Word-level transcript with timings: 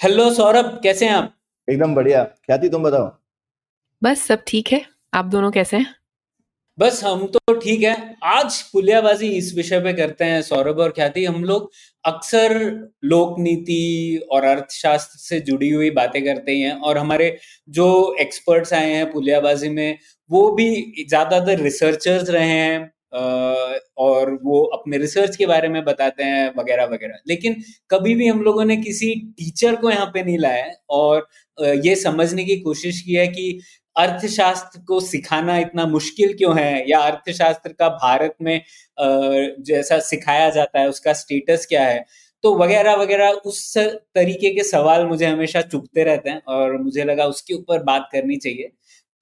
Hello 0.00 0.30
Saurabh 0.34 0.78
कैसे 0.82 1.06
हैं 1.06 1.12
आप? 1.12 1.32
एकदम 1.68 1.94
बढ़िया। 1.94 2.22
ख्याति 2.24 2.68
तुम 2.68 2.82
बताओ? 2.82 3.10
बस 4.02 4.20
सब 4.22 4.42
ठीक 4.46 4.68
है। 4.72 4.84
आप 5.14 5.24
दोनों 5.24 5.50
कैसे 5.50 5.76
हैं? 5.76 5.86
बस 6.78 7.02
हम 7.04 7.26
तो 7.26 7.54
ठीक 7.54 7.82
है। 7.82 7.94
आज 8.24 8.60
पुलियाबाजी 8.62 9.28
इस 9.28 9.52
विषय 9.56 9.80
पे 9.80 9.92
करते 9.92 10.24
हैं 10.24 10.40
सौरभ 10.42 10.78
और 10.78 10.90
ख्याति 10.90 11.24
हम 11.24 11.42
लोग 11.44 11.70
अक्सर 12.04 12.54
लोक 13.04 13.38
नीति 13.38 14.20
और 14.32 14.44
अर्थशास्त्र 14.44 15.18
से 15.18 15.40
जुड़ी 15.40 15.70
हुई 15.70 15.90
बातें 15.90 16.22
करते 16.24 16.52
ही 16.52 16.60
हैं 16.60 16.74
और 16.80 16.98
हमारे 16.98 17.36
जो 17.68 17.88
एक्सपर्ट्स 18.20 18.72
आए 18.72 18.92
हैं 18.92 19.10
पुलियाबाजी 19.12 19.68
में 19.68 19.98
वो 20.30 20.50
भी 20.50 20.70
ज़्यादातर 21.08 21.60
रिसर्चर्स 21.60 22.30
रहे 22.30 22.48
हैं 22.48 22.90
और 23.12 24.32
वो 24.44 24.62
अपने 24.74 24.98
रिसर्च 24.98 25.36
के 25.36 25.46
बारे 25.46 25.68
में 25.68 25.84
बताते 25.84 26.24
हैं, 26.24 26.52
वगैरह 26.58 26.84
वगैरह। 26.84 27.18
लेकिन 27.28 27.56
कभी 27.90 28.14
भी 28.14 28.26
हम 28.28 28.42
लोगों 28.42 28.64
ने 28.64 28.76
किसी 28.76 29.14
टीचर 29.38 29.76
को 29.76 29.90
यहाँ 29.90 30.06
पे 30.14 30.22
नहीं 30.22 30.38
लाया 30.38 30.66
और 30.90 31.28
ये 31.84 31.94
समझने 31.96 32.44
की 32.44 32.56
कोशिश 32.60 33.00
की 33.00 33.14
है 33.14 33.26
कि 33.28 33.60
अर्थशास्त्र 33.96 34.80
को 34.88 35.00
सिखाना 35.00 35.56
इतना 35.58 35.86
मुश्किल 35.86 36.32
क्यों 36.38 36.58
है 36.58 36.84
या 36.90 36.98
अर्थशास्त्र 37.00 37.72
का 37.72 37.88
भारत 37.88 38.34
में 38.42 38.60
जैसा 38.98 39.98
सिखाया 40.00 40.48
जाता 40.50 40.80
है, 40.80 40.88
उसका 40.88 41.12
स्टेटस 41.12 41.66
क्या 41.68 41.84
है? 41.84 42.04
तो 42.44 42.54
वगैरह 42.58 42.94
वगैरह, 42.96 43.30
उस 43.30 43.76
तरीके 43.78 44.50
के 44.54 44.62
सवाल 44.64 45.06
मुझे 45.06 45.26
हमेशा 45.26 45.60
चुपते 45.62 46.04
रहते 46.04 46.30
हैं 46.30 46.42
और 46.48 46.76
मुझे 46.82 47.04
लगा 47.04 47.24
उसके 47.26 47.54
ऊपर 47.54 47.82
बात 47.84 48.08
करनी 48.12 48.36
चाहिए। 48.36 48.70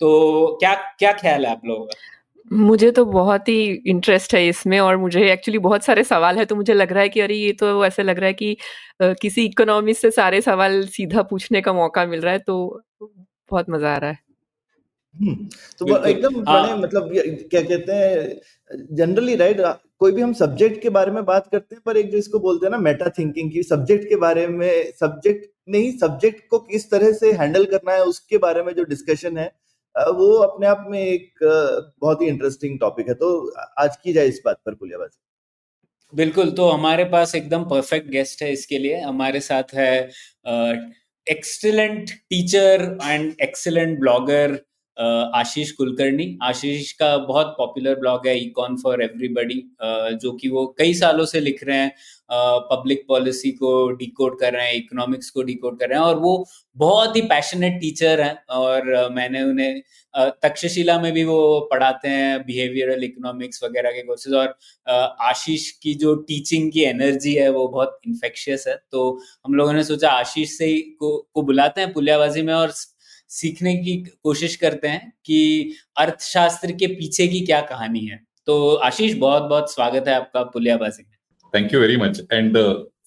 तो 0.01 0.57
क्या 0.61 0.75
क्या 0.99 1.13
ख्याल 1.13 1.47
है 1.47 1.53
आप 1.53 1.63
लोगों 1.67 1.85
का? 1.87 2.16
मुझे 2.51 2.91
तो 2.91 3.05
बहुत 3.05 3.49
ही 3.49 3.63
इंटरेस्ट 3.87 4.35
है 4.35 4.47
इसमें 4.49 4.79
और 4.81 4.97
मुझे 4.97 5.31
एक्चुअली 5.33 5.59
बहुत 5.59 5.85
सारे 5.85 6.05
सवाल 6.05 6.39
है 6.39 6.45
तो 6.45 6.57
मुझे 6.57 6.75
लग 6.75 6.93
रहा 6.93 7.03
है 7.03 7.09
कि 7.09 7.21
अरे 7.21 7.35
ये 7.35 7.53
तो 7.53 7.85
ऐसे 7.87 8.03
लग 8.03 8.19
रहा 8.19 8.27
है 8.27 8.35
कि 8.35 8.57
किसी 9.03 9.45
इकोनॉमिस्ट 9.45 10.03
से 10.03 10.11
सारे 10.11 10.41
सवाल 10.41 10.85
सीधा 10.89 11.23
पूछने 11.23 11.61
का 11.61 11.73
मौका 11.73 12.07
मिल 12.07 12.21
रहा 12.21 12.33
है 12.33 12.39
तो 12.41 12.83
बहुत 13.03 13.71
मज़ा 13.71 13.95
आ 13.95 13.97
रहा 13.97 14.11
है 14.11 14.25
हम्म, 15.15 15.35
तो 15.79 16.05
एकदम 16.05 16.43
हाँ। 16.49 16.77
मतलब 16.79 17.11
क्या 17.51 17.61
कहते 17.63 17.93
हैं 17.93 18.87
जनरली 18.95 19.37
राइट 19.37 19.61
कोई 19.99 20.13
भी 20.13 20.23
हम 20.23 20.33
सब्जेक्ट 20.35 20.81
के 20.83 20.89
बारे 20.91 21.11
में 21.11 21.25
बात 21.25 21.49
करते 21.53 21.75
हैं 21.75 21.83
पर 21.87 21.97
एक 21.97 22.11
जो 22.11 22.19
इसको 22.19 22.39
बोलते 22.39 22.67
हैं 22.67 22.71
ना 22.71 22.79
मेटा 22.79 23.09
थिंकिंग 23.09 23.51
की 23.53 23.63
सब्जेक्ट 23.63 24.09
के 24.09 24.17
बारे 24.17 24.47
में 24.49 24.93
सब्जेक्ट 25.01 25.47
नहीं 25.69 25.93
सब्जेक्ट 25.99 26.49
को 26.51 26.59
किस 26.65 26.91
तरह 26.91 27.13
से 27.13 27.33
हैंडल 27.33 27.65
करना 27.65 27.93
है 27.93 28.03
उसके 28.05 28.39
बारे 28.39 28.63
में 28.63 28.73
जो 28.75 28.85
डिस्कशन 28.85 29.39
है 29.39 29.51
वो 29.97 30.33
अपने 30.39 30.67
आप 30.67 30.85
में 30.89 30.99
एक 31.01 31.39
बहुत 32.01 32.23
ही 32.23 32.27
इंटरेस्टिंग 32.27 32.79
टॉपिक 32.81 33.09
है। 33.09 33.15
तो 33.15 33.29
आज 33.79 33.97
की 33.97 34.13
जाए 34.13 34.27
इस 34.29 34.41
बात 34.45 34.61
पर 34.67 34.75
पुलियाबाजी। 34.75 35.19
बिल्कुल 36.13 36.51
तो 36.51 36.69
हमारे 36.69 37.05
पास 37.05 37.35
एकदम 37.35 37.65
परफेक्ट 37.65 38.11
गेस्ट 38.11 38.43
है 38.43 38.53
इसके 38.53 38.79
लिए। 38.79 39.01
हमारे 39.01 39.41
साथ 39.41 39.75
है 39.75 40.11
excellent 41.27 42.11
teacher 42.11 42.99
and 43.05 43.35
excellent 43.43 43.99
blogger 43.99 44.59
Ashish 44.99 45.71
Kulkarni. 45.73 46.37
Ashish 46.43 46.93
का 46.93 47.17
बहुत 47.19 47.55
पॉपुलर 47.59 47.95
ब्लॉग 47.95 48.27
है 48.27 48.39
इकॉन 48.41 48.77
फॉर 48.77 49.03
एवरीबडी 49.03 49.63
जो 50.15 50.33
कि 50.33 50.49
वो 50.49 50.67
कई 50.79 50.95
सालों 50.95 51.25
से 51.25 51.41
लिख 51.41 51.65
रहे 51.65 51.79
हैं। 51.79 51.93
पब्लिक 52.71 53.05
पॉलिसी 53.09 53.51
को 53.53 53.91
डिकोड 53.91 54.39
कर 54.41 54.53
रहे 54.53 54.67
हैं 54.67 54.75
इकोनॉमिक्स 54.75 55.31
को 55.31 55.43
डिकोड 55.43 55.79
कर 55.81 55.89
रहे 55.89 55.99
हैं 55.99 56.07
और 56.07 56.19
वो 56.21 56.47
बहुत 56.77 57.17
ही 57.17 57.21
पैशनेट 57.25 57.81
टीचर 57.81 58.21
हैं 58.21 58.37
और 58.51 59.09
मैंने 59.13 59.43
उन्हें 59.43 59.81
तक्षशिला 60.43 60.99
में 61.01 61.13
भी 61.13 61.25
वो 61.25 61.69
पढ़ाते 61.73 62.09
हैं 62.09 62.41
बिहेवियरल 62.47 63.05
इकोनॉमिक्स 63.05 63.63
वगैरह 63.65 63.91
के 63.91 64.03
कोर्सेज 64.03 64.35
और 64.35 64.57
आशीष 65.23 65.71
की 65.73 65.95
जो 65.95 66.15
टीचिंग 66.29 66.71
की 66.73 66.83
एनर्जी 66.85 67.35
है 67.35 67.49
वो 67.51 67.67
बहुत 67.69 67.99
इन्फेक्शियस 68.07 68.65
है। 68.69 68.77
तो 68.93 69.09
हम 69.47 69.55
लोगों 69.55 69.73
ने 69.73 69.85
सोचा 69.85 70.11
आशीष 70.11 70.57
से 70.59 70.67
ही 70.67 70.81
को, 70.81 71.17
को 71.35 71.43
बुलाते 71.43 71.81
हैं 71.81 71.93
पुलियाबाजी 71.93 72.43
में 72.43 72.55
और 72.55 72.73
सीखने 73.31 73.75
की 73.77 73.97
कोशिश 74.23 74.57
करते 74.57 74.89
हैं 74.89 75.13
कि 75.25 75.73
अर्थशास्त्र 75.99 76.73
के 76.73 76.87
पीछे 76.89 77.27
की 77.29 77.41
क्या 77.47 77.61
कहानी 77.63 78.05
है। 78.07 78.21
तो 78.47 78.75
आशीष 78.85 79.15
बहुत 79.19 79.43
बहुत 79.43 79.73
स्वागत 79.73 80.09
है 80.09 80.15
आपका 80.15 80.43
पुलियाबाजी 80.51 81.03
में। 81.03 81.17
Thank 81.55 81.73
you 81.75 81.81
very 81.81 81.97
much 81.97 82.21
and 82.33 82.57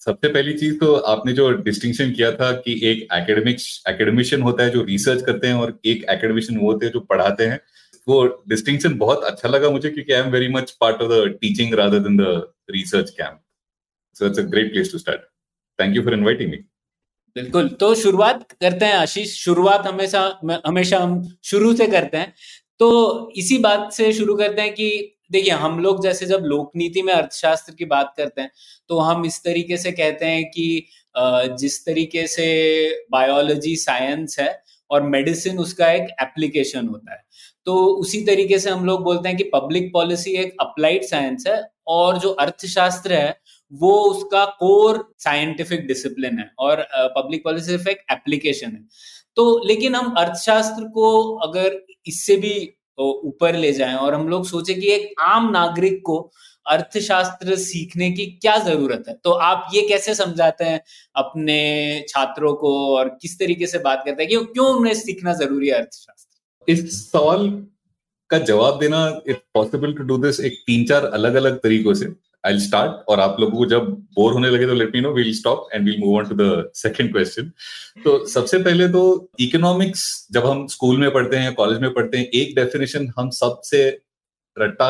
सबसे 0.00 0.28
पहली 0.28 0.52
चीज़ 0.54 0.78
तो 0.78 0.94
आपने 1.08 1.32
जो 1.32 1.50
डिस्टिंक्शन 1.62 2.10
किया 2.12 2.30
था 2.32 2.50
कि 2.58 2.72
एक 2.84 3.06
एकेडमिक्स 3.12 3.82
एकेडमिशियन 3.88 4.42
होता 4.42 4.64
है 4.64 4.70
जो 4.70 4.82
रिसर्च 4.84 5.22
करते 5.22 5.46
हैं 5.46 5.54
और 5.54 5.78
एक 5.86 6.04
एकेडमिशियन 6.10 6.60
वो 6.60 6.70
होते 6.72 6.86
हैं 6.86 6.92
जो 6.92 7.00
पढ़ाते 7.00 7.46
हैं, 7.46 7.58
वो 8.06 8.24
डिस्टिंक्शन 8.48 8.96
बहुत 8.98 9.24
अच्छा 9.24 9.48
लगा 9.48 9.70
मुझे 9.70 9.90
क्योंकि 9.90 10.12
I 10.12 10.20
am 10.20 10.30
very 10.30 10.48
much 10.48 10.70
part 10.80 11.02
of 11.02 11.10
the 11.12 11.38
teaching 11.40 11.74
rather 11.74 11.98
than 11.98 12.16
the 12.16 12.42
research 12.70 13.10
camp 13.10 13.40
so 14.16 14.26
it's 14.26 14.38
a 14.38 14.42
great 14.50 14.72
place 14.72 14.92
to 14.92 14.98
start 14.98 15.20
thank 15.78 15.96
you 15.96 16.02
for 16.02 16.14
inviting 16.14 16.50
me 16.50 16.64
बिल्कुल। 17.36 17.68
तो 17.80 17.94
शुरुआत 17.94 18.50
करते 18.52 18.84
हैं 18.84 18.94
आशीष। 18.94 19.34
शुरुआत 19.38 19.86
हमेशा 19.86 20.20
हमेशा 20.66 20.98
हम 20.98 21.22
शुरू 21.44 21.74
से 21.76 21.86
करते 21.86 22.16
हैं। 22.16 22.32
तो 22.80 23.32
इसी 23.36 23.58
बात 23.58 23.92
से 23.92 24.12
शुरू 24.12 24.34
करते 24.36 24.62
हैं 24.62 24.72
कि 24.74 25.16
देखिए, 25.32 25.52
हम 25.52 25.78
लोग 25.80 26.02
जैसे 26.02 26.26
जब 26.26 26.42
लोकनीति 26.44 27.02
में 27.02 27.12
अर्थशास्त्र 27.14 27.74
की 27.74 27.84
बात 27.84 28.14
करते 28.16 28.40
हैं 28.40 28.50
तो 28.90 28.98
हम 29.00 29.24
इस 29.26 29.42
तरीके 29.44 29.76
से 29.76 29.92
कहते 29.92 30.26
हैं 30.26 30.44
कि 30.46 30.86
जिस 31.60 31.84
तरीके 31.86 32.26
से 32.26 32.46
बायोलॉजी, 33.12 33.74
साइंस 33.76 34.38
है 34.38 34.62
और 34.90 35.02
मेडिसिन, 35.04 35.58
उसका 35.58 35.90
एक 35.92 36.08
एप्लीकेशन 36.22 36.88
होता 36.88 37.12
है। 37.12 37.22
तो 37.66 37.76
उसी 37.96 38.20
तरीके 38.26 38.58
से 38.58 38.70
हम 38.70 38.84
लोग 38.84 39.02
बोलते 39.04 39.28
हैं 39.28 39.36
कि 39.38 39.44
पब्लिक 39.44 39.92
पॉलिसी 39.92 40.30
एक 40.36 40.56
अप्लाइड 40.60 41.04
साइंस 41.04 41.44
है 41.48 41.62
और 41.88 42.18
जो 42.18 42.30
अर्थशास्त्र 42.40 43.12
है 43.12 43.38
वो 43.72 43.92
उसका 44.02 44.44
कोर 44.58 45.04
साइंटिफिक 45.18 45.86
डिसिप्लिन 45.86 46.38
है 46.38 46.50
और 46.58 46.86
पब्लिक 47.16 47.44
पॉलिसी 47.44 47.66
सिर्फ़ 47.66 47.88
एक 47.88 48.04
एप्लीकेशन 48.12 48.66
है। 48.66 48.84
तो 49.36 49.66
लेकिन 49.66 49.94
हम 49.94 50.14
अर्थशास्त्र 50.18 50.84
को 50.90 51.08
अगर 51.38 51.80
इससे 52.06 52.36
भी 52.36 52.52
ऊपर 52.98 53.56
ले 53.56 53.72
जाएँ 53.72 53.94
और 53.96 54.14
हम 54.14 54.28
लोग 54.28 54.46
सोचे 54.46 54.74
कि 54.74 54.92
एक 54.92 55.20
आम 55.22 55.50
नागरिक 55.50 56.00
को 56.06 56.18
अर्थशास्त्र 56.66 57.56
सीखने 57.56 58.10
की 58.10 58.26
क्या 58.32 58.56
ज़रूरत 58.58 59.04
है 59.08 59.14
तो 59.24 59.30
आप 59.42 59.70
ये 59.74 59.82
कैसे 59.88 60.14
समझाते 60.14 60.64
हैं 60.64 60.80
अपने 61.14 61.58
छात्रों 62.08 62.52
को 62.54 62.72
और 62.96 63.08
किस 63.22 63.38
तरीके 63.38 63.66
से 63.66 63.78
बात 63.80 64.02
करते 64.04 64.22
हैं 64.22 64.28
कि 64.30 64.44
क्यों 64.52 64.66
उन्हें 64.76 64.94
सीखना 64.94 65.32
ज़रूरी 65.34 65.68
है 65.68 65.74
अर्थशास्त्र? 65.74 66.72
इस 66.72 67.10
सवाल 67.10 67.48
का 68.30 68.38
जवाब 68.40 68.78
देना 68.80 69.06
it's 69.26 69.42
possible 69.54 69.92
to 69.92 70.02
do 70.04 70.18
this 70.18 70.40
एक 70.40 70.62
तीन 70.66 70.84
चार 70.86 71.04
अलग 71.06 71.34
अलग 71.34 71.58
तरीकों 71.60 71.94
से। 71.94 72.06
आई 72.44 72.58
स्टार्ट 72.60 73.08
और 73.08 73.20
आप 73.20 73.36
लोगों 73.40 73.58
को 73.58 73.66
जब 73.66 73.88
बोर 74.14 74.32
होने 74.32 74.50
लगे 74.50 74.66
तो 74.66 74.74
let 74.74 74.94
me 74.94 75.00
know 75.00 75.12
we'll 75.12 75.32
stop 75.34 75.68
and 75.74 75.84
we'll 75.84 75.98
move 76.00 76.16
on 76.18 76.28
to 76.28 76.34
the 76.34 76.70
second 76.74 77.12
question 77.12 77.50
तो 78.04 78.26
सबसे 78.26 78.58
पहले 78.58 78.88
तो 78.88 79.02
इकोनॉमिक्स 79.40 80.04
जब 80.32 80.46
हम 80.46 80.66
स्कूल 80.66 80.96
में 80.98 81.10
पढ़ते 81.10 81.36
हैं 81.36 81.54
कॉलेज 81.54 81.80
में 81.80 81.92
पढ़ते 81.94 82.18
हैं, 82.18 82.24
एक 82.26 82.54
डेफिनेशन 82.56 83.12
हम 83.18 83.30
सबसे 83.34 83.88
रट्टा 84.56 84.88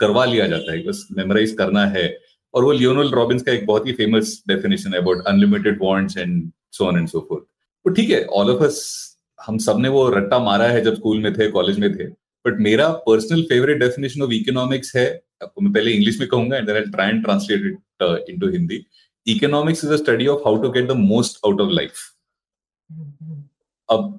करवा 0.00 0.24
लिया 0.24 0.46
जाता 0.46 0.72
है, 0.72 0.82
बस 0.86 1.06
मेमोराइज 1.12 1.52
करना 1.58 1.84
है। 1.86 2.08
और 2.54 2.64
वो 2.64 2.72
लियोनल 2.72 3.10
रॉबिन्स 3.10 3.42
का 3.42 3.52
एक 3.52 3.66
बहुत 3.66 3.86
ही 3.86 3.92
फ़ेमस 3.92 4.42
डेफिनेशन 4.48 4.94
है 4.94 5.00
about 5.00 5.26
unlimited 5.26 5.78
wants 5.82 6.16
and 6.18 6.50
so 6.72 6.86
on 6.86 6.98
and 6.98 7.08
so 7.08 7.20
forth 7.28 7.44
तो 7.84 7.90
ठीक 7.94 8.10
है 8.10 8.24
ऑल 8.24 8.50
ऑफ़ 8.50 8.62
अस 8.64 8.80
हम 9.38 9.58
सबने 9.58 9.88
वो 9.88 10.08
रट्टा 10.10 10.38
मारा 10.38 10.64
है 10.68 10.80
जब 10.84 10.94
स्कूल 10.94 11.20
में 11.22 11.32
थे 11.38 11.50
कॉलेज 11.50 11.78
में 11.78 11.92
थे 11.98 12.04
बट 12.44 12.60
मेरा 12.60 12.88
personal 13.06 13.42
favourite 13.42 13.78
definition 13.78 14.22
of 14.22 14.32
economics 14.32 14.94
है 14.96 15.06
आपको 15.42 15.60
मैं 15.60 15.72
पहले 15.72 15.92
इंग्लिश 15.92 16.20
में 16.20 16.28
कहूँगा 16.28 16.56
and 16.56 16.70
I 16.70 16.80
try 16.80 17.08
and 17.08 17.22
translate 17.24 17.66
it 17.66 18.30
into 18.30 18.50
Hindi 18.50 18.84
economics 19.26 19.84
is 19.84 19.92
a 19.92 19.96
study 19.96 20.26
of 20.26 20.40
how 20.46 20.62
to 20.62 20.70
get 20.70 20.88
the 20.88 20.96
most 20.96 21.40
out 21.46 21.60
of 21.60 21.70
life 21.70 21.92
अब 23.88 24.18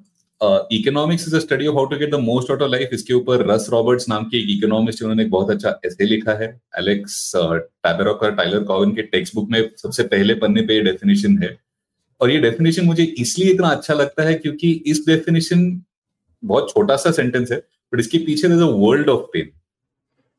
economics 0.71 1.27
is 1.27 1.35
a 1.35 1.39
study 1.39 1.67
of 1.67 1.75
how 1.75 1.85
to 1.85 1.97
get 1.97 2.11
the 2.11 2.19
most 2.19 2.51
out 2.51 2.61
of 2.61 2.71
life 2.71 2.89
इसके 2.93 3.13
ऊपर 3.13 3.45
रस 3.51 3.67
Roberts 3.71 4.09
नाम 4.09 4.23
के 4.25 4.37
एक 4.37 4.49
economist 4.49 5.01
उन्होंने 5.03 5.25
बहुत 5.25 5.49
अच्छा 5.51 5.79
ऐसे 5.85 6.05
लिखा 6.05 6.33
है. 6.33 6.47
एलेक्स 6.79 7.31
टैबरॉक 7.35 8.23
और 8.23 8.35
टाइलर 8.35 8.63
कॉवन 8.63 8.91
के 8.95 9.01
टेक्स्ट 9.01 9.35
बुक 9.35 9.49
में 9.49 9.61
सबसे 9.77 10.03
पहले 10.03 10.33
पन्ने 10.35 10.61
पे 10.61 10.81
डेफिनेशन 10.81 11.37
है. 11.43 11.57
और 12.21 12.31
ये 12.31 12.37
डेफिनेशन 12.39 12.85
मुझे 12.85 13.03
इसलिए 13.03 13.51
इतना 13.53 13.67
अच्छा 13.67 13.93
लगता 13.93 14.23
है 14.23 14.33
क्योंकि 14.33 14.71
इस 14.87 15.03
डेफिनेशन 15.07 15.81
बहुत 16.43 16.69
छोटा 16.69 16.95
सा 16.95 17.11
सेंटेंस 17.11 17.51
है 17.51 17.57
बट 17.93 17.99
इसके 17.99 18.17
पीछे 18.17 18.47
world 18.47 19.09
of 19.09 19.25
pain 19.33 19.49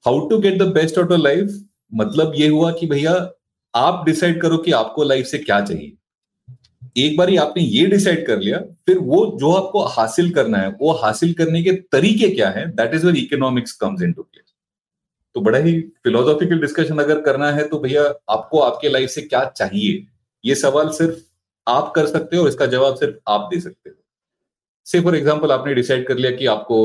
how 0.04 0.26
to 0.28 0.38
get 0.38 0.58
the 0.58 0.66
best 0.74 0.98
out 0.98 1.12
of 1.12 1.20
life 1.20 1.58
मतलब 1.92 2.32
ये 2.36 2.48
हुआ 2.48 2.70
कि 2.72 2.86
भैया, 2.86 3.12
आप 3.74 4.04
डिसाइड 4.06 4.40
करो 4.42 4.56
कि 4.58 4.72
आपको 4.74 5.02
लाइफ 5.04 5.26
से 5.26 5.38
क्या 5.38 5.60
चाहिए। 5.62 5.92
एक 6.96 7.16
बार 7.16 7.34
आपने 7.38 7.62
ये 7.62 7.86
डिसाइड 7.86 8.26
कर 8.26 8.38
लिया, 8.38 8.58
फिर 8.86 8.98
वो 9.00 9.24
जो 9.40 9.52
आपको 9.52 9.84
हासिल 9.88 10.30
करना 10.32 10.58
है, 10.58 10.68
वो 10.70 10.92
हासिल 10.94 11.32
करने 11.34 11.62
के 11.62 11.72
तरीके 11.92 12.28
क्या 12.30 12.48
है? 12.50 12.66
That 12.70 12.94
is 12.94 13.06
where 13.06 13.16
economics 13.16 13.72
comes 13.74 14.02
in 14.02 14.12
to 14.12 14.22
play 14.22 14.40
तो 15.34 15.40
बड़ा 15.40 15.58
ही 15.58 15.72
फिलोसॉफिकल 16.04 16.58
डिस्कशन 16.60 16.98
अगर 16.98 17.20
करना 17.20 17.50
है 17.52 17.66
तो 17.68 17.78
भैया, 17.78 18.02
आपको 18.30 18.58
आपके 18.60 18.88
लाइफ 18.88 19.10
से 19.10 19.22
क्या 19.22 19.44
चाहिए? 19.46 20.06
ये 20.44 20.54
सवाल 20.54 20.88
सिर्फ़ 20.92 21.20
आप 21.66 21.92
कर 21.96 22.06
सकते 22.06 22.36
हो 22.36 22.42
और 22.42 22.48
इसका 22.48 22.66
जवाब 22.66 22.96
सिर्फ़ 22.96 23.16
आप 23.28 23.48
दे 23.52 23.60
सकते 23.60 23.90
हो। 23.90 23.96
से 24.86 25.00
फॉर 25.00 25.16
एग्ज़ाम्पल 25.16 25.52
आपने 25.52 25.74
डिसाइड 25.74 26.06
कर 26.06 26.16
लिया 26.16 26.30
कि 26.30 26.46
आपको 26.48 26.78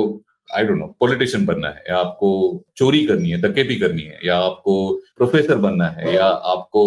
आई 0.49 0.63
डोंट 0.63 0.77
नो 0.79 0.85
पॉलिटिशियन 0.99 1.45
बनना 1.45 1.67
है, 1.67 1.83
या 1.89 1.97
आपको 1.97 2.63
चोरी 2.77 3.05
करनी 3.05 3.29
है 3.29 3.41
डकैती 3.41 3.75
करनी 3.75 4.01
है, 4.01 4.19
या 4.25 4.38
आपको 4.39 4.94
प्रोफेसर 5.17 5.55
बनना 5.57 5.88
है, 5.89 6.13
या 6.15 6.25
आपको 6.25 6.83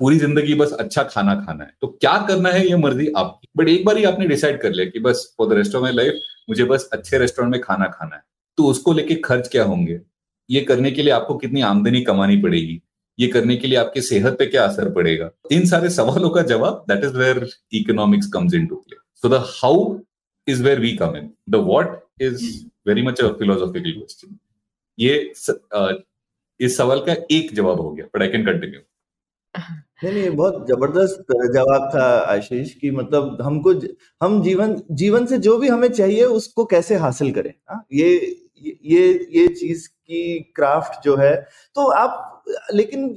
पूरी 0.00 0.18
ज़िंदगी 0.18 0.54
बस 0.54 0.72
अच्छा 0.80 1.02
खाना 1.04 1.34
खाना 1.36 1.64
है 1.64 1.70
तो 1.80 1.86
क्या 1.90 2.16
करना 2.28 2.50
है 2.50 2.66
ये 2.66 2.76
मर्ज़ी 2.76 3.06
आपकी। 3.16 3.48
बट 3.56 3.68
एक 3.68 3.84
बार 3.84 3.96
ही 3.98 4.04
आपने 4.04 4.26
डिसाइड 4.28 4.60
कर 4.62 4.72
लिया 4.72 4.86
कि 4.86 5.00
बस 5.00 5.22
for 5.38 5.48
the 5.48 5.56
rest 5.58 5.74
of 5.74 5.82
my 5.82 5.92
life 5.92 6.14
मुझे 6.48 6.64
बस 6.64 6.88
अच्छे 6.92 7.18
रेस्टोरेंट 7.18 7.52
में 7.52 7.60
खाना 7.62 7.86
खाना 7.94 8.16
है 8.16 8.22
तो 8.58 8.64
उसको 8.66 8.92
लेके 8.92 9.14
खर्च 9.24 9.48
क्या 9.48 9.64
होंगे? 9.64 10.00
ये 10.50 10.60
करने 10.62 10.90
के 10.90 11.02
लिए 11.02 11.12
आपको 11.12 11.36
कितनी 11.36 11.60
आमदनी 11.62 12.00
कमानी 12.02 12.36
पड़ेगी? 12.42 12.80
ये 13.18 13.26
करने 13.28 13.56
के 13.56 13.68
लिए 13.68 13.78
आपकी 13.78 14.00
सेहत 14.02 14.36
पे 14.38 14.46
क्या 14.46 14.64
असर 14.64 14.90
पड़ेगा? 14.92 15.30
इन 15.52 15.66
सारे 15.66 15.90
सवालों 15.90 16.30
का 16.30 16.42
जवाब 16.44 16.84
that 16.88 17.04
is 17.04 17.16
where 17.18 17.48
economics 17.74 18.26
comes 18.32 18.54
in 18.54 18.66
to 18.66 18.76
play 18.76 18.96
so 19.22 19.28
the 19.28 19.42
how 19.46 19.98
is 20.46 20.62
where 20.64 20.80
we 20.80 20.92
come 20.96 21.16
in 21.16 21.30
the 21.50 21.64
what 21.66 22.00
is 22.22 22.44
very 22.86 23.02
much 23.02 23.20
a 23.20 23.32
philosophical 23.38 23.92
question 23.92 24.38
ये 24.98 25.14
इस 26.60 26.76
सवाल 26.76 27.00
का 27.00 27.16
एक 27.30 27.54
जवाब 27.54 27.80
हो 27.80 27.90
गया 27.90 28.06
बट 28.06 28.22
आई 28.22 28.28
कैन 28.28 28.46
कंटिन्यू 28.46 28.80
नहीं 29.54 30.12
नहीं, 30.12 30.30
बहुत 30.30 30.66
ज़बरदस्त 30.68 31.32
जवाब 31.54 31.90
था 31.94 32.06
आशीष 32.32 32.72
कि 32.74 32.90
मतलब 32.90 33.38
हमको 33.42 33.72
हम 34.22 34.42
जीवन 34.42 34.76
जीवन 34.92 35.26
से 35.26 35.38
जो 35.38 35.56
भी 35.58 35.68
हमें 35.68 35.88
चाहिए 35.90 36.24
उसको 36.24 36.64
कैसे 36.64 36.94
हासिल 36.94 37.32
करें, 37.32 37.52
हा? 37.70 37.82
ये 37.92 38.08
ये 38.84 39.06
ये 39.32 39.46
चीज़ 39.50 39.88
की 39.88 40.38
क्राफ्ट 40.56 41.04
जो 41.04 41.16
है 41.16 41.34
तो 41.76 41.86
आप, 41.92 42.42
लेकिन 42.74 43.08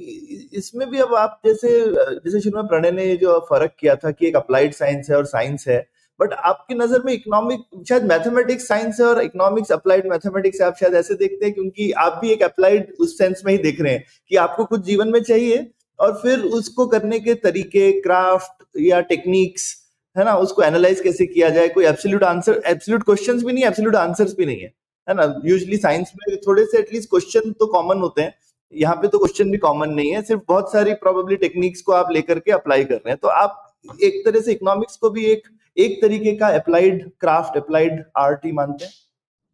इसमें 0.52 0.88
भी 0.90 0.98
अब 0.98 1.14
आप 1.14 1.40
जैसे 1.46 1.68
जैसे 1.88 2.40
शुरू 2.40 2.56
में 2.56 2.68
प्रणय 2.68 2.90
ने 2.90 3.16
जो 3.16 3.38
फ़र्क 3.50 3.74
किया 3.80 3.96
था 3.96 4.10
कि 4.10 4.26
एक 4.28 4.36
अप्लाइड 4.36 4.74
साइंस 4.74 5.10
है 5.10 5.16
और 5.16 5.26
साइंस 5.26 5.68
है 5.68 5.78
बट 6.20 6.32
आपकी 6.32 6.74
नज़र 6.74 7.02
में 7.04 7.12
इकोनॉमिक 7.12 7.60
शायद 7.88 8.04
मैथमेटिक्स 8.04 8.68
साइंस 8.68 9.00
और 9.00 9.22
इकोनॉमिक्स 9.22 9.72
अप्लाइड 9.72 10.08
मैथमेटिक्स 10.10 10.60
आप 10.60 10.76
शायद 10.80 10.94
ऐसे 10.94 11.14
देखते 11.16 11.44
हैं 11.44 11.54
क्योंकि 11.54 11.90
आप 11.98 12.18
भी 12.22 12.30
एक 12.30 12.42
अप्लाइड 12.42 12.92
उस 13.00 13.16
सेंस 13.18 13.42
में 13.46 13.52
ही 13.52 13.58
देख 13.58 13.80
रहे 13.80 13.92
हैं 13.92 14.04
कि 14.30 14.36
आपको 14.38 14.64
कुछ 14.64 14.84
जीवन 14.84 15.08
में 15.08 15.22
चाहिए 15.22 15.66
और 15.98 16.12
फिर 16.22 16.40
उसको 16.56 16.86
करने 16.86 17.18
के 17.20 17.34
तरीके 17.40 17.90
क्राफ्ट 18.00 18.64
या 18.80 19.00
टेक्निक्स 19.08 19.76
है 20.16 20.24
ना, 20.24 20.34
उसको 20.36 20.62
एनालाइज 20.62 21.00
कैसे 21.00 21.26
किया 21.26 21.48
जाए, 21.50 21.68
कोई 21.68 21.84
एब्सोल्यूट 21.86 22.22
आंसर 22.24 22.62
एब्सोल्यूट 22.66 23.02
क्वेश्चंस 23.04 23.42
भी 23.44 23.52
नहीं 23.52 23.64
एब्सोल्यूट 23.64 23.96
आंसर्स 23.96 24.34
भी 24.36 24.46
नहीं 24.46 24.60
है 24.60 24.72
है 25.08 25.14
ना? 25.14 25.24
यूजली 25.44 25.76
साइंस 25.78 26.12
में 26.16 26.36
थोड़े 26.46 26.64
से 26.64 26.78
एटलीस्ट 26.78 27.10
क्वेश्चन 27.10 27.52
तो 27.52 27.66
कॉमन 27.66 28.00
होते 28.00 28.22
हैं, 28.22 28.34
यहाँ 28.74 28.96
पे 28.96 29.08
तो 29.08 29.18
क्वेश्चन 29.18 29.50
भी 29.50 29.58
कॉमन 29.58 29.90
नहीं 29.90 30.10
है, 30.10 30.22
सिर्फ़ 30.22 30.42
बहुत 30.48 30.72
सारी 30.72 30.94
प्रोबेबली 30.96 31.36
टेक्निक्स 31.38 31.82
को 31.82 31.92
आप 31.92 32.12
लेकर 32.12 32.38
के 32.38 32.52
अप्लाई 32.52 32.84
कर 32.84 32.94
रहे 32.94 33.10
हैं। 33.10 33.18
तो 33.22 33.28
आप 33.28 33.96
एक 34.02 34.22
तरह 34.26 34.40
से 34.40 34.52
इकोनॉमिक्स 34.52 34.96
को 34.96 35.10
भी 35.10 35.24
एक 35.26 35.48
एक 35.80 36.02
तरीके 36.02 36.36
का 36.36 36.48
अप्लाइड 36.48 37.10
क्राफ्ट 37.20 37.56
अप्लाइड 37.56 38.04
आर्ट 38.18 38.44
ही 38.44 38.52
मानते 38.52 38.84
हैं? 38.84 38.92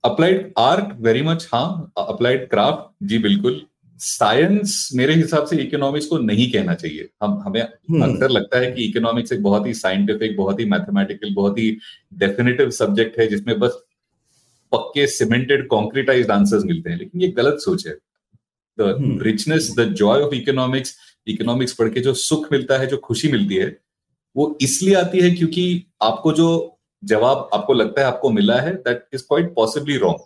अप्लाइड 0.05 0.53
आर्ट 0.59 1.01
वेरी 1.01 1.23
मच 1.23 1.49
हाँ 1.55 1.93
अप्लाइड 1.99 2.49
क्राफ्ट 2.51 3.07
जी 3.07 3.19
बिल्कुल। 3.19 3.63
साइंस 3.99 4.91
मेरे 4.95 5.15
हिसाब 5.15 5.47
से 5.47 5.57
इकोनॉमिक्स 5.57 6.07
को 6.07 6.19
नहीं 6.19 6.53
कहना 6.53 6.75
चाहिए। 6.75 7.09
हम 7.23 7.43
हमें 7.47 7.61
हम्म। 7.63 8.03
अक्सर 8.05 8.29
लगता 8.29 8.59
है 8.59 8.73
कि 8.73 8.85
इकोनॉमिक्स 8.85 9.33
एक 9.33 9.43
बहुत 9.43 9.67
ही 9.67 9.75
साइंटिफिक 9.75 10.37
बहुत 10.37 10.61
ही 10.61 10.65
मैथमेटिकल 10.65 11.35
बहुत 11.35 11.59
ही 11.59 11.79
डेफिनेटिव 12.15 12.71
सब्जेक्ट 12.71 13.19
है 13.19 13.27
जिसमें 13.27 13.59
बस 13.59 13.79
पक्के 14.73 15.07
सीमेंटेड 15.07 15.67
कॉन्क्रीटाइज 15.67 16.31
आंसर्स 16.31 16.65
मिलते 16.65 16.91
हैं। 16.91 16.99
लेकिन 16.99 17.21
ये 17.21 17.29
गलत 17.29 17.59
सोच 17.61 17.87
है। 17.87 17.95
The 18.81 19.19
richness 19.23 19.75
the 19.79 19.85
joy 19.85 20.21
of 20.21 20.35
economics 20.35 20.97
economics 21.27 21.73
पढ़ 21.73 21.89
के 21.89 22.01
जो 22.01 22.15
सुख 22.15 22.53
मिलता 22.53 22.79
है 22.79 22.87
जो 22.87 22.97
खुशी 22.97 23.29
मिलती 23.33 23.55
है 23.55 23.86
वो 24.37 24.59
इसलिए 24.61 24.95
आती 24.95 25.21
है 25.21 25.31
क्योंकि 25.31 25.87
आपको 26.03 26.33
जो 26.33 26.79
जवाब 27.05 27.49
आपको 27.55 27.73
लगता 27.73 28.01
है 28.01 28.07
आपको 28.07 28.31
मिला 28.31 28.61
है 28.61 28.75
that 28.75 29.09
is 29.15 29.23
quite 29.23 29.55
possibly 29.55 29.97
wrong 29.97 30.19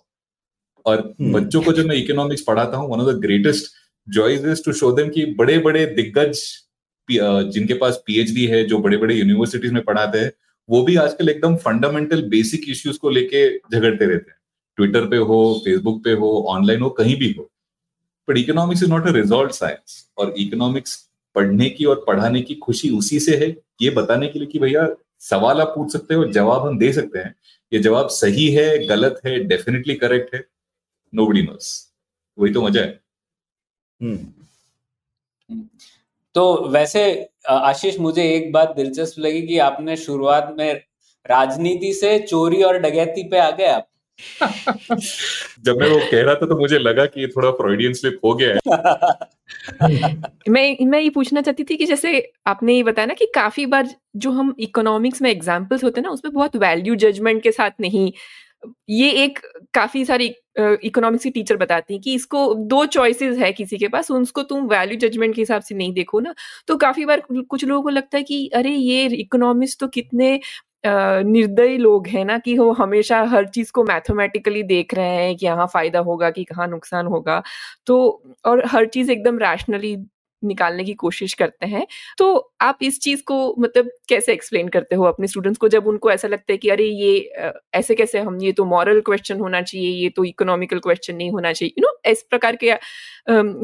और 0.87 1.15
hmm. 1.23 1.35
बच्चों 1.35 1.63
को 1.63 1.73
जब 1.73 1.87
मैं 1.87 1.97
इकोनॉमिक्स 1.97 2.43
पढ़ाता 2.43 2.77
हूँ 2.77 2.91
one 2.91 3.01
of 3.01 3.15
the 3.15 3.21
greatest 3.21 3.73
joys 4.09 4.47
is 4.47 4.63
to 4.65 4.73
show 4.73 4.93
them 4.93 5.09
कि 5.09 5.27
बड़े 5.27 5.59
बड़े 5.59 5.87
दिग्गज 5.87 6.41
जिनके 7.53 7.75
पास 7.75 8.03
पीएचडी 8.07 8.47
है 8.47 8.65
जो 8.65 8.79
बड़े 8.79 8.97
बड़े 8.97 9.15
यूनिवर्सिटीज 9.15 9.73
में 9.73 9.83
पढ़ाते 9.85 10.19
हैं 10.19 10.33
वो 10.69 10.83
भी 10.83 10.97
आजकल 10.97 11.29
एकदम 11.29 11.57
फंडामेंटल 11.57 12.23
बेसिक 12.23 12.69
इश्यूज़ 12.69 12.99
को 12.99 13.11
लेके 13.11 13.59
झगड़ते 13.59 14.05
रहते 14.05 14.31
हैं। 14.31 14.39
ट्विटर 14.77 15.07
पे 15.07 15.17
हो 15.17 15.63
फेसबुक 15.65 16.05
पे 16.05 16.13
हो 16.13 16.45
ऑनलाइन 16.49 16.81
हो 16.81 16.91
कहीं 16.91 17.17
भी 17.17 17.33
हो। 17.39 17.51
But 18.29 18.39
economics 18.39 18.83
is 18.83 18.91
not 18.91 19.09
a 19.09 19.13
result 19.13 19.51
science 19.51 20.11
और 20.19 20.35
इकोनॉमिक्स 20.39 21.11
पढ़ने 21.35 21.71
की 21.71 21.85
और 21.85 22.05
पढ़ाने 22.07 22.43
की 22.43 22.55
खुशी 22.55 22.91
उसी 22.91 23.21
से 23.21 23.37
है 23.37 23.51
ये 23.83 23.91
बताने 23.91 24.29
के 24.29 24.39
लिए 24.39 24.49
कि 24.49 24.59
भैया 24.59 24.87
सवाल 25.21 25.61
आप 25.61 25.69
पूछ 25.69 25.93
सकते 25.93 26.15
हो 26.15 26.25
जवाब 26.25 26.67
हम 26.67 26.79
दे 26.79 26.93
सकते 26.93 27.19
हैं। 27.19 27.35
ये 27.73 27.79
जवाब 27.79 28.09
सही 28.09 28.49
है 28.51 28.87
गलत 28.87 29.21
है 29.27 29.39
डेफिनेटली 29.45 29.95
करेक्ट 29.95 30.35
है। 30.35 30.45
नो 31.15 31.27
बडी 31.27 31.43
नोस 31.43 31.93
वही 32.39 32.53
तो 32.53 32.63
मज़ा 32.63 32.83
है। 32.83 33.01
हम्म। 34.01 35.61
तो 36.35 36.69
वैसे 36.69 37.03
आशीष 37.49 37.99
मुझे 37.99 38.25
एक 38.35 38.53
बात 38.53 38.75
दिलचस्प 38.77 39.19
लगी 39.19 39.43
कि 39.43 39.59
आपने 39.59 39.97
शुरुआत 39.97 40.55
में 40.59 40.73
राजनीति 41.27 41.93
से 41.95 42.19
चोरी 42.19 42.63
और 42.63 42.79
डकैती 42.79 43.29
पे 43.29 43.39
आ 43.39 43.51
गए 43.51 43.67
आप। 43.67 43.90
जब 45.65 45.77
मैं 45.81 45.89
वो 45.89 45.99
कह 46.13 46.23
रहा 46.23 46.35
था 46.35 46.47
तो 46.47 46.59
मुझे 46.59 46.79
लगा 46.79 47.07
कि 47.07 47.21
ये 47.21 47.27
थोड़ा 47.27 47.51
फ्रॉइडियन 47.51 47.93
स्लिप 47.93 48.21
हो 48.25 48.35
गया 48.35 48.55
है। 48.55 48.59
मैं 50.49 50.77
मैं 50.87 51.01
ये 51.01 51.11
पूछना 51.11 51.41
चाहती 51.41 51.65
थी 51.65 51.77
कि 51.77 51.87
जैसे 51.87 52.33
आपने 52.47 52.75
ये 52.75 52.83
बताया 52.83 53.07
ना 53.07 53.15
कि 53.15 53.27
काफ़ी 53.35 53.67
बार 53.67 53.89
जो 54.17 54.31
हम 54.31 54.55
इकोनॉमिक्स 54.61 55.23
में 55.23 55.31
एग्जांपल्स 55.31 55.85
होते 55.85 56.01
हैं 56.01 56.07
ना, 56.07 56.13
उसमें 56.13 56.33
बहुत 56.35 56.57
वैल्यू 56.57 56.95
जजमेंट 56.97 57.43
के 57.43 57.53
साथ 57.53 57.71
नहीं। 57.81 58.13
ये 58.91 59.11
एक 59.25 59.39
काफ़ी 59.75 60.05
सारी 60.05 60.27
इकोनॉमिक्स 60.59 61.25
की 61.25 61.31
टीचर 61.31 61.57
बताती 61.57 61.95
हैं 61.95 62.03
कि 62.03 62.15
इसको 62.15 62.55
दो 62.55 62.85
चॉइसेस 62.87 63.39
है 63.39 63.53
किसी 63.53 63.79
के 63.79 63.89
पास, 63.89 64.11
उसको 64.11 64.43
तुम 64.43 64.67
वैल्यू 64.69 64.97
जजमेंट 64.99 65.35
के 65.35 65.41
हिसाब 65.41 65.63
से 65.63 65.75
नहीं 65.75 65.93
देखो 65.93 66.21
ना। 66.21 66.35
तो 66.69 66.77
काफ़ी 66.77 67.05
बार 67.05 67.23
कुछ 67.33 67.65
लोगों 67.65 67.83
को 67.83 67.89
लगता 67.89 68.19
है 68.19 68.23
कि 68.25 68.47
अरे, 68.55 68.71
ये 68.71 69.07
इकोनॉमिक्स 69.07 69.77
तो 69.81 69.89
कितने 69.89 70.41
निर्दयी 70.85 71.77
लोग 71.79 72.07
हैं 72.09 72.25
ना 72.25 72.39
कि 72.41 72.57
वो 72.59 72.71
हमेशा 72.75 73.23
हर 73.27 73.47
चीज़ 73.49 73.73
को 73.73 73.85
मैथमेटिकली 73.85 74.63
देख 74.65 74.95
रहे 74.95 75.09
हैं 75.17 75.37
कि 75.37 75.47
यहाँ 75.47 75.67
फ़ायदा 75.75 75.99
होगा 76.03 76.31
कि 76.31 76.45
कहाँ 76.45 76.67
नुकसान 76.69 77.07
होगा। 77.09 77.43
तो 77.87 77.99
और 78.47 78.63
हर 78.69 78.87
चीज़ 78.89 79.11
एकदम 79.13 79.39
रैशनली 79.41 79.97
निकालने 80.43 80.85
की 80.85 80.93
कोशिश 80.95 81.33
करते 81.35 81.67
हैं। 81.67 81.87
तो 82.19 82.27
आप 82.63 82.79
इस 82.83 82.99
चीज़ 83.01 83.23
को 83.27 83.37
मतलब 83.59 83.91
कैसे 84.09 84.33
एक्सप्लेन 84.33 84.69
करते 84.69 84.97
हो 84.97 85.05
अपने 85.07 85.27
स्टूडेंट्स 85.27 85.59
को 85.61 85.69
जब 85.69 85.87
उनको 85.87 86.11
ऐसा 86.11 86.29
लगता 86.29 86.53
है 86.53 86.57
कि 86.59 86.69
अरे 86.71 86.85
ये 86.85 87.19
ऐसे 87.75 87.95
कैसे 87.95 88.19
हम, 88.21 88.39
ये 88.41 88.53
तो 88.53 88.65
मॉरल 88.67 89.01
क्वेश्चन 89.03 89.41
होना 89.41 89.63
चाहिए, 89.63 89.91
ये 89.93 90.09
तो 90.11 90.25
इकोनॉमिकल 90.25 90.79
क्वेश्चन 90.81 91.17
नहीं 91.17 91.31
होना 91.31 91.53
चाहिए। 91.53 91.73
यू 91.79 91.83
नो 91.87 92.11
इस 92.11 92.23
प्रकार 92.31 92.57
के 92.65 92.75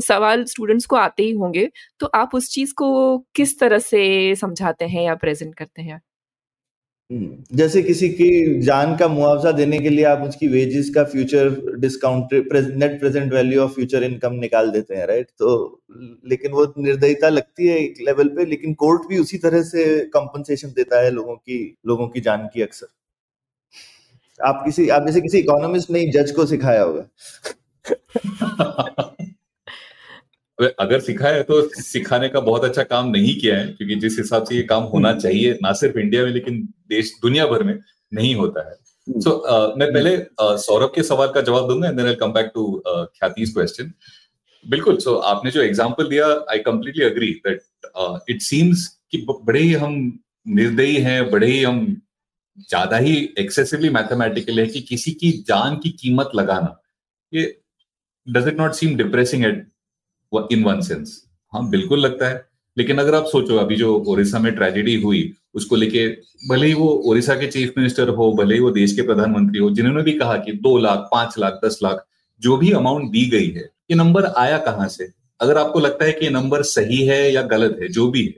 सवाल 0.02 0.44
स्टूडेंट्स 0.46 0.86
को 0.86 0.96
आते 0.98 1.22
ही 1.22 1.32
होंगे। 1.34 1.68
तो 2.00 2.06
आप 2.14 2.34
उस 2.34 2.50
चीज़ 2.50 2.74
को 2.76 3.18
किस 3.36 3.58
तरह 3.60 3.78
से 3.80 4.34
समझाते 4.36 4.84
हैं 4.86 5.04
या 5.04 5.14
प्रेजेंट 5.16 5.54
करते 5.54 5.82
हैं? 5.82 6.00
जैसे 7.10 7.82
किसी 7.82 8.08
की 8.08 8.28
जान 8.62 8.96
का 8.96 9.06
मुआवजा 9.08 9.50
देने 9.52 9.78
के 9.78 9.88
लिए 9.88 10.04
आप 10.04 10.22
उसकी 10.22 10.48
वेजेस 10.48 10.90
का 10.94 11.04
future 11.04 11.50
discount 11.78 12.32
net 12.74 12.98
present 13.00 13.32
value 13.32 13.60
of 13.62 13.72
future 13.72 14.04
income 14.04 14.34
निकाल 14.34 14.70
देते 14.70 14.94
हैं 14.94 15.06
राइट 15.06 15.28
तो 15.38 15.82
लेकिन 16.28 16.52
वो 16.52 16.64
निर्दयता 16.78 17.28
लगती 17.28 17.66
है 17.66 17.78
एक 17.78 17.94
लेवल 18.06 18.28
पे, 18.28 18.44
लेकिन 18.44 18.74
कोर्ट 18.74 19.08
भी 19.08 19.18
उसी 19.18 19.38
तरह 19.38 19.62
से 19.62 19.84
कंपनसेशन 20.14 20.68
देता 20.76 21.02
है 21.04 21.10
लोगों 21.10 21.36
की 21.36 21.76
लोगों 21.86 22.08
की 22.08 22.20
जान 22.20 22.48
की 22.54 22.62
अक्सर। 22.62 22.86
आप 24.40 24.62
किसी, 24.64 24.88
आप 24.88 25.06
जैसे 25.06 25.20
किसी 25.20 25.38
इकोनॉमिस्ट 25.38 25.90
ने 25.90 26.04
जज 26.12 26.30
को 26.30 26.46
सिखाया 26.46 26.82
होगा। 26.82 27.08
अगर 30.58 31.00
सिखा 31.00 31.28
है 31.28 31.42
तो 31.42 31.60
सिखाने 31.72 32.28
का 32.28 32.40
बहुत 32.40 32.64
अच्छा 32.64 32.82
काम 32.84 33.08
नहीं 33.08 33.34
किया 33.40 33.56
है 33.56 33.66
क्योंकि 33.68 33.94
जिस 33.96 34.18
हिसाब 34.18 34.44
से 34.44 34.54
ये 34.56 34.62
काम 34.64 34.82
होना 34.84 35.08
हम्म। 35.08 35.20
चाहिए 35.20 35.58
ना 35.62 35.72
सिर्फ़ 35.74 35.98
इंडिया 35.98 36.22
में 36.24 36.30
लेकिन 36.30 36.60
देश 36.88 37.12
दुनिया 37.22 37.46
भर 37.46 37.62
में 37.62 37.78
नहीं 38.12 38.34
होता 38.34 38.68
है 38.68 38.74
सो 38.74 39.10
हम्म। 39.10 39.20
so, 39.20 39.32
uh, 39.46 39.78
मैं 39.78 39.92
पहले 39.92 40.16
uh, 40.16 40.56
सौरभ 40.58 40.92
के 40.94 41.02
सवाल 41.02 41.28
का 41.28 41.40
जवाब 41.40 41.68
दूँगा 41.68 41.88
and 41.88 41.96
then 41.96 42.06
I 42.06 42.14
come 42.14 42.32
back 42.32 42.50
to 42.54 42.64
Khyati's 42.86 43.54
question 43.54 43.92
बिल्कुल 44.64 44.96
सो 44.98 45.10
so, 45.10 45.22
आपने 45.24 45.50
जो 45.50 45.62
एग्जांपल 45.62 46.08
दिया 46.08 46.26
I 46.50 46.58
completely 46.62 47.04
agree 47.04 47.30
that 47.46 48.30
it 48.30 48.42
seems 48.42 48.86
कि 49.10 49.24
बड़े 49.28 49.60
ही 49.60 49.72
हम 49.74 49.94
निर्दयी 50.46 50.96
हैं 51.00 51.30
बड़े 51.30 51.46
ही 51.46 51.62
हम 51.62 51.84
ज़्यादा 52.58 52.96
ही 52.98 53.14
एक्सेसिवली 53.38 53.88
मैथमेटिकल 53.90 54.60
है 54.60 54.66
कि 54.66 54.80
किसी 54.82 55.10
की 55.14 55.30
जान 55.48 55.76
की 55.76 55.90
कीमत 56.00 56.30
लगाना 56.34 56.76
ये 57.32 57.44
does 58.26 58.48
it 58.48 58.58
not 58.58 58.72
seem 58.72 58.96
depressing 58.96 59.44
at 59.44 59.66
in 60.52 60.64
one 60.64 60.80
sense 60.80 61.22
हाँ 61.52 61.68
बिल्कुल 61.70 62.00
लगता 62.00 62.28
है। 62.28 62.44
लेकिन 62.78 62.98
अगर 62.98 63.14
आप 63.14 63.24
सोचो, 63.24 63.56
अभी 63.56 63.76
जो 63.76 64.04
ओडिशा 64.08 64.38
में 64.38 64.54
ट्रेजेडी 64.54 64.94
हुई, 65.00 65.32
उसको 65.54 65.76
लेके 65.76 66.08
भले 66.50 66.66
ही 66.66 66.74
वो 66.74 66.88
ओडिशा 67.06 67.34
के 67.34 67.46
चीफ 67.46 67.72
मिनिस्टर 67.78 68.08
हो, 68.08 68.32
भले 68.32 68.54
ही 68.54 68.60
वो 68.60 68.70
देश 68.70 68.94
के 68.94 69.02
प्रधानमंत्री 69.02 69.58
हो, 69.58 69.70
जिन्होंने 69.70 70.02
भी 70.02 70.12
कहा 70.12 70.36
कि 70.36 70.52
दो 70.52 70.78
लाख, 70.78 70.98
पाँच 70.98 71.38
लाख, 71.38 71.60
दस 71.64 71.78
लाख, 71.82 72.04
जो 72.42 72.56
भी 72.56 72.72
अमाउंट 72.72 73.10
दी 73.10 73.26
गई 73.30 73.48
है, 73.50 73.70
ये 73.90 73.94
नंबर 73.94 74.24
आया 74.24 74.58
कहाँ 74.58 74.88
से? 74.88 75.08
अगर 75.40 75.58
आपको 75.58 75.80
लगता 75.80 76.04
है 76.04 76.12
कि 76.12 76.24
ये 76.24 76.30
नंबर 76.30 76.62
सही 76.62 77.06
है 77.06 77.32
या 77.32 77.42
गलत 77.42 77.78
है, 77.82 77.88
जो 77.88 78.08
भी 78.08 78.24
है, 78.26 78.34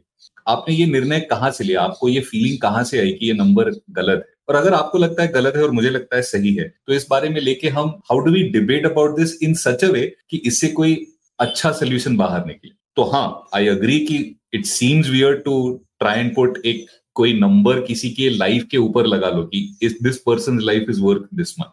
आपने 0.48 0.74
ये 0.74 0.86
निर्णय 0.86 1.20
कहाँ 1.20 1.50
से 1.50 1.64
लिया? 1.64 1.80
आपको 1.80 2.08
ये 2.08 2.20
फीलिंग 2.20 2.58
कहाँ 2.58 2.84
से 2.84 3.00
आई 3.00 3.12
कि 3.12 3.26
ये 3.26 3.32
नंबर 3.32 3.70
गलत 3.90 4.24
है? 4.28 4.38
और 4.48 4.54
अगर 4.54 4.74
आपको 4.74 4.98
लगता 4.98 5.22
है 5.22 5.28
गलत 5.28 5.56
है 5.56 5.62
और 5.62 5.70
मुझे 5.70 5.90
लगता 5.90 6.16
है 6.16 6.22
सही 6.22 6.54
है 6.54 6.74
तो 6.86 6.92
इस 6.92 7.06
बारे 7.10 7.28
में 7.28 7.40
लेके 7.40 7.68
हम 7.68 7.88
how 7.88 8.18
do 8.18 8.30
we 8.30 8.42
debate 8.42 8.86
about 8.86 9.16
this 9.16 9.42
in 9.42 9.54
such 9.54 9.84
a 9.84 9.88
way 9.88 10.16
कि 10.30 10.36
इससे 10.36 10.68
कोई 10.68 10.94
अच्छा 11.38 11.70
सोल्यूशन 11.72 12.16
बाहर 12.16 12.46
निकले। 12.46 12.70
तो 12.96 13.02
हाँ 13.02 13.48
आई 13.54 13.66
अग्री 13.68 13.98
कि 14.06 14.16
it 14.54 14.64
seems 14.66 15.08
we're 15.08 15.34
to 15.40 15.58
try 15.98 16.20
and 16.20 16.34
put 16.34 16.58
एक 16.66 16.86
कोई 17.14 17.32
नंबर 17.40 17.80
किसी 17.80 18.10
के 18.10 18.28
लाइफ 18.30 18.64
के 18.70 18.76
ऊपर 18.76 19.06
लगा 19.06 19.28
लो 19.30 19.42
कि 19.44 19.60
इस 19.82 19.96
this 20.02 20.18
person 20.18 20.58
life 20.60 20.86
is 20.90 21.00
work 21.02 21.28
this 21.34 21.58
much 21.60 21.66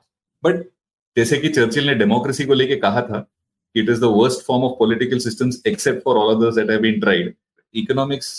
but 0.43 0.63
जैसे 1.17 1.37
कि 1.37 1.49
चर्चिल 1.49 1.87
ने 1.87 1.95
डेमोक्रेसी 1.95 2.45
को 2.45 2.53
लेके 2.53 2.75
कहा 2.75 3.01
था 3.01 3.25
it 3.75 3.89
is 3.89 4.01
the 4.01 4.11
worst 4.13 4.45
form 4.45 4.63
of 4.63 4.77
political 4.79 5.19
systems 5.19 5.61
except 5.67 6.03
for 6.05 6.17
all 6.17 6.35
others 6.35 6.55
that 6.55 6.69
have 6.71 6.81
been 6.81 6.99
tried 6.99 7.33
economics 7.75 8.29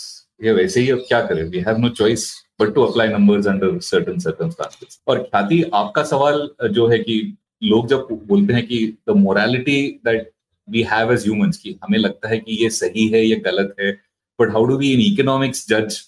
ये 0.43 0.51
वैसे 0.51 0.81
ही 0.81 0.89
अब 0.89 1.03
क्या 1.07 1.21
करें? 1.25 1.43
We 1.43 1.59
have 1.59 1.77
no 1.77 1.89
choice 1.89 2.31
but 2.61 2.73
to 2.75 2.81
apply 2.81 3.07
numbers 3.07 3.47
under 3.47 3.79
certain 3.79 4.19
circumstances 4.19 4.99
और 5.07 5.23
ख्याति, 5.23 5.63
आपका 5.73 6.03
सवाल 6.03 6.49
जो 6.71 6.87
है 6.87 6.99
कि 6.99 7.37
लोग 7.63 7.87
जब 7.87 8.07
बोलते 8.27 8.53
हैं 8.53 8.65
कि 8.67 8.85
the 9.09 9.17
morality 9.17 9.81
that 10.05 10.31
we 10.67 10.81
have 10.91 11.13
as 11.13 11.23
humans 11.23 11.57
की 11.57 11.75
हमें 11.83 11.97
लगता 11.99 12.29
है 12.29 12.37
कि 12.39 12.63
ये 12.63 12.69
सही 12.71 13.07
है 13.09 13.25
ये 13.25 13.35
गलत 13.45 13.75
है 13.79 13.91
but 14.39 14.51
how 14.51 14.65
do 14.65 14.77
we 14.77 14.91
in 14.93 15.01
economics 15.01 15.67
जज 15.69 16.01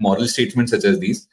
moral 0.00 0.26
statement 0.28 0.68
such 0.68 0.84
as 0.84 0.98
these 0.98 1.26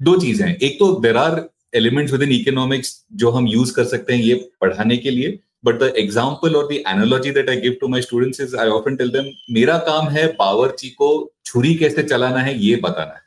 दो 0.00 0.18
चीज़ें 0.20 0.46
हैं। 0.46 0.56
एक 0.56 0.78
तो 0.78 0.92
there 1.00 1.16
are 1.16 1.48
elements 1.76 2.12
within 2.22 2.32
economics 2.32 2.96
जो 3.14 3.30
हम 3.30 3.46
यूज़ 3.48 3.74
कर 3.74 3.84
सकते 3.86 4.14
हैं 4.14 4.22
ये 4.22 4.34
पढ़ाने 4.60 4.96
के 4.96 5.10
लिए 5.10 5.38
बट 5.64 5.78
द 5.80 5.92
एग्ज़ाम्पल 5.98 6.56
और 6.56 6.66
the 6.66 6.82
analogy 6.88 7.30
that 7.30 7.48
I 7.50 7.56
give 7.60 7.76
to 7.80 7.88
my 7.88 8.02
students 8.02 8.40
is 8.40 8.56
I 8.56 8.68
often 8.70 8.96
tell 8.96 9.10
them 9.10 9.30
मेरा 9.54 9.78
काम 9.86 10.08
है 10.08 10.26
बावर्ची 10.34 10.90
को 10.90 11.08
छुरी 11.46 11.74
कैसे 11.74 12.02
चलाना 12.02 12.40
है 12.40 12.58
ये 12.58 12.76
बताना 12.76 13.14
है। 13.14 13.26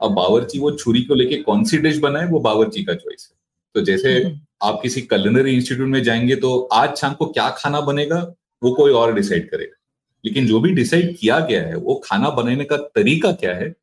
अब 0.00 0.14
बावर्ची 0.14 0.58
वो 0.58 0.70
छुरी 0.72 1.02
को 1.02 1.14
लेके 1.14 1.36
कौन 1.42 1.64
सी 1.64 1.78
डिश 1.78 1.98
बनाए 1.98 2.26
वो 2.28 2.40
बावर्ची 2.40 2.84
का 2.84 2.94
चॉइस 2.94 3.28
है। 3.30 3.36
तो 3.74 3.80
जैसे 3.80 4.12
हम्म। 4.14 4.38
आप 4.62 4.80
किसी 4.82 5.00
कलनरी 5.02 5.54
इंस्टीट्यूट 5.54 5.88
में 5.88 6.02
जाएँगे 6.02 6.36
तो 6.36 6.58
आज 6.72 6.96
शाम 6.96 7.12
को 7.14 7.26
क्या 7.26 7.48
खाना 7.58 7.80
बनेगा? 7.80 8.20
वो 8.62 8.74
कोई 8.74 8.92
और 8.92 9.14
डिसाइड 9.14 9.48
करेगा। 9.50 9.76
लेकिन 10.24 10.46
जो 10.46 10.60
भी 10.60 10.72
डिसाइड 10.72 11.16
किया 11.18 11.38
गया 11.40 11.62
है, 11.62 11.76
वो 11.76 11.94
खाना 12.04 12.30
बनाने 12.30 12.64
का 12.64 12.76
तरीका 12.76 13.32
क्या 13.34 13.54
है, 13.54 13.74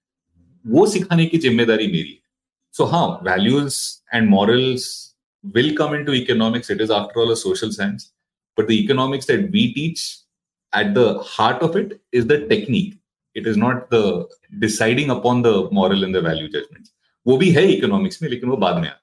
वो 0.65 0.85
सिखाने 0.87 1.25
की 1.25 1.37
ज़िम्मेदारी 1.37 1.87
मेरी 1.87 2.11
है। 2.11 2.17
सो 2.73 2.85
हाँ 2.85 3.07
values 3.23 3.79
and 4.13 4.29
morals 4.29 4.87
will 5.43 5.75
come 5.77 5.95
in 5.95 6.03
to 6.05 6.13
economics 6.13 6.71
it 6.71 6.81
is 6.81 6.91
after 6.93 7.21
all 7.21 7.31
a 7.31 7.35
social 7.37 7.69
science 7.71 8.11
but 8.57 8.67
the 8.67 8.71
economics 8.73 9.27
that 9.27 9.49
we 9.51 9.67
teach 9.75 10.01
at 10.73 10.93
the 10.93 11.19
heart 11.27 11.63
of 11.63 11.77
it 11.77 11.99
is 12.13 12.27
the 12.27 12.45
technique 12.49 12.97
it 13.35 13.47
is 13.47 13.57
not 13.57 13.87
the 13.93 14.27
deciding 14.61 15.11
upon 15.11 15.41
the 15.41 15.69
moral 15.73 16.03
and 16.03 16.15
the 16.17 16.23
value 16.25 16.47
judgement 16.49 16.87
वो 17.25 17.37
भी 17.37 17.49
है 17.51 17.65
economics 17.71 18.21
में, 18.21 18.29
लेकिन 18.29 18.49
वो 18.49 18.57
बाद 18.57 18.75
में 18.75 18.87
आता 18.89 19.01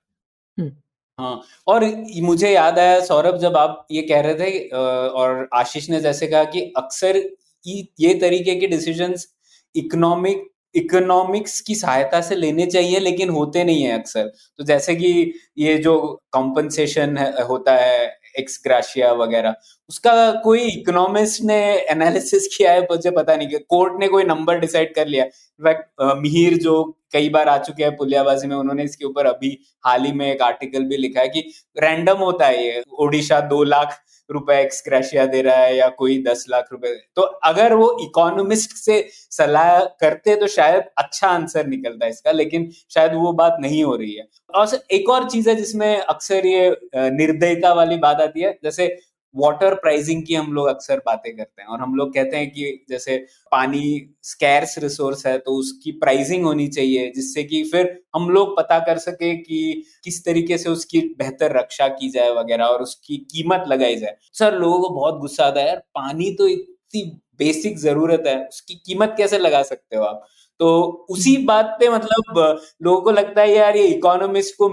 हम्म। 0.59 0.71
हाँ 1.19 1.41
और 1.67 1.85
मुझे 2.23 2.51
याद 2.51 2.79
आया 2.79 2.99
सौरभ, 3.05 3.37
जब 3.39 3.57
आप 3.57 3.87
ये 3.91 4.01
कह 4.03 4.21
रहे 4.21 4.35
थे 4.35 4.69
और 4.71 5.49
आशीष 5.55 5.89
ने 5.91 6.01
जैसे 6.01 6.27
कहा 6.27 6.43
कि 6.47 6.61
अक्सर 6.77 7.17
ये 7.65 8.13
तरीके 8.21 8.55
के 8.57 8.67
डिसीजंस 8.67 9.27
इकोनॉमिक 9.75 10.45
इकोनॉमिक्स 10.75 11.61
की 11.61 11.75
सहायता 11.75 12.21
से 12.21 12.35
लेने 12.37 12.67
चाहिए, 12.67 12.99
लेकिन 13.01 13.31
होते 13.31 13.63
नहीं 13.65 13.83
है 13.83 13.99
अक्सर। 13.99 14.31
तो 14.59 14.65
जैसे 14.65 14.95
कि 14.97 15.33
ये 15.59 15.77
जो 15.79 15.97
कॉम्पनसेशन 16.33 17.17
होता 17.49 17.77
है 17.77 18.07
एक्स 18.39 18.61
ग्राशिया 18.65 19.13
वगैरह 19.15 19.55
उसका 19.91 20.33
कोई 20.45 20.61
इकोनॉमिस्ट 20.63 21.43
ने 21.45 21.59
एनालिसिस 21.91 22.47
किया 22.57 22.73
है, 22.73 22.81
मुझे 22.83 23.11
पता 23.13 23.37
नहीं 23.37 23.59
कोर्ट 23.61 24.01
ने 24.01 24.09
कोई 24.09 24.25
नंबर 24.25 24.59
डिसाइड 24.61 24.95
कर 24.95 25.07
लिया। 25.07 25.25
इनफैक्ट 25.25 26.21
मिहिर 26.23 26.57
जो 26.59 26.83
कई 27.13 27.29
बार 27.29 27.49
आ 27.49 27.57
चुके 27.59 27.85
हैं 27.85 27.97
पुलियाबाजी 27.97 28.49
में, 28.49 28.57
उन्होंने 28.57 28.85
इसके 28.85 29.05
ऊपर 29.05 29.27
अभी 29.27 29.59
हाल 29.85 30.05
ही 30.05 30.13
में 30.13 30.27
एक 30.27 30.43
आर्टिकल 30.43 30.85
भी 30.85 30.97
लिखा 30.97 31.21
है 31.21 31.29
कि 31.29 31.41
रैंडम 31.79 32.19
होता 32.19 32.47
है 32.47 32.65
ये। 32.65 32.83
ओडिशा 33.01 33.41
दो 33.47 33.63
लाख 33.65 33.97
रुपए 34.31 34.55
एक्सक्रेशिया 34.61 35.25
दे 35.27 35.41
रहा 35.43 35.57
है 35.57 35.77
या 35.77 35.89
कोई 35.99 36.23
दस 36.23 36.45
लाख 36.51 36.69
रुपए। 36.73 36.89
तो 37.17 37.23
अगर 37.23 37.75
वो 37.75 37.91
इकोनॉमिस्ट 38.03 38.73
से 38.77 39.01
सलाह 39.11 39.79
करते 40.01 40.35
तो 40.37 40.47
शायद 40.49 40.85
अच्छा 40.99 41.29
आंसर 41.29 41.67
निकलता 41.67 42.07
इसका, 42.07 42.33
लेकिन 42.33 42.71
शायद 42.91 43.15
वो 43.15 43.33
बात 43.35 43.57
नहीं 43.61 43.83
हो 43.85 43.95
रही 43.97 44.15
है। 44.15 44.27
और 44.55 44.79
एक 44.91 45.11
और 45.11 45.29
चीज़ 45.31 45.49
है 45.51 45.55
जिसमें 45.57 45.97
अक्सर 45.97 46.47
ये 46.47 46.71
निर्दयता 46.97 47.73
वाली 47.75 47.97
बात 47.99 48.21
आती 48.23 48.41
है। 48.41 48.59
जैसे 48.65 48.97
वाटर 49.37 49.75
प्राइसिंग 49.77 50.23
की 50.27 50.35
हम 50.35 50.53
लोग 50.53 50.67
अक्सर 50.69 50.99
बातें 51.07 51.37
करते 51.37 51.63
हैं 51.63 51.69
और 51.69 51.81
हम 51.81 51.95
लोग 51.95 52.13
कहते 52.15 52.37
हैं 52.37 52.51
कि 52.51 52.85
जैसे 52.91 53.17
पानी 53.53 53.83
स्कैर्स 54.25 54.79
रिसोर्स 54.79 55.27
है 55.27 55.37
तो 55.39 55.53
उसकी 55.55 55.93
प्राइसिंग 55.99 56.45
होनी 56.45 56.67
चाहिए, 56.69 57.11
जिससे 57.13 57.45
कि 57.45 57.63
फिर 57.65 57.91
हम 58.17 58.29
लोग 58.31 58.57
पता 58.57 58.79
कर 58.79 58.99
सके 58.99 59.35
कि 59.37 59.83
किस 60.05 60.25
तरीके 60.25 60.59
से 60.59 60.71
उसकी 60.71 61.01
बेहतर 61.19 61.57
रक्षा 61.57 61.89
की 61.91 62.09
जाए 62.11 62.31
वगैरह 62.35 62.65
और 62.67 62.83
उसकी 62.83 63.17
कीमत 63.31 63.65
लगाई 63.69 63.97
जाए। 63.97 64.17
सर, 64.33 64.55
लोगों 64.55 64.81
को 64.81 64.95
बहुत 64.95 65.21
गुस्सा 65.21 65.45
आता 65.45 65.61
है, 65.61 65.67
यार, 65.67 65.79
पानी 65.95 66.31
तो 66.33 66.49
इतनी 66.49 67.03
बेसिक 67.39 67.79
ज़रूरत 67.79 68.23
है, 68.27 68.39
उसकी 68.45 68.75
कीमत 68.87 69.15
कैसे 69.19 69.39
लगा 69.39 69.63
सकते 69.65 69.97
हो 69.97 70.03
आप? 70.05 70.27
तो 70.61 71.07
उसी 71.11 71.37
बात 71.47 71.77
पे 71.81 71.89
मतलब 71.89 72.61
लोगों 72.83 73.01
को 73.03 73.11
लगता 73.13 73.43
है, 73.43 73.51
यार, 73.51 73.77
ये 73.77 73.87
इकोनॉमिस्ट 73.89 74.55
को 74.59 74.69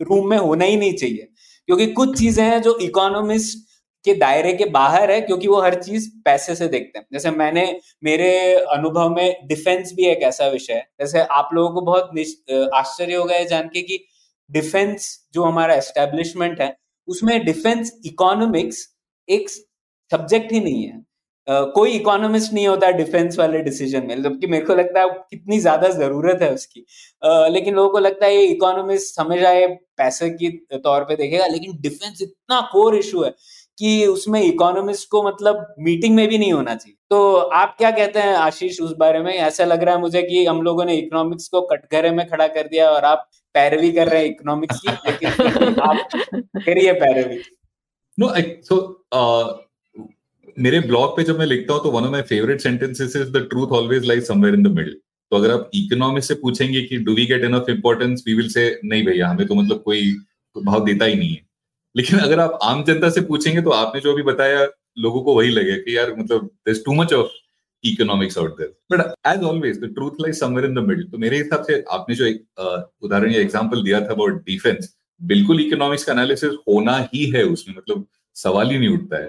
रूम 0.00 0.28
में 0.30 0.36
होना 0.38 0.64
ही 0.64 0.76
नहीं 0.76 0.92
चाहिए, 0.94 1.28
क्योंकि 1.68 1.86
कुछ 1.92 2.18
चीज़ें 2.18 2.44
हैं 2.44 2.60
जो 2.62 2.76
इकोनॉमिस्ट 2.82 3.58
के 4.04 4.14
दायरे 4.14 4.52
के 4.52 4.64
बाहर 4.70 5.10
है 5.10 5.20
क्योंकि 5.20 5.48
वो 5.48 5.60
हर 5.60 5.74
चीज़ 5.82 6.08
पैसे 6.24 6.54
से 6.54 6.68
देखते 6.68 6.98
हैं। 6.98 7.06
जैसे 7.12 7.30
मैंने 7.30 7.64
मेरे 8.04 8.32
अनुभव 8.74 9.10
में 9.10 9.46
डिफेंस 9.48 9.92
भी 9.92 10.06
एक 10.06 10.22
ऐसा 10.22 10.48
विषय 10.48 10.72
है। 10.72 10.86
जैसे 11.00 11.20
आप 11.20 11.50
लोगों 11.54 11.74
को 11.74 11.80
बहुत 11.80 12.70
आश्चर्य 12.74 13.14
हो 13.14 13.24
गया 13.24 13.44
जान 13.44 13.68
के 13.68 13.82
कि 13.82 14.04
डिफेंस 14.50 15.18
जो 15.34 15.44
हमारा 15.44 15.74
एस्टेब्लिशमेंट 15.74 16.60
है 16.60 16.76
उसमें 17.08 17.44
डिफेंस 17.44 17.92
इकोनॉमिक्स 18.06 18.86
एक 19.28 19.48
सब्जेक्ट 19.48 20.52
ही 20.52 20.60
नहीं 20.60 20.84
है। 20.84 21.00
Uh, 21.48 21.64
कोई 21.74 21.90
इकोनॉमिस्ट 21.90 22.52
नहीं 22.52 22.66
होता 22.68 22.90
डिफेंस 22.90 23.38
वाले 23.38 23.60
डिसीज़न 23.62 24.06
में 24.06 24.22
जबकि 24.22 24.46
मेरे 24.46 24.64
को 24.64 24.74
लगता 24.74 25.00
है 25.00 25.08
कितनी 25.30 25.58
ज़्यादा 25.60 25.88
ज़रूरत 25.88 26.42
है 26.42 26.52
उसकी। 26.54 26.80
uh, 26.80 27.48
लेकिन 27.52 27.74
लोगों 27.74 27.90
को 27.90 27.98
लगता 27.98 28.26
है 28.26 28.34
ये 28.36 28.44
इकोनॉमिस्ट 28.46 29.18
हमेशा 29.20 29.50
ये 29.52 29.66
पैसे 29.96 30.28
की 30.30 30.48
तौर 30.74 31.04
पे 31.04 31.16
देखेगा 31.16 31.46
लेकिन 31.46 31.76
डिफेंस 31.80 32.22
इतना 32.22 32.60
कोर 32.72 32.96
इशू 32.96 33.22
है 33.22 33.32
कि 33.78 34.06
उसमें 34.06 34.40
इकोनॉमिस्ट 34.42 35.08
को 35.10 35.22
मतलब 35.22 35.74
मीटिंग 35.80 36.14
में 36.16 36.26
भी 36.28 36.38
नहीं 36.38 36.52
होना 36.52 36.74
चाहिए। 36.74 36.96
तो 37.10 37.34
आप 37.34 37.74
क्या 37.78 37.90
कहते 37.90 38.18
हैं 38.18 38.34
आशीष 38.36 38.80
उस 38.80 38.94
बारे 38.98 39.20
में? 39.20 39.32
ऐसा 39.32 39.64
लग 39.64 39.82
रहा 39.82 39.94
है 39.94 40.00
मुझे 40.00 40.22
कि 40.22 40.44
हम 40.46 40.62
लोगों 40.62 40.84
ने 40.84 40.96
इकोनॉमिक्स 40.96 41.48
को 41.48 41.60
कटघरे 41.62 42.10
में 42.10 42.26
खड़ा 42.28 42.46
कर 42.48 42.68
दिया 42.68 42.90
और 42.90 43.04
आप 43.04 43.28
पैरवी 43.54 43.92
कर 43.92 44.08
रहे 44.08 44.20
हैं 44.20 44.30
इकोनॉमिक्स 44.30 44.80
की 44.80 44.92
लेकिन 45.10 45.80
आप 45.80 46.08
करिए 46.58 46.92
पैरवी। 46.92 47.40
नो 48.18 48.32
सो 48.62 48.78
मेरे 50.58 50.80
ब्लॉग 50.80 51.16
पे 51.16 51.22
जब 51.22 51.38
मैं 51.38 51.46
लिखता 51.46 51.74
हूँ 51.74 51.82
तो 51.82 51.90
one 51.90 52.04
of 52.04 52.10
my 52.10 52.22
favourite 52.22 52.60
sentences 52.60 53.16
is 53.16 53.30
the 53.32 53.46
truth 53.50 53.68
always 53.72 54.04
lies 54.04 54.26
somewhere 54.26 54.54
in 54.54 54.62
the 54.62 54.66
middle 54.66 54.96
तो 55.32 55.36
अगर 55.36 55.50
आप 55.50 55.70
इकोनॉमिक्स 55.74 56.28
से 56.28 56.34
पूछेंगे 56.34 56.80
कि 56.82 56.98
do 56.98 57.14
we 57.14 57.26
get 57.26 57.44
enough 57.44 57.68
importance 57.68 58.24
we 58.26 58.34
will 58.34 58.48
say 58.48 58.80
नहीं 58.84 59.04
भैया 59.04 59.28
हमें 59.28 59.46
तो 59.46 59.54
मतलब 59.54 59.82
कोई 59.82 60.12
भाव 60.56 60.84
देता 60.84 61.04
ही 61.04 61.14
नहीं 61.14 61.30
है। 61.30 61.51
लेकिन 61.94 62.18
अगर 62.18 62.40
आप 62.40 62.58
आम 62.62 62.82
जनता 62.84 63.10
से 63.10 63.20
पूछेंगे 63.20 63.62
तो 63.62 63.70
आपने 63.72 64.00
जो 64.00 64.14
भी 64.14 64.22
बताया, 64.22 64.66
लोगों 64.98 65.22
को 65.22 65.34
वही 65.34 65.50
लगे 65.50 65.76
कि 65.78 65.96
यार 65.96 66.14
मतलब 66.18 66.50
too 66.68 66.94
much 66.94 67.12
of 67.12 67.30
economics 67.84 68.38
out 68.38 68.56
there 68.58 68.74
but 68.92 69.14
as 69.26 69.42
always 69.42 69.78
the 69.78 69.92
truth 69.94 70.20
lies 70.20 70.38
somewhere 70.38 70.68
in 70.68 70.74
the 70.74 70.78
middle 70.78 71.06
तो 71.10 71.18
मेरे 71.18 71.36
हिसाब 71.36 71.64
से 71.64 71.82
आपने 71.92 72.14
जो 72.14 72.24
एक 72.24 72.44
उदाहरण 73.02 73.30
या 73.30 73.40
एग्जांपल 73.40 73.82
दिया 73.84 74.00
था 74.00 74.12
अबाउट 74.12 74.44
डिफेंस 74.46 74.94
बिल्कुल 75.20 75.60
इकोनॉमिक्स 75.60 76.04
का 76.04 76.12
एनालिसिस 76.12 76.52
होना 76.68 76.96
ही 77.14 77.24
है 77.30 77.42
उसमें 77.44 77.74
मतलब 77.76 78.06
सवाल 78.36 78.70
ही 78.70 78.78
नहीं 78.78 78.88
उठता 78.88 79.16
है। 79.16 79.28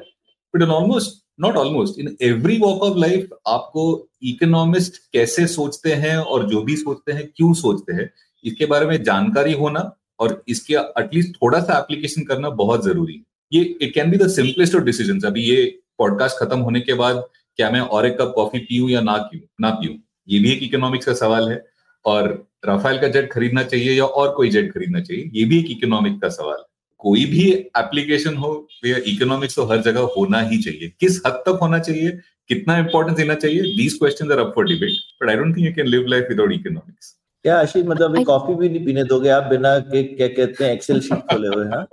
But 0.53 0.61
in 0.61 0.69
almost 0.69 1.21
not 1.41 1.55
almost 1.57 1.99
in 1.99 2.15
every 2.21 2.57
walk 2.59 2.83
of 2.83 2.97
life 2.97 3.29
आपको 3.47 3.85
इकोनॉमिस्ट 4.23 4.97
कैसे 5.13 5.47
सोचते 5.47 5.93
हैं 5.93 6.15
और 6.17 6.47
जो 6.49 6.61
भी 6.61 6.75
सोचते 6.75 7.11
हैं, 7.11 7.27
क्यों 7.37 7.53
सोचते 7.53 7.93
हैं, 7.93 8.09
इसके 8.43 8.65
बारे 8.65 8.85
में 8.85 9.01
जानकारी 9.03 9.53
होना 9.53 9.79
और 10.19 10.43
इसके 10.47 10.73
एटलीस्ट 10.99 11.35
थोड़ा 11.35 11.59
सा 11.59 11.77
एप्लीकेशन 11.77 12.23
करना 12.23 12.49
बहुत 12.57 12.85
ज़रूरी 12.85 13.13
है। 13.13 13.23
ये 13.51 13.63
it 13.81 13.93
can 13.93 14.11
be 14.11 14.17
the 14.17 14.27
simplest 14.29 14.75
of 14.75 14.83
decision 14.83 15.19
अभी 15.27 15.41
ये 15.41 15.63
पॉडकास्ट 15.97 16.37
खत्म 16.39 16.59
होने 16.59 16.79
के 16.81 16.93
बाद 16.93 17.23
क्या 17.59 17.69
मैं 17.71 17.79
और 17.79 18.05
एक 18.05 18.17
कप 18.21 18.31
कॉफ़ी 18.35 18.59
पीऊं 18.59 18.89
या 18.89 19.01
ना 19.01 19.17
पीऊं 19.23 19.41
ना 19.61 19.69
पीऊं? 19.71 19.95
ये 20.27 20.39
भी 20.39 20.51
एक 20.51 20.63
इकोनॉमिक्स 20.63 21.05
का 21.05 21.13
सवाल 21.15 21.49
है। 21.51 21.63
और 22.05 22.27
राफेल 22.65 22.97
का 22.99 23.07
जेट 23.07 23.31
खरीदना 23.31 23.63
चाहिए 23.63 23.91
या 23.91 24.05
और 24.05 24.33
कोई 24.35 24.49
जेट 24.49 24.71
खरीदना 24.73 24.99
चाहिए, 24.99 25.29
ये 25.33 25.45
भी 25.45 25.59
एक 25.59 25.71
इकोनॉमिक 25.71 26.19
का 26.21 26.29
सवाल 26.29 26.57
है। 26.57 26.65
कोई 27.01 27.25
भी 27.25 27.43
एप्लीकेशन 27.51 28.35
हो 28.37 28.51
या 28.85 28.97
इकोनॉमिक्स 29.07 29.55
तो 29.55 29.65
हर 29.65 29.81
जगह 29.81 30.09
होना 30.17 30.41
ही 30.41 30.57
चाहिए। 30.63 30.91
किस 30.99 31.21
हद 31.25 31.43
तक 31.47 31.59
होना 31.61 31.79
चाहिए, 31.79 32.11
कितना 32.49 32.77
इंपॉर्टेंस 32.77 33.17
देना 33.17 33.35
चाहिए 33.35 33.61
these 33.77 33.93
questions 33.93 34.31
are 34.31 34.39
up 34.39 34.51
for 34.55 34.65
debate 34.67 34.99
but 35.21 35.29
I 35.29 35.35
don't 35.35 35.55
think 35.57 35.65
you 35.67 35.73
can 35.75 35.87
live 35.87 36.07
life 36.07 36.25
without 36.29 36.51
economics 36.51 37.15
क्या 37.45 37.59
आशीष 37.59 37.85
मतलब 37.85 38.11
अभी 38.11 38.23
कॉफ़ी 38.23 38.55
भी 38.55 38.69
नहीं 38.69 38.85
पीने 38.85 39.03
दोगे 39.03 39.29
आप 39.29 39.43
बिना 39.43 39.77
के 39.91 40.03
क्या 40.03 40.27
कहते 40.27 40.65
हैं 40.65 40.71
एक्सेल 40.73 40.99
शीट 41.01 41.31
खोले 41.31 41.47
हुए 41.47 41.65
हाँ? 41.67 41.85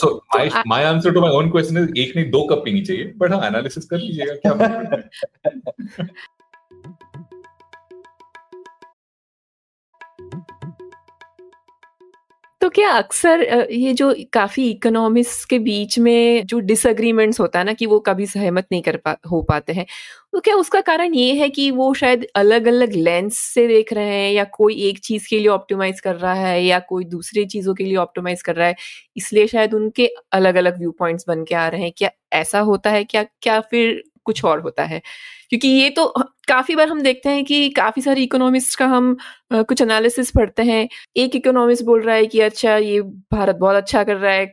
so 0.00 0.08
my 0.34 0.42
I, 0.48 0.62
my 0.66 0.80
answer 0.84 1.12
to 1.12 1.22
my 1.22 1.30
own 1.36 1.48
question 1.50 1.78
is 1.78 1.88
एक 1.98 2.12
नहीं 2.16 2.30
दो 2.30 2.42
कप 2.50 2.62
पीनी 2.64 2.80
चाहिए 2.80 3.12
बट 3.18 3.32
हाँ 3.32 3.46
एनालिसिस 3.46 3.84
कर 3.84 3.98
लीजिएगा 3.98 4.34
क्या 4.44 6.12
तो 12.62 12.68
क्या 12.68 12.90
अक्सर 12.90 13.40
ये 13.70 13.92
जो 13.92 14.14
काफ़ी 14.32 14.68
इकोनॉमिक्स 14.70 15.44
के 15.44 15.58
बीच 15.58 15.98
में 15.98 16.46
जो 16.46 16.58
डिसएग्रीमेंट्स 16.60 17.40
होता 17.40 17.58
है 17.58 17.64
ना 17.64 17.72
कि 17.72 17.86
वो 17.86 17.98
कभी 18.00 18.26
सहमत 18.26 18.66
नहीं 18.72 18.82
कर 18.82 18.96
पा, 18.96 19.16
हो 19.30 19.40
पाते 19.42 19.72
हैं 19.72 19.86
तो 20.32 20.40
क्या 20.40 20.54
उसका 20.56 20.80
कारण 20.80 21.14
ये 21.14 21.32
है 21.34 21.48
कि 21.48 21.70
वो 21.70 21.92
शायद 21.94 22.26
अलग 22.36 22.66
अलग 22.68 22.92
लेंस 22.92 23.38
से 23.38 23.66
देख 23.68 23.92
रहे 23.92 24.14
हैं 24.14 24.32
या 24.32 24.44
कोई 24.54 24.74
एक 24.88 24.98
चीज़ 24.98 25.28
के 25.30 25.38
लिए 25.38 25.48
ऑप्टिमाइज 25.48 26.00
कर 26.00 26.14
रहा 26.16 26.34
है 26.34 26.62
या 26.64 26.78
कोई 26.78 27.04
दूसरी 27.06 27.44
चीज़ों 27.46 27.74
के 27.74 27.84
लिए 27.84 27.96
ऑप्टिमाइज 27.96 28.42
कर 28.42 28.56
रहा 28.56 28.68
है, 28.68 28.76
इसलिए 29.16 29.46
शायद 29.46 29.74
उनके 29.74 30.08
अलग 30.32 30.54
अलग 30.54 30.78
व्यू 30.78 30.90
पॉइंट्स 30.98 31.24
बन 31.28 31.44
के 31.44 31.54
आ 31.54 31.68
रहे 31.68 31.82
हैं? 31.82 31.92
क्या 31.96 32.10
ऐसा 32.32 32.60
होता 32.60 32.90
है? 32.90 33.04
क्या 33.04 33.24
क्या 33.42 33.60
फिर 33.60 34.02
कुछ 34.24 34.44
और 34.44 34.60
होता 34.60 34.84
है? 34.84 35.00
क्योंकि 35.50 35.68
ये 35.68 35.90
तो 35.90 36.04
काफ़ी 36.48 36.74
बार 36.76 36.88
हम 36.88 37.00
देखते 37.02 37.28
हैं 37.28 37.44
कि 37.44 37.68
काफ़ी 37.72 38.02
सारे 38.02 38.22
इकोनॉमिस्ट 38.22 38.78
का 38.78 38.86
हम 38.86 39.16
कुछ 39.52 39.80
एनालिसिस 39.82 40.30
पढ़ते 40.30 40.62
हैं। 40.62 40.88
एक 41.16 41.36
इकोनॉमिस्ट 41.36 41.84
बोल 41.84 42.02
रहा 42.02 42.14
है 42.16 42.26
कि 42.26 42.40
अच्छा 42.40 42.76
ये 42.76 43.00
भारत 43.32 43.56
बहुत 43.56 43.76
अच्छा 43.76 44.02
कर 44.04 44.16
रहा 44.16 44.32
है। 44.32 44.44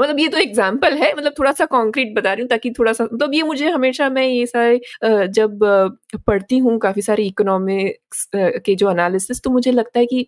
मतलब 0.00 0.18
ये 0.20 0.28
तो 0.28 0.38
एग्ज़ाम्पल 0.38 0.94
है 0.94 1.12
मतलब 1.14 1.34
थोड़ा 1.38 1.52
सा 1.52 1.64
कॉन्क्रीट 1.66 2.14
बता 2.16 2.32
रही 2.32 2.42
हूँ 2.42 2.48
ताकि 2.48 2.70
थोड़ा 2.78 2.92
सा 2.92 3.04
मतलब 3.04 3.34
ये 3.34 3.42
मुझे 3.42 3.68
हमेशा 3.70 4.08
मैं 4.10 4.26
ये 4.26 4.46
सारे 4.46 4.80
जब 5.28 5.58
पढ़ती 6.26 6.58
हूँ 6.58 6.78
काफ़ी 6.78 7.02
सारे 7.02 7.24
इकोनॉमिक्स 7.24 8.28
के 8.36 8.74
जो 8.74 8.90
एनालिसिस 8.90 9.42
तो 9.42 9.50
मुझे 9.50 9.72
लगता 9.72 10.00
है 10.00 10.06
कि 10.06 10.26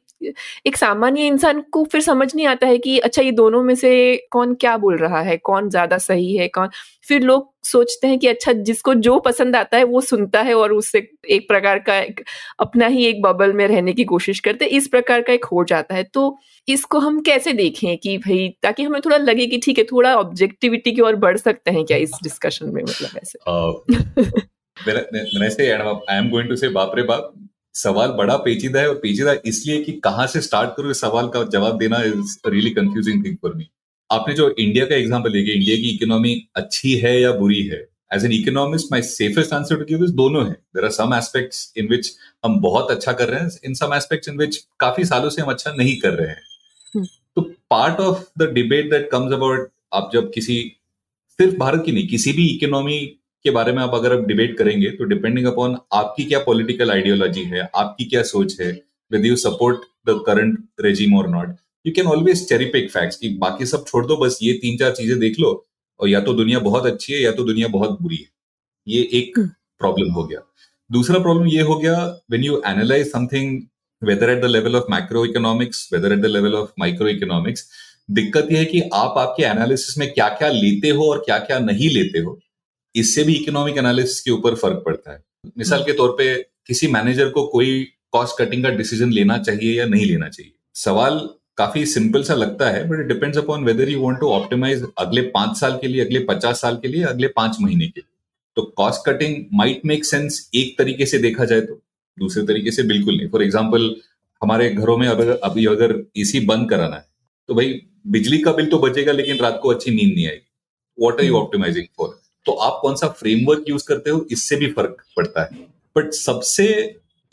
एक 0.66 0.76
सामान्य 0.76 1.26
इंसान 1.26 1.60
को 1.72 1.84
फिर 1.84 2.00
समझ 2.02 2.34
नहीं 2.34 2.46
आता 2.46 2.66
है 2.66 2.78
कि 2.78 2.98
अच्छा 3.00 3.22
ये 3.22 3.32
दोनों 3.32 3.62
में 3.62 3.74
से 3.74 3.94
कौन 4.32 4.54
क्या 4.54 4.76
बोल 4.78 4.96
रहा 4.98 5.20
है, 5.20 5.36
कौन 5.38 5.68
ज़्यादा 5.70 5.98
सही 5.98 6.36
है, 6.36 6.48
कौन, 6.48 6.68
फिर 7.08 7.22
लोग 7.22 7.52
सोचते 7.64 8.06
हैं 8.08 8.18
कि 8.18 8.26
अच्छा 8.28 8.52
जिसको 8.54 8.94
जो 8.96 9.18
पसंद 9.20 9.56
आता 9.56 9.76
है 9.76 9.84
वो 9.84 10.00
सुनता 10.02 10.40
है 10.42 10.54
और 10.54 10.72
उससे 10.72 11.00
एक 11.28 11.48
प्रकार 11.48 11.78
का 11.78 11.98
एक 11.98 12.20
अपना 12.60 12.86
ही 12.86 13.04
एक 13.06 13.22
बबल 13.22 13.52
में 13.52 13.66
रहने 13.68 13.92
की 13.92 14.04
कोशिश 14.04 14.40
करते, 14.40 14.64
इस 14.66 14.88
प्रकार 14.88 15.22
का 15.22 15.32
एक 15.32 15.44
हो 15.44 15.64
जाता 15.64 15.94
है। 15.94 16.02
तो 16.04 16.36
इसको 16.68 16.98
हम 16.98 17.20
कैसे 17.20 17.52
देखें 17.52 17.96
कि 17.98 18.16
भाई, 18.18 18.48
ताकि 18.62 18.82
हमें 18.82 19.00
थोड़ा 19.00 19.16
लगे 19.16 19.46
कि 19.46 19.58
ठीक 19.58 19.78
है, 19.78 19.84
थोड़ा 19.84 20.14
ऑब्जेक्टिविटी 20.16 20.92
की 20.92 21.00
ओर 21.00 21.16
बढ़ 21.16 21.36
सकते 21.36 21.70
हैं 21.70 21.84
क्या 21.84 21.96
इस 21.96 22.10
डिस्कशन 22.22 22.66
में 22.66 22.82
मतलब 22.82 23.18
ऐसे? 23.22 23.38
आई 26.10 26.18
एम 26.18 26.30
गोइंग 26.30 26.48
टू 26.48 26.56
से 26.56 26.68
बाप 26.68 26.92
रे 26.96 27.02
बाप, 27.02 27.32
सवाल 27.74 28.10
बड़ा 28.10 28.36
पेचीदा 28.36 28.80
है 28.80 28.88
और 28.88 28.94
पेचीदा 28.94 29.34
इसलिए 29.46 29.82
कि 29.82 29.92
कहाँ 30.04 30.26
से 30.26 30.40
स्टार्ट 30.40 30.70
करूँ 30.76 30.90
इस 30.90 31.00
सवाल 31.00 31.28
का 31.28 31.42
जवाब 31.52 31.78
देना 31.78 32.02
is 32.02 32.36
really 32.46 32.70
confusing 32.70 33.24
thing 33.24 33.36
for 33.42 33.54
me 33.54 33.66
आपने 34.10 34.34
जो 34.34 34.48
इंडिया 34.58 34.84
का 34.86 34.94
एग्जांपल 34.94 35.32
लिया 35.32 35.54
इंडिया 35.54 35.76
की 35.76 35.94
इकोनॉमी 35.94 36.34
अच्छी 36.56 36.92
है 36.94 37.20
या 37.20 37.32
बुरी 37.32 37.62
है? 37.62 37.78
As 38.10 38.24
an 38.24 38.32
economist 38.32 38.92
my 38.92 39.02
safest 39.02 39.52
answer 39.52 39.76
to 39.76 39.84
give 39.84 40.04
is 40.04 40.12
दोनों 40.14 40.46
है। 40.46 40.52
There 40.52 40.84
are 40.84 40.90
some 40.92 41.14
aspects 41.14 41.72
in 41.78 41.88
विच 41.88 42.10
हम 42.44 42.60
बहुत 42.60 42.90
अच्छा 42.90 43.12
कर 43.12 43.28
रहे 43.28 43.40
हैं 43.40 43.50
इन 43.64 43.74
सम 43.74 43.94
एस्पेक्ट्स 43.94 44.28
इन 44.28 44.38
विच 44.38 44.56
काफ़ी 44.80 45.04
सालों 45.04 45.30
से 45.30 45.42
हम 45.42 45.50
अच्छा 45.50 45.72
नहीं 45.72 45.96
कर 46.00 46.12
रहे 46.12 46.28
हैं। 46.28 46.42
Hmm. 46.94 47.06
तो 47.36 47.42
part 47.70 48.00
of 48.00 48.24
the 48.38 48.50
debate 48.52 48.90
that 48.90 49.10
comes 49.10 49.32
about 49.32 49.70
आप 49.94 50.10
जब 50.12 50.30
किसी 50.32 50.56
सिर्फ़ 51.38 51.54
भारत 51.56 51.82
की 51.86 51.92
नहीं 51.92 52.06
किसी 52.08 52.32
भी 52.32 52.46
इकोनॉमी 52.48 52.98
के 53.44 53.50
बारे 53.50 53.72
में 53.72 53.82
आप 53.82 53.94
अगर 53.94 54.12
आप 54.12 54.24
डिबेट 54.26 54.56
करेंगे 54.58 54.90
तो 54.90 55.04
डिपेंडिंग 55.04 55.46
अपॉन 55.46 55.76
आपकी 55.92 56.24
क्या 56.24 56.38
पॉलिटिकल 56.40 56.90
आइडियोलॉजी 56.90 57.42
है 57.44 57.68
आपकी 57.76 58.04
क्या 58.04 58.22
सोच 58.22 58.56
है 58.60 58.70
with 59.10 59.24
you 59.26 59.36
support 59.36 59.80
the 60.08 60.22
current 60.26 60.58
regime 60.80 61.16
और 61.18 61.28
not 61.30 61.56
you 61.84 61.92
can 61.96 62.06
always 62.06 62.48
cherry 62.48 62.64
pick 62.70 62.90
facts 62.90 63.16
कि 63.16 63.28
बाकी 63.38 63.66
सब 63.66 63.84
छोड़ 63.86 64.04
दो 64.06 64.16
बस 64.16 64.38
ये 64.42 64.52
तीन 64.62 64.78
चार 64.78 64.92
चीज़ें 64.92 65.18
देख 65.18 65.40
लो। 65.40 65.52
और 66.00 66.08
या 66.08 66.20
तो 66.20 66.32
दुनिया 66.34 66.58
बहुत 66.60 66.86
अच्छी 66.86 67.12
है 67.12 67.20
या 67.22 67.32
तो 67.32 67.44
दुनिया 67.44 67.68
बहुत 67.68 68.00
बुरी 68.02 68.16
है। 68.16 68.28
ये 68.86 69.02
एक 69.12 69.38
प्रॉब्लम 69.38 70.06
हम्म। 70.06 70.14
हो 70.14 70.24
गया। 70.24 70.40
दूसरा 70.90 71.18
प्रॉब्लम 71.18 71.46
ये 71.48 71.62
हो 71.62 71.78
गया 71.78 71.96
when 72.30 72.44
you 72.44 72.60
analyse 72.66 73.10
something 73.12 73.60
whether 74.02 74.30
at 74.30 74.40
the 74.42 74.44
level 74.46 74.76
of 74.76 74.90
macro 74.90 75.24
economics 75.24 75.88
whether 75.92 76.12
at 76.12 76.18
the 76.18 76.26
level 76.26 76.54
of 76.54 76.70
micro 76.78 77.08
economics 77.08 77.68
दिक्कत 78.10 78.48
यह 78.52 78.58
है 78.58 78.64
कि 78.64 78.80
आप 78.94 79.14
आपके 79.18 79.42
एनालिसिस 79.42 79.98
में 79.98 80.10
क्या 80.12 80.28
क्या 80.28 80.48
लेते 80.48 80.88
हो 80.88 81.08
और 81.10 81.18
क्या 81.18 81.38
क्या 81.40 81.58
नहीं 81.58 81.88
लेते 81.90 82.18
हो 82.18 82.38
इससे 82.94 83.22
भी 83.24 83.34
इकोनॉमिक 83.34 83.78
एनालिसिस 83.78 84.20
के 84.20 84.30
ऊपर 84.30 84.54
फ़र्क 84.54 84.82
पड़ता 84.86 85.12
है। 85.12 85.22
मिसाल 85.58 85.82
के 85.84 85.92
तौर 85.92 86.14
पे 86.18 86.34
किसी 86.66 86.88
मैनेजर 86.88 87.28
को 87.28 87.46
कोई 87.46 87.86
कॉस्ट 88.12 88.38
कटिंग 88.38 88.62
का 88.62 88.70
डिसीज़न 88.72 89.12
लेना 89.12 89.38
चाहिए 89.38 89.78
या 89.78 89.86
नहीं 89.86 90.06
लेना 90.06 90.28
चाहिए। 90.28 90.52
सवाल 90.74 91.28
काफ़ी 91.58 91.84
सिंपल 91.86 92.22
सा 92.22 92.34
लगता 92.34 92.70
है 92.70 92.86
but 92.88 93.00
it 93.00 93.06
depends 93.08 93.38
upon 93.38 93.64
whether 93.64 93.88
you 93.88 94.00
want 94.00 94.18
to 94.20 94.28
optimise 94.30 94.84
अगले 94.98 95.22
पाँच 95.30 95.56
साल 95.56 95.78
के 95.82 95.88
लिए 95.88 96.04
अगले 96.04 96.18
पचास 96.24 96.60
साल 96.60 96.76
के 96.76 96.88
लिए 96.88 97.02
अगले 97.04 97.28
पाँच 97.36 97.56
महीने 97.60 97.86
के 97.86 98.00
लिए। 98.00 98.12
तो 98.56 98.62
cost 98.76 99.06
cutting 99.06 99.36
might 99.54 99.80
make 99.86 100.04
sense 100.04 100.48
एक 100.54 100.76
तरीके 100.78 101.06
से 101.06 101.18
देखा 101.18 101.44
जाए 101.44 101.60
तो 101.60 101.80
दूसरे 102.18 102.42
तरीके 102.46 102.70
से 102.70 102.82
बिल्कुल 102.84 103.16
नहीं। 103.16 103.28
फॉर 103.28 103.42
एग्ज़ाम्पल 103.42 103.94
हमारे 104.42 104.68
घरों 104.70 104.96
में 104.98 105.06
अगर 105.08 105.30
अभी 105.34 105.66
अगर 105.66 105.94
एसी 106.16 106.40
बंद 106.46 106.68
कराना 106.70 106.96
है 106.96 107.06
तो 107.48 107.54
भाई 107.54 107.80
बिजली 108.08 108.38
का 108.38 108.52
बिल 108.52 108.66
तो 108.70 108.78
बचेगा 108.78 109.12
लेकिन 109.12 109.38
रात 109.38 109.58
को 109.62 109.70
अच्छी 109.70 109.90
नींद 109.90 110.14
नहीं 110.14 110.26
आएगी। 110.26 110.46
What 110.98 111.20
are 111.20 111.26
you 111.26 111.36
optimising 111.36 111.86
for 111.98 112.18
तो 112.46 112.52
आप 112.62 112.78
कौन 112.82 112.94
सा 112.96 113.08
फ्रेमवर्क 113.10 113.64
यूज़ 113.68 113.84
करते 113.88 114.10
हो 114.10 114.26
इससे 114.32 114.56
भी 114.56 114.66
फ़र्क 114.72 115.02
पड़ता 115.16 115.42
है। 115.42 115.66
बट 115.96 116.12
सबसे 116.14 116.66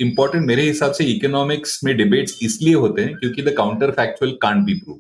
इंपॉर्टेंट 0.01 0.45
मेरे 0.45 0.63
हिसाब 0.63 0.91
से 0.91 1.05
इकोनॉमिक्स 1.05 1.79
में 1.83 1.95
डिबेट्स 1.97 2.37
इसलिए 2.43 2.73
होते 2.75 3.01
हैं 3.01 3.15
क्योंकि 3.15 3.41
the 3.41 3.53
counterfactual 3.91 4.31
can't 4.41 4.65
be 4.65 4.73
prove 4.73 4.99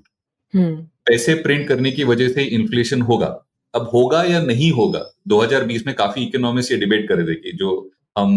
पैसे 1.07 1.33
प्रिंट 1.35 1.67
करने 1.67 1.91
की 1.91 2.03
वजह 2.03 2.29
से 2.29 2.43
इन्फ्लेशन 2.55 3.01
होगा। 3.01 3.27
अब 3.73 3.89
होगा 3.93 4.23
या 4.23 4.41
नहीं 4.41 4.71
होगा? 4.71 5.03
2020 5.27 5.85
में 5.87 5.95
काफ़ी 5.95 6.23
इकोनॉमिक्स 6.23 6.71
ये 6.71 6.77
डिबेट 6.77 7.07
कर 7.09 7.15
रहे 7.15 7.25
थे 7.27 7.35
कि 7.35 7.51
जो 7.57 7.69
हम 8.17 8.33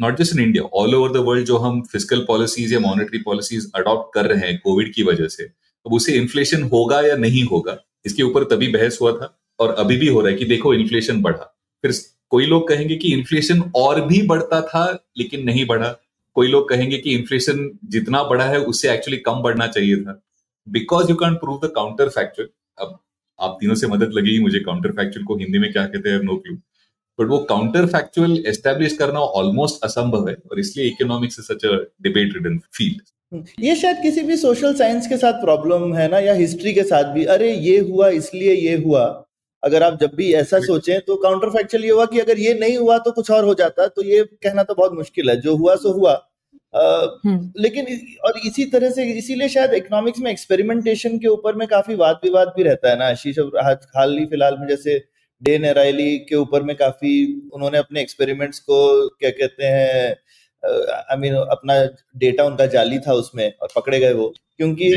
not 0.00 0.18
just 0.18 0.34
in 0.36 0.42
India 0.42 0.62
all 0.74 0.94
over 0.94 1.12
the 1.12 1.24
world 1.26 1.46
जो 1.46 1.56
हम 1.56 1.80
फ़िज़िकल 1.82 2.24
पॉलिसीज़ 2.28 2.74
या 2.74 2.80
मॉनिटरी 2.80 3.18
पॉलिसीज़ 3.18 3.66
अडॉप्ट 3.76 4.14
कर 4.14 4.26
रहे 4.26 4.48
हैं 4.48 4.58
कोविड 4.58 4.92
की 4.94 5.02
वजह 5.02 5.28
से 5.28 5.44
अब 5.44 5.92
उसे 5.92 6.12
इन्फ्लेशन 6.12 6.62
होगा 6.62 7.00
या 7.00 7.16
नहीं 7.16 7.42
होगा? 7.44 7.76
इसके 8.06 8.22
ऊपर 8.22 8.44
तभी 8.44 8.68
बहस 8.68 8.98
हुआ 9.00 9.12
था 9.12 9.36
और 9.60 9.74
अभी 9.78 9.96
भी 9.96 10.08
हो 10.08 10.20
रहा 10.20 10.30
है 10.30 10.36
कि 10.38 10.44
देखो 10.44 10.74
इन्फ्लेशन 10.74 11.22
बढ़ा। 11.22 11.50
फिर 11.84 11.92
कोई 12.30 12.46
लोग 12.46 12.68
कहेंगे 12.68 12.96
कि 12.96 13.12
इन्फ्लेशन 13.12 13.60
और 13.76 14.00
भी 14.06 14.22
बढ़ता 14.26 14.60
था 14.62 14.84
लेकिन 15.18 15.44
नहीं 15.44 15.66
बढ़ा। 15.66 15.94
कोई 16.36 16.48
लोग 16.48 16.68
कहेंगे 16.68 16.98
कि 16.98 17.14
इन्फ्लेशन 17.14 17.70
जितना 17.86 18.22
बढ़ा 18.24 18.44
है, 18.44 18.60
उससे 18.60 18.92
एक्चुअली 18.92 19.18
कम 19.20 19.42
बढ़ना 19.42 19.66
चाहिए 19.68 19.96
था। 19.96 20.20
Because 20.66 21.10
you 21.10 21.16
can 21.16 21.34
prove 21.36 21.58
the 21.64 21.70
counterfactual 22.10 22.48
अब 22.78 22.98
आप 23.38 23.56
तीनों 23.60 23.74
से 23.74 23.86
मदद 23.86 24.12
लगेगी 24.12 24.38
मुझे 24.40 24.58
काउंटर 24.60 24.92
फैक्चुअल 24.92 25.24
को, 25.26 25.36
हिंदी 25.38 25.58
में 25.58 25.72
क्या 25.72 25.84
कहते 25.86 26.08
हैं 26.08 26.20
नो 26.22 26.36
क्लू 26.36 26.54
बट 27.18 27.28
वो 27.28 27.38
काउंटर 27.48 27.86
फैक्चुअल 27.86 28.36
एस्टेब्लिश 28.46 28.96
करना 28.96 29.20
ऑलमोस्ट 29.40 29.84
असंभव 29.84 30.28
है, 30.28 30.34
और 30.52 30.60
इसलिए 30.60 30.86
economics 30.86 31.40
such 31.40 31.64
a 31.64 31.74
debate 32.02 32.32
ridden 32.34 32.58
field 32.72 33.02
ये 33.60 33.74
शायद 33.76 33.96
किसी 34.02 34.22
भी 34.22 34.36
सोशल 34.36 34.74
साइंस 34.74 35.06
के 35.06 35.16
साथ 35.16 35.40
प्रॉब्लम 35.40 35.94
है 35.94 36.08
ना, 36.10 36.18
या 36.20 36.34
हिस्ट्री 36.34 36.72
के 36.74 36.82
साथ 36.84 37.12
भी, 37.14 37.24
अरे, 37.26 37.52
ये 37.52 37.78
हुआ, 37.80 38.08
इसलिए 38.10 38.54
ये 38.54 38.76
हुआ। 38.82 39.04
अगर 39.64 39.82
आप 39.82 39.98
जब 40.00 40.14
भी 40.14 40.32
ऐसा 40.34 40.58
सोचें 40.60 41.00
तो 41.00 41.16
काउंटर 41.16 41.50
फैक्चुअल 41.50 41.84
ये 41.84 41.90
हुआ 41.90 42.04
कि 42.06 42.18
अगर 42.20 42.38
ये 42.38 42.54
नहीं 42.54 42.76
हुआ 42.78 42.98
तो 42.98 43.10
कुछ 43.12 43.30
और 43.30 43.44
हो 43.44 43.54
जाता 43.54 43.86
तो 43.86 44.02
ये 44.04 44.22
कहना 44.42 44.62
तो 44.62 44.74
बहुत 44.74 44.92
मुश्किल 44.92 45.30
है। 45.30 45.40
जो 45.40 45.56
हुआ 45.56 45.74
सो 45.76 45.92
हुआ। 45.92 46.12
आ, 46.74 46.82
हम्म। 47.26 47.52
लेकिन 47.62 47.86
और 48.24 48.38
इसी 48.46 48.64
तरह 48.64 48.90
से 48.90 49.04
इसीलिए 49.12 49.48
शायद 49.48 49.74
इकोनॉमिक्स 49.74 50.20
में 50.20 50.30
एक्सपेरिमेंटेशन 50.30 51.18
के 51.18 51.28
ऊपर 51.28 51.54
में 51.54 51.66
काफ़ी 51.68 51.94
वाद 51.94 52.20
विवाद 52.24 52.52
भी 52.56 52.62
रहता 52.62 52.90
है 52.90 52.98
ना 52.98 53.06
आशीष 53.08 53.38
हाल 53.96 54.18
ही 54.18 54.26
फ़िलहाल 54.26 54.56
में 54.60 54.66
जैसे 54.68 55.02
डेन 55.42 55.64
एराइली 55.64 56.18
के 56.18 56.34
ऊपर 56.36 56.62
में 56.62 56.76
काफ़ी 56.76 57.12
उन्होंने 57.54 57.78
अपने 57.78 58.00
एक्सपेरिमेंट्स 58.00 58.58
को 58.58 59.08
क्या 59.08 59.30
कहते 59.30 59.64
हैं 59.64 60.16
आई 60.92 61.16
मीन 61.16 61.34
अपना 61.34 61.74
डेटा 62.16 62.44
उनका 62.44 62.66
जाली 62.66 62.98
था 62.98 63.14
उसमें 63.14 63.52
और 63.62 63.68
पकड़े 63.76 64.00
गए 64.00 64.12
वो। 64.12 64.32
क्योंकि 64.60 64.88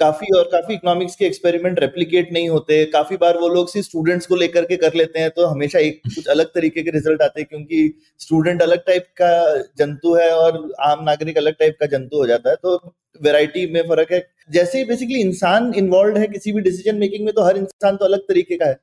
काफ़ी 0.00 0.26
और 0.38 0.44
काफ़ी 0.52 0.74
इकोनॉमिक्स 0.74 1.14
के 1.16 1.24
एक्सपेरिमेंट 1.26 1.78
रेप्लिकेट 1.80 2.32
नहीं 2.32 2.48
होते। 2.48 2.84
काफ़ी 2.92 3.16
बार 3.16 3.38
वो 3.38 3.48
लोग 3.48 3.68
सिर्फ़ 3.68 3.86
स्टूडेंट्स 3.86 4.26
को 4.26 4.36
लेकर 4.36 4.64
के 4.64 4.76
कर 4.76 4.94
लेते 4.94 5.18
हैं 5.20 5.30
तो 5.30 5.46
हमेशा 5.46 5.78
एक 5.80 6.00
कुछ 6.14 6.26
अलग 6.28 6.46
तरीके 6.54 6.82
के 6.82 6.90
रिज़ल्ट 6.90 7.22
आते 7.22 7.40
हैं 7.40 7.48
क्योंकि 7.48 7.92
स्टूडेंट 8.20 8.62
अलग 8.62 8.84
टाइप 8.86 9.06
का 9.22 9.30
जंतु 9.78 10.14
है 10.14 10.30
और 10.36 10.58
आम 10.82 11.04
नागरिक 11.04 11.38
अलग 11.38 11.54
टाइप 11.58 11.76
का 11.80 11.86
जंतु 11.88 12.16
हो 12.16 12.26
जाता 12.26 12.50
है 12.50 12.56
तो 12.56 12.76
वेराइटी 13.20 13.66
में 13.72 13.82
फ़र्क 13.88 14.12
है। 14.12 14.26
जैसे 14.52 14.78
ही 14.78 14.84
बेसिकली 14.84 15.20
इंसान 15.20 15.72
इन्वॉल्व 15.76 16.16
है 16.18 16.26
किसी 16.28 16.52
भी 16.52 16.60
डिसीज़न 16.62 16.96
मेकिंग 16.96 17.24
में 17.24 17.32
तो 17.34 17.42
हर 17.42 17.56
इंसान 17.56 17.96
तो 17.96 18.04
अलग 18.04 18.20
तरीके 18.28 18.56
का 18.56 18.66
है। 18.66 18.74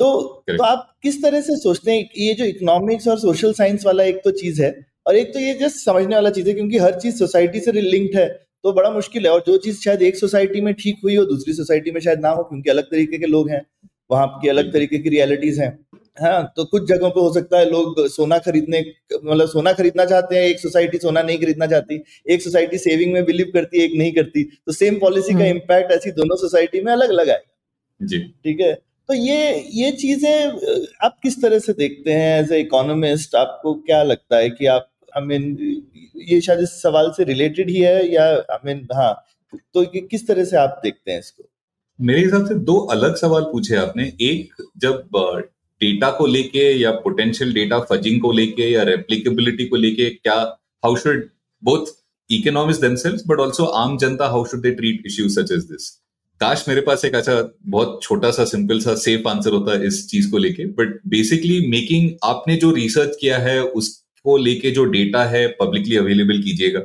तो 0.00 0.44
तो 0.50 0.64
आप 0.64 0.86
किस 1.02 1.22
तरह 1.22 1.40
से 1.40 1.56
सोचते 1.56 1.92
हैं 1.92 2.08
ये 2.18 2.34
जो 2.34 2.44
इकोनॉमिक्स 2.44 3.08
और 3.08 3.18
सोशल 3.18 3.52
साइंस 3.54 3.86
वाला 3.86 4.04
एक 4.04 4.20
तो 4.24 4.30
चीज़ 4.32 4.62
है 4.62 4.70
और 5.06 5.16
एक 5.16 5.32
तो 5.34 5.40
ये 5.40 5.54
जस्ट 5.54 5.84
समझने 5.84 6.14
वाला 6.14 6.30
चीज़ 6.30 6.48
है 6.48 6.54
क्योंकि 6.54 6.78
हर 6.78 6.98
चीज़ 7.00 7.16
सोसाइटी 7.18 7.60
से 7.60 7.72
लिंक्ड 7.72 8.16
है। 8.18 8.28
तो 8.64 8.72
बड़ा 8.72 8.90
मुश्किल 8.90 9.26
है। 9.26 9.32
और 9.32 9.42
जो 9.46 9.56
चीज़ 9.58 9.80
शायद 9.80 10.02
एक 10.02 10.16
सोसाइटी 10.16 10.60
में 10.60 10.72
ठीक 10.74 11.00
हुई 11.04 11.16
हो 11.16 11.24
दूसरी 11.26 11.52
सोसाइटी 11.54 11.90
में 11.90 12.00
शायद 12.00 12.20
ना 12.20 12.30
हो 12.30 12.42
क्योंकि 12.44 12.70
अलग 12.70 12.84
तरीके 12.86 13.18
के 13.18 13.26
लोग 13.28 13.50
हैं 13.50 13.66
वहाँ 14.10 14.26
की 14.42 14.48
अलग 14.48 14.72
तरीके 14.72 14.98
की 14.98 15.08
रियलिटीज 15.08 15.58
हैं। 15.60 15.78
हाँ 16.18 16.52
तो 16.56 16.64
कुछ 16.66 16.88
जगहों 16.88 17.10
पे 17.10 17.20
हो 17.20 17.32
सकता 17.34 17.58
है 17.58 17.70
लोग 17.70 18.06
सोना 18.08 18.38
खरीदने 18.40 18.80
मतलब 19.14 19.48
सोना 19.48 19.72
खरीदना 19.72 20.04
चाहते 20.04 20.36
हैं 20.36 20.42
एक 20.44 20.60
सोसाइटी 20.60 20.98
सोना 20.98 21.22
नहीं 21.22 21.38
खरीदना 21.38 21.66
चाहती 21.66 22.02
एक 22.28 22.42
सोसाइटी 22.42 22.78
सेविंग 22.78 23.12
में 23.12 23.24
बिलीव 23.24 23.50
करती 23.54 23.78
है 23.78 23.84
एक 23.84 23.92
नहीं 23.98 24.12
करती। 24.12 24.42
तो 24.44 24.72
सेम 24.72 24.98
पॉलिसी 25.00 25.34
का 25.34 25.44
इम्पैक्ट 25.46 25.92
ऐसी 25.92 26.10
दोनों 26.12 26.36
सोसाइटी 26.36 26.80
में 26.80 26.92
अलग 26.92 27.10
अलग 27.10 27.28
आएगा 27.28 28.06
जी। 28.06 28.18
ठीक 28.18 28.60
है? 28.60 28.72
तो 29.08 29.14
ये 29.14 29.54
ये 29.74 29.90
चीज़ें 29.92 30.86
आप 31.04 31.18
किस 31.22 31.40
तरह 31.42 31.58
से 31.58 31.72
देखते 31.74 32.12
हैं 32.12 32.38
एज 32.40 32.52
ए 32.52 32.60
इकोनॉमिस्ट 32.60 33.34
आपको 33.36 33.74
क्या 33.76 34.02
लगता 34.02 34.36
है 34.36 34.50
कि 34.50 34.66
आप 34.68 34.89
आई 35.16 35.24
मीन 35.24 35.56
ये 36.28 36.40
शायद 36.40 36.60
इस 36.60 36.82
सवाल 36.82 37.10
से 37.16 37.24
रिलेटेड 37.24 37.70
ही 37.70 37.80
है 37.80 38.12
या 38.12 38.24
आई 38.32 38.58
मीन 38.64 38.86
हाँ 38.94 39.26
तो 39.74 39.84
किस 39.86 40.28
तरह 40.28 40.44
से 40.44 40.56
आप 40.56 40.80
देखते 40.84 41.12
हैं 41.12 41.18
इसको? 41.18 41.44
मेरे 42.00 42.20
हिसाब 42.20 42.46
से 42.48 42.54
दो 42.54 42.76
अलग 42.76 43.16
सवाल 43.16 43.42
पूछे 43.42 43.76
आपने। 43.76 44.12
एक, 44.20 44.62
जब 44.78 45.08
डेटा 45.80 46.10
को 46.10 46.26
लेके 46.26 46.80
या 46.80 46.90
पोटेंशियल 46.90 47.52
डेटा 47.52 47.78
फजिंग 47.80 48.20
को 48.20 48.32
लेके 48.32 48.70
या 48.70 48.82
रेप्लिकेबिलिटी 48.82 49.64
को 49.64 49.76
लेके 49.76 50.10
क्या 50.10 50.34
how 50.84 50.96
should 50.96 51.28
both 51.64 51.86
economics 52.30 52.80
themselves 52.80 53.22
but 53.26 53.40
also 53.40 53.64
आम 53.64 53.98
जनता 53.98 54.26
how 54.26 54.44
should 54.44 54.62
they 54.62 54.70
treat 54.70 55.02
issues 55.06 55.40
such 55.40 55.52
as 55.52 55.64
this 55.64 55.88
काश 56.40 56.64
मेरे 56.68 56.80
पास 56.80 57.04
एक 57.04 57.14
अच्छा 57.14 57.56
बहुत 57.66 58.00
छोटा 58.02 58.30
सा 58.30 58.44
सिंपल 58.44 58.80
सा 58.80 58.94
सेफ़ 58.94 59.28
आंसर 59.28 59.50
होता 59.50 59.78
है 59.78 59.86
इस 59.86 60.08
चीज़ 60.10 60.30
को 60.30 60.38
लेके 60.38 60.66
बट 60.66 61.00
बेसिकली 61.08 61.68
मेकिंग 61.68 62.10
आपने 62.24 62.56
जो 62.56 62.70
रिसर्च 62.70 63.16
किया 63.20 63.38
है 63.38 63.62
उसको 64.20 64.36
लेके 64.36 64.70
जो 64.70 64.84
डेटा 64.84 65.24
है 65.24 65.46
पब्लिकली 65.60 65.96
अवेलेबल 65.96 66.42
कीजिएगा 66.42 66.80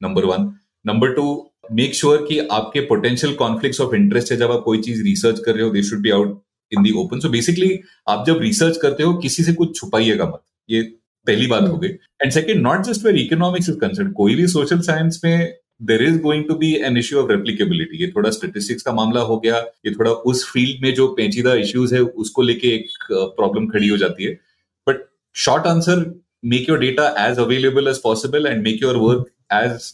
number 0.00 0.24
one 0.24 0.52
number 0.84 1.12
two 1.14 1.24
make 1.72 1.94
sure 1.94 2.24
कि 2.28 2.38
आपके 2.52 2.80
पोटेंशियल 2.90 3.34
कॉन्फ्लिक्ट 3.34 3.80
ऑफ़ 3.80 3.94
इंटरेस्ट 3.94 4.32
है 4.32 4.36
जब 4.38 4.52
आप 4.52 4.62
कोई 4.64 4.78
चीज़ 4.82 5.02
रिसर्च 5.04 5.40
कर 5.46 5.54
रहे 5.54 5.64
हो 5.64 5.70
they 5.70 5.82
should 5.82 6.00
be 6.02 6.10
out 6.10 6.40
in 6.72 6.82
the 6.82 6.92
open 7.02 7.20
so 7.20 7.28
basically 7.28 7.78
आप 8.08 8.24
जब 8.26 8.38
रिसर्च 8.42 8.76
करते 8.82 9.02
हो 9.02 9.14
किसी 9.22 9.44
से 9.44 9.52
कुछ 9.54 9.76
छुपाइएगा 9.80 10.26
मत। 10.26 10.40
ये 10.68 10.82
पहली 11.26 11.46
बात 11.46 11.68
हो 11.68 11.76
गई। 11.78 11.88
And 11.88 12.30
second 12.32 12.60
not 12.62 12.84
just 12.84 13.04
where 13.04 13.16
economics 13.16 13.68
is 13.68 13.76
concern 13.78 14.10
कोई 14.20 14.34
भी 14.34 14.46
सोशल 14.48 14.80
साइंस 14.82 15.20
में 15.24 15.54
there 15.90 16.02
is 16.02 16.18
going 16.22 16.44
to 16.48 16.54
be 16.58 16.72
an 16.86 16.96
issue 16.98 17.18
of 17.20 17.30
replicability 17.30 18.02
ये 18.02 18.10
थोड़ा 18.16 18.30
स्टेटिस्टिक्स 18.30 18.82
का 18.82 18.92
मामला 18.92 19.20
हो 19.22 19.38
गया 19.40 19.58
ये 19.86 19.92
थोड़ा 19.92 20.10
उस 20.32 20.44
फ़ील्ड 20.52 20.82
में 20.82 20.94
जो 20.94 21.08
पेचीदा 21.18 21.54
इश्यूज़ 21.64 21.94
है 21.94 22.00
उसको 22.24 22.42
लेके 22.42 22.68
एक 22.76 22.88
प्रॉब्लम 23.12 23.66
खड़ी 23.68 23.88
हो 23.88 23.96
जाती 23.96 24.24
है। 24.24 24.32
But 24.86 25.04
short 25.36 25.66
answer 25.66 26.04
make 26.42 26.68
your 26.68 26.78
data 26.78 27.08
as 27.18 27.38
available 27.38 27.88
as 27.88 27.98
possible 28.02 28.46
and 28.46 28.62
make 28.62 28.82
your 28.82 28.96
work 28.96 29.26
as 29.54 29.92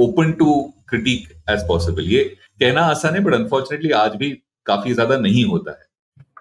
open 0.00 0.32
to 0.32 0.60
critique 0.88 1.28
as 1.50 1.66
possible 1.68 2.08
ये 2.08 2.24
कहना 2.60 2.82
आसान 2.86 3.14
है 3.14 3.20
बट 3.24 3.34
अनफॉर्चुनेटली 3.34 3.90
आज 3.96 4.14
भी 4.16 4.30
काफ़ी 4.66 4.92
ज़्यादा 4.94 5.16
नहीं 5.18 5.44
होता 5.44 5.70
है। 5.72 5.86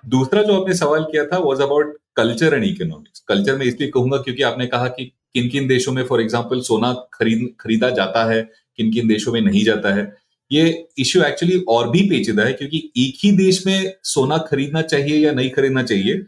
दूसरा 0.09 0.43
जो 0.43 0.61
आपने 0.61 0.73
सवाल 0.75 1.03
किया 1.03 1.25
था 1.25 1.37
was 1.39 1.61
about 1.61 1.97
culture 2.15 2.53
and 2.53 2.63
economics 2.63 3.23
culture 3.27 3.55
में 3.57 3.65
इसलिए 3.65 3.89
कहूँगा 3.89 4.17
क्योंकि 4.17 4.43
आपने 4.43 4.67
कहा 4.67 4.87
कि 4.89 5.05
किन 5.33 5.49
किन 5.49 5.67
देशों 5.67 5.91
में 5.93 6.03
फॉर 6.05 6.21
एग्ज़ाम्पल 6.21 6.61
सोना 6.61 6.93
खरीद, 7.13 7.49
खरीदा 7.59 7.89
जाता 7.91 8.23
है 8.25 8.41
किन 8.79 8.91
किन 8.91 9.07
देशों 9.07 9.33
में 9.33 9.41
नहीं 9.41 9.63
जाता 9.65 9.93
है। 9.95 10.15
ये 10.51 10.87
इश्यू 10.99 11.21
एक्चुअली 11.23 11.59
और 11.69 11.89
भी 11.89 12.01
पेचीदा 12.09 12.43
है, 12.43 12.53
क्योंकि 12.53 12.77
एक 12.97 13.17
ही 13.23 13.31
देश 13.37 13.65
में 13.67 13.93
सोना 14.03 14.37
खरीदना 14.49 14.81
चाहिए 14.83 15.17
या 15.17 15.31
नहीं 15.31 15.49
खरीदना 15.49 15.83
चाहिए, 15.83 16.21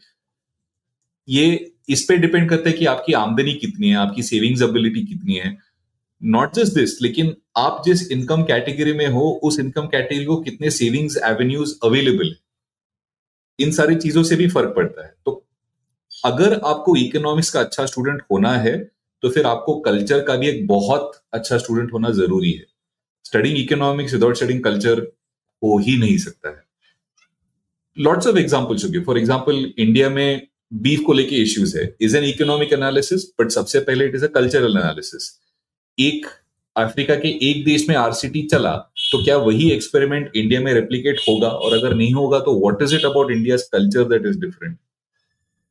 ये 1.28 1.72
इस 1.90 2.04
पे 2.04 2.18
डिपेंड 2.18 2.50
करता 2.50 2.70
है 2.70 2.76
कि 2.76 2.86
आपकी 2.88 3.14
आमदनी 3.16 3.54
कितनी 3.56 3.90
है, 3.90 3.96
आपकी 3.98 4.24
सेविंग्स 4.24 4.62
एबिलिटी 4.62 5.06
कितनी 5.06 5.36
है। 5.36 5.58
नॉट 6.22 6.54
जस्ट 6.54 6.74
दिस 6.74 7.02
लेकिन 7.02 7.36
आप 7.58 7.82
जिस 7.86 8.12
इनकम 8.12 8.44
कैटेगरी 8.44 8.94
में 8.94 9.08
हो, 9.08 9.30
उस 9.44 9.60
इनकम 9.60 9.88
कैटेगरी 9.88 10.26
को 10.26 10.38
कितने 10.42 10.70
सेविंग्स 10.72 11.18
एवेन्यूज 11.26 11.78
अवेलेबल 11.84 12.28
है। 12.28 12.38
इन 13.60 13.72
सारी 13.72 13.96
चीज़ों 13.98 14.24
से 14.24 14.36
भी 14.36 14.48
फ़र्क 14.50 14.74
पड़ता 14.76 15.06
है। 15.06 15.14
तो 15.26 15.46
अगर 16.12 16.54
आपको 16.56 16.96
इकोनॉमिक्स 16.98 17.50
का 17.50 17.60
अच्छा 17.60 17.86
स्टूडेंट 17.86 18.22
होना 18.32 18.52
है 18.58 18.78
तो 19.24 19.30
फिर 19.30 19.46
आपको 19.46 19.80
कल्चर 19.82 20.22
का 20.24 20.36
भी 20.36 20.48
एक 20.48 20.66
बहुत 20.68 21.12
अच्छा 21.34 21.58
स्टूडेंट 21.58 21.94
होना 21.94 22.10
ज़रूरी 22.14 22.52
है। 22.52 22.66
Studying 23.26 23.58
economics 23.58 24.14
without 24.14 24.36
studying 24.36 24.64
culture 24.64 25.00
हो 25.62 25.78
ही 25.80 25.98
नहीं 25.98 26.18
सकता 26.18 26.50
है। 26.50 26.64
लॉट्स 27.98 28.28
ऑफ़ 28.28 28.38
एग्जाम्पल्स 28.38 28.86
होगी 28.86 29.00
फॉर 29.02 29.18
एग्ज़ाम्पल 29.18 29.74
इंडिया 29.78 30.10
में 30.10 30.48
बीफ 30.72 31.02
को 31.06 31.14
लेके 31.14 31.36
इश्यूज़ 31.36 31.78
है. 31.78 31.96
Is 32.02 32.18
an 32.18 32.24
economic 32.24 32.74
analysis 32.74 33.26
but 33.40 33.50
सबसे 33.52 33.80
पहले 33.80 34.06
it 34.06 34.16
is 34.16 34.26
a 34.26 34.28
cultural 34.36 34.78
analysis 34.78 35.32
एक 35.98 36.26
अफ्रीका 36.76 37.16
के 37.16 37.30
एक 37.50 37.64
देश 37.66 37.88
में 37.90 37.96
आरसीटी 37.96 38.42
चला 38.48 38.76
तो 39.12 39.24
क्या 39.24 39.38
वही 39.40 39.70
एक्सपेरिमेंट 39.72 40.36
इंडिया 40.36 40.60
में 40.62 40.74
रेप्लीकेट 40.74 41.20
होगा? 41.30 41.48
और 41.48 41.74
अगर 41.74 41.96
नहीं 41.96 42.14
होगा 42.14 42.40
तो 42.40 42.60
what 42.60 42.82
is 42.84 42.96
it 42.96 43.06
about 43.06 43.32
India 43.32 43.58
culture 43.74 44.04
that 44.10 44.26
is 44.26 44.40
different 44.40 44.78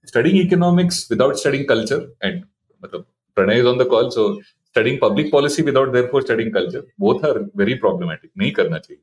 studying 0.09 0.41
economics 0.41 1.07
without 1.11 1.37
studying 1.37 1.65
culture 1.69 2.13
and 2.25 2.43
मतलब 2.83 3.07
Pranay 3.37 3.59
is 3.61 3.67
on 3.67 3.79
the 3.79 3.87
call 3.89 4.09
so 4.11 4.33
studying 4.43 4.99
public 5.03 5.31
policy 5.33 5.63
without 5.63 5.93
therefore 6.13 6.23
studying 6.23 6.53
culture 6.55 6.83
both 7.01 7.25
are 7.25 7.39
very 7.57 7.75
problematic 7.77 8.31
नहीं 8.39 8.51
करना 8.53 8.79
चाहिए. 8.79 9.03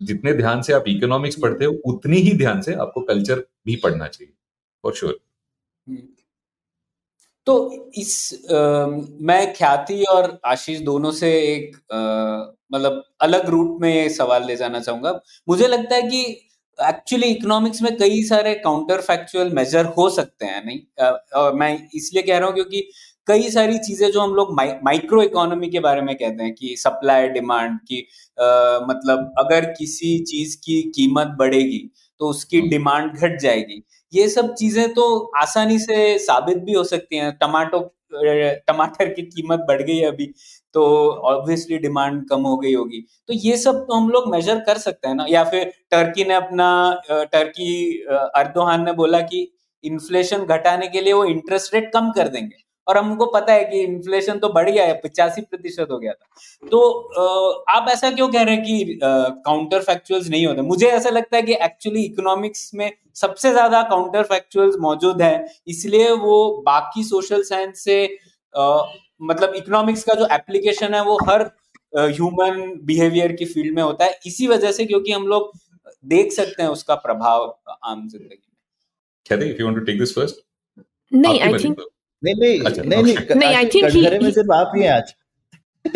जितने 0.00 0.32
ध्यान 0.34 0.62
से 0.62 0.72
आप 0.72 0.84
economics 0.88 1.38
पढ़ते 1.42 1.64
हो, 1.64 1.72
उतनी 1.72 2.16
ही 2.18 2.32
ध्यान 2.38 2.60
से 2.62 2.74
आपको 2.74 3.00
कल्चर 3.02 3.44
भी 3.66 3.76
पढ़ना 3.76 4.06
चाहिए. 4.06 4.32
फॉर 4.84 4.94
श्योर 4.94 5.18
तो 7.46 7.54
इस 7.98 8.12
आ, 8.52 8.86
मैं 9.20 9.52
ख्याति 9.54 10.02
और 10.10 10.38
आशीष 10.46 10.78
दोनों 10.82 11.10
से 11.12 11.30
एक 11.44 11.76
मतलब 12.72 13.02
अलग 13.22 13.48
रूट 13.50 13.80
में 13.80 14.08
सवाल 14.08 14.46
ले 14.46 14.56
जाना 14.56 14.80
चाहूँगा। 14.80 15.20
मुझे 15.48 15.66
लगता 15.68 15.94
है 15.94 16.02
कि 16.02 16.20
एक्चुअली 16.78 17.26
इकोनॉमिक्स 17.26 17.82
में 17.82 17.96
कई 17.96 18.22
सारे 18.24 18.54
काउंटर 18.64 19.00
फैक्चुअल 19.00 19.50
मेजर 19.54 19.86
हो 19.98 20.08
सकते 20.10 20.46
हैं 20.46 20.64
नहीं? 20.64 20.80
आ, 21.00 21.50
मैं 21.50 21.88
इसलिए 21.94 22.22
कह 22.22 22.38
रहा 22.38 22.46
हूँ 22.46 22.54
क्योंकि 22.54 22.88
कई 23.28 23.50
सारी 23.50 23.78
चीज़ें 23.78 24.10
जो 24.10 24.20
हम 24.20 24.34
लोग 24.34 24.54
माइ, 24.54 24.72
माइक्रो 24.84 25.22
इकोनॉमी 25.22 25.68
के 25.70 25.80
बारे 25.80 26.00
में 26.02 26.14
कहते 26.16 26.42
हैं 26.44 26.54
कि 26.54 26.74
सप्लाई 26.78 27.28
डिमांड 27.28 27.78
की 27.88 28.00
आ, 28.38 28.78
मतलब 28.88 29.32
अगर 29.38 29.64
किसी 29.78 30.18
चीज़ 30.24 30.56
की 30.64 30.80
कीमत 30.96 31.36
बढ़ेगी 31.38 31.90
तो 32.20 32.28
उसकी 32.30 32.60
डिमांड 32.68 33.12
घट 33.12 33.38
जाएगी। 33.40 33.82
ये 34.14 34.28
सब 34.28 34.52
चीज़ें 34.54 34.92
तो 34.94 35.04
आसानी 35.38 35.78
से 35.78 36.18
साबित 36.20 36.58
भी 36.64 36.72
हो 36.72 36.84
सकती 36.84 37.16
हैं। 37.16 37.32
टमाटो, 37.38 37.80
टमाटर 38.68 39.08
की 39.10 39.22
कीमत 39.24 39.64
बढ़ 39.68 39.82
गई 39.82 40.00
अभी 40.04 40.26
तो 40.74 40.84
ऑब्वियसली 41.26 41.78
डिमांड 41.78 42.24
कम 42.28 42.42
हो 42.42 42.56
गई 42.58 42.74
होगी। 42.74 43.00
तो 43.28 43.34
ये 43.34 43.56
सब 43.56 43.80
तो 43.80 43.94
हम 43.94 44.08
लोग 44.10 44.30
मेजर 44.32 44.58
कर 44.60 44.78
सकते 44.78 45.08
हैं 45.08 45.14
ना? 45.14 45.26
या 45.28 45.44
फिर 45.44 45.72
टर्की 45.90 46.24
ने 46.24 46.34
अपना 46.34 46.68
टर्की 47.10 48.02
अर्दोहान 48.10 48.84
ने 48.84 48.92
बोला 48.94 49.20
कि 49.22 49.48
इन्फ्लेशन 49.84 50.44
घटाने 50.46 50.88
के 50.88 51.00
लिए 51.00 51.12
वो 51.12 51.24
इंटरेस्ट 51.26 51.74
रेट 51.74 51.90
कम 51.94 52.10
कर 52.12 52.28
देंगे। 52.28 52.56
और 52.86 52.96
हमको 52.98 53.26
पता 53.28 53.52
है 53.52 53.64
कि 53.64 53.80
इन्फ्लेशन 53.82 54.38
तो 54.38 54.48
बढ़ 54.50 54.68
गया 54.70 54.84
है 54.86 54.94
पचासी 55.04 55.42
प्रतिशत 55.42 55.88
हो 55.90 55.98
गया 55.98 56.12
था। 56.12 56.68
तो 56.68 56.80
आप 57.70 57.88
ऐसा 57.90 58.10
क्यों 58.10 58.28
कह 58.28 58.42
रहे 58.42 58.54
हैं 58.54 58.64
कि 58.64 58.98
काउंटर 59.02 59.80
फैक्चुअल्स 59.82 60.28
नहीं 60.28 60.46
होते? 60.46 60.62
मुझे 60.62 60.86
ऐसा 60.88 61.10
लगता 61.10 61.36
है 61.36 61.42
कि 61.42 61.54
एक्चुअली 61.62 62.04
इकोनॉमिक्स 62.04 62.70
में 62.74 62.90
सबसे 63.16 63.52
ज़्यादा 63.52 63.82
काउंटर 63.90 64.22
फैक्चुअल्स 64.24 64.76
मौजूद 64.80 65.22
है 65.22 65.46
इसलिए 65.68 66.10
वो 66.20 66.62
बाकी 66.66 67.04
सोशल 67.04 67.42
साइंस 67.44 67.84
से 67.84 68.04
आ, 68.54 68.82
मतलब 69.22 69.54
इकोनॉमिक्स 69.56 70.04
का 70.04 70.14
जो 70.14 70.26
एप्लीकेशन 70.32 70.94
है 70.94 71.04
वो 71.04 71.18
हर 71.28 71.50
ह्यूमन 71.92 72.60
बिहेवियर 72.84 73.32
की 73.32 73.44
फ़ील्ड 73.46 73.74
में 73.74 73.82
होता 73.82 74.04
है। 74.04 74.18
इसी 74.26 74.46
वजह 74.46 74.72
से 74.72 74.84
क्योंकि 74.86 75.12
हम 75.12 75.26
लोग 75.26 75.52
देख 76.06 76.32
सकते 76.32 76.62
हैं 76.62 76.70
उसका 76.70 76.94
प्रभाव 77.02 77.46
आम 77.68 78.08
ज़िंदगी 78.08 79.36
में। 79.36 79.50
If 79.50 79.60
you 79.60 79.66
want 79.66 79.78
to 79.78 79.84
take 79.84 79.98
this 79.98 80.14
first 80.14 80.42
नहीं 81.12 81.40
आई 81.40 81.52
थिंक 81.54 81.80
नहीं 82.24 82.34
नहीं 82.34 82.60
अच्छा, 82.60 82.82
नहीं 82.82 83.02
नहीं 83.02 83.16
नहीं 83.36 83.54
आई 83.54 83.66
थिंक 83.66 83.90
ही 83.90 84.18
में 84.18 84.30
सिर्फ़ 84.30 84.52
आप 84.52 84.72
ही 84.76 84.82
हैं 84.82 84.92
आज। 84.92 85.14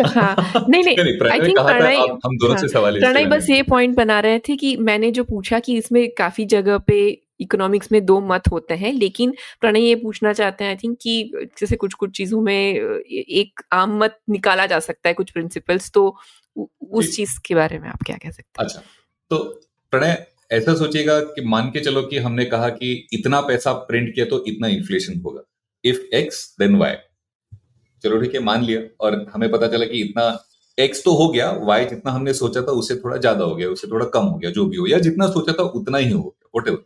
हाँ 0.01 0.35
नहीं 0.69 0.85
नहीं 0.85 0.97
आई 1.31 1.41
थिंक 1.41 1.59
प्रणय 1.59 1.97
हम 1.97 2.37
दोनों 2.37 2.57
से 2.57 2.61
हाँ, 2.61 2.69
सवाल 2.69 2.99
प्रणय 3.01 3.25
बस 3.25 3.51
ये 3.51 3.62
पॉइंट 3.62 3.97
बना 3.97 4.21
रहे 4.21 4.38
थे 4.38 4.57
कि 4.57 4.77
मैंने 4.77 5.11
जो 5.11 5.25
पूछा 5.25 5.59
कि 5.59 5.77
इसमें 5.77 6.09
काफ़ी 6.19 6.45
जगह 6.45 6.79
पे 6.79 7.23
इकोनॉमिक्स 7.41 7.93
में 7.93 8.05
दो 8.07 8.21
मत 8.21 8.43
होते 8.51 8.75
हैं 8.75 8.93
लेकिन 8.93 9.35
प्रणय 9.61 9.81
ये 9.81 9.95
पूछना 9.95 10.33
चाहते 10.33 10.64
हैं 10.64 10.71
आई 10.71 10.77
थिंक 10.77 10.99
कि 11.03 11.33
जैसे 11.61 11.77
कुछ 11.77 11.95
कुछ 11.95 12.17
चीज़ों 12.17 12.41
में 12.41 12.75
एक 13.11 13.61
आम 13.73 13.99
मत 13.99 14.19
निकाला 14.31 14.67
जा 14.67 14.79
सकता 14.79 15.09
है 15.09 15.14
कुछ 15.14 15.31
प्रिंसिपल्स 15.31 15.91
तो 15.91 16.17
उस 16.91 17.17
चीज़ 17.17 17.41
के 17.47 17.55
बारे 17.55 17.79
में 17.79 17.88
आप 17.88 18.03
क्या 18.07 18.17
कह 18.17 18.31
सकते 18.31 18.62
हैं? 18.62 18.64
अच्छा 18.64 18.81
तो 19.31 19.61
प्रणय 19.91 20.27
ऐसा 20.53 20.75
सोचिएगा 20.75 21.21
कि 21.21 21.41
मान 21.41 21.71
के 21.71 21.81
चलो 21.81 22.03
कि 22.03 22.19
हमने 22.19 22.45
कहा 22.45 22.69
कि 22.69 23.09
इतना 23.12 23.41
पैसा 23.41 23.73
प्रिंट 23.73 24.14
किया 24.14 24.27
तो 24.27 24.45
इतना 24.47 24.69
इन्फ्लेशन 24.69 25.21
होगा। 25.21 25.43
इफ़ 25.85 26.01
एक्स 26.17 26.45
देन 26.61 26.77
वाई 26.77 26.95
चलो 28.05 28.21
ठीक 28.21 28.35
है, 28.35 28.41
मान 28.41 28.64
लिया। 28.64 28.81
और 29.01 29.25
हमें 29.35 29.51
पता 29.51 29.69
चला 29.69 29.87
कि 29.87 30.01
इतना 30.01 30.27
एक्स 30.79 31.03
तो 31.05 31.12
हो 31.14 31.29
गया 31.29 31.51
वाई 31.62 31.85
जितना 31.87 32.12
हमने 32.12 32.33
सोचा 32.35 32.61
था 32.62 32.73
उससे 32.75 32.97
थोड़ा 32.97 33.17
ज़्यादा 33.17 33.45
हो 33.45 33.55
गया 33.55 33.69
उससे 33.69 33.88
थोड़ा 33.88 34.07
कम 34.09 34.25
हो 34.25 34.37
गया, 34.38 34.51
जो 34.51 34.67
भी 34.67 34.77
हो 34.77 34.87
या 34.87 34.99
जितना 35.01 35.27
सोचा 35.29 35.53
था 35.53 35.62
उतना 35.73 35.99
ही 35.99 36.11
हो 36.11 36.23
गया 36.23 36.59
वट 36.59 36.85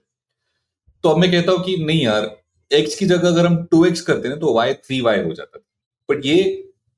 तो 1.05 1.09
अब 1.09 1.19
मैं 1.19 1.31
कहता 1.31 1.53
हूँ 1.53 1.63
कि 1.65 1.77
नहीं 1.85 2.01
यार 2.03 2.31
एक्स 2.71 2.95
की 2.95 3.07
जगह 3.07 3.29
अगर 3.29 3.47
हम 3.47 3.63
टू 3.71 3.85
एक्स 3.85 4.01
करते 4.01 4.29
ना 4.29 4.37
तो 4.37 4.55
वाई 4.55 4.75
थ्री 4.75 5.01
वाई 5.01 5.23
हो 5.23 5.33
जाता 5.35 5.59
था। 5.59 5.65
बट 6.09 6.27
ये 6.27 6.37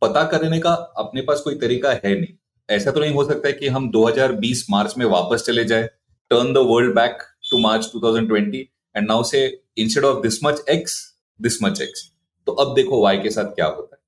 पता 0.02 0.22
करने 0.28 0.58
का 0.60 0.72
अपने 0.98 1.22
पास 1.22 1.40
कोई 1.40 1.54
तरीका 1.58 1.92
है 1.94 2.14
नहीं। 2.20 2.34
ऐसा 2.68 2.90
तो 2.90 3.00
नहीं 3.00 3.14
हो 3.14 3.24
सकता 3.24 3.48
है 3.48 3.52
कि 3.54 3.68
हम 3.68 3.90
2020 3.92 4.64
मार्च 4.70 4.94
में 4.98 5.04
वापस 5.06 5.44
चले 5.46 5.64
जाए 5.64 5.86
turn 6.30 6.52
the 6.52 6.64
world 6.66 6.94
back 6.94 7.18
to 7.50 7.58
March 7.58 7.90
2020 7.96 8.62
and 8.94 9.06
now 9.08 9.22
say 9.24 9.44
instead 9.78 10.04
of 10.04 10.22
this 10.22 10.42
much 10.44 10.62
X 10.70 11.00
this 11.40 11.62
much 11.62 11.80
X 11.82 12.10
तो 12.46 12.52
अब 12.54 12.74
देखो 12.74 13.02
वाई 13.02 13.18
के 13.18 13.30
साथ 13.30 13.44
क्या 13.54 13.66
होता 13.66 13.96
है। 13.96 14.00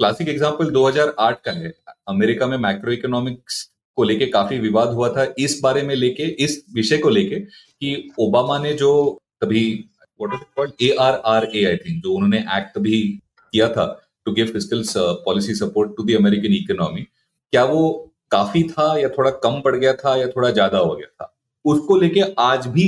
क्लासिक 0.00 0.28
एग्ज़ाम्पल 0.28 0.70
2008 0.70 1.40
का 1.44 1.52
है। 1.52 1.72
अमेरिका 2.08 2.46
में 2.46 2.56
मैक्रो 2.58 2.92
इकोनॉमिक्स 2.92 3.62
को 3.98 4.04
लेके 4.04 4.26
काफ़ी 4.28 4.58
विवाद 4.58 4.88
हुआ 4.90 5.08
था 5.08 5.26
इस 5.38 5.58
बारे 5.62 5.82
में 5.82 5.94
लेके, 5.94 6.22
इस 6.24 6.64
विषय 6.74 6.98
को 6.98 7.08
लेके 7.08 7.40
कि 7.40 8.10
ओबामा 8.20 8.58
ने 8.58 8.72
जो 8.74 8.92
called 9.42 10.82
A 10.82 10.94
R 11.00 11.20
R 11.26 11.44
A 11.46 11.64
I 11.64 11.76
think 11.76 12.02
जो 12.02 12.12
उन्होंने 12.14 12.38
एक्ट 12.56 12.78
भी 12.78 13.00
किया 13.52 13.68
था 13.68 13.86
to 14.26 14.32
give 14.32 14.46
physical 14.46 14.82
policy 15.24 15.54
support 15.54 15.96
to 15.96 16.04
the 16.04 16.16
American 16.16 16.54
economy 16.54 17.02
क्या 17.02 17.64
वो 17.64 17.88
काफ़ी 18.30 18.62
था 18.68 18.96
या 18.98 19.08
थोड़ा 19.08 19.30
कम 19.42 19.60
पड़ 19.60 19.74
गया 19.76 19.92
था 19.94 20.16
या 20.16 20.26
थोड़ा 20.28 20.50
ज़्यादा 20.50 20.78
हो 20.78 20.94
गया 20.94 21.06
था? 21.06 21.34
उसको 21.64 21.96
लेके 21.96 22.20
आज 22.40 22.66
भी 22.66 22.86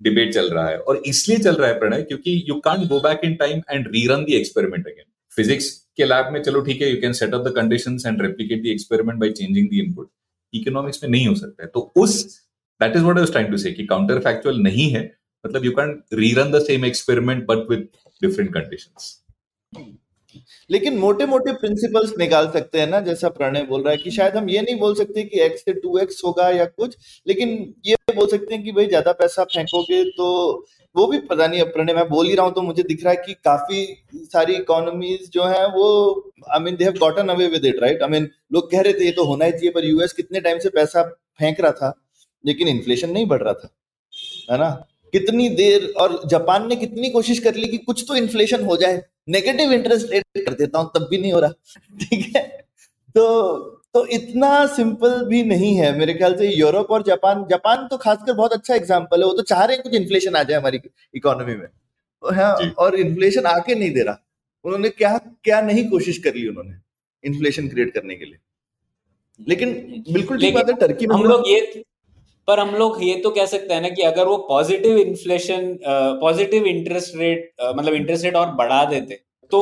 डिबेट 0.00 0.32
चल 0.34 0.48
रहा 0.50 0.68
है। 0.68 0.78
और 0.78 1.02
इसलिए 1.06 1.38
चल 1.38 1.54
रहा 1.54 1.68
है 1.68 1.78
प्रणय, 1.78 2.02
क्योंकि 2.02 2.44
you 2.48 2.54
can't 2.60 2.86
go 2.88 3.00
back 3.00 3.20
in 3.24 3.34
time 3.36 3.60
and 3.70 3.86
rerun 3.88 4.24
the 4.24 4.34
experiment 4.34 4.86
again 4.86 5.04
physics 5.32 5.70
के 5.96 6.04
लैब 6.04 6.32
में 6.32 6.42
चलो 6.42 6.60
ठीक 6.62 6.82
है 6.82 6.90
you 6.90 7.00
can 7.00 7.12
set 7.12 7.34
up 7.34 7.46
the 7.46 7.52
conditions 7.56 8.06
and 8.06 8.22
replicate 8.22 8.62
the 8.62 8.66
experiment 8.68 9.18
by 9.20 9.30
changing 9.32 9.68
the 9.68 9.74
input 9.84 10.10
economics 10.54 11.02
में 11.02 11.10
नहीं 11.10 11.26
हो 11.26 11.34
सकता 11.34 11.62
है। 11.62 11.68
तो 11.74 11.92
उस 11.96 12.24
that 12.80 12.96
is 12.96 13.02
what 13.02 13.18
I 13.18 13.26
trying 13.26 13.50
to 13.50 13.56
say 13.56 13.72
counterfactual 14.20 14.60
नहीं 14.62 14.88
है। 14.90 15.02
मतलब 15.44 15.64
you 15.64 15.70
can 15.72 16.00
rerun 16.14 16.50
the 16.52 16.62
same 16.64 16.84
experiment 16.84 17.44
but 17.46 17.70
with 17.70 17.88
different 18.22 18.52
conditions 18.54 19.12
लेकिन 20.70 20.98
मोटे 20.98 21.26
मोटे 21.26 21.52
प्रिंसिपल्स 21.54 22.12
निकाल 22.18 22.50
सकते 22.50 22.80
हैं 22.80 22.86
ना, 22.88 23.00
जैसा 23.02 23.28
प्रणय 23.30 23.62
बोल 23.64 23.82
रहा 23.82 23.90
है 23.90 23.96
कि 23.98 24.10
शायद 24.10 24.36
हम 24.36 24.48
ये 24.50 24.60
नहीं 24.62 24.78
बोल 24.78 24.94
सकते 24.94 25.22
कि 25.24 25.40
एक्स 25.42 25.64
से 25.64 25.72
टू 25.74 25.98
एक्स 25.98 26.22
होगा 26.24 26.48
या 26.50 26.64
कुछ, 26.66 26.96
लेकिन 27.26 27.74
ये 27.86 27.96
बोल 28.14 28.28
सकते 28.28 28.54
हैं 28.54 28.62
कि 28.64 28.72
भाई 28.72 28.86
ज़्यादा 28.86 29.12
पैसा 29.14 29.44
फेंकोगे 29.46 30.02
तो 30.12 30.30
वो 30.94 31.06
भी 31.06 31.18
पता 31.20 31.46
नहीं 31.46 31.62
प्रणय 31.72 31.94
मैं 31.94 32.08
बोल 32.08 32.26
ही 32.26 32.34
रहा 32.34 32.46
हूँ 32.46 32.54
तो 32.54 32.62
मुझे 32.62 32.82
दिख 32.82 33.04
रहा 33.04 33.12
है 33.12 33.22
कि 33.26 33.32
काफ़ी 33.44 33.86
सारी 34.32 34.54
इकोनॉमीज 34.54 35.30
जो 35.32 35.44
है 35.44 35.66
वो 35.68 35.86
I 36.52 36.60
mean 36.60 36.76
they 36.76 36.84
have 36.84 36.98
gotten 37.00 37.28
away 37.28 37.46
with 37.48 37.64
it 37.66 37.80
right 37.82 38.02
I 38.02 38.08
mean 38.08 38.28
लोग 38.52 38.70
कह 38.70 38.80
रहे 38.80 38.92
थे 38.92 39.04
ये 39.04 39.12
तो 39.12 39.24
होना 39.24 39.44
ही 39.44 39.52
चाहिए, 39.52 39.70
पर 39.70 39.84
यूएस 39.84 40.12
कितने 40.12 40.40
टाइम 40.40 40.58
से 40.58 40.68
पैसा 40.70 41.02
फेंक 41.40 41.60
रहा 41.60 41.72
था, 41.72 41.92
लेकिन 42.44 42.68
इन्फ्लेशन 42.68 43.10
नहीं 43.10 43.26
बढ़ 43.26 43.42
रहा 43.42 43.52
था, 43.54 43.68
है 44.50 44.58
ना? 44.58 44.68
कितनी 45.14 45.48
देर 45.56 45.92
और 46.00 46.20
जापान 46.28 46.66
ने 46.68 46.76
कितनी 46.76 47.10
कोशिश 47.10 47.38
कर 47.40 47.54
ली 47.56 47.68
कि 47.68 47.78
कुछ 47.80 48.04
तो 48.08 48.16
इन्फ्लेशन 48.16 48.64
हो 48.64 48.76
जाए। 48.76 49.02
नेगेटिव 49.28 49.72
इंटरेस्ट 49.72 50.10
रेट 50.10 50.24
कर 50.38 50.54
देता 50.54 50.78
हूँ 50.78 50.90
तब 50.94 51.06
भी 51.10 51.18
नहीं 51.18 51.32
हो 51.32 51.40
रहा। 51.40 51.50
ठीक 52.00 52.36
है? 52.36 52.42
तो 53.14 53.80
तो 53.94 54.04
इतना 54.08 54.50
सिंपल 54.68 55.12
भी 55.26 55.42
नहीं 55.44 55.74
है 55.76 55.90
मेरे 55.98 56.14
ख्याल 56.14 56.34
से 56.36 56.48
यूरोप 56.50 56.90
और 56.90 57.02
जापान। 57.04 57.44
जापान 57.50 57.86
तो 57.88 57.96
खासकर 57.98 58.32
बहुत 58.34 58.52
अच्छा 58.52 58.74
एग्ज़ाम्पल 58.74 59.20
है 59.20 59.26
वो 59.26 59.32
तो 59.32 59.42
चाह 59.44 59.64
रहे 59.64 59.76
हैं 59.76 59.82
कुछ 59.82 59.94
इन्फ्लेशन 59.94 60.36
आ 60.36 60.42
जाए 60.42 60.58
हमारी 60.58 60.80
इकोनॉमी 61.14 61.54
में। 61.56 61.68
हाँ 62.22 62.52
और 62.78 62.94
इन्फ्लेशन 62.96 63.46
आके 63.46 63.74
नहीं 63.74 63.90
दे 63.92 64.02
रहा। 64.02 64.18
उन्होंने 64.64 64.88
क्या 64.90 65.16
क्या 65.44 65.60
नहीं 65.62 65.88
कोशिश 65.90 66.18
कर 66.24 66.34
ली 66.34 66.46
उन्होंने 66.48 66.74
इन्फ्लेशन 67.24 67.68
क्रिएट 67.68 67.94
करने 67.94 68.14
के 68.14 68.24
लिए। 68.24 68.38
लेकिन 69.40 69.72
बिल्कुल 70.08 70.38
ठीक 70.38 70.54
बात 70.54 70.68
है 70.68 70.76
टर्की 70.78 71.06
में 71.06 71.14
हम 71.16 71.24
लोग 71.24 71.48
ये 71.48 71.60
पर 72.48 72.60
हम 72.60 72.74
लोग 72.74 72.98
ये 73.04 73.14
तो 73.16 73.30
कह 73.30 73.46
सकते 73.46 73.74
हैं 73.74 73.80
ना 73.82 73.88
कि 73.88 74.02
अगर 74.02 74.26
वो 74.26 74.36
positive 74.48 74.98
inflation 74.98 75.76
positive 76.20 76.64
interest 76.66 77.16
rate 77.16 77.52
मतलब 77.76 77.94
इंटरेस्ट 77.94 78.24
रेट 78.24 78.36
और 78.36 78.50
बढ़ा 78.54 78.84
देते 78.84 79.20
तो 79.52 79.60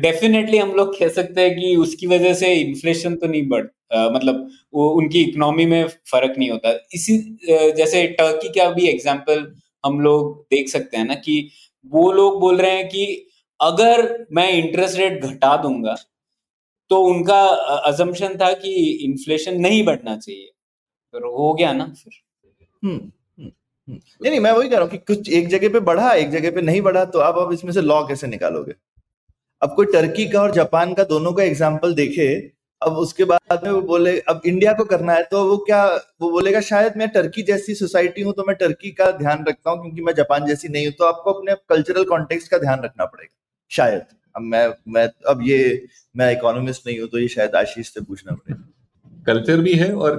डेफिनेटली 0.00 0.58
हम 0.58 0.72
लोग 0.72 0.98
कह 0.98 1.08
सकते 1.08 1.40
हैं 1.40 1.54
कि 1.56 1.74
उसकी 1.76 2.06
वजह 2.06 2.34
से 2.34 2.52
इन्फ्लेशन 2.54 3.14
तो 3.16 3.26
नहीं 3.26 3.48
बढ़ 3.48 3.66
आ, 3.92 4.08
मतलब 4.08 4.48
वो 4.74 4.88
उनकी 4.90 5.20
इकोनॉमी 5.20 5.66
में 5.66 5.86
फ़र्क 6.10 6.34
नहीं 6.38 6.50
होता। 6.50 6.70
इसी 6.94 7.18
जैसे 7.76 8.06
टर्की 8.18 8.48
का 8.48 8.68
भी 8.70 8.88
एग्जांपल 8.88 9.46
हम 9.84 10.00
लोग 10.00 10.40
देख 10.50 10.68
सकते 10.68 10.96
हैं 10.96 11.04
ना 11.04 11.14
कि 11.14 11.36
वो 11.92 12.10
लोग 12.12 12.40
बोल 12.40 12.56
रहे 12.56 12.76
हैं 12.76 12.88
कि 12.88 13.04
अगर 13.60 14.26
मैं 14.32 14.48
इंटरेस्ट 14.52 14.98
रेट 14.98 15.24
घटा 15.24 15.56
दूँगा 15.56 15.96
तो 16.90 17.02
उनका 17.04 17.40
अजम्पशन 17.90 18.36
था 18.36 18.52
कि 18.54 18.72
इन्फ्लेशन 19.04 19.60
नहीं 19.60 19.84
बढ़ना 19.84 20.16
चाहिए। 20.16 20.50
फिर 21.14 21.22
हो 21.32 21.52
गया 21.54 21.72
ना 21.72 21.84
फिर। 21.94 22.12
हम्म, 22.82 22.94
हम्म, 22.94 23.50
हम्म। 23.88 23.94
नहीं 23.94 24.30
नहीं 24.30 24.40
मैं 24.40 24.52
वही 24.52 24.68
कह 24.68 24.76
रहा 24.76 24.82
हूँ 24.82 24.90
कि 24.90 24.98
कुछ 25.06 25.28
एक 25.30 25.48
जगह 25.48 25.68
पे 25.72 25.80
बढ़ा 25.82 26.12
एक 26.14 26.30
जगह 26.30 26.50
पे 26.50 26.62
नहीं 26.62 26.80
बढ़ा 26.82 27.04
तो 27.06 27.18
अब 27.20 27.38
अब 27.38 27.52
इसमें 27.52 27.72
से 27.72 27.82
लॉ 27.82 28.02
कैसे 28.08 28.26
निकालोगे? 28.28 28.74
अब 29.62 29.74
कोई 29.76 29.86
टर्की 29.92 30.28
का 30.28 30.40
और 30.42 30.52
जापान 30.52 30.94
का 30.94 31.04
दोनों 31.06 31.32
का 31.32 31.42
एग्ज़ाम्पल 31.42 31.94
देखे 31.94 32.28
अब 32.82 32.96
उसके 32.98 33.24
बाद 33.24 33.64
में 33.64 33.70
वो 33.70 33.80
बोले 33.82 34.18
अब 34.28 34.40
इंडिया 34.46 34.72
को 34.72 34.84
करना 34.84 35.12
है 35.12 35.22
तो 35.24 35.44
वो 35.48 35.56
क्या 35.56 35.84
वो 36.20 36.30
बोलेगा 36.30 36.60
शायद 36.60 36.96
मैं 36.96 37.08
टर्की 37.08 37.42
जैसी 37.42 37.74
सोसाइटी 37.74 38.22
हूँ 38.22 38.32
तो 38.32 38.44
मैं 38.44 38.56
टर्की 38.56 38.90
का 38.92 39.10
ध्यान 39.18 39.44
रखता 39.48 39.70
हूँ 39.70 39.80
क्योंकि 39.82 40.02
मैं 40.02 40.14
जापान 40.14 40.46
जैसी 40.46 40.68
नहीं 40.68 40.86
हूँ 40.86 40.94
तो 40.98 41.04
आपको 41.04 41.32
अपने 41.32 41.54
कल्चरल 41.68 42.04
कॉन्टेक्स्ट 42.04 42.50
का 42.50 42.58
ध्यान 42.58 42.82
रखना 42.84 43.04
पड़ेगा 43.04 43.34
शायद। 43.70 44.02
अब 44.34 44.42
मैं 44.42 44.66
मैं 44.88 45.06
अब 45.28 45.42
ये 45.42 45.60
मैं 46.14 46.30
इकोनॉमिस्ट 46.32 46.86
नहीं 46.86 46.98
हूँ 47.00 47.08
तो 47.08 47.18
ये 47.18 47.28
शायद 47.28 47.54
आशीष 47.56 47.92
से 47.94 48.00
पूछना 48.00 48.34
पड़ेगा। 48.34 49.22
कल्चर 49.26 49.60
भी 49.60 49.74
है 49.74 49.92
और 49.96 50.16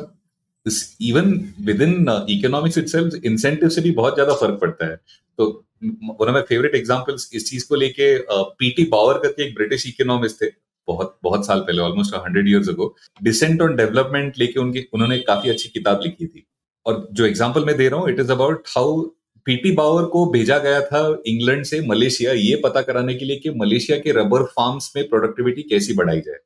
even 0.65 1.31
within 1.81 2.25
economics 2.29 2.77
itself 2.77 3.25
incentive 3.25 3.69
से 3.69 3.81
भी 3.81 3.91
बहुत 3.93 4.13
ज़्यादा 4.13 4.33
फ़र्क 4.35 4.59
पड़ता 4.61 4.85
है। 4.85 4.95
तो 5.39 5.47
one 5.83 6.27
of 6.27 6.31
my 6.31 6.41
favourite 6.49 6.75
examples 6.75 7.29
इस 7.33 7.49
चीज़ 7.49 7.67
को 7.69 7.75
लेके 7.75 8.15
पीटी 8.29 8.83
पावर 8.91 9.17
करके 9.17 9.47
एक 9.47 9.55
ब्रिटिश 9.55 9.87
इकोनॉमिस्ट 9.87 10.41
थे, 10.41 10.47
बहुत 10.87 11.17
बहुत 11.23 11.45
साल 11.47 11.59
पहले 11.61 11.81
almost 11.81 12.15
hundred 12.15 12.47
years 12.49 12.69
ago 12.69 12.95
dissent 13.21 13.61
on 13.61 13.75
development 13.75 14.39
लेके 14.39 14.59
उनकी, 14.59 14.85
उन्होंने 14.93 15.17
काफ़ी 15.21 15.49
अच्छी 15.49 15.69
किताब 15.69 16.01
लिखी 16.03 16.27
थी। 16.27 16.45
और 16.85 17.07
जो 17.11 17.25
एग्ज़ाम्पल 17.25 17.65
मैं 17.65 17.75
दे 17.77 17.87
रहा 17.89 17.99
हूँ 17.99 18.09
it 18.09 18.19
is 18.19 18.31
about 18.31 18.67
how 18.67 19.01
P T 19.45 19.71
Bauer 19.75 20.03
को 20.05 20.25
भेजा 20.31 20.57
गया 20.59 20.81
था 20.81 20.99
इंग्लैंड 21.27 21.63
से 21.65 21.79
मलेशिया, 21.87 22.31
ये 22.33 22.55
पता 22.63 22.81
कराने 22.81 23.13
के 23.15 23.25
लिए 23.25 23.37
कि 23.37 23.49
मलेशिया 23.51 23.97
के 23.99 24.11
रबर 24.11 24.43
फार्म्स 24.51 24.91
में 24.95 25.07
प्रोडक्टिविटी 25.09 25.61
कैसी 25.69 25.93
बढ़ाई 25.93 26.21
जाए। 26.21 26.37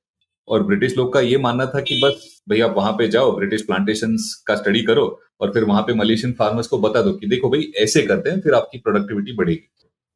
और 0.47 0.63
ब्रिटिश 0.63 0.97
लोग 0.97 1.13
का 1.13 1.19
ये 1.21 1.37
मानना 1.37 1.65
था 1.65 1.79
कि 1.81 1.99
बस 2.03 2.41
भैया 2.49 2.67
वहाँ 2.67 2.91
पे 2.91 3.07
जाओ, 3.07 3.31
ब्रिटिश 3.31 3.61
प्लांटेशन 3.61 4.15
का 4.47 4.55
स्टडी 4.55 4.81
करो 4.83 5.05
और 5.41 5.51
फिर 5.53 5.63
वहाँ 5.63 5.81
पे 5.83 5.93
मलेशियन 5.93 6.33
फार्मर्स 6.33 6.67
को 6.67 6.77
बता 6.79 7.01
दो 7.01 7.13
कि 7.13 7.27
देखो 7.27 7.49
भाई 7.49 7.71
ऐसे 7.79 8.01
करते 8.03 8.29
हैं, 8.29 8.39
फिर 8.41 8.53
आपकी 8.53 8.77
प्रोडक्टिविटी 8.79 9.33
बढ़ेगी। 9.33 9.67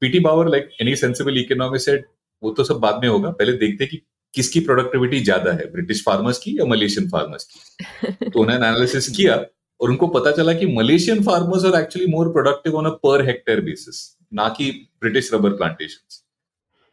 P T 0.02 0.20
Bauer 0.20 0.48
like 0.50 0.70
any 0.82 0.96
sensible 0.96 1.38
economy 1.40 1.80
set 1.80 2.06
वो 2.44 2.52
तो 2.52 2.64
सब 2.64 2.80
बाद 2.80 3.00
में 3.04 3.10
होगा, 3.10 3.30
पहले 3.32 3.54
देखते 3.54 3.86
कि 3.86 4.02
किसकी 4.34 4.60
प्रोडक्टिविटी 4.60 5.20
ज़्यादा 5.20 5.52
है, 5.52 5.72
ब्रिटिश 5.72 6.04
फार्मर्स 6.06 6.38
की 6.38 6.58
या 6.60 6.66
मलेशियन 6.66 7.10
फार्मर्स 7.10 7.44
की। 7.46 8.30
तो 8.30 8.40
उन्होंने 8.40 8.56
एनालिसिस 8.56 9.08
किया 9.10 9.36
और 9.80 9.90
उनको 9.90 10.08
पता 10.10 10.32
चला 10.32 10.54
कि 10.54 10.66
Malaysian 10.68 11.24
farmers 11.24 11.66
are 11.66 11.80
actually 11.82 12.12
more 12.12 12.32
productive 12.34 12.76
on 12.78 12.86
a 12.86 12.90
per 13.04 13.26
hectare 13.28 13.62
basis 13.62 14.00
ना 14.34 14.48
कि 14.50 14.70
ब्रिटिश 15.02 15.34
रबर 15.34 15.54
प्लांटेशन 15.54 16.22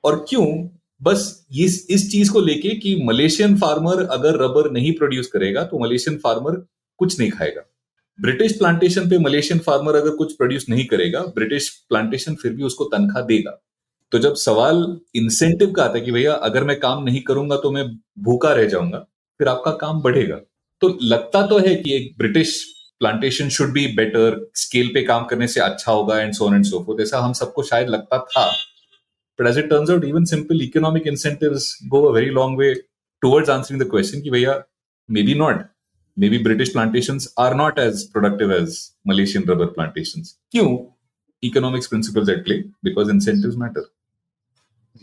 और 0.05 0.24
क्यों? 0.29 0.46
बस 1.01 1.47
इस 1.57 1.87
इस 1.91 2.11
चीज़ 2.13 2.31
को 2.33 2.41
लेके 2.41 2.75
कि 2.77 2.95
मलेशियन 3.05 3.57
फार्मर 3.59 4.03
अगर 4.11 4.43
रबर 4.45 4.71
नहीं 4.71 4.93
प्रोड्यूस 4.93 5.27
करेगा 5.27 5.63
तो 5.65 5.79
मलेशियन 5.79 6.17
फार्मर 6.17 6.65
कुछ 7.01 7.19
नहीं 7.21 7.31
खाएगा। 7.31 7.63
ब्रिटिश 8.19 8.53
प्लांटेशन 8.59 9.09
पे 9.11 9.19
मलेशियन 9.19 9.59
फार्मर 9.61 9.97
अगर 9.97 10.11
कुछ 10.11 10.33
प्रोड्यूस 10.37 10.69
नहीं 10.69 10.85
करेगा, 10.87 11.21
ब्रिटिश 11.35 11.69
प्लांटेशन 11.89 12.35
फिर 12.35 12.53
भी 12.53 12.63
उसको 12.63 12.85
तनख्वाह 12.87 13.25
देगा। 13.25 13.51
तो 14.13 14.19
जब 14.19 14.35
सवाल 14.37 14.97
इंसेंटिव 15.15 15.71
का 15.73 15.83
आता 15.85 15.99
है 15.99 16.01
कि 16.01 16.13
भैया, 16.13 16.33
अगर 16.33 16.65
मैं 16.65 16.79
काम 16.81 17.03
नहीं 17.05 17.21
करूँगा 17.23 17.57
तो 17.57 17.71
मैं 17.71 17.85
भूखा 18.25 18.53
रह 18.53 18.65
जाऊँगा, 18.67 18.99
फिर 19.41 19.49
आपका 19.49 19.71
काम 19.77 20.01
बढ़ेगा। 20.03 20.37
तो 20.83 20.99
लगता 21.03 21.47
तो 21.47 21.59
है 21.59 21.75
कि 21.75 21.95
एक 21.97 22.15
British 22.19 22.63
plantation 23.01 23.49
should 23.49 23.73
be 23.73 23.87
better 23.97 24.41
scale 24.57 24.89
पे 24.95 25.03
काम 25.03 25.25
करने 25.25 25.49
से 25.49 25.61
अच्छा 25.61 25.93
होगा 25.93 26.19
and 26.21 26.33
so on 26.35 26.55
and 26.55 26.65
so 26.65 26.83
forth 26.87 27.01
ऐसा 27.03 27.19
हम 27.19 27.33
सबको 27.33 27.63
शायद 27.63 27.89
लगता 27.89 28.19
था। 28.19 28.51
But 29.38 29.48
as 29.48 29.59
it 29.59 29.68
turns 29.70 29.90
out 29.90 30.05
even 30.05 30.24
simple 30.24 30.62
economic 30.62 31.07
incentives 31.07 31.77
go 31.88 32.03
a 32.03 32.12
very 32.14 32.31
long 32.31 32.59
way 32.59 32.72
towards 33.22 33.51
answering 33.51 33.83
the 33.83 33.88
question 33.90 34.20
कि 34.20 34.31
भैया 34.31 34.62
maybe 35.22 35.35
not 35.35 35.62
maybe 36.29 36.38
British 36.44 36.68
plantations 36.68 37.33
are 37.38 37.55
not 37.55 37.79
as 37.79 38.03
productive 38.12 38.53
as 38.53 38.79
Malaysian 39.09 39.44
rubber 39.48 39.66
plantations 39.77 40.37
क्यों 40.53 40.77
economics 41.42 41.87
principles 41.87 42.29
at 42.29 42.44
play 42.44 42.59
because 42.85 43.11
incentives 43.11 43.57
matter 43.57 43.81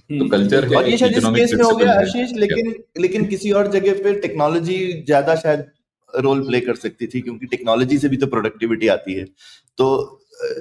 तो 0.10 0.28
culture 0.30 0.66
है 0.66 0.78
और 0.78 0.90
ये 0.90 0.98
शायद 0.98 1.18
इस 1.18 1.26
case 1.36 1.54
में 1.54 1.64
हो 1.64 1.76
गया 1.76 1.94
आशीष 2.00 2.32
लेकिन 2.38 2.74
लेकिन 3.02 3.26
किसी 3.26 3.52
और 3.52 3.72
जगह 3.72 4.04
पे 4.04 4.14
टेक्नोलॉजी 4.22 4.78
ज़्यादा 5.06 5.36
शायद 5.36 5.66
रोल 6.14 6.42
प्ले 6.48 6.60
कर 6.62 6.76
सकती 6.76 7.08
थी 7.08 7.22
क्योंकि 7.22 7.46
टेक्नोलॉजी 7.46 7.98
से 7.98 8.10
भी 8.10 8.18
तो 8.18 8.28
प्रोडक्टिविटी 8.28 8.88
आती 8.88 9.14
है। 9.14 9.24
तो 9.78 9.88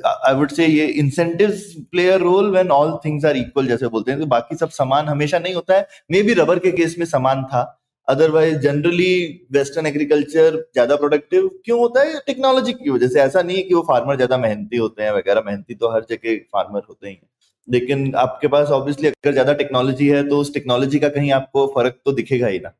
आई 0.06 0.34
वुड 0.34 0.50
से 0.50 0.66
ये 0.66 0.86
incentives 0.98 1.64
play 1.90 2.08
a 2.08 2.16
role 2.16 2.50
when 2.50 2.70
all 2.70 2.92
things 3.04 3.24
are 3.24 3.36
equal 3.36 3.66
जैसे 3.66 3.88
बोलते 3.88 4.10
हैं। 4.10 4.20
तो 4.20 4.26
बाकी 4.26 4.56
सब 4.56 4.70
समान 4.72 5.06
हमेशा 5.08 5.38
नहीं 5.38 5.54
होता 5.54 5.76
है। 5.76 5.86
मे 6.10 6.22
बी 6.22 6.34
रबर 6.34 6.58
के 6.58 6.70
केस 6.72 6.96
में 6.98 7.06
समान 7.06 7.42
था। 7.44 7.62
अदरवाइज़ 8.08 8.56
जनरली 8.58 9.12
वेस्टर्न 9.52 9.86
एग्रीकल्चर 9.86 10.56
ज़्यादा 10.74 10.96
प्रोडक्टिव 10.96 11.48
क्यों 11.64 11.78
होता 11.78 12.00
है? 12.00 12.18
टेक्नोलॉजी 12.26 12.72
की 12.72 12.90
वजह 12.90 13.08
से। 13.08 13.20
ऐसा 13.20 13.42
नहीं 13.42 13.56
है 13.56 13.62
कि 13.62 13.74
वो 13.74 13.82
फार्मर 13.82 14.16
ज़्यादा 14.16 14.36
मेहनती 14.38 14.76
होते 14.76 15.02
हैं 15.02 15.12
वगैरह। 15.12 15.42
मेहनती 15.46 15.74
तो 15.74 15.90
हर 15.92 16.04
जगह 16.10 16.36
फार्मर 16.52 16.82
होते 16.88 17.08
ही 17.08 17.12
हैं। 17.14 17.28
लेकिन 17.68 18.14
आपके 18.16 18.48
पास 18.48 18.68
ऑब्वियसली 18.70 19.08
अगर 19.08 19.32
ज़्यादा 19.32 19.52
टेक्नोलॉजी 19.54 20.08
है 20.08 20.22
तो 20.28 20.38
उस 20.38 20.52
टेक्नोलॉजी 20.54 20.98
का 20.98 21.08
कहीं 21.08 21.32
आपको 21.32 21.66
फ़र्क 21.66 21.98
तो 22.04 22.12
दिखेगा 22.12 22.46
ही 22.46 22.58
ना। 22.58 22.74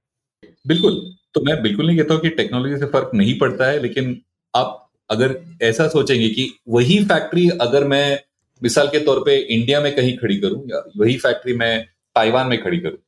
बिल्कुल। 0.64 1.00
तो 1.34 1.40
मैं 1.40 1.60
बिल्कुल 1.62 1.86
नहीं 1.86 1.96
कहता 1.98 2.14
हूँ 2.14 2.22
कि 2.22 2.28
टेक्नोलॉजी 2.32 2.76
से 2.76 2.86
फ़र्क 2.86 3.10
नहीं 3.14 3.38
पड़ता 3.38 3.66
है, 3.66 3.78
लेकिन 3.82 4.20
आप 4.54 4.83
अगर 5.14 5.34
ऐसा 5.62 5.88
सोचेंगे 5.88 6.28
कि 6.28 6.50
वही 6.68 6.98
फैक्ट्री 7.04 7.48
अगर 7.60 7.84
मैं 7.86 8.18
मिसाल 8.62 8.88
के 8.88 8.98
तौर 9.04 9.22
पे 9.26 9.36
इंडिया 9.54 9.80
में 9.80 9.94
कहीं 9.96 10.16
खड़ी 10.16 10.36
करूँ 10.40 10.62
या 10.70 10.84
वही 10.98 11.16
फैक्ट्री 11.18 11.56
मैं 11.56 11.74
ताइवान 12.16 12.46
में 12.46 12.62
खड़ी 12.62 12.78
करूँ 12.78 12.98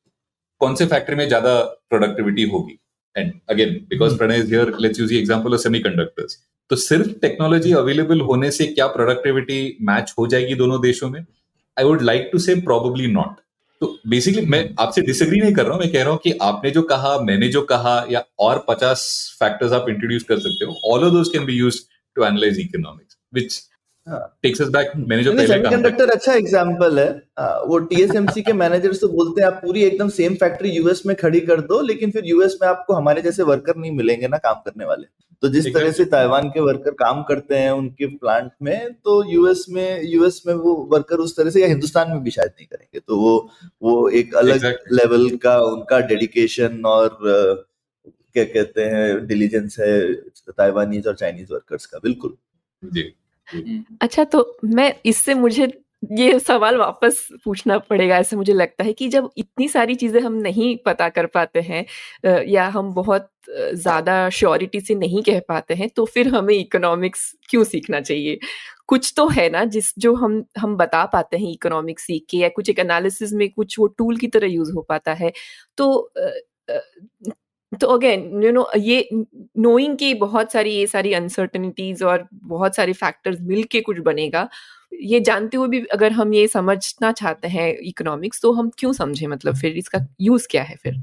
कौन 0.60 0.74
से 0.74 0.86
फैक्ट्री 0.86 1.16
में 1.16 1.26
ज़्यादा 1.28 1.60
प्रोडक्टिविटी 1.90 2.42
होगी? 2.50 2.78
And 3.16 3.32
again 3.50 3.74
because 3.90 4.16
Pranay 4.18 4.38
is 4.38 4.54
here 4.54 4.72
let's 4.80 5.00
use 5.00 5.14
example 5.14 5.54
of 5.54 5.60
semiconductors 5.60 6.38
तो 6.70 6.76
सिर्फ़ 6.76 7.08
टेक्नोलॉजी 7.22 7.72
अवेलेबल 7.74 8.20
होने 8.20 8.50
से 8.50 8.66
क्या 8.68 8.86
प्रोडक्टिविटी 8.94 9.58
मैच 9.82 10.14
हो 10.18 10.26
जाएगी 10.26 10.54
दोनों 10.54 10.80
देशों 10.82 11.10
में? 11.10 11.24
I 11.76 11.84
would 11.84 12.02
like 12.02 12.28
to 12.32 12.38
say 12.38 12.54
probably 12.60 13.06
not 13.12 13.40
तो 13.80 13.86
बेसिकली 14.08 14.44
मैं 14.46 14.68
आपसे 14.80 15.02
डिसएग्री 15.02 15.40
नहीं 15.40 15.52
कर 15.54 15.64
रहा 15.64 15.72
हूँ 15.72 15.80
मैं 15.80 15.92
कह 15.92 16.02
रहा 16.02 16.10
हूँ 16.10 16.18
कि 16.22 16.32
आपने 16.42 16.70
जो 16.70 16.82
कहा 16.82 17.18
मैंने 17.20 17.48
जो 17.48 17.62
कहा 17.72 17.94
या 18.10 18.24
और 18.40 18.64
पचास 18.68 19.02
फैक्टर्स 19.40 19.72
आप 19.72 19.88
इंट्रोड्यूस 19.88 20.22
कर 20.22 20.38
सकते 20.38 20.64
हो 20.64 20.80
all 20.92 21.04
of 21.04 21.12
those 21.12 21.30
can 21.32 21.44
be 21.46 21.56
used 21.56 21.94
to 22.16 22.24
analyse 22.24 22.60
economics 22.60 23.16
which 23.34 23.62
takes 24.42 24.60
us 24.62 24.68
back 24.70 24.90
मैंने 24.98 25.22
जो 25.24 25.32
पहले 25.32 25.46
सेमीकंडक्टर 25.46 26.10
अच्छा 26.10 26.32
एग्जांपल 26.34 26.98
है। 26.98 27.08
वो 27.68 27.78
टीएसएमसी 27.86 28.42
के 28.42 28.52
मैनेजर्स 28.54 29.00
तो 29.00 29.08
बोलते 29.10 29.40
हैं 29.40 29.48
आप 29.48 29.60
पूरी 29.62 29.82
एकदम 29.84 30.08
सेम 30.16 30.34
फैक्ट्री 30.40 30.70
यूएस 30.70 31.02
में 31.06 31.14
खड़ी 31.16 31.40
कर 31.42 31.60
दो 31.70 31.80
लेकिन 31.82 32.10
फिर 32.10 32.26
यूएस 32.26 32.56
में 32.62 32.68
आपको 32.68 32.94
हमारे 32.94 33.22
जैसे 33.22 33.42
वर्कर 33.44 33.76
नहीं 33.76 33.92
मिलेंगे 33.92 34.28
ना 34.28 34.38
काम 34.38 34.60
करने 34.66 34.84
वाले। 34.84 35.06
तो 35.42 35.48
जिस 35.48 35.66
तरह 35.66 35.90
से 35.92 36.04
ताइवान 36.06 36.48
के 36.50 36.60
वर्कर 36.62 36.90
काम 37.00 37.22
करते 37.22 37.54
हैं 37.56 37.70
उनके 37.72 38.06
प्लांट 38.16 38.50
में 38.62 38.92
तो 38.94 39.22
यूएस 39.32 39.64
में 39.70 40.02
यूएस 40.04 40.42
में 40.46 40.54
वो 40.54 40.74
वर्कर 40.92 41.16
उस 41.20 41.36
तरह 41.36 41.50
से 41.50 41.60
या 41.60 41.66
हिंदुस्तान 41.68 42.10
में 42.10 42.22
भी 42.24 42.30
शायद 42.30 42.50
नहीं 42.50 42.66
करेंगे। 42.66 43.00
तो 43.00 43.16
वो 43.16 43.50
वो 43.82 44.08
एक 44.10 44.34
अलग. 44.36 44.64
लेवल 44.92 45.28
का 45.42 45.58
उनका 45.64 45.98
डेडिकेशन 46.06 46.82
और 46.86 47.18
क्या 48.36 48.44
कहते 48.44 48.82
हैं 48.84 49.26
डिलीजेंस 49.26 49.76
है 49.80 50.12
ताइवानीज 50.52 51.06
और 51.06 51.14
चाइनीज़ 51.16 51.52
वर्कर्स 51.52 51.86
का 51.86 51.98
बिल्कुल। 51.98 52.36
जी 52.82 53.12
अच्छा 54.02 54.24
तो 54.26 54.44
मैं 54.66 54.94
इससे 55.06 55.34
मुझे 55.36 55.72
ये 56.12 56.38
सवाल 56.40 56.76
वापस 56.76 57.26
पूछना 57.44 57.76
पड़ेगा 57.80 58.16
ऐसे 58.18 58.36
मुझे 58.36 58.52
लगता 58.52 58.84
है 58.84 58.92
कि 58.92 59.08
जब 59.08 59.30
इतनी 59.36 59.68
सारी 59.68 59.94
चीज़ें 59.94 60.20
हम 60.20 60.32
नहीं 60.40 60.76
पता 60.86 61.08
कर 61.08 61.26
पाते 61.26 61.60
हैं 61.60 61.84
या 62.46 62.66
हम 62.68 62.92
बहुत 62.94 63.28
ज़्यादा 63.74 64.18
श्योरिटी 64.30 64.80
से 64.80 64.94
नहीं 64.94 65.22
कह 65.22 65.40
पाते 65.48 65.74
हैं 65.74 65.88
तो 65.96 66.04
फिर 66.06 66.28
हमें 66.28 66.54
इकोनॉमिक्स 66.54 67.32
क्यों 67.50 67.64
सीखना 67.64 68.00
चाहिए? 68.00 68.38
कुछ 68.88 69.12
तो 69.16 69.28
है 69.28 69.48
ना 69.50 69.64
जिस 69.66 69.92
जो 69.98 70.14
हम 70.14 70.44
हम 70.58 70.76
बता 70.76 71.04
पाते 71.06 71.36
हैं 71.36 71.52
इकोनॉमिक्स 71.52 72.02
सीख 72.02 72.24
के 72.30 72.38
या 72.38 72.48
कुछ 72.50 72.70
एक 72.70 72.78
एनालिसिस 72.78 73.32
में 73.32 73.48
कुछ 73.50 73.78
वो 73.78 73.86
टूल 73.98 74.16
की 74.16 74.28
तरह 74.28 74.48
यूज़ 74.48 74.72
हो 74.72 74.82
पाता 74.88 75.12
है 75.14 75.32
तो 75.78 75.88
तो 77.80 77.86
अगेन 77.88 78.42
यू 78.42 78.52
नो 78.52 78.66
ये 78.78 79.08
नोइंग 79.12 79.96
की 79.98 80.12
बहुत 80.16 80.52
सारी 80.52 80.70
ये 80.70 80.86
सारी 80.86 81.12
अनसर्टनिटीज 81.14 82.02
और 82.02 82.26
बहुत 82.34 82.76
सारे 82.76 82.92
फैक्टर्स 82.94 83.40
मिल 83.42 83.62
के 83.70 83.80
कुछ 83.80 83.98
बनेगा, 84.00 84.48
ये 84.92 85.20
जानते 85.20 85.56
हुए 85.56 85.68
भी 85.68 85.84
अगर 85.92 86.12
हम 86.12 86.34
ये 86.34 86.46
समझना 86.48 87.12
चाहते 87.12 87.48
हैं 87.48 87.68
इकोनॉमिक्स 87.80 88.40
तो 88.42 88.52
हम 88.52 88.70
क्यों 88.78 88.92
समझे? 88.94 89.26
मतलब 89.26 89.56
फिर 89.56 89.76
इसका 89.76 90.06
यूज़ 90.20 90.46
क्या 90.50 90.62
है 90.62 90.76
फिर? 90.82 90.94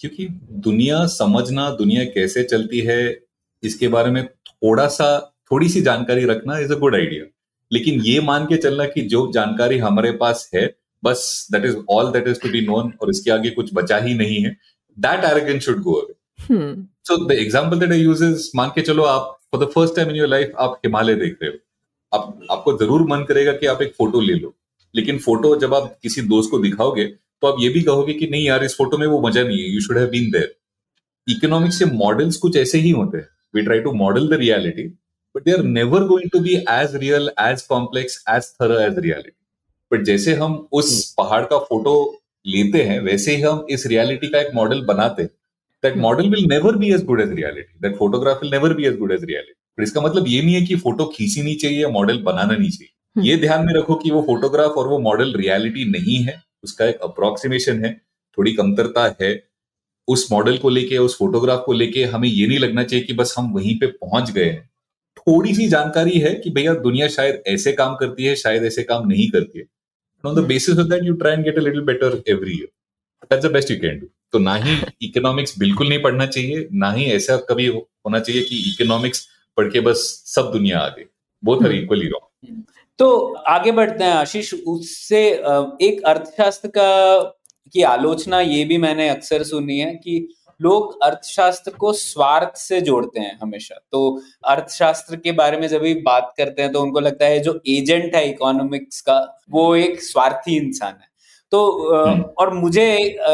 क्योंकि 0.00 0.26
दुनिया 0.60 1.04
समझना, 1.08 1.68
दुनिया 1.72 2.04
कैसे 2.06 2.42
चलती 2.44 2.80
है, 2.80 3.18
इसके 3.62 3.88
बारे 3.88 4.10
में 4.10 4.26
थोड़ा 4.26 4.86
सा 4.88 5.18
थोड़ी 5.50 5.68
सी 5.68 5.80
जानकारी 5.82 6.24
रखना 6.26 6.58
इज़ 6.58 6.72
अ 6.72 6.78
गुड 6.78 6.94
आइडिया 6.94 7.24
लेकिन 7.70 8.00
ये 8.02 8.20
मान 8.20 8.44
के 8.46 8.56
चलना 8.56 8.84
कि 8.86 9.00
जो 9.08 9.30
जानकारी 9.32 9.78
हमारे 9.78 10.10
पास 10.16 10.50
है, 10.54 10.66
बस 11.02 11.48
that 11.52 11.64
is 11.64 11.76
all 11.90 12.10
that 12.12 12.28
is 12.28 12.40
to 12.40 12.48
be 12.50 12.60
known 12.66 12.92
और 13.02 13.10
इसके 13.10 13.30
आगे 13.30 13.50
कुछ 13.50 13.70
बचा 13.74 13.98
ही 13.98 14.14
नहीं 14.14 14.42
है 14.44 14.56
that 14.98 15.24
arrogance 15.24 15.62
should 15.64 15.82
go 15.82 15.92
away 15.94 16.14
so 17.08 17.16
the 17.26 17.32
example 17.32 17.78
that 17.78 17.92
I 17.92 18.00
use 18.00 18.24
is 18.24 18.50
मान 18.56 18.70
के 18.74 18.82
चलो 18.82 19.02
आप 19.04 19.36
for 19.52 19.64
the 19.64 19.68
first 19.70 19.96
time 19.96 20.10
in 20.10 20.16
your 20.16 20.28
life 20.28 20.52
आप 20.58 20.80
हिमालय 20.84 21.14
देख 21.14 21.36
रहे 21.42 21.50
हो। 21.50 21.58
आप 22.12 22.46
आपको 22.50 22.76
ज़रूर 22.78 23.02
मन 23.08 23.24
करेगा 23.28 23.52
कि 23.52 23.66
आप 23.66 23.82
एक 23.82 23.94
फ़ोटो 23.98 24.20
ले 24.20 24.34
लो। 24.34 24.54
लेकिन 24.94 25.18
फ़ोटो 25.18 25.54
जब 25.60 25.74
आप 25.74 25.94
किसी 26.02 26.22
दोस्त 26.28 26.50
को 26.50 26.58
दिखाओगे 26.58 27.04
तो 27.04 27.46
आप 27.46 27.56
ये 27.60 27.68
भी 27.68 27.80
कहोगे 27.82 28.12
कि 28.14 28.26
नहीं 28.26 28.44
यार 28.44 28.64
इस 28.64 28.74
फ़ोटो 28.76 28.98
में 28.98 29.06
वो 29.06 29.20
मज़ा 29.20 29.42
नहीं 29.42 29.62
है 29.62 29.70
you 29.74 29.80
should 29.80 29.98
have 29.98 30.08
been 30.08 30.30
there 30.30 30.54
economics 31.26 31.78
के 31.78 31.84
मॉडल्स 31.84 32.36
कुछ 32.36 32.56
ऐसे 32.56 32.78
ही 32.78 32.90
होते 32.90 33.18
हैं। 33.18 33.28
We 33.54 33.62
try 33.62 33.80
to 33.80 33.92
model 33.92 34.28
the 34.28 34.38
reality 34.40 34.82
but 35.34 35.44
they 35.44 35.52
are 35.52 35.62
never 35.64 36.04
going 36.06 36.30
to 36.30 36.40
be 36.40 36.54
as 36.70 36.96
real 36.96 37.30
as 37.40 37.62
complex 37.62 38.24
as 38.30 38.50
there 38.52 38.80
as 38.80 38.98
reality 38.98 39.36
but 39.92 40.04
जैसे 40.04 40.34
हम 40.34 40.54
उस 40.72 40.90
hmm. 40.90 41.16
पहाड़ 41.16 41.44
का 41.44 41.58
फ़ोटो 41.58 41.94
लेते 42.46 42.82
हैं 42.82 43.00
वैसे 43.00 43.36
ही 43.36 43.42
हम 43.42 43.66
इस 43.70 43.86
रियलिटी 43.86 44.28
का 44.28 44.40
एक 44.40 44.54
मॉडल 44.54 44.80
बनाते 44.82 45.22
हैं। 45.22 45.30
That 45.82 45.96
model 45.96 46.28
will 46.28 46.44
never 46.46 46.76
be 46.76 46.92
as 46.92 47.04
good 47.04 47.20
as 47.20 47.32
reality 47.32 47.78
that 47.82 47.96
photograph 47.96 48.42
will 48.42 48.50
never 48.50 48.74
be 48.74 48.86
as 48.86 48.98
good 48.98 49.12
as 49.12 49.24
reality 49.24 49.52
पर 49.78 49.82
इसका 49.82 50.00
मतलब 50.00 50.28
ये 50.28 50.42
नहीं 50.42 50.54
है 50.54 50.62
कि 50.62 50.76
फ़ोटो 50.76 51.04
खींची 51.06 51.42
नहीं 51.42 51.56
चाहिए 51.56 51.86
मॉडल 51.86 52.18
बनाना 52.22 52.56
नहीं 52.56 52.70
चाहिए। 52.70 52.90
हम्म। 53.16 53.26
ये 53.26 53.36
ध्यान 53.36 53.66
में 53.66 53.72
रखो 53.74 53.94
कि 53.94 54.10
वो 54.10 54.22
फोटोग्राफ 54.22 54.70
और 54.70 54.88
वो 54.88 54.98
मॉडल 54.98 55.32
रियलिटी 55.36 55.84
नहीं 55.90 56.18
है। 56.24 56.40
उसका 56.64 56.86
एक 56.86 56.98
अप्रोक्सीमेशन 57.02 57.84
है 57.84 57.92
थोड़ी 58.38 58.52
कमतरता 58.52 59.14
है। 59.22 59.32
उस 60.08 60.26
मॉडल 60.32 60.58
को 60.58 60.68
लेके 60.68 60.98
उस 60.98 61.16
फोटोग्राफ 61.18 61.62
को 61.66 61.72
लेके 61.72 62.04
हमें 62.04 62.28
ये 62.28 62.46
नहीं 62.46 62.58
लगना 62.58 62.84
चाहिए 62.84 63.04
कि 63.04 63.12
बस 63.12 63.34
हम 63.38 63.52
वहीं 63.52 63.78
पे 63.78 63.86
पहुँच 63.86 64.30
गए 64.30 64.44
हैं। 64.44 64.70
थोड़ी 65.16 65.54
सी 65.54 65.68
जानकारी 65.68 66.18
है 66.18 66.34
कि 66.34 66.50
भैया 66.50 66.74
दुनिया 66.74 67.08
शायद 67.08 67.42
ऐसे 67.46 67.72
काम 67.72 67.94
करती 67.96 68.24
है 68.24 68.34
शायद 68.36 68.64
ऐसे 68.64 68.82
काम 68.82 69.06
नहीं 69.08 69.28
करती 69.30 69.58
है। 69.58 69.64
On 70.24 70.34
the 70.34 70.42
basis 70.42 70.78
of 70.78 70.88
that 70.90 71.02
you 71.04 71.16
try 71.16 71.32
and 71.32 71.44
get 71.44 71.58
a 71.58 71.60
little 71.60 71.84
better 71.84 72.10
every 72.26 72.54
year. 72.54 72.68
That's 73.30 73.42
the 73.42 73.50
best 73.50 73.70
you 73.70 73.80
can 73.80 74.00
do. 74.00 74.08
तो 74.32 74.38
ना 74.38 74.54
ही 74.56 74.76
इकोनॉमिक्स 75.02 75.58
बिल्कुल 75.58 75.88
नहीं 75.88 76.02
पढ़ना 76.02 76.26
चाहिए 76.26 76.68
ना 76.72 76.90
ही 76.92 77.04
ऐसा 77.12 77.36
कभी 77.48 77.66
होना 77.66 78.18
चाहिए 78.18 78.42
कि 78.42 78.56
इकोनॉमिक्स 78.70 79.26
पढ़ 79.56 79.68
के 79.72 79.80
बस 79.88 80.04
सब 80.26 80.50
दुनिया 80.52 80.78
आ 80.78 80.88
गई। 80.88 81.04
बोथ 81.44 81.64
आर 81.64 81.72
इक्वली 81.72 82.08
रॉन्ग 82.08 82.62
तो 82.98 83.08
आगे 83.48 83.72
बढ़ते 83.72 84.04
हैं 84.04 84.12
आशीष 84.12 84.52
उससे 84.54 85.20
एक 85.86 86.02
अर्थशास्त्र 86.06 86.68
का 86.76 87.20
की 87.72 87.82
आलोचना 87.82 88.40
ये 88.40 88.64
भी 88.64 88.78
मैंने 88.78 89.08
अक्सर 89.08 89.42
सुनी 89.42 89.78
है 89.78 89.92
कि 89.94 90.28
लोग 90.62 90.98
अर्थशास्त्र 91.02 91.70
को 91.70 91.92
स्वार्थ 91.92 92.56
से 92.56 92.80
जोड़ते 92.80 93.20
हैं 93.20 93.38
हमेशा। 93.42 93.74
तो 93.92 94.20
अर्थशास्त्र 94.46 95.16
के 95.16 95.32
बारे 95.32 95.56
में 95.56 95.66
जब 95.68 95.80
भी 95.82 95.94
बात 96.02 96.32
करते 96.36 96.62
हैं 96.62 96.72
तो 96.72 96.82
उनको 96.82 97.00
लगता 97.00 97.26
है 97.26 97.40
जो 97.40 97.60
एजेंट 97.68 98.14
है 98.14 98.28
इकोनॉमिक्स 98.30 99.00
का 99.00 99.18
वो 99.50 99.74
एक 99.76 100.02
स्वार्थी 100.02 100.56
इंसान 100.56 100.92
है। 100.92 101.10
तो 101.52 101.60
हम्म। 101.94 102.22
और 102.38 102.52
मुझे 102.54 102.86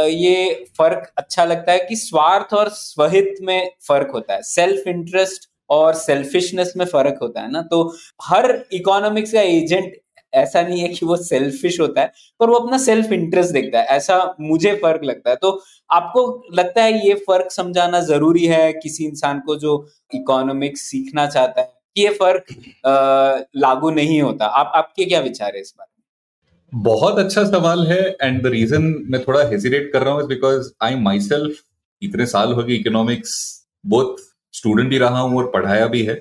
ये 0.06 0.66
फ़र्क 0.78 1.12
अच्छा 1.18 1.44
लगता 1.44 1.72
है 1.72 1.86
कि 1.88 1.96
स्वार्थ 1.96 2.54
और 2.54 2.68
स्वहित 2.68 3.34
में 3.42 3.70
फ़र्क 3.88 4.10
होता 4.14 4.34
है। 4.34 4.42
सेल्फ 4.42 4.86
इंटरेस्ट 4.88 5.48
और 5.70 5.94
सेल्फिशनेस 5.94 6.72
में 6.76 6.84
फ़र्क 6.86 7.18
होता 7.22 7.40
है 7.40 7.50
ना। 7.50 7.62
तो 7.62 7.82
हर 8.22 8.52
इकोनॉमिक्स 8.72 9.32
का 9.32 9.40
एजेंट 9.40 9.96
ऐसा 10.32 10.62
नहीं 10.62 10.80
है 10.80 10.88
कि 10.88 11.06
वो 11.06 11.16
सेल्फिश 11.18 11.78
होता 11.80 12.00
है, 12.00 12.12
पर 12.40 12.50
वो 12.50 12.56
अपना 12.56 12.78
सेल्फ 12.78 13.12
इंटरेस्ट 13.12 13.52
देखता 13.52 13.80
है। 13.80 13.86
ऐसा 13.96 14.34
मुझे 14.40 14.74
फ़र्क 14.82 15.04
लगता 15.04 15.30
है। 15.30 15.36
तो 15.36 15.50
आपको 15.90 16.24
लगता 16.54 16.82
है 16.82 17.06
ये 17.06 17.14
फ़र्क 17.26 17.50
समझाना 17.52 18.00
ज़रूरी 18.02 18.46
है? 18.46 18.72
किसी 18.74 19.04
इंसान 19.04 19.40
को 19.46 19.56
जो 19.56 19.74
इकोनॉमिक्स 20.12 20.80
सीखना 20.90 21.26
चाहता 21.26 21.60
है, 21.60 21.72
कि 21.96 22.02
ये 22.02 22.08
फ़र्क 22.14 22.44
लागू 23.56 23.90
नहीं 23.90 24.20
होता। 24.22 24.46
आप, 24.46 24.72
आपके 24.76 25.04
क्या 25.04 25.20
विचार 25.20 25.54
है 25.54 25.60
इस 25.60 25.74
बारे 25.78 25.86
में? 25.86 26.82
बहुत 26.82 27.18
अच्छा 27.18 27.44
सवाल 27.44 27.86
है 27.86 28.00
एंड 28.22 28.42
द 28.42 28.46
रीजन 28.46 28.82
मैं 29.10 29.22
थोड़ा 29.24 29.42
हेजिटेट 29.48 29.90
कर 29.92 30.02
रहा 30.02 30.14
हूँ 30.14 30.26
बिकॉज़ 30.28 30.70
आई 30.82 30.96
माई 31.00 31.20
सेल्फ 31.20 31.60
इतने 32.02 32.26
साल 32.26 32.52
हो 32.52 32.62
गए 32.62 32.74
इकोनॉमिक्स 32.74 33.32
बहुत 33.86 34.16
स्टूडेंट 34.54 34.88
भी 34.90 34.98
रहा 34.98 35.20
हूँ 35.20 35.36
और 35.38 35.50
पढ़ाया 35.50 35.86
भी 35.86 36.02
है 36.02 36.14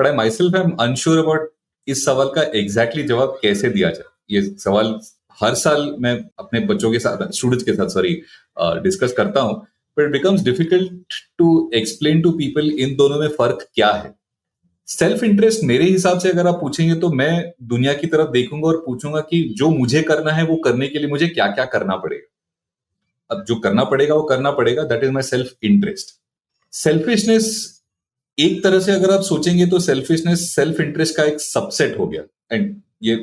but 0.00 0.06
I 0.06 0.12
myself 0.30 0.56
I 0.56 0.62
am 0.62 0.70
unsure 0.80 1.18
about 1.18 1.50
इस 1.88 2.04
सवाल 2.04 2.28
का 2.28 2.42
एग्जैक्टली 2.42 3.02
exactly 3.02 3.08
जवाब 3.08 3.38
कैसे 3.42 3.68
दिया 3.70 3.90
जाए? 3.90 4.10
ये 4.30 4.42
सवाल 4.58 4.98
हर 5.42 5.54
साल 5.54 5.94
मैं 6.00 6.14
अपने 6.38 6.60
बच्चों 6.60 6.92
के 6.92 6.98
साथ 6.98 7.30
स्टूडेंट्स 7.32 7.64
के 7.64 7.74
साथ 7.74 7.88
सॉरी 7.88 8.14
डिस्कस 8.82 9.12
करता 9.12 9.40
हूँ 9.40 9.54
but 9.96 10.04
it 10.04 10.10
becomes 10.12 10.42
difficult 10.42 11.14
to 11.38 11.70
explain 11.74 12.20
to 12.22 12.30
people 12.30 12.70
इन 12.70 12.94
दोनों 12.96 13.18
में 13.20 13.28
फ़र्क 13.28 13.66
क्या 13.74 13.90
है। 13.92 14.14
सेल्फ 14.88 15.22
इंटरेस्ट 15.22 15.62
मेरे 15.64 15.84
हिसाब 15.84 16.18
से 16.18 16.30
अगर 16.30 16.46
आप 16.46 16.60
पूछेंगे 16.60 16.94
तो 16.94 17.08
मैं 17.12 17.52
दुनिया 17.62 17.92
की 17.94 18.06
तरफ़ 18.06 18.30
देखूँगा 18.30 18.68
और 18.68 18.82
पूछूँगा 18.86 19.20
कि 19.20 19.42
जो 19.58 19.68
मुझे 19.70 20.02
करना 20.02 20.32
है 20.32 20.44
वो 20.46 20.56
करने 20.56 20.88
के 20.88 20.98
लिए 20.98 21.08
मुझे 21.08 21.28
क्या 21.28 21.46
क्या 21.46 21.64
करना 21.64 21.96
पड़ेगा। 21.96 22.28
अब 23.30 23.44
जो 23.44 23.56
करना 23.56 23.84
पड़ेगा 23.84 24.14
वो 24.14 24.22
करना 24.22 24.50
पड़ेगा 24.50 24.82
that 24.84 25.04
is 25.04 25.10
my 25.10 25.22
self 25.22 25.52
interest 25.62 26.18
selfishness 26.72 27.81
एक 28.38 28.62
तरह 28.64 28.80
से 28.80 28.92
अगर 28.92 29.10
आप 29.10 29.22
सोचेंगे 29.22 29.66
तो 29.66 29.78
सेल्फिशनेस 29.80 30.54
सेल्फ 30.54 30.80
इंटरेस्ट 30.80 31.16
का 31.16 31.24
एक 31.24 31.40
सबसेट 31.40 31.98
हो 31.98 32.06
गया। 32.06 32.22
एंड 32.52 32.80
ये 33.02 33.16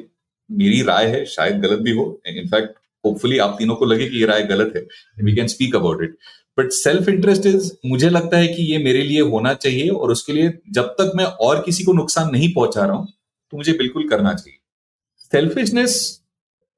मेरी 0.49 0.81
राय 0.81 1.07
है 1.07 1.23
शायद 1.25 1.59
गलत 1.61 1.79
भी 1.79 1.91
हो। 1.91 2.21
इनफैक्ट 2.27 2.77
होपफुली 3.03 3.37
आप 3.37 3.55
तीनों 3.59 3.75
को 3.75 3.85
लगे 3.85 4.07
कि 4.09 4.19
ये 4.19 4.25
राय 4.25 4.43
गलत 4.43 4.73
है। 4.75 4.85
We 5.23 5.35
can 5.35 5.47
speak 5.47 5.75
about 5.75 6.03
it 6.03 6.17
but 6.57 6.71
self 6.71 7.09
interest 7.09 7.45
is 7.45 7.71
मुझे 7.85 8.09
लगता 8.09 8.37
है 8.37 8.47
कि 8.47 8.63
ये 8.71 8.77
मेरे 8.77 9.01
लिए 9.03 9.21
होना 9.21 9.53
चाहिए 9.53 9.89
और 9.89 10.11
उसके 10.11 10.33
लिए 10.33 10.57
जब 10.71 10.95
तक 10.99 11.11
मैं 11.15 11.25
और 11.25 11.61
किसी 11.65 11.83
को 11.83 11.93
नुकसान 11.93 12.31
नहीं 12.31 12.53
पहुँचा 12.53 12.85
रहा 12.85 12.95
हूँ 12.95 13.07
तो 13.53 13.57
मुझे 13.57 13.73
बिल्कुल 13.73 14.07
करना 14.09 14.33
चाहिए। 14.33 14.57
सेल्फिशनेस 15.31 16.21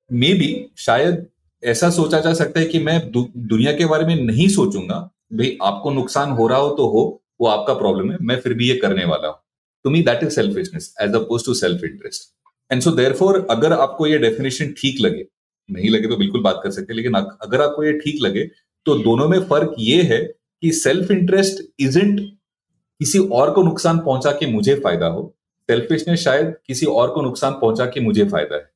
में 0.10 0.34
भी 0.38 0.66
शायद 0.78 1.26
ऐसा 1.64 1.90
सोचा 1.90 2.20
जा 2.20 2.34
सकता 2.34 2.60
है 2.60 2.66
कि 2.66 2.80
मैं 2.80 3.00
दु, 3.12 3.28
दुनिया 3.38 3.72
के 3.74 3.86
बारे 3.86 4.06
में 4.06 4.16
नहीं 4.16 4.48
सोचूँगा 4.48 4.96
भाई 5.34 5.58
आपको 5.64 5.92
नुकसान 5.92 6.30
हो 6.30 6.48
रहा 6.48 6.58
हो 6.58 6.70
तो 6.70 6.88
हो 6.90 7.21
वो 7.42 7.48
आपका 7.48 7.74
प्रॉब्लम 7.76 8.12
है, 8.12 8.18
मैं 8.22 8.40
फिर 8.42 8.54
भी 8.54 8.70
ये 8.70 8.76
करने 8.78 9.06
वाला 9.06 9.28
हूँ। 9.28 9.36
To 9.86 9.90
me 9.90 10.02
that 10.04 10.24
is 10.24 10.30
selfishness 10.32 10.94
as 11.02 11.16
opposed 11.16 11.46
to 11.46 11.54
self 11.56 11.84
interest 11.84 12.30
and 12.72 12.82
so 12.82 12.92
therefore 12.94 13.46
अगर 13.52 13.74
आपको 13.76 14.08
ये 14.08 14.18
डेफिनेशन 14.20 14.74
ठीक 14.78 15.00
लगे, 15.02 15.26
नहीं 15.70 15.90
लगे 15.90 16.08
तो 16.08 16.18
बिल्कुल 16.18 16.42
बात 16.42 16.60
कर 16.64 16.72
सकते, 16.72 16.94
लेकिन 16.94 17.14
अगर 17.16 17.62
आपको 17.62 17.84
ये 17.84 17.94
ठीक 18.00 18.22
लगे 18.22 18.50
तो 18.86 18.96
दोनों 19.00 19.28
में 19.30 19.40
फ़र्क 19.46 19.76
ये 19.80 20.02
है 20.04 20.22
कि 20.24 20.72
सेल्फ 20.74 21.12
इंटरेस्ट 21.12 21.62
इजेंट 21.80 22.20
किसी 22.20 23.20
और 23.20 23.52
को 23.52 23.64
नुकसान 23.64 24.00
पहुँचा 24.00 24.32
के 24.32 24.46
मुझे 24.48 24.76
फ़ायदा 24.76 25.08
हो 25.08 25.34
सेल्फिशनेस 25.70 26.20
शायद 26.20 26.54
किसी 26.68 26.86
और 26.86 27.12
को 27.12 27.22
नुकसान 27.22 27.54
पहुँचा 27.62 27.86
के 27.86 28.00
मुझे 28.02 28.26
फ़ायदा 28.26 28.56
है। 28.56 28.70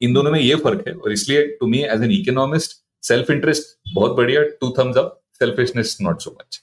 इन 0.00 0.12
दोनों 0.14 0.30
में 0.30 0.40
ये 0.40 0.54
फ़र्क 0.56 0.84
है, 0.88 0.94
और 0.94 1.12
इसलिए 1.12 1.46
to 1.60 1.66
me 1.66 1.78
as 1.84 2.02
an 2.02 2.10
economist 2.12 2.76
self 3.02 3.30
interest 3.30 3.76
बहुत 3.94 4.16
बढ़िया 4.16 4.42
two 4.60 4.70
thumbs 4.78 4.96
up 4.96 5.20
selfishness 5.38 5.96
not 6.02 6.20
so 6.20 6.30
much 6.32 6.60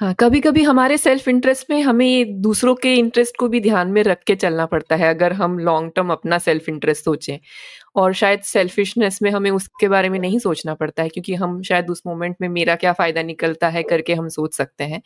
हाँ 0.00 0.12
कभी 0.20 0.40
कभी 0.40 0.62
हमारे 0.62 0.96
सेल्फ 0.98 1.28
इंटरेस्ट 1.28 1.66
में 1.70 1.80
हमें 1.82 2.40
दूसरों 2.42 2.74
के 2.76 2.92
इंटरेस्ट 2.94 3.36
को 3.36 3.46
भी 3.48 3.60
ध्यान 3.60 3.88
में 3.88 4.02
रख 4.02 4.22
के 4.26 4.34
चलना 4.36 4.66
पड़ता 4.66 4.96
है, 4.96 5.08
अगर 5.08 5.32
हम 5.32 5.58
लॉन्ग 5.58 5.92
टर्म 5.96 6.10
अपना 6.12 6.38
सेल्फ 6.38 6.68
इंटरेस्ट 6.68 7.04
सोचें। 7.04 7.38
और 7.96 8.12
शायद 8.14 8.40
सेल्फिशनेस 8.44 9.18
में 9.22 9.30
हमें 9.32 9.50
उसके 9.50 9.88
बारे 9.88 10.08
में 10.08 10.18
नहीं 10.20 10.38
सोचना 10.40 10.74
पड़ता 10.74 11.02
है, 11.02 11.08
क्योंकि 11.08 11.34
हम 11.36 11.60
शायद 11.62 11.90
उस 11.90 12.02
मोमेंट 12.06 12.36
में 12.40 12.48
मेरा 12.50 12.76
क्या 12.76 12.92
फ़ायदा 12.94 13.22
निकलता 13.24 13.68
है 13.70 13.82
करके 13.84 14.14
हम 14.14 14.28
सोच 14.30 14.54
सकते 14.56 14.84
हैं। 14.84 15.02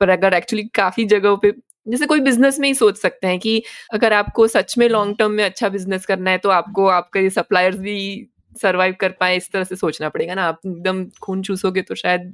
पर 0.00 0.08
अगर 0.10 0.34
एक्चुअली 0.34 0.64
काफ़ी 0.76 1.04
जगहों 1.06 1.36
पे, 1.38 1.52
जैसे 1.86 2.06
कोई 2.06 2.20
बिज़नेस 2.22 2.58
में 2.60 2.68
ही 2.68 2.74
सोच 2.74 2.98
सकते 2.98 3.26
हैं 3.26 3.38
कि 3.40 3.62
अगर 3.94 4.12
आपको 4.14 4.46
सच 4.48 4.74
में 4.78 4.88
लॉन्ग 4.90 5.16
टर्म 5.18 5.32
में 5.32 5.44
अच्छा 5.44 5.68
बिज़नेस 5.70 6.06
करना 6.06 6.30
है 6.30 6.38
तो 6.38 6.50
आपको 6.52 6.86
आपके 6.90 7.28
सप्लायर्स 7.32 7.76
भी 7.78 8.28
सरवाइव 8.56 8.96
कर 9.00 9.10
पाए, 9.20 9.36
इस 9.36 9.50
तरह 9.52 9.64
से 9.64 9.76
सोचना 9.76 10.08
पड़ेगा 10.10 10.34
ना। 10.34 10.44
आप 10.44 10.60
एकदम 10.66 11.04
खून 11.22 11.42
चूसोगे 11.42 11.82
तो 11.82 11.94
शायद 11.96 12.32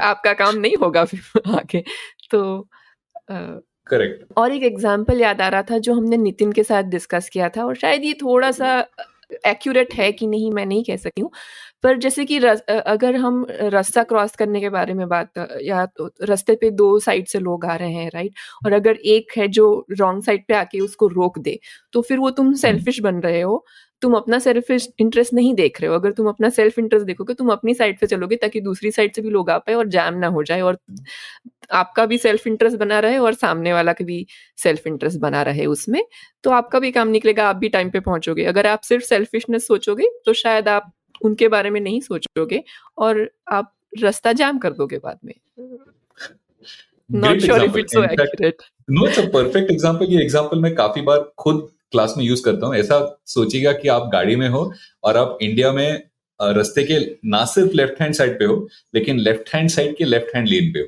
आपका 0.00 0.32
काम 0.32 0.56
नहीं 0.56 0.76
होगा 0.76 1.04
फिर 1.04 1.42
आगे। 1.54 1.84
तो 2.30 2.68
करेक्ट 3.30 4.26
uh, 4.28 4.36
और 4.36 4.52
एक 4.52 4.62
एग्ज़ाम्पल 4.62 5.20
याद 5.20 5.40
आ 5.40 5.48
रहा 5.48 5.62
था 5.62 5.78
जो 5.78 5.94
हमने 5.94 6.16
नितिन 6.16 6.52
के 6.52 6.62
साथ 6.62 6.82
डिस्कस 6.82 7.28
किया 7.28 7.48
था 7.48 7.64
और 7.64 7.74
शायद 7.74 8.04
ये 8.04 8.12
थोड़ा 8.12 8.50
सा 8.50 8.78
एक्यूरेट 9.46 9.94
है 9.94 10.12
कि 10.12 10.26
नहीं 10.26 10.52
मैं 10.52 10.66
नहीं 10.66 10.84
कह 10.84 10.96
सकती 10.96 11.20
हूँ। 11.20 11.30
पर 11.84 11.98
जैसे 11.98 12.24
कि 12.24 12.38
रस, 12.38 12.60
अगर 12.60 13.16
हम 13.16 13.44
रास्ता 13.62 14.02
क्रॉस 14.04 14.36
करने 14.36 14.60
के 14.60 14.68
बारे 14.70 14.94
में 14.94 15.06
बात 15.08 15.38
या 15.62 15.84
तो 15.88 16.10
रास्ते 16.22 16.54
पे 16.56 16.70
दो 16.72 16.98
साइड 17.00 17.26
से 17.28 17.38
लोग 17.40 17.64
आ 17.64 17.74
रहे 17.76 17.92
हैं 17.92 18.10
राइट? 18.14 18.32
और 18.66 18.72
अगर 18.72 18.96
एक 19.06 19.32
है 19.38 19.48
जो 19.50 19.86
रॉन्ग 19.92 20.22
साइड 20.24 20.44
पे 20.48 20.54
आके 20.54 20.80
उसको 20.80 21.06
रोक 21.08 21.38
दे 21.38 21.58
तो 21.92 22.02
फिर 22.02 22.18
वो 22.18 22.30
तुम 22.32 22.52
सेल्फिश 22.56 23.00
हम्म। 23.00 23.10
बन 23.10 23.20
रहे 23.22 23.40
हो। 23.40 23.64
तुम 24.02 24.14
अपना 24.14 24.38
सेल्फ 24.38 24.70
इंटरेस्ट 24.70 25.32
नहीं 25.34 25.54
देख 25.54 25.80
रहे 25.80 25.88
हो। 25.90 25.94
अगर 25.94 26.12
तुम 26.12 26.28
अपना 26.28 26.48
सेल्फ 26.50 26.78
इंटरेस्ट 26.78 27.06
देखोगे 27.06 27.34
तुम 27.34 27.50
अपनी 27.52 27.74
साइड 27.74 27.98
से 28.00 28.06
चलोगे 28.06 28.36
ताकि 28.36 28.60
दूसरी 28.60 28.90
साइड 28.90 29.14
से 29.14 29.22
भी 29.22 29.30
लोग 29.30 29.50
आ 29.50 29.56
पाए 29.58 29.74
और 29.74 29.88
जैम 29.88 30.14
ना 30.14 30.26
हो 30.28 30.42
जाए 30.42 30.60
और 30.60 30.78
आपका 31.72 32.04
भी 32.06 32.18
सेल्फ 32.18 32.46
इंटरेस्ट 32.46 32.76
बना 32.78 32.98
रहे 33.00 33.18
और 33.18 33.34
सामने 33.34 33.72
वाला 33.72 33.92
का 33.92 34.04
भी 34.04 34.26
सेल्फ 34.58 34.86
इंटरेस्ट 34.86 35.18
बना 35.20 35.42
रहे 35.42 35.66
उसमें 35.66 36.02
तो 36.44 36.50
आपका 36.50 36.78
भी 36.78 36.90
काम 36.90 37.08
निकलेगा 37.08 37.48
आप 37.48 37.56
भी 37.56 37.68
टाइम 37.68 37.90
पे 37.90 38.00
पहुंचोगे। 38.00 38.44
अगर 38.44 38.66
आप 38.66 38.80
सिर्फ़ 38.82 39.04
सेल्फिशनेस 39.04 39.66
सोचोगे 39.66 40.08
तो 40.26 40.32
शायद 40.34 40.68
आप 40.68 40.92
उनके 41.24 41.48
बारे 41.48 41.70
में 41.70 41.80
नहीं 41.80 42.00
सोचोगे 42.00 42.62
और 42.98 43.28
आप 43.50 43.72
रास्ता 44.02 44.32
जाम 44.34 44.58
कर 44.58 44.72
दोगे 44.72 44.98
बाद 44.98 45.18
में। 45.24 45.34
Not 47.10 47.40
sure 47.40 47.64
if 47.64 47.78
it's 47.78 47.94
so 47.94 48.02
accurate 48.04 48.62
no 48.88 49.06
it's 49.06 49.18
a 49.18 49.28
perfect 49.32 49.70
example 49.70 50.12
ये 50.12 50.22
एग्जांपल 50.22 50.58
मैं 50.60 50.74
काफ़ी 50.74 51.02
बार 51.02 51.30
खुद 51.38 51.68
क्लास 51.92 52.14
में 52.16 52.24
यूज़ 52.24 52.42
करता 52.44 52.66
हूँ। 52.66 52.74
ऐसा 52.76 52.98
सोचिएगा 53.28 53.72
कि 53.74 53.88
आप 53.88 54.08
गाड़ी 54.12 54.36
में 54.36 54.48
हो 54.48 54.72
और 55.04 55.16
आप 55.16 55.38
इंडिया 55.42 55.72
में 55.72 56.02
रस्ते 56.40 56.82
के 56.84 56.98
ना 57.26 57.44
सिर्फ़ 57.46 57.72
लेफ़्ट 57.76 58.00
हैंड 58.00 58.14
साइड 58.14 58.38
पे 58.38 58.44
हो 58.44 58.56
लेकिन 58.94 59.18
लेफ़्ट 59.18 59.54
हैंड 59.54 59.68
साइड 59.70 59.96
के 59.96 60.04
लेफ़्ट 60.04 60.34
हैंड 60.36 60.48
लेन 60.48 60.72
पे 60.72 60.80
हो। 60.80 60.86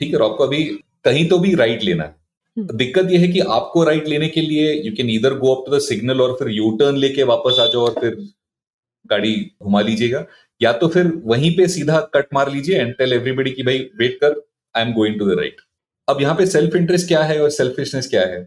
ठीक 0.00 0.08
है 0.08 0.18
और 0.18 0.30
आपको 0.30 0.44
अभी 0.44 0.64
कहीं 1.04 1.28
तो 1.28 1.38
भी 1.38 1.54
राइट 1.54 1.82
लेना 1.82 2.04
है। 2.04 2.14
हम्म। 2.56 2.76
दिक्कत 2.76 3.10
यह 3.10 3.20
है 3.20 3.28
कि 3.28 3.40
आपको 3.52 3.82
राइट 3.84 4.08
लेने 4.08 4.28
के 4.28 4.40
लिए 4.40 4.72
यू 4.74 4.92
कैन 4.96 5.10
इधर 5.10 5.34
go 5.38 5.54
up 5.54 5.64
to 5.66 5.76
the 5.76 5.80
signal 5.82 6.20
और 6.20 6.36
फिर 6.38 6.48
यू 6.50 6.70
टर्न 6.78 6.96
लेके 6.96 7.22
वापस 7.24 7.58
आ 7.60 7.66
जाओ 7.66 7.84
और 7.86 7.94
फिर 8.00 8.16
गाड़ी 9.06 9.34
घुमा 9.62 9.80
लीजिएगा। 9.80 10.24
या 10.60 10.72
तो 10.72 10.88
फिर 10.88 11.12
वहीं 11.24 11.56
पे 11.56 11.66
सीधा 11.68 12.00
कट 12.14 12.26
मार 12.34 12.52
लीजिए 12.52 12.80
एंड 12.80 12.94
टेल 12.94 13.12
एवरीबडी 13.12 13.50
की 13.50 13.62
भाई 13.62 13.78
वेट 13.98 14.18
कर 14.20 14.40
I 14.74 14.82
am 14.82 14.92
going 14.94 15.18
to 15.18 15.26
the 15.26 15.38
right 15.38 15.60
अब 16.08 16.20
यहाँ 16.20 16.34
पे 16.34 16.46
सेल्फ 16.46 16.76
इंटरेस्ट 16.76 17.08
क्या 17.08 17.22
है 17.22 17.40
और 17.42 17.50
सेल्फिशनेस 17.50 18.08
क्या 18.08 18.20
है? 18.22 18.46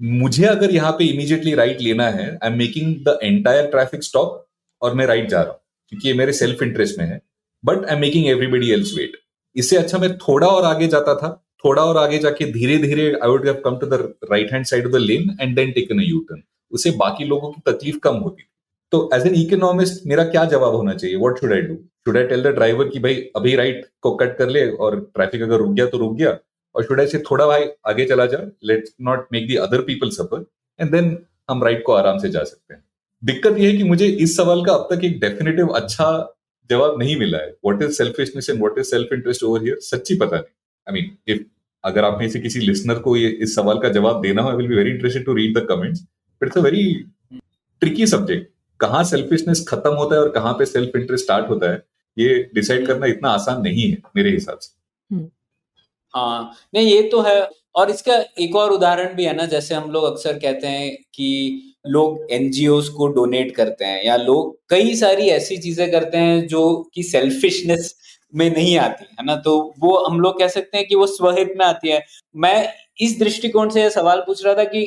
मुझे 0.00 0.44
अगर 0.46 0.70
यहाँ 0.70 0.92
पे 0.92 1.04
इमीडिएटली 1.04 1.54
राइट 1.54 1.80
लेना 1.80 2.08
है 2.10 2.26
I 2.34 2.50
am 2.50 2.58
making 2.58 2.94
the 3.04 3.18
entire 3.22 3.66
traffic 3.70 4.02
stop 4.04 4.46
और 4.82 4.94
मैं 4.94 5.06
राइट 5.06 5.28
जा 5.28 5.40
रहा 5.40 5.50
हूँ, 5.50 5.60
क्योंकि 5.92 6.08
ये 6.08 6.14
मेरे 6.14 6.32
सेल्फ 6.34 6.62
इंटरेस्ट 6.62 6.98
में 6.98 7.06
है। 7.06 7.20
But 7.64 7.84
I 7.84 7.94
am 7.94 8.00
making 8.00 8.26
everybody 8.28 8.70
else 8.72 8.94
wait 8.96 9.16
इससे 9.56 9.76
अच्छा 9.76 9.98
मैं 9.98 10.16
थोड़ा 10.18 10.46
और 10.46 10.64
आगे 10.64 10.86
जाता 10.88 11.14
था, 11.14 11.30
थोड़ा 11.64 11.82
और 11.82 11.96
आगे 11.96 12.18
जाके 12.18 12.44
धीरे 12.52 12.78
धीरे 12.78 13.10
I 13.12 13.28
would 13.28 13.62
come 13.64 13.76
to 13.78 13.86
the 13.86 14.14
right 14.30 14.52
hand 14.52 14.64
side 14.66 14.86
of 14.86 14.92
the 14.92 14.96
lane 15.00 15.36
and 15.40 15.54
then 15.56 15.72
taken 15.72 15.98
a 15.98 16.04
U 16.04 16.20
turn 16.28 16.42
उससे 16.72 16.90
बाकी 16.98 17.24
लोगों 17.24 17.50
की 17.52 17.60
तकलीफ़ 17.66 17.98
कम 17.98 18.16
होती 18.16 18.42
तो 18.92 19.08
एज 19.14 19.26
एन 19.26 19.34
इकोनॉमिस्ट 19.34 20.06
मेरा 20.06 20.24
क्या 20.24 20.44
जवाब 20.44 20.74
होना 20.74 20.92
चाहिए? 20.94 21.16
What 21.16 21.38
should 21.40 21.52
I 21.52 21.60
do 21.60 21.74
should 22.06 22.16
I 22.16 22.24
tell 22.26 22.42
the 22.42 22.46
driver 22.54 22.88
कि 22.88 22.98
भाई, 22.98 23.14
अभी 23.36 23.54
राइट 23.56 23.84
को 24.00 24.14
कट 24.16 24.36
कर 24.38 24.48
ले 24.48 24.68
और 24.68 24.98
ट्रैफ़िक 25.14 25.42
अगर 25.42 25.56
रुक 25.56 25.72
गया 25.74 25.86
तो 25.86 25.98
रुक 25.98 26.16
गया। 26.16 26.36
और 26.74 26.84
शुड 26.84 27.00
आई 27.00 27.06
से 27.06 27.18
थोड़ा 27.30 27.46
भाई, 27.46 27.64
आगे 27.86 28.04
चला 28.06 28.26
जा। 28.26 28.38
Let's 28.64 28.92
not 29.02 29.26
make 29.32 29.46
the 29.48 29.56
other 29.58 29.80
people 29.82 30.10
suffer 30.10 30.44
and 30.78 30.90
then 30.92 31.16
हम 31.50 31.64
राइट 31.64 31.82
को 31.86 31.92
आराम 31.92 32.18
से 32.18 32.30
जा 32.30 32.42
सकते 32.44 32.74
हैं। 32.74 32.82
दिक्कत 33.22 33.58
यह 33.58 33.70
है 33.70 33.76
कि 33.76 33.84
मुझे 33.84 34.06
इस 34.06 34.36
सवाल 34.36 34.64
का 34.64 34.72
अब 34.72 34.88
तक 34.92 35.04
एक 35.04 35.18
डेफिनेटिव 35.20 35.68
अच्छा 35.80 36.08
जवाब 36.70 36.98
नहीं 36.98 37.16
मिला 37.18 37.38
है। 37.38 37.50
What 37.66 37.82
is 37.82 37.96
selfishness 37.98 38.50
and 38.50 38.60
what 38.60 38.78
is 38.78 38.86
self 38.86 39.12
interest 39.12 39.42
over 39.42 39.62
here 39.62 39.78
सच्ची 39.80 40.16
पता 40.16 40.36
नहीं। 40.36 40.52
आई 40.86 41.00
मीन 41.00 41.16
इफ़ 41.28 41.42
अगर 41.84 42.04
आप 42.04 42.18
में 42.20 42.28
से 42.28 42.40
किसी 42.40 42.60
लिसनर 42.60 42.98
को 42.98 43.16
ये, 43.16 43.28
इस 43.28 43.54
सवाल 43.54 43.78
का 43.78 43.88
जवाब 43.90 44.20
देना 44.22 44.42
हो 44.42 44.50
I 44.50 44.56
will 44.56 44.68
be 44.68 44.74
very 44.74 44.90
interested 44.90 45.24
to 45.26 45.34
read 45.34 45.58
the 45.58 45.66
comments 45.68 46.06
it's 46.42 46.58
a 46.58 46.60
very 46.60 46.84
tricky 47.32 48.06
subject 48.06 48.50
कहाँ 48.82 49.02
सेल्फिशनेस 49.04 49.64
खत्म 49.68 49.92
होता 49.94 50.14
है 50.16 50.20
और 50.22 50.30
कहाँ 50.30 50.52
पे 50.54 50.66
सेल्फ 50.66 50.96
इंटरेस्ट 50.96 51.24
स्टार्ट 51.24 51.48
होता 51.50 51.70
है 51.72 51.82
ये 52.16 52.38
डिसाइड 52.54 52.86
करना 52.86 53.06
इतना 53.06 53.30
आसान 53.30 53.60
नहीं 53.62 53.90
है 53.90 53.98
मेरे 54.16 54.30
हिसाब 54.30 54.58
से। 54.58 54.70
हम्म। 55.10 55.28
हाँ 56.14 56.54
नहीं 56.74 56.86
ये 56.88 57.02
तो 57.10 57.20
है। 57.22 57.40
और 57.74 57.90
इसका 57.90 58.14
एक 58.40 58.56
और 58.56 58.72
उदाहरण 58.72 59.14
भी 59.16 59.24
है 59.24 59.34
ना 59.36 59.44
जैसे 59.46 59.74
हम 59.74 59.90
लोग 59.90 60.04
अक्सर 60.04 60.38
कहते 60.38 60.66
हैं 60.68 60.90
कि 61.14 61.28
लोग 61.86 62.26
एनजीओ 62.32 62.80
को 62.96 63.06
डोनेट 63.14 63.54
करते 63.56 63.84
हैं 63.84 64.04
या 64.04 64.16
लोग 64.18 64.56
कई 64.70 64.94
सारी 64.96 65.28
ऐसी 65.30 65.56
चीज़ें 65.58 65.90
करते 65.92 66.18
हैं 66.18 66.46
जो 66.48 66.62
कि 66.94 67.02
सेल्फिशनेस 67.04 67.94
में 68.32 68.50
नहीं 68.50 68.76
आती 68.78 69.04
है 69.20 69.24
ना? 69.26 69.36
तो 69.36 69.74
वो 69.80 69.96
हम 70.06 70.20
लोग 70.20 70.38
कह 70.38 70.48
सकते 70.48 70.78
हैं 70.78 70.86
कि 70.88 70.94
वो 70.96 71.06
स्वहित 71.08 71.54
में 71.58 71.64
आती 71.66 71.88
है। 71.88 72.02
मैं 72.36 72.68
इस 73.00 73.18
दृष्टिकोण 73.20 73.70
से 73.70 73.82
यह 73.82 73.88
सवाल 73.90 74.20
पूछ 74.26 74.44
रहा 74.46 74.54
था 74.54 74.64
कि 74.66 74.84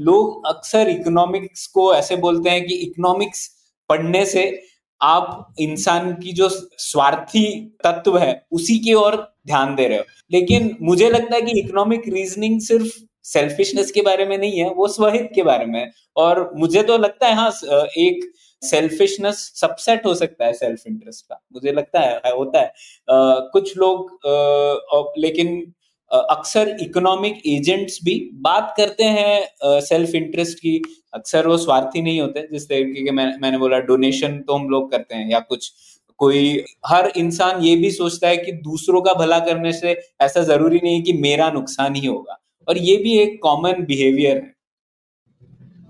लोग 0.00 0.46
अक्सर 0.46 0.88
इकोनॉमिक्स 0.88 1.66
को 1.66 1.94
ऐसे 1.94 2.16
बोलते 2.16 2.50
हैं 2.50 2.66
कि 2.66 2.74
इकोनॉमिक्स 2.74 3.48
पढ़ने 3.88 4.26
से 4.26 4.62
आप 5.02 5.54
इंसान 5.58 6.12
की 6.14 6.32
जो 6.32 6.48
स्वार्थी 6.78 7.44
तत्व 7.84 8.18
है 8.18 8.46
उसी 8.52 8.78
की 8.78 8.94
ओर 8.94 9.16
ध्यान 9.46 9.74
दे 9.74 9.88
रहे 9.88 9.98
हो। 9.98 10.04
लेकिन 10.32 10.76
मुझे 10.82 11.10
लगता 11.10 11.34
है 11.36 11.42
कि 11.42 11.60
इकोनॉमिक 11.60 12.02
रीजनिंग 12.08 12.60
सिर्फ़ 12.60 12.92
सेल्फिशनेस 13.22 13.90
के 13.90 14.02
बारे 14.02 14.24
में 14.26 14.38
नहीं 14.38 14.58
है 14.60 14.70
वो 14.70 14.88
स्वहित 14.88 15.30
के 15.34 15.42
बारे 15.42 15.66
में 15.66 15.90
और 16.16 16.50
मुझे 16.56 16.82
तो 16.82 16.98
लगता 16.98 17.26
है 17.26 17.34
हाँ 17.34 17.52
एक 17.98 18.32
सेल्फिशनेस 18.62 19.52
सबसेट 19.56 20.06
हो 20.06 20.14
सकता 20.14 20.46
है 20.46 20.52
सेल्फ 20.52 20.82
इंटरेस्ट 20.86 21.26
का। 21.26 21.40
मुझे 21.52 21.72
लगता 21.72 22.00
है 22.00 22.32
होता 22.36 22.60
है। 22.60 22.66
आ, 22.66 23.34
कुछ 23.52 23.76
लोग 23.78 24.10
आ, 24.26 25.12
लेकिन 25.18 25.74
अक्सर 26.14 26.76
इकोनॉमिक 26.80 27.40
एजेंट्स 27.46 27.98
भी 28.04 28.18
बात 28.42 28.74
करते 28.76 29.04
हैं 29.04 29.80
सेल्फ 29.80 30.14
इंटरेस्ट 30.14 30.58
की। 30.58 30.80
अक्सर 31.14 31.46
वो 31.46 31.56
स्वार्थी 31.58 32.02
नहीं 32.02 32.20
होते 32.20 32.46
जिस 32.52 32.68
तरीके 32.68 33.04
के 33.04 33.10
मैं, 33.10 33.26
मैंने 33.42 33.58
बोला 33.58 33.78
डोनेशन 33.80 34.38
तो 34.38 34.54
हम 34.54 34.68
लोग 34.68 34.90
करते 34.90 35.14
हैं 35.14 35.30
या 35.30 35.40
कुछ 35.40 35.72
कोई 36.20 36.64
हर 36.86 37.10
इंसान 37.16 37.62
ये 37.62 37.74
भी 37.76 37.90
सोचता 37.90 38.28
है 38.28 38.36
कि 38.36 38.52
दूसरों 38.62 39.00
का 39.02 39.14
भला 39.14 39.38
करने 39.46 39.72
से 39.72 39.96
ऐसा 40.20 40.42
ज़रूरी 40.42 40.80
नहीं 40.82 40.94
है 40.94 41.02
कि 41.02 41.12
मेरा 41.20 41.50
नुकसान 41.50 41.94
ही 41.94 42.06
होगा। 42.06 42.38
और 42.68 42.78
ये 42.78 42.96
भी 42.96 43.18
एक 43.18 43.38
कॉमन 43.42 43.84
बिहेवियर 43.84 44.36
है। 44.36 44.52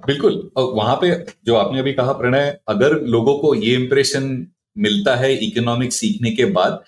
बिल्कुल। 0.07 0.51
और 0.57 0.73
वहाँ 0.75 0.97
पे 0.97 1.11
जो 1.47 1.55
आपने 1.57 1.79
अभी 1.81 1.93
कहा 1.93 2.13
प्रणय 2.13 2.59
अगर 2.69 3.01
लोगों 3.03 3.39
को 3.39 3.55
ये 3.55 3.75
इम्प्रेशन 3.75 4.47
मिलता 4.77 5.15
है 5.17 5.33
इकोनॉमिक्स 5.39 5.97
सीखने 5.97 6.31
के 6.31 6.45
बाद 6.53 6.83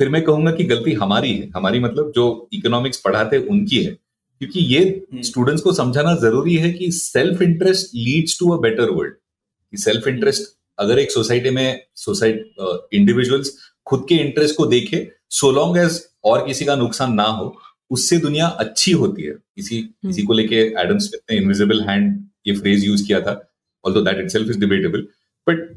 फिर 0.00 0.08
मैं 0.08 0.22
कहूँगा 0.24 0.50
कि 0.50 0.64
गलती 0.64 0.92
हमारी 0.92 1.32
है। 1.32 1.48
हमारी 1.48 1.80
मतलब 1.80 2.12
जो 2.14 2.48
इकोनॉमिक्स 2.52 2.98
पढ़ाते 2.98 3.38
उनकी 3.38 3.82
है। 3.84 3.96
क्योंकि 4.40 4.60
ये 4.60 4.80
स्टूडेंट्स 5.14 5.60
हम्म। 5.60 5.70
को 5.70 5.72
समझाना 5.72 6.14
ज़रूरी 6.14 6.56
है 6.56 6.72
कि 6.72 6.90
self 6.92 7.42
interest 7.42 7.94
leads 7.94 8.38
to 8.38 8.50
a 8.50 8.60
better 8.60 8.90
world 8.90 9.14
कि 9.14 9.76
सेल्फ 9.76 10.06
इंटरेस्ट 10.08 10.42
अगर 10.78 10.98
एक 10.98 11.10
सोसाइटी 11.10 11.50
में 11.50 11.80
सोसाइटी 11.94 12.96
इंडिविजुअल्स 12.96 13.56
खुद 13.86 14.06
के 14.08 14.14
इंटरेस्ट 14.14 14.56
को 14.56 14.66
देखे 14.66 15.08
सो 15.30 15.50
लॉन्ग 15.50 15.78
एज 15.78 16.00
और 16.24 16.46
किसी 16.46 16.64
का 16.64 16.76
नुकसान 16.76 17.12
ना 17.12 17.22
हो 17.22 17.56
उससे 17.90 18.16
दुनिया 18.18 18.46
अच्छी 18.46 18.92
होती 18.92 19.22
है। 19.22 19.34
इसी 19.56 19.78
हम्म। 19.78 20.10
इसी 20.10 20.22
को 20.22 20.32
लेके 20.32 20.56
एडम 20.80 20.98
स्मिथ 20.98 21.30
ने 21.30 21.36
इनविजिबल 21.36 21.80
हैंड 21.80 22.24
ये 22.46 22.54
फ्रेज 22.54 22.84
यूज़ 22.84 23.06
किया 23.06 23.20
था। 23.20 23.32
Although 23.84 24.00
that 24.00 24.18
itself 24.18 24.50
is 24.50 24.58
debatable 24.58 25.06
but 25.48 25.68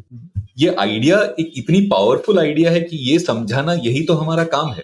ये 0.59 0.73
आइडिया 0.79 1.21
एक 1.39 1.53
इतनी 1.57 1.81
पावरफुल 1.87 2.39
आइडिया 2.39 2.71
है 2.71 2.81
कि 2.81 2.97
ये 3.09 3.17
समझाना 3.19 3.73
यही 3.75 4.03
तो 4.05 4.13
हमारा 4.13 4.43
काम 4.53 4.71
है। 4.71 4.83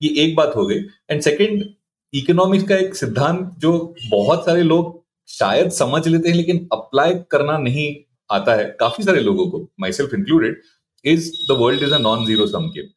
ये 0.00 0.08
एक 0.24 0.34
बात 0.36 0.56
हो 0.56 0.66
गई। 0.66 0.78
एंड 1.10 1.20
सेकेंड 1.22 1.64
इकोनॉमिक्स 2.12 2.68
का 2.68 2.76
एक 2.76 2.94
सिद्धांत 2.94 3.50
जो 3.58 3.72
बहुत 4.10 4.44
सारे 4.46 4.62
लोग 4.62 4.94
शायद 5.28 5.70
समझ 5.72 6.06
लेते 6.08 6.28
हैं 6.28 6.36
लेकिन 6.36 6.66
अप्लाई 6.72 7.14
करना 7.30 7.56
नहीं 7.58 7.94
आता 8.30 8.54
है 8.54 8.64
काफ़ी 8.80 9.04
सारे 9.04 9.20
लोगों 9.20 9.46
को 9.50 9.66
myself 9.92 10.14
included 10.14 10.60
is 11.04 11.30
the 11.48 11.56
world 11.60 11.82
is 11.82 11.94
a 11.94 11.98
non 11.98 12.24
zero 12.26 12.46
sum 12.46 12.70
game 12.76 12.88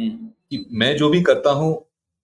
कि 0.00 0.64
मैं 0.72 0.96
जो 0.96 1.08
भी 1.10 1.20
करता 1.22 1.50
हूँ 1.52 1.70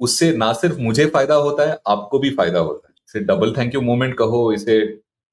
उससे 0.00 0.30
ना 0.36 0.52
सिर्फ़ 0.54 0.78
मुझे 0.80 1.06
फ़ायदा 1.06 1.34
होता 1.36 1.68
है 1.70 1.78
आपको 1.88 2.18
भी 2.18 2.30
फ़ायदा 2.30 2.58
होता 2.60 2.88
है। 2.88 2.94
इसे 3.08 3.20
डबल 3.26 3.54
थैंक 3.56 3.74
यू 3.74 3.80
मोमेंट 3.80 4.16
कहो 4.18 4.52
इसे 4.52 4.80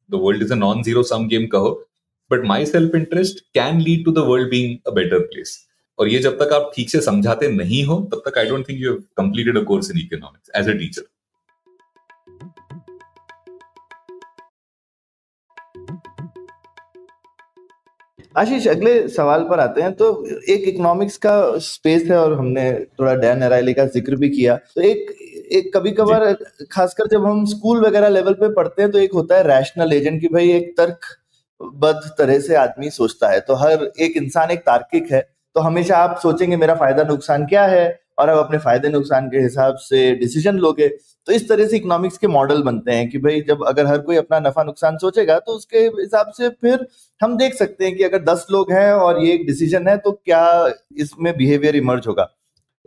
the 0.09 0.19
world 0.23 0.43
is 0.43 0.51
a 0.53 0.55
non 0.55 0.83
zero 0.83 1.03
sum 1.03 1.27
game 1.27 1.45
कहो। 1.47 1.71
But 2.31 2.45
my 2.47 2.65
self 2.65 2.95
interest 2.95 3.39
can 3.53 3.79
lead 3.81 4.05
to 4.05 4.11
the 4.11 4.25
world 4.27 4.49
being 4.49 4.77
a 4.87 4.91
better 4.95 5.19
place 5.27 5.57
और 5.99 6.09
ये 6.09 6.19
जब 6.19 6.37
तक 6.39 6.53
आप 6.53 6.71
ठीक 6.75 6.89
से 6.89 7.01
समझाते 7.01 7.47
नहीं 7.51 7.83
हो 7.85 7.99
तब 8.11 8.21
तक 8.27 8.37
I 8.37 8.49
don't 8.49 8.67
think 8.69 8.79
you 8.81 8.93
completed 9.17 9.57
a 9.57 9.63
course 9.63 9.91
in 9.91 9.97
economics 9.99 10.51
as 10.57 10.69
a 10.69 10.77
teacher 10.79 11.07
Ashish 18.37 18.67
अगले 18.67 18.91
सवाल 19.09 19.43
पर 19.43 19.59
आते 19.59 19.81
हैं। 19.81 19.91
तो 19.93 20.07
एक 20.49 20.67
इकोनॉमिक्स 20.67 21.17
का 21.17 21.31
स्पेस 21.59 22.03
है 22.09 22.17
और 22.17 22.33
हमने 22.39 22.71
थोड़ा 22.99 23.13
डैन 23.15 23.41
अराइली 23.41 23.73
का 23.73 23.85
ज़िक्र 23.85 24.15
भी 24.15 24.29
किया। 24.29 24.55
तो 24.75 24.81
एक 24.81 25.11
एक 25.51 25.71
कभी 25.75 25.91
कभार 25.91 26.33
खासकर 26.71 27.07
जब 27.11 27.25
हम 27.25 27.45
स्कूल 27.45 27.85
वगैरह 27.85 28.09
लेवल 28.09 28.33
पे 28.33 28.53
पढ़ते 28.53 28.81
हैं 28.81 28.91
तो 28.91 28.99
एक 28.99 29.13
होता 29.13 29.37
है 29.37 29.47
रैशनल 29.47 29.93
एजेंट 29.93 30.19
की 30.21 30.27
भाई 30.33 30.51
एक 30.51 30.73
तर्क 30.77 31.05
बद्ध 31.61 32.09
तरह 32.17 32.39
से 32.39 32.55
आदमी 32.55 32.89
सोचता 32.89 33.29
है। 33.29 33.39
तो 33.39 33.55
हर 33.55 33.91
एक 33.99 34.17
इंसान 34.17 34.51
एक 34.51 34.59
तार्किक 34.59 35.11
है। 35.11 35.21
तो 35.55 35.61
हमेशा 35.61 35.97
आप 35.97 36.19
सोचेंगे, 36.19 36.55
मेरा 36.57 36.75
फ़ायदा 36.75 37.03
नुकसान 37.03 37.45
क्या 37.45 37.65
है? 37.65 37.99
और 38.19 38.29
आप 38.29 38.37
अपने 38.37 38.57
फ़ायदे 38.57 38.89
नुकसान 38.89 39.27
के 39.29 39.39
हिसाब 39.39 39.75
से 39.79 39.99
डिसीज़न 40.15 40.57
लोगे। 40.57 40.87
तो 41.27 41.31
इस 41.33 41.47
तरह 41.49 41.67
से 41.67 41.77
इकोनॉमिक्स 41.77 42.17
के 42.17 42.27
मॉडल 42.27 42.61
बनते 42.63 42.91
हैं 42.91 43.09
कि 43.09 43.17
भाई, 43.17 43.41
जब 43.41 43.63
अगर 43.67 43.85
हर 43.87 43.97
कोई 43.99 44.15
अपना 44.17 44.39
नफा 44.39 44.63
नुकसान 44.63 44.97
सोचेगा 44.97 45.37
तो 45.39 45.51
उसके 45.51 45.79
हिसाब 45.79 46.31
से 46.37 46.49
फिर 46.51 46.85
हम 47.21 47.37
देख 47.37 47.53
सकते 47.55 47.85
हैं 47.85 47.95
कि 47.97 48.03
अगर 48.03 48.23
दस 48.23 48.45
लोग 48.51 48.71
हैं 48.71 48.91
और 48.93 49.23
ये 49.25 49.33
एक 49.33 49.45
डिसीज़न 49.47 49.87
है 49.87 49.97
तो 49.97 50.11
क्या 50.11 50.43
इसमें 50.97 51.35
बिहेवियर 51.37 51.75
इमर्ज 51.75 52.07
होगा? 52.07 52.27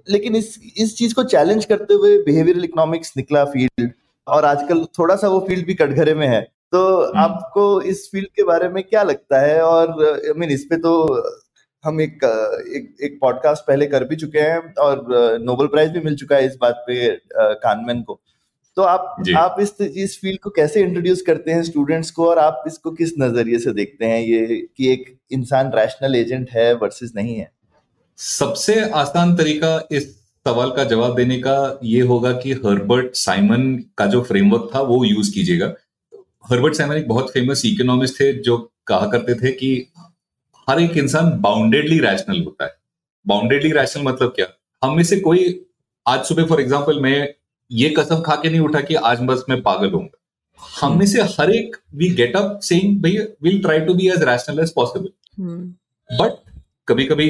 लेकिन 0.06 0.36
इस 0.36 0.58
इस 0.76 0.96
चीज़ 0.98 1.14
को 1.14 1.22
चैलेंज 1.24 1.64
करते 1.64 1.94
हुए 1.94 2.16
बिहेवियरल 2.24 2.64
इकोनॉमिक्स 2.64 3.12
निकला 3.16 3.44
फ़ील्ड 3.46 3.90
और 4.26 4.44
आजकल 4.44 4.84
थोड़ा 4.98 5.16
सा 5.16 5.28
वो 5.28 5.40
फ़ील्ड 5.48 5.66
भी 5.66 5.74
कटघरे 5.74 6.14
में 6.14 6.26
है। 6.28 6.46
तो 6.72 6.80
हम्म। 7.02 7.18
आपको 7.18 7.80
इस 7.82 8.08
फ़ील्ड 8.12 8.28
के 8.36 8.42
बारे 8.44 8.68
में 8.68 8.82
क्या 8.84 9.02
लगता 9.02 9.40
है? 9.40 9.60
और 9.62 10.04
आई 10.06 10.32
मीन 10.36 10.50
इस 10.50 10.64
पे 10.70 10.76
तो 10.76 10.92
हम 11.84 12.00
एक 12.00 12.12
एक, 12.14 12.96
एक 13.02 13.18
पॉडकास्ट 13.20 13.62
पहले 13.66 13.86
कर 13.86 14.04
भी 14.04 14.16
चुके 14.16 14.38
हैं 14.38 14.74
और 14.80 15.06
नोबेल 15.42 15.66
प्राइज 15.66 15.90
भी 15.90 16.00
मिल 16.00 16.16
चुका 16.16 16.36
है 16.36 16.46
इस 16.46 16.56
बात 16.60 16.84
पे 16.86 17.08
कानमैन 17.36 18.02
को। 18.02 18.20
तो 18.76 18.82
आप 18.82 19.16
आप 19.36 19.56
इस 19.60 19.74
इस 19.80 20.18
फ़ील्ड 20.20 20.40
को 20.40 20.50
कैसे 20.50 20.80
इंट्रोड्यूस 20.80 21.22
करते 21.22 21.50
हैं 21.50 21.62
स्टूडेंट्स 21.62 22.10
को 22.10 22.28
और 22.28 22.38
आप 22.38 22.64
इसको 22.66 22.90
किस 22.90 23.12
नज़रिए 23.18 23.58
से 23.58 23.72
देखते 23.72 24.06
हैं? 24.06 24.20
ये 24.20 24.46
कि 24.76 24.92
एक 24.92 25.04
इंसान 25.32 25.72
रैशनल 25.74 26.16
एजेंट 26.16 26.50
है 26.50 26.72
वर्सेस 26.74 27.12
नहीं 27.16 27.34
है। 27.36 27.50
सबसे 28.18 28.80
आसान 29.00 29.36
तरीका 29.36 29.78
इस 29.92 30.10
सवाल 30.46 30.70
का 30.70 30.84
जवाब 30.84 31.16
देने 31.16 31.38
का 31.38 31.78
ये 31.84 32.00
होगा 32.02 32.32
कि 32.32 32.52
हर्बर्ट 32.64 33.14
साइमन 33.16 33.72
का 33.98 34.06
जो 34.06 34.22
फ्रेमवर्क 34.22 34.70
था 34.74 34.80
वो 34.82 35.04
यूज़ 35.04 35.32
कीजिएगा। 35.34 35.72
हर्बर्ट 36.44 36.74
साइमन 36.74 36.96
एक 36.96 37.08
बहुत 37.08 37.30
फ़ेमस 37.32 37.62
इकोनॉमिस्ट 37.66 38.20
थे 38.20 38.32
जो 38.42 38.56
कहा 38.86 39.06
करते 39.06 39.34
थे 39.34 39.52
कि 39.52 39.74
हर 40.68 40.80
एक 40.80 40.96
इंसान 40.96 41.30
बाउंडेडली 41.40 41.98
रैशनल 42.00 42.42
होता 42.44 42.64
है। 42.64 42.74
बाउंडेडली 43.26 43.70
रैशनल 43.72 44.04
मतलब 44.04 44.32
क्या? 44.36 44.46
हम 44.82 44.96
में 44.96 45.02
से 45.04 45.18
कोई 45.20 45.64
आज 46.06 46.24
सुबह 46.24 46.46
फॉर 46.46 46.60
एग्ज़ाम्पल 46.60 47.00
मैं 47.00 47.34
ये 47.70 47.88
कसम 47.98 48.20
खा 48.20 48.34
के 48.36 48.50
नहीं 48.50 48.60
उठा 48.60 48.80
कि 48.80 48.94
आज 48.94 49.20
बस 49.22 49.44
मैं 49.48 49.60
पागल 49.62 49.90
होऊँगा 49.90 50.18
हम 50.80 50.98
में 50.98 51.06
से 51.06 51.22
हर 51.22 51.50
एक 51.50 51.76
वी 51.94 52.08
गेट 52.14 52.36
अप 52.36 52.58
सेइंग 52.62 53.00
भाई 53.02 53.16
will 53.42 53.60
try 53.62 53.80
to 53.80 53.94
be 53.94 54.08
as 54.08 54.22
rational 54.22 54.60
as 54.60 54.72
possible 54.74 55.08
but 56.10 56.38
कभी 56.88 57.04
कभी 57.04 57.28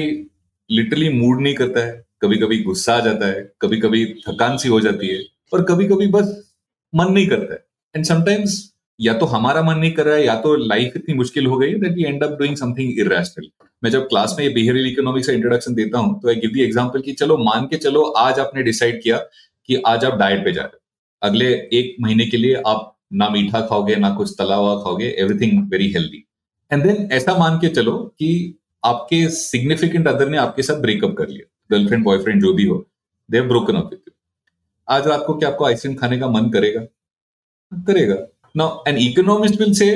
लिटरली 0.69 1.09
मूड 1.09 1.41
नहीं 1.41 1.55
करता 1.55 1.85
है 1.85 2.03
कभी 2.21 2.37
कभी 2.37 2.61
गुस्सा 2.63 2.95
आ 2.95 2.99
जाता 2.99 3.27
है 3.27 3.41
कभी 3.61 3.79
कभी 3.79 4.05
थकान 4.27 4.57
सी 4.57 4.69
हो 4.69 4.79
जाती 4.81 5.07
है 5.07 5.23
और 5.53 5.63
कभी 5.63 5.87
कभी 5.87 6.07
बस 6.07 6.35
मन 6.93 7.11
नहीं 7.11 7.27
करता 7.27 7.53
है। 7.53 7.63
एंड 7.95 8.05
समटाइम्स 8.05 8.61
या 8.99 9.13
तो 9.13 9.25
हमारा 9.25 9.61
मन 9.61 9.77
नहीं 9.77 9.91
कर 9.91 10.05
रहा 10.05 10.15
है, 10.15 10.25
या 10.25 10.35
तो 10.35 10.55
लाइफ 10.55 10.93
इतनी 10.95 11.15
मुश्किल 11.15 11.45
हो 11.45 11.57
गई 11.57 11.73
that 11.75 11.93
we 11.93 12.03
end 12.03 12.23
up 12.23 12.37
doing 12.39 12.55
something 12.57 12.99
irrational 12.99 13.49
मैं 13.83 13.91
जब 13.91 14.07
क्लास 14.09 14.35
में 14.37 14.45
ये 14.45 14.53
बिहेवियरल 14.53 14.89
इकोनॉमिक्स 14.89 15.27
का 15.27 15.33
इंट्रोडक्शन 15.33 15.73
देता 15.75 15.99
हूँ 15.99 16.19
तो 16.21 16.29
आई 16.29 16.35
गिव 16.35 16.51
दी 16.51 16.61
एग्जांपल 16.63 17.01
कि 17.01 17.13
चलो, 17.13 17.37
मान 17.37 17.65
के 17.67 17.77
चलो, 17.77 18.01
आज 18.01 18.39
आपने 18.39 18.63
डिसाइड 18.63 19.01
किया 19.03 19.17
कि 19.69 19.81
आज 19.87 20.05
आप 20.05 20.17
डाइट 20.19 20.43
पे 20.45 20.51
जा 20.51 20.61
रहे 20.61 20.71
हो। 20.73 20.79
अगले 21.21 21.47
एक 21.73 21.95
महीने 22.01 22.25
के 22.25 22.37
लिए 22.37 22.61
आप 22.67 22.89
ना 23.13 23.29
मीठा 23.29 23.61
खाओगे, 23.61 23.95
ना 23.95 24.09
कुछ 24.15 24.33
तला 24.37 24.55
हुआ 24.55 24.75
खाओगे 24.83 25.07
everything 25.19 25.69
very 25.71 25.91
healthy 25.91 26.25
and 26.71 26.83
then 26.83 27.09
ऐसा 27.11 27.37
मान 27.37 27.57
के 27.59 27.69
चलो 27.69 27.97
कि 28.19 28.59
आपके 28.83 29.27
सिग्निफिकेंट 29.29 30.07
अदर 30.07 30.29
ने 30.29 30.37
आपके 30.37 30.63
साथ 30.63 30.81
ब्रेकअप 30.81 31.15
कर 31.17 31.27
लिया 31.27 31.49
गर्लफ्रेंड 31.71 32.03
बॉयफ्रेंड 32.05 32.41
जो 32.41 32.53
भी 32.53 32.65
हो 32.65 32.85
they 33.29 33.41
broken 33.41 33.75
up 33.75 33.89
with 33.91 33.99
you 33.99 34.13
आज 34.87 35.07
रात 35.07 35.23
को 35.27 35.33
क्या 35.33 35.49
आपको 35.49 35.65
आइसक्रीम 35.65 35.95
खाने 35.95 36.17
का 36.19 36.27
मन 36.29 36.49
करेगा? 36.49 36.81
करेगा। 37.71 38.15
Now 38.55 38.83
an 38.87 38.97
economist 38.99 39.59
will 39.59 39.73
say 39.73 39.91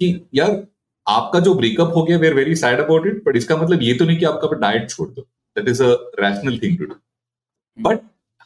कि 0.00 0.14
यार 0.34 0.62
आपका 1.06 1.40
जो 1.40 1.54
ब्रेकअप 1.54 1.92
हो 1.96 2.02
गया 2.02 2.18
we 2.18 2.26
are 2.26 2.34
very 2.34 2.54
sad 2.56 2.80
about 2.80 3.06
it 3.06 3.22
but 3.26 3.36
इसका 3.36 3.56
मतलब 3.56 3.82
ये 3.82 3.94
तो 3.94 4.04
नहीं 4.04 4.18
कि 4.18 4.24
आपका 4.24 4.58
डाइट 4.60 4.88
छोड़ 4.90 5.08
दो। 5.08 5.22
That 5.56 5.68
is 5.68 5.82
a 5.82 5.92
rational 6.20 6.58
thing 6.58 6.78
to 6.78 6.84
do 6.84 6.94
but 7.78 7.98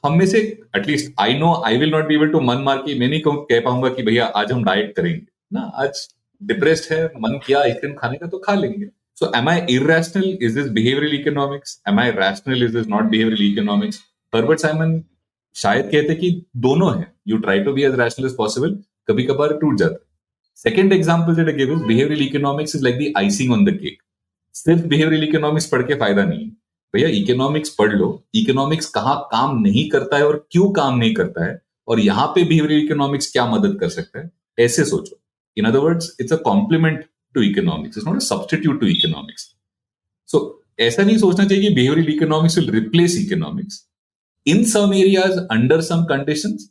हम 0.05 0.19
में 0.19 0.27
से 0.27 0.39
at least 0.77 1.13
I 1.21 1.39
know 1.39 1.53
I 1.67 1.77
will 1.79 1.91
not 1.91 2.07
be 2.09 2.15
able 2.15 2.29
to 2.29 2.41
मन 2.41 2.63
मार 2.65 2.79
के 2.79 2.99
मैं 2.99 3.09
नहीं 3.09 3.21
कह 3.27 3.61
पाऊँगा 3.61 3.89
कि 3.89 4.03
भैया 4.03 4.27
आज 4.37 4.53
हम 4.53 4.65
डाइट 4.65 4.95
करेंगे। 4.97 5.27
ना 5.53 5.61
आज 5.85 6.09
डिप्रेस्ड 6.41 6.93
है 6.93 7.05
मन 7.21 7.39
किया 7.47 7.61
आइसक्रीम 7.61 7.95
खाने 7.95 8.17
का 8.19 8.27
तो 8.27 8.39
खा 8.39 8.55
लेंगे। 8.55 8.87
So 9.19 9.31
am 9.37 9.49
I 9.49 9.61
irrational 9.71 10.27
is 10.43 10.59
this 10.59 10.69
behavioural 10.71 11.15
economics 11.15 11.81
am 11.89 12.01
I 12.01 12.11
rational 12.13 12.63
is 12.65 12.77
this 12.77 12.87
not 12.89 13.05
behavioural 13.11 13.43
economics 13.45 14.01
Herbert 14.33 14.61
Simon 14.61 15.01
शायद 15.57 15.91
कहते 15.93 16.15
कि 16.15 16.31
दोनों 16.59 16.97
है। 16.99 17.07
You 17.29 17.39
try 17.39 17.61
to 17.65 17.73
be 17.73 17.83
as 17.83 17.99
rational 18.01 18.27
as 18.27 18.37
possible 18.37 18.79
कभी 19.09 19.25
कभार 19.25 19.57
टूट 19.59 19.79
जाता 19.79 19.95
है। 19.95 20.05
Second 20.59 20.93
example 20.93 21.35
that 21.37 21.55
behavioural 21.57 22.23
economics 22.23 22.77
is 22.77 22.85
like 22.85 22.99
the 22.99 23.13
icing 23.19 23.53
on 23.53 23.65
the 23.65 23.77
cake 23.79 23.99
सिर्फ़ 24.55 24.87
बिहेवियरल 24.87 25.25
इकोनॉमिक्स 25.25 25.67
पढ़ 25.67 25.83
के 25.83 25.95
फ़ायदा 25.95 26.25
नहीं 26.25 26.45
है। 26.45 26.51
भैया 26.95 27.09
इकोनॉमिक्स 27.13 27.71
पढ़ 27.79 27.93
लो। 27.93 28.09
इकोनॉमिक्स 28.35 28.87
कहाँ 28.91 29.17
काम 29.33 29.59
नहीं 29.61 29.89
करता 29.91 30.17
है 30.17 30.27
और 30.27 30.47
क्यों 30.53 30.71
काम 30.73 30.99
नहीं 30.99 31.15
करता 31.15 31.45
है? 31.45 31.61
और 31.89 32.01
यहाँ 32.01 32.27
पे 32.29 32.45
बिहेवियरल 32.45 32.85
इकोनॉमिक्स 32.85 33.33
क्या 33.33 33.47
मदद 33.47 33.77
कर 33.81 33.89
सकता 33.89 34.19
है? 34.19 34.31
ऐसे 34.59 34.85
सोचो। 34.85 35.21
In 35.57 35.65
other 35.65 35.79
words 35.79 36.17
it's 36.21 36.33
a 36.33 36.37
complement 36.45 37.05
to 37.35 37.43
economics 37.43 37.99
it's 37.99 38.07
not 38.07 38.17
a 38.17 38.25
substitute 38.25 38.81
to 38.81 38.87
economics 38.87 39.49
so 40.29 40.41
ऐसा 40.81 41.03
नहीं 41.03 41.19
सोचना 41.19 41.45
चाहिए 41.45 41.69
कि 41.69 41.75
behavioural 41.75 42.13
economics 42.13 42.59
will 42.59 42.71
replace 42.71 43.17
economics 43.19 43.85
in 44.47 44.65
some 44.71 44.93
areas 44.95 45.39
under 45.53 45.81
some 45.81 46.05
conditions 46.05 46.69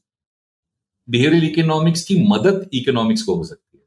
behavioural 1.07 1.45
economics 1.47 2.03
की 2.03 2.15
मदद 2.29 2.69
इकोनॉमिक्स 2.73 3.21
को 3.21 3.35
हो 3.35 3.43
सकती 3.43 3.77
है। 3.77 3.83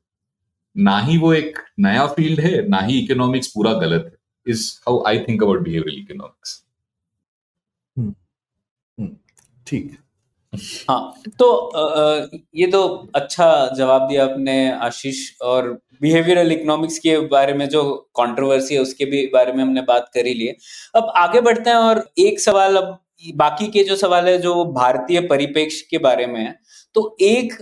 ना 0.77 0.99
ही 1.01 1.19
वो 1.19 1.33
एक 1.35 1.59
नया 1.81 2.07
फ़ील्ड 2.07 2.41
है 2.41 2.69
ना 2.69 2.81
ही 2.81 2.99
इकोनॉमिक्स 2.99 3.49
पूरा 3.49 3.73
गलत 3.81 4.05
है। 4.07 4.53
Is 4.53 4.71
how 4.89 5.03
I 5.07 5.19
think 5.19 5.43
about 5.43 5.63
behavioural 5.63 5.99
economics 6.01 6.63
ठीक। 9.67 9.97
हाँ 10.91 11.15
तो 11.39 11.47
आ, 11.55 12.27
ये 12.55 12.67
तो 12.67 12.83
अच्छा 13.15 13.49
जवाब 13.77 14.07
दिया 14.09 14.25
आपने 14.25 14.71
आशीष 14.73 15.19
और 15.43 15.69
बिहेवियरल 16.03 16.53
इकोनॉमिक्स 16.53 16.99
के 16.99 17.19
बारे 17.29 17.55
में 17.55 17.69
जो 17.69 17.83
कंट्रोवर्सी 18.21 18.75
है 18.75 18.81
उसके 18.81 19.05
भी 19.05 19.27
बारे 19.27 19.53
में 19.53 19.63
हमने 19.63 19.83
बात 19.83 20.11
कर 20.15 20.27
ही। 20.27 20.35
ली 20.35 20.49
अब 20.95 21.13
आगे 21.17 21.41
बढ़ते 21.41 21.71
हैं 21.71 21.77
और 21.77 22.05
एक 22.19 22.41
सवाल 22.41 22.77
अब 22.77 22.99
बाकी 23.35 23.67
के 23.67 23.85
जो 23.85 23.97
सवाल 23.97 24.29
है 24.29 24.39
जो 24.39 24.65
भारतीय 24.73 25.21
परिपेक्ष 25.29 25.81
के 25.81 25.99
बारे 25.99 26.27
में 26.27 26.41
है 26.41 26.59
तो 26.99 27.17
एक 27.23 27.53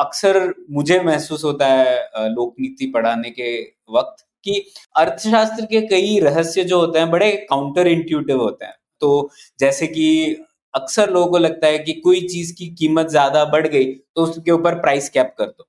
अक्सर 0.00 0.36
मुझे 0.70 0.98
महसूस 1.02 1.44
होता 1.44 1.66
है 1.68 2.28
लोकनीति 2.30 2.86
पढ़ाने 2.86 3.30
के 3.30 3.52
वक्त 3.90 4.24
कि 4.44 4.64
अर्थशास्त्र 4.96 5.64
के 5.66 5.80
कई 5.88 6.18
रहस्य 6.20 6.64
जो 6.64 6.80
होते 6.80 6.98
हैं, 6.98 7.10
बड़े 7.10 7.30
काउंटर 7.50 7.86
इंट्यूटिव 7.88 8.40
होते 8.40 8.64
हैं। 8.66 8.74
तो 9.00 9.30
जैसे 9.60 9.86
कि 9.86 10.36
अक्सर 10.74 11.10
लोगों 11.10 11.26
को 11.28 11.38
लगता 11.38 11.66
है 11.66 11.78
कि 11.78 11.92
कोई 12.00 12.20
चीज़ 12.28 12.52
की 12.54 12.66
कीमत 12.78 13.08
ज़्यादा 13.08 13.44
बढ़ 13.52 13.66
गई 13.68 13.84
तो 13.84 14.22
उसके 14.22 14.50
ऊपर 14.50 14.74
प्राइस 14.80 15.08
कैप 15.08 15.34
कर 15.38 15.46
दो। 15.46 15.66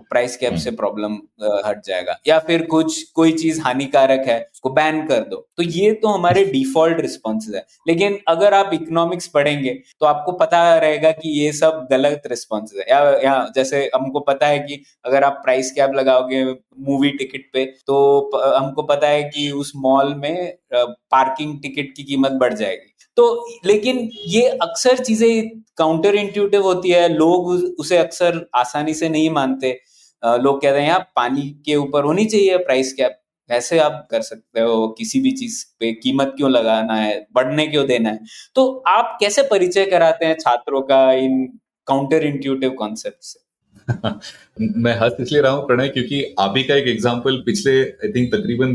प्राइस 0.00 0.36
कैप 0.36 0.54
से 0.54 0.70
प्रॉब्लम 0.70 1.12
हम्म। 1.12 1.60
हट 1.66 1.82
जाएगा। 1.86 2.16
या 2.28 2.38
फिर 2.38 2.64
कुछ 2.66 3.02
कोई 3.14 3.32
चीज़ 3.32 3.60
हानिकारक 3.60 4.24
है 4.28 4.40
उसको 4.54 4.70
बैन 4.70 5.06
कर 5.06 5.20
दो। 5.20 5.36
तो 5.56 5.62
ये 5.62 5.92
तो 5.92 6.08
हमारे 6.08 6.44
डिफ़ॉल्ट 6.44 7.00
रिस्पॉन्सेज 7.00 7.54
है। 7.54 7.64
लेकिन 7.88 8.18
अगर 8.28 8.54
आप 8.54 8.70
इकोनॉमिक्स 8.74 9.26
पढ़ेंगे 9.26 9.74
तो 10.00 10.06
आपको 10.06 10.32
पता 10.32 10.62
रहेगा 10.78 11.10
कि 11.12 11.28
ये 11.40 11.52
सब 11.52 11.86
गलत 11.90 12.22
रिस्पॉन्सेज 12.26 12.80
है। 12.80 12.86
या, 12.90 13.10
या 13.24 13.52
जैसे 13.54 13.90
हमको 13.94 14.20
पता 14.20 14.46
है 14.46 14.58
कि 14.58 14.82
अगर 15.04 15.24
आप 15.24 15.40
प्राइस 15.44 15.70
कैप 15.72 15.90
लगाओगे 15.94 16.44
मूवी 16.80 17.10
टिकट 17.10 17.50
पे 17.52 17.64
तो 17.86 18.30
हमको 18.56 18.82
पता 18.82 19.08
है 19.08 19.22
कि 19.24 19.50
उस 19.50 19.72
मॉल 19.76 20.14
में 20.14 20.56
पार्किंग 20.74 21.58
टिकट 21.62 21.92
की 21.96 22.02
कीमत 22.02 22.32
बढ़ 22.32 22.54
जाएगी। 22.54 22.93
तो 23.16 23.46
लेकिन 23.66 24.08
ये 24.26 24.42
अक्सर 24.62 24.98
चीज़ें 24.98 25.48
काउंटर 25.78 26.14
इंट्यूटिव 26.14 26.62
होती 26.62 26.90
है, 26.90 27.08
लोग 27.08 27.46
उसे 27.78 27.96
अक्सर 27.96 28.46
आसानी 28.54 28.94
से 28.94 29.08
नहीं 29.08 29.30
मानते। 29.30 29.78
लोग 30.22 30.60
कहते 30.62 30.78
हैं, 30.80 30.88
यार, 30.88 31.06
पानी 31.16 31.42
के 31.66 31.76
ऊपर 31.76 32.04
होनी 32.04 32.24
चाहिए 32.24 32.56
प्राइस 32.58 32.92
कैप 32.92 33.20
कैसे 33.50 33.78
आप 33.78 34.06
कर 34.10 34.20
सकते 34.22 34.60
हो, 34.60 34.86
किसी 34.88 35.20
भी 35.20 35.30
चीज़ 35.30 35.64
पे 35.80 35.92
कीमत 35.92 36.32
क्यों 36.36 36.50
लगाना 36.50 36.94
है, 36.94 37.26
बढ़ने 37.34 37.66
क्यों 37.66 37.86
देना 37.86 38.10
है? 38.10 38.20
तो 38.54 38.82
आप 38.88 39.16
कैसे 39.20 39.42
परिचय 39.42 39.84
कराते 39.84 40.26
हैं 40.26 40.36
छात्रों 40.40 40.82
का 40.82 41.12
इन 41.12 41.46
काउंटर 41.88 42.24
इंट्यूटिव 42.26 42.70
कॉन्सेप्ट 42.70 43.18
से? 43.22 43.40
मैं 44.80 44.94
हंस 44.98 45.16
इसलिए 45.20 45.42
रहा 45.42 45.52
हूँ, 45.52 45.66
प्रणय, 45.66 45.88
क्योंकि 45.88 46.34
आप 46.38 46.54
ही 46.56 46.62
का 46.64 46.74
एक 46.74 46.88
एग्ज़ाम्पल 46.88 47.36
पिछले 47.46 47.80
आई 47.82 48.12
थिंक 48.12 48.32
तकरीबन 48.34 48.74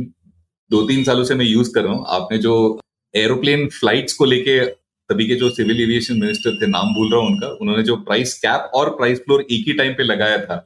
दो 0.71 0.81
तीन 0.87 1.03
सालों 1.03 1.23
से 1.23 1.35
मैं 1.35 1.45
यूज़ 1.45 1.73
कर 1.73 1.83
रहा 1.83 1.93
हूँ। 1.93 2.05
आपने 2.09 2.37
जो 2.37 2.79
एरोप्लेन 3.13 3.67
फ्लाइट्स 3.69 4.13
को 4.13 4.25
लेके 4.25 4.63
तभी 5.09 5.27
के 5.27 5.35
जो 5.35 5.49
सिविल 5.49 5.81
एविएशन 5.81 6.19
मिनिस्टर 6.19 6.55
थे, 6.55 6.67
नाम 6.67 6.93
भूल 6.95 7.11
रहा 7.11 7.21
हूँ 7.21 7.29
उनका, 7.29 7.47
उन्होंने 7.51 7.83
जो 7.83 7.95
प्राइस 7.97 8.33
कैप 8.39 8.71
और 8.75 8.89
प्राइस 8.97 9.19
फ्लोर 9.19 9.41
एक 9.41 9.63
ही 9.67 9.73
टाइम 9.73 9.93
पे 9.93 10.03
लगाया 10.03 10.37
था। 10.39 10.65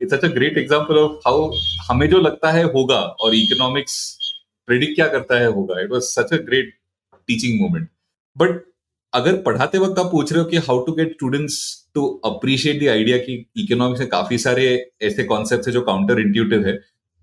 It's 0.00 0.14
such 0.14 0.24
a 0.24 0.28
great 0.28 0.58
example 0.58 0.96
of 0.98 1.12
how 1.26 1.50
हमें 1.88 2.08
जो 2.10 2.20
लगता 2.20 2.50
है 2.52 2.64
होगा 2.72 2.96
और 2.96 3.34
इकोनॉमिक्स 3.34 3.94
प्रेडिक्ट 4.68 4.94
क्या 4.94 5.06
करता 5.08 5.38
है 5.40 5.46
होगा। 5.48 5.80
It 5.80 5.90
was 5.92 6.02
such 6.02 6.32
a 6.32 6.36
great 6.46 6.72
teaching 7.28 7.60
moment 7.60 7.88
but 8.36 8.60
अगर 9.12 9.36
पढ़ाते 9.42 9.78
वक्त 9.78 9.98
आप 9.98 10.10
पूछ 10.12 10.32
रहे 10.32 10.42
हो 10.42 10.48
कि 10.48 10.56
how 10.58 10.84
to 10.84 10.92
get 10.92 11.12
students 11.12 11.60
to 11.94 12.06
appreciate 12.24 12.82
the 12.82 12.88
idea 12.88 13.18
कि 13.18 13.34
इकोनॉमिक्स 13.58 14.00
में 14.00 14.08
काफ़ी 14.08 14.38
सारे 14.38 14.66
ऐसे 15.02 15.24
कॉन्सेप्ट 15.24 15.66
है 15.66 15.72
जो 15.72 15.80
काउंटर 15.82 16.20
इंट्यूटिव 16.20 16.66
है, 16.66 16.78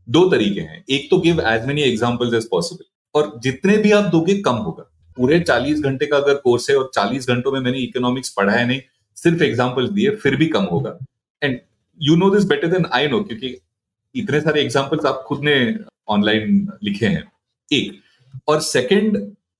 दो 0.08 0.30
तरीके 0.30 0.62
हैं। 0.62 0.84
एक 0.90 1.10
तो 1.12 1.18
give 1.20 1.42
as 1.48 1.66
many 1.68 1.82
examples 1.82 2.34
as 2.34 2.50
possible 2.50 2.86
और 3.16 3.32
जितने 3.44 3.78
भी 3.78 3.92
आप 3.92 4.04
दोगे 4.12 4.36
कम 4.42 4.56
होगा। 4.58 4.90
पूरे 5.18 5.40
40 5.40 5.82
घंटे 5.82 6.06
का 6.06 6.18
अगर 6.18 6.36
कोर्स 6.36 6.70
है 6.70 6.76
और 6.76 6.90
40 6.96 7.28
घंटों 7.28 7.52
में 7.52 7.60
मैंने 7.60 7.80
इकोनॉमिक्स 7.80 8.30
पढ़ा 8.30 8.54
है 8.54 8.66
नहीं, 8.68 8.80
सिर्फ़ 9.18 9.44
एग्ज़ाम्पल 9.44 9.88
दिए, 9.88 10.10
फिर 10.12 10.36
भी 10.36 10.48
कम 10.48 10.64
होगा। 10.66 10.98
And 11.42 11.60
you 12.00 12.16
know 12.16 12.30
this 12.30 12.46
better 12.46 12.68
than 12.68 12.86
I 12.94 13.08
know 13.08 13.20
क्योंकि 13.24 13.58
इतने 14.16 14.42
सारे 14.42 14.62
एग्जाम्पल्स 14.62 15.06
आप 15.06 15.24
खुद 15.28 15.44
ने 15.44 15.56
ऑनलाइन 16.10 16.68
लिखे 16.84 17.06
हैं। 17.06 17.24
एक, 17.72 18.02
और 18.48 18.62
second 18.62 19.18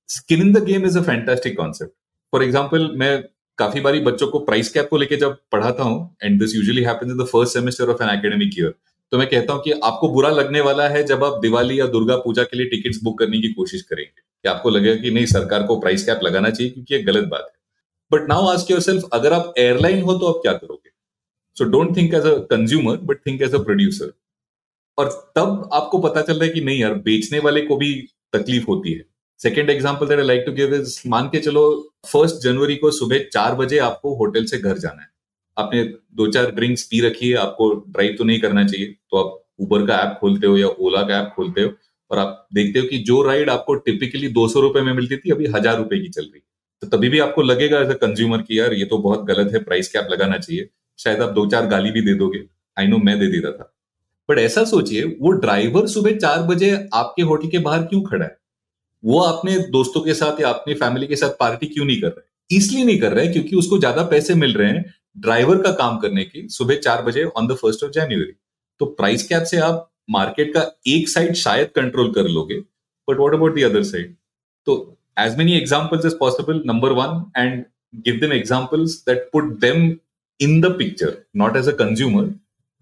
skin 0.08 0.40
in 0.40 0.52
the 0.52 0.64
game 0.64 0.84
is 0.86 0.98
a 0.98 1.02
fantastic 1.02 1.56
concept 1.56 1.92
for 2.32 2.42
example 2.44 2.90
मैं 2.96 3.22
काफ़ी 3.58 3.80
बारी 3.80 4.00
बच्चों 4.00 4.26
को 4.26 4.38
प्राइस 4.40 4.68
कैप 4.68 4.88
को 4.90 4.96
लेकर 4.96 5.16
जब 5.16 5.36
पढ़ाता 5.52 5.82
हूँ 5.82 6.16
and 6.22 6.38
this 6.40 6.54
usually 6.56 6.82
happens 6.82 7.10
in 7.10 7.16
the 7.18 7.26
first 7.26 7.54
semester 7.54 7.90
of 7.90 8.02
an 8.02 8.08
academic 8.08 8.58
year 8.58 8.74
तो 9.12 9.18
मैं 9.18 9.26
कहता 9.28 9.52
हूँ 9.52 9.62
कि 9.62 9.72
आपको 9.84 10.08
बुरा 10.08 10.30
लगने 10.30 10.60
वाला 10.60 10.88
है 10.88 11.02
जब 11.04 11.24
आप 11.24 11.38
दिवाली 11.40 11.78
या 11.80 11.86
दुर्गा 11.88 12.16
पूजा 12.18 12.42
के 12.42 12.56
लिए 12.56 12.66
टिकट्स 12.66 13.02
बुक 13.02 13.18
करने 13.18 13.40
की 13.40 13.52
कोशिश 13.52 13.82
करेंगे। 13.82 14.20
कि 14.44 14.48
आपको 14.48 14.70
लगेगा 14.70 15.02
कि 15.02 15.10
नहीं, 15.10 15.26
सरकार 15.26 15.62
को 15.62 15.78
प्राइस 15.80 16.04
कैप 16.06 16.20
लगाना 16.24 16.50
चाहिए 16.50 16.72
क्योंकि 16.72 16.94
ये 16.94 17.02
गलत 17.02 17.28
बात 17.28 17.46
है। 17.46 17.56
But 18.10 18.28
now 18.28 18.46
ask 18.46 18.70
your 18.70 18.80
self 18.80 19.08
अगर 19.12 19.32
आप 19.32 19.54
एयरलाइन 19.58 20.02
हो 20.02 20.14
तो 20.14 20.26
आप 20.26 20.40
क्या 20.42 20.52
करोगे? 20.54 20.90
So 21.56 21.64
don't 21.66 21.96
think 21.96 22.14
as 22.14 22.26
a 22.26 22.34
consumer 22.50 22.96
but 23.02 23.26
think 23.26 23.42
as 23.42 23.54
a 23.54 23.58
producer 23.60 24.12
और 24.98 25.08
तब 25.36 25.70
आपको 25.72 25.98
पता 25.98 26.22
चल 26.22 26.32
रहा 26.32 26.44
है 26.44 26.50
कि 26.50 26.60
नहीं 26.60 26.80
यार, 26.80 26.94
बेचने 26.94 27.38
वाले 27.38 27.60
को 27.62 27.76
भी 27.76 27.94
तकलीफ़ 28.32 28.64
होती 28.68 28.92
है। 28.92 29.04
Second 29.40 29.70
example 29.70 30.08
that 30.08 30.18
I 30.18 30.26
like 30.26 30.42
to 30.46 30.52
give 30.52 30.74
is 30.74 31.00
मान 31.08 31.28
के 31.28 31.38
चलो 31.40 31.64
फ़र्स्ट 32.06 32.42
जनवरी 32.42 32.76
को 32.76 32.90
सुबह 32.90 33.24
चार 33.32 33.54
बजे 33.54 33.78
आपको 33.80 34.14
होटल 34.16 34.44
से 34.44 34.58
घर 34.58 34.78
जाना 34.78 35.02
है। 35.02 35.08
आपने 35.56 35.82
दो 35.84 36.26
चार 36.28 36.50
ड्रिंक्स 36.50 36.82
पी 36.82 37.00
रखी 37.00 37.28
है, 37.28 37.36
आपको 37.36 37.70
ड्राइव 37.88 38.14
तो 38.18 38.24
नहीं 38.24 38.40
करना 38.40 38.64
चाहिए। 38.66 38.86
तो 39.10 39.16
आप 39.18 39.40
ऊबर 39.60 39.86
का 39.86 39.98
ऐप 40.00 40.16
खोलते 40.20 40.46
हो 40.46 40.56
या 40.58 40.68
ओला 40.68 41.02
का 41.02 41.18
ऐप 41.18 41.32
खोलते 41.36 41.62
हो 41.62 41.70
और 42.10 42.18
आप 42.18 42.46
देखते 42.54 42.78
हो 42.78 42.86
कि 42.86 42.98
जो 43.04 43.22
राइड 43.22 43.50
आपको 43.50 43.74
टिपिकली 43.76 44.28
दो 44.30 44.48
सौ 44.48 44.60
रुपए 44.60 44.80
में 44.82 44.92
मिलती 44.92 45.16
थी, 45.16 45.30
अभी 45.30 45.46
हज़ार 45.48 45.76
रुपए 45.78 45.98
की 46.00 46.08
चल 46.08 46.22
रही 46.22 46.40
तो 46.82 46.86
तभी 46.88 47.08
भी 47.08 47.18
आपको 47.20 47.42
लगेगा 47.42 47.80
एज 47.80 47.90
अ 47.90 47.94
कंज्यूमर 47.96 48.38
की 48.38 48.58
यार, 48.58 48.72
ये 48.74 48.84
तो 48.84 48.98
बहुत 49.00 49.24
गलत 49.26 49.52
है 49.52 49.62
प्राइस 49.64 49.88
कैप 49.88 50.08
लगाना 50.10 50.38
चाहिए। 50.38 50.68
शायद 50.98 51.20
आप 51.22 51.30
दो 51.32 51.46
चार 51.46 51.66
गाली 51.66 51.90
भी 51.90 52.00
दे 52.02 52.14
दोगे। 52.14 52.42
आई 52.76 52.86
नो 52.86 52.98
मैं 52.98 53.18
दे 53.18 53.26
देता 53.28 53.50
था। 53.52 53.70
बट 54.28 54.38
ऐसा 54.38 54.64
सोचिए, 54.64 55.02
वो 55.04 55.30
ड्राइवर 55.32 55.86
सुबह 55.86 56.16
चार 56.16 56.42
बजे 56.42 56.70
आपके 56.94 57.22
होटल 57.22 57.48
के 57.48 57.58
बाहर 57.60 57.82
क्यों 57.84 58.02
खड़ा 58.02 58.24
है? 58.24 58.36
वो 59.02 59.20
अपने 59.20 59.58
दोस्तों 59.70 60.00
के 60.00 60.14
साथ 60.14 60.40
या 60.40 60.48
अपनी 60.48 60.74
फैमिली 60.74 61.06
के 61.06 61.16
साथ 61.16 61.30
पार्टी 61.40 61.66
क्यों 61.66 61.84
नहीं 61.84 62.00
कर 62.00 62.08
रहे? 62.08 62.56
इसलिए 62.56 62.84
नहीं 62.84 62.98
कर 63.00 63.12
रहे 63.12 63.26
क्योंकि 63.28 63.56
उसको 63.56 63.78
ज़्यादा 63.78 64.02
पैसे 64.04 64.34
मिल 64.34 64.52
रहे 64.52 64.70
हैं 64.70 64.93
ड्राइवर 65.16 65.62
का 65.62 65.70
काम 65.72 65.98
करने 65.98 66.24
की 66.24 66.46
सुबह 66.48 66.76
चार 66.76 67.02
बजे 67.02 67.24
on 67.24 67.46
the 67.48 67.54
first 67.54 67.84
of 67.84 67.90
January 67.90 68.32
तो 68.80 68.86
प्राइस 68.98 69.26
कैप 69.28 69.42
से 69.42 69.56
आप 69.56 69.90
मार्केट 70.10 70.52
का 70.54 70.70
एक 70.86 71.08
साइड 71.08 71.34
शायद 71.34 71.68
कंट्रोल 71.76 72.12
कर 72.12 72.28
लोगे 72.28 72.58
but 73.08 73.18
what 73.18 73.34
about 73.34 73.58
the 73.58 73.62
other 73.64 73.82
side 73.82 74.14
तो 74.66 74.76
as 75.18 75.36
many 75.38 75.56
examples 75.56 76.06
is 76.06 76.14
possible 76.14 76.62
number 76.66 76.92
one 76.92 77.24
and 77.36 77.64
give 78.04 78.16
them 78.20 78.32
examples 78.32 78.96
that 79.08 79.28
put 79.32 79.52
them 79.60 79.90
in 80.40 80.60
the 80.60 80.74
picture 80.78 81.16
not 81.36 81.56
as 81.56 81.68
a 81.68 81.72
consumer 81.76 82.24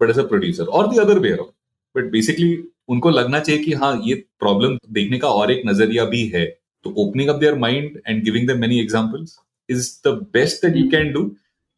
but 0.01 0.09
as 0.09 0.19
a 0.19 0.27
producer 0.27 0.65
और 0.77 0.93
the 0.93 0.99
other 0.99 1.19
way 1.19 1.31
around 1.31 1.51
but 1.95 2.11
basically 2.11 2.57
उनको 2.89 3.09
लगना 3.09 3.39
चाहिए 3.39 3.63
कि 3.63 3.73
हाँ 3.73 3.99
ये 4.05 4.15
problem 4.39 4.77
देखने 4.91 5.17
का 5.17 5.27
और 5.29 5.51
एक 5.51 5.61
नज़रिया 5.65 6.05
भी 6.05 6.25
है। 6.27 6.45
तो 6.85 6.93
opening 6.97 7.29
up 7.29 7.35
their 7.35 7.55
mind 7.55 7.99
and 8.07 8.23
giving 8.23 8.47
them 8.47 8.59
many 8.61 8.79
examples 8.79 9.37
is 9.69 9.89
the 10.07 10.13
best 10.33 10.65
that 10.65 10.75
you 10.77 10.89
can 10.89 11.11
do 11.13 11.23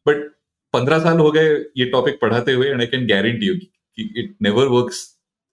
but 0.06 0.30
पंद्रह 0.76 0.98
साल 0.98 1.18
हो 1.18 1.30
गए 1.30 1.54
ये 1.76 1.84
टॉपिक 1.90 2.20
पढ़ाते 2.20 2.52
हुए 2.52 2.68
and 2.68 2.80
I 2.80 2.86
can 2.86 3.06
guarantee 3.06 3.46
you 3.46 3.54
कि 3.58 4.12
it 4.16 4.34
never 4.42 4.66
works 4.68 5.06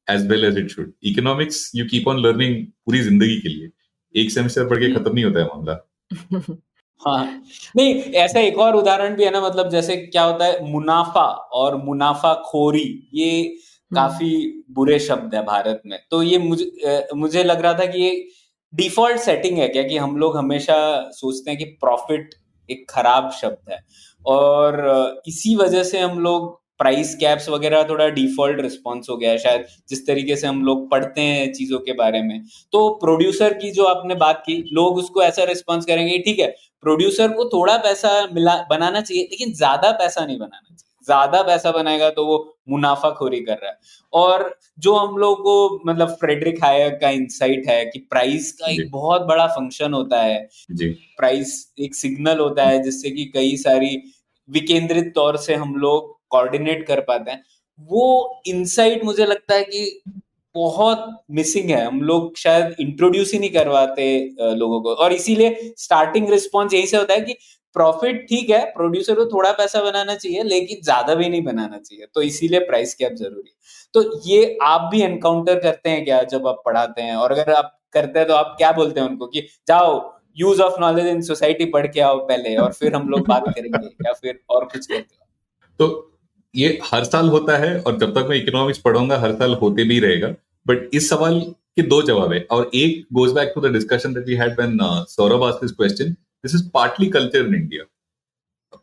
as 0.07 0.27
well 0.27 0.45
as 0.45 0.57
it 0.57 0.69
should 0.69 0.91
economics 1.03 1.71
you 1.75 1.85
keep 1.85 2.07
on 2.07 2.19
learning 2.19 2.65
पूरी 2.65 2.99
ज़िंदगी 3.01 3.39
के 3.39 3.49
लिए। 3.49 3.69
एक 4.15 4.31
सेमेस्टर 4.31 4.67
पढ़ 4.67 4.79
के 4.79 4.87
hmm. 4.87 4.99
खत्म 4.99 5.13
नहीं 5.15 5.25
होता 5.25 5.39
है 5.39 5.45
मामला। 5.45 5.73
हाँ। 7.07 7.43
नहीं 7.75 7.93
ऐसा 8.15 8.39
एक 8.39 8.57
और 8.57 8.75
उदाहरण 8.75 9.15
भी 9.15 9.23
है 9.23 9.31
ना 9.31 9.41
मतलब 9.41 9.69
जैसे 9.69 9.95
क्या 9.97 10.23
होता 10.23 10.45
है 10.45 10.71
मुनाफा 10.71 11.25
और 11.61 11.75
मुनाफा 11.83 12.33
खोरी 12.45 13.09
ये 13.13 13.31
hmm. 13.31 13.95
काफ़ी 13.95 14.63
बुरे 14.71 14.99
शब्द 14.99 15.35
है 15.35 15.43
भारत 15.45 15.81
में। 15.85 15.97
तो 16.11 16.21
ये 16.23 16.37
मुझे 16.37 17.07
मुझे 17.15 17.43
लग 17.43 17.61
रहा 17.61 17.73
था 17.73 17.85
कि 17.85 18.01
ये 18.01 18.27
डिफ़ॉल्ट 18.73 19.17
सेटिंग 19.17 19.57
है 19.57 19.67
क्या 19.67 19.83
कि 19.83 19.97
हम 19.97 20.17
लोग 20.17 20.37
हमेशा 20.37 20.77
सोचते 21.11 21.51
हैं 21.51 21.57
कि 21.59 21.65
प्रॉफिट 21.65 22.35
एक 22.69 22.85
खराब 22.89 23.31
शब्द 23.31 23.71
है। 23.71 23.79
और 24.25 25.21
इसी 25.27 25.55
वजह 25.55 25.83
से 25.83 25.99
हम 25.99 26.19
लोग 26.19 26.51
प्राइस 26.79 27.13
कैप्स 27.15 27.47
वगैरह 27.49 27.83
थोड़ा 27.83 28.07
डिफ़ॉल्ट 28.09 28.61
रिस्पॉन्स 28.61 29.09
हो 29.09 29.15
गया 29.17 29.31
है 29.31 29.37
शायद, 29.37 29.65
जिस 29.89 30.05
तरीके 30.07 30.35
से 30.35 30.47
हम 30.47 30.63
लोग 30.65 30.89
पढ़ते 30.91 31.21
हैं 31.21 31.51
चीज़ों 31.53 31.79
के 31.79 31.93
बारे 31.93 32.21
में। 32.21 32.41
तो 32.73 32.89
प्रोड्यूसर 33.01 33.53
की 33.53 33.71
जो 33.71 33.83
आपने 33.85 34.15
बात 34.17 34.43
की, 34.45 34.55
लोग 34.73 34.97
उसको 34.97 35.23
ऐसा 35.23 35.43
रिस्पॉन्स 35.43 35.85
करेंगे, 35.85 36.17
ठीक 36.19 36.39
है 36.39 36.47
प्रोड्यूसर 36.83 37.31
को 37.31 37.45
थोड़ा 37.49 37.77
पैसा 37.79 38.09
मिला, 38.33 38.55
बनाना 38.69 39.01
चाहिए, 39.01 39.23
लेकिन 39.23 39.53
ज़्यादा 39.53 39.91
पैसा 39.93 40.25
नहीं 40.25 40.37
बनाना 40.37 40.75
चाहिए। 40.75 40.91
ज़्यादा 41.05 41.41
पैसा 41.43 41.71
बनाएगा 41.71 42.09
तो 42.09 42.25
वो 42.25 42.37
मुनाफाखोरी 42.69 43.39
कर 43.41 43.53
रहा 43.53 43.69
है। 43.69 43.77
और 44.13 44.53
जो 44.79 44.93
हम 44.95 45.17
लोग 45.17 45.39
को 45.39 45.81
मतलब 45.85 46.15
फ्रेडरिक 46.15 46.63
हायर 46.63 46.89
का 47.01 47.09
इंसाइट 47.11 47.67
है 47.69 47.85
कि 47.85 47.99
प्राइस 48.09 48.51
का 48.51 48.71
एक 48.71 48.89
बहुत 48.91 49.21
बड़ा 49.27 49.47
फ़ंक्शन 49.49 49.93
होता 49.93 50.21
है। 50.21 50.37
प्राइस 50.71 51.55
एक 51.79 51.95
सिग्नल 51.95 52.39
होता 52.39 52.65
है 52.65 52.81
जिससे 52.83 53.11
कि 53.11 53.25
कई 53.35 53.55
सारी 53.57 53.95
विकेंद्रित 54.49 55.11
तौर 55.15 55.37
से 55.37 55.55
हम 55.55 55.75
लोग 55.77 56.11
कोऑर्डिनेट 56.29 56.85
कर 56.87 56.99
पाते 57.01 57.31
हैं। 57.31 57.43
वो 57.89 58.41
इंसाइट 58.47 59.03
मुझे 59.03 59.25
लगता 59.25 59.55
है 59.55 59.63
कि 59.63 60.01
बहुत 60.55 61.05
मिसिंग 61.31 61.69
है। 61.69 61.85
हम 61.85 62.01
लोग 62.01 62.37
शायद 62.37 62.75
इंट्रोड्यूस 62.79 63.31
ही 63.33 63.39
नहीं 63.39 63.49
करवाते 63.49 64.05
लोगों 64.55 64.81
को। 64.81 64.93
और 64.95 65.13
इसीलिए 65.13 65.73
स्टार्टिंग 65.77 66.29
रिस्पॉन्स 66.29 66.73
यही 66.73 66.87
से 66.87 66.97
होता 66.97 67.13
है 67.13 67.21
कि 67.21 67.35
प्रॉफिट 67.75 68.25
ठीक 68.29 68.49
है 68.49 68.63
प्रोड्यूसर 68.71 69.15
को 69.15 69.25
थोड़ा 69.27 69.51
पैसा 69.53 69.81
बनाना 69.83 70.15
चाहिए, 70.15 70.43
लेकिन 70.43 70.81
ज़्यादा 70.83 71.15
भी 71.15 71.29
नहीं 71.29 71.43
बनाना 71.43 71.77
चाहिए। 71.79 72.07
तो 72.13 72.21
इसीलिए 72.21 72.59
प्राइस 72.61 72.93
कैप 72.95 73.13
ज़रूरी 73.15 73.51
तो 73.95 74.03
ये 74.25 74.57
आप 74.63 74.89
भी 74.91 75.01
एनकाउंटर 75.01 75.59
करते 75.59 75.89
हैं 75.89 76.03
क्या 76.05 76.21
जब 76.25 76.47
आप 76.47 76.61
पढ़ाते 76.65 77.01
हैं? 77.01 77.15
और 77.15 77.31
अगर 77.31 77.51
आप 77.53 77.77
करते 77.93 78.19
हैं 78.19 78.27
तो 78.27 78.33
आप 78.33 78.55
क्या 78.57 78.71
बोलते 78.71 78.99
हैं 78.99 79.07
उनको 79.07 79.27
कि, 79.27 79.41
जाओ 79.67 80.01
use 80.37 80.61
of 80.61 80.79
knowledge 80.81 81.07
in 81.07 81.21
society 81.21 81.65
पढ़ 81.67 81.87
के 81.87 81.99
आओ 82.01 82.17
पहले, 82.27 82.55
और 82.57 82.71
फिर 82.73 82.95
हम 82.95 83.07
लोग 83.09 83.27
बात 83.27 83.43
करेंगे, 83.49 83.85
या 84.07 84.13
फिर 84.13 84.39
और 84.49 84.65
कुछ 84.65 84.85
कहते 84.85 85.15
हो? 85.15 85.25
तो 85.79 86.09
ये 86.55 86.79
हर 86.85 87.03
साल 87.03 87.29
होता 87.29 87.57
है, 87.57 87.77
और 87.79 87.97
जब 87.99 88.13
तक 88.15 88.27
मैं 88.29 88.37
इकोनॉमिक्स 88.37 88.79
पढ़ूँगा 88.79 89.17
हर 89.19 89.33
साल 89.35 89.53
होते 89.55 89.83
भी 89.83 89.99
रहेगा। 89.99 90.27
बट 90.65 90.89
इस 90.93 91.09
सवाल 91.09 91.39
के 91.77 91.81
दो 91.83 92.01
जवाब 92.03 92.33
है, 92.33 92.45
और 92.51 92.69
एक 92.75 93.05
goes 93.13 93.31
back 93.31 93.51
to 93.55 93.61
the 93.61 93.71
discussion 93.73 94.13
that 94.13 94.27
we 94.27 94.35
had 94.35 94.59
when 94.59 94.77
Saurabh 95.09 95.43
asked 95.43 95.61
this 95.61 95.71
question 95.73 96.15
This 96.43 96.53
is 96.53 96.61
partly 96.61 97.09
culture 97.09 97.45
in 97.47 97.53
India. 97.53 97.83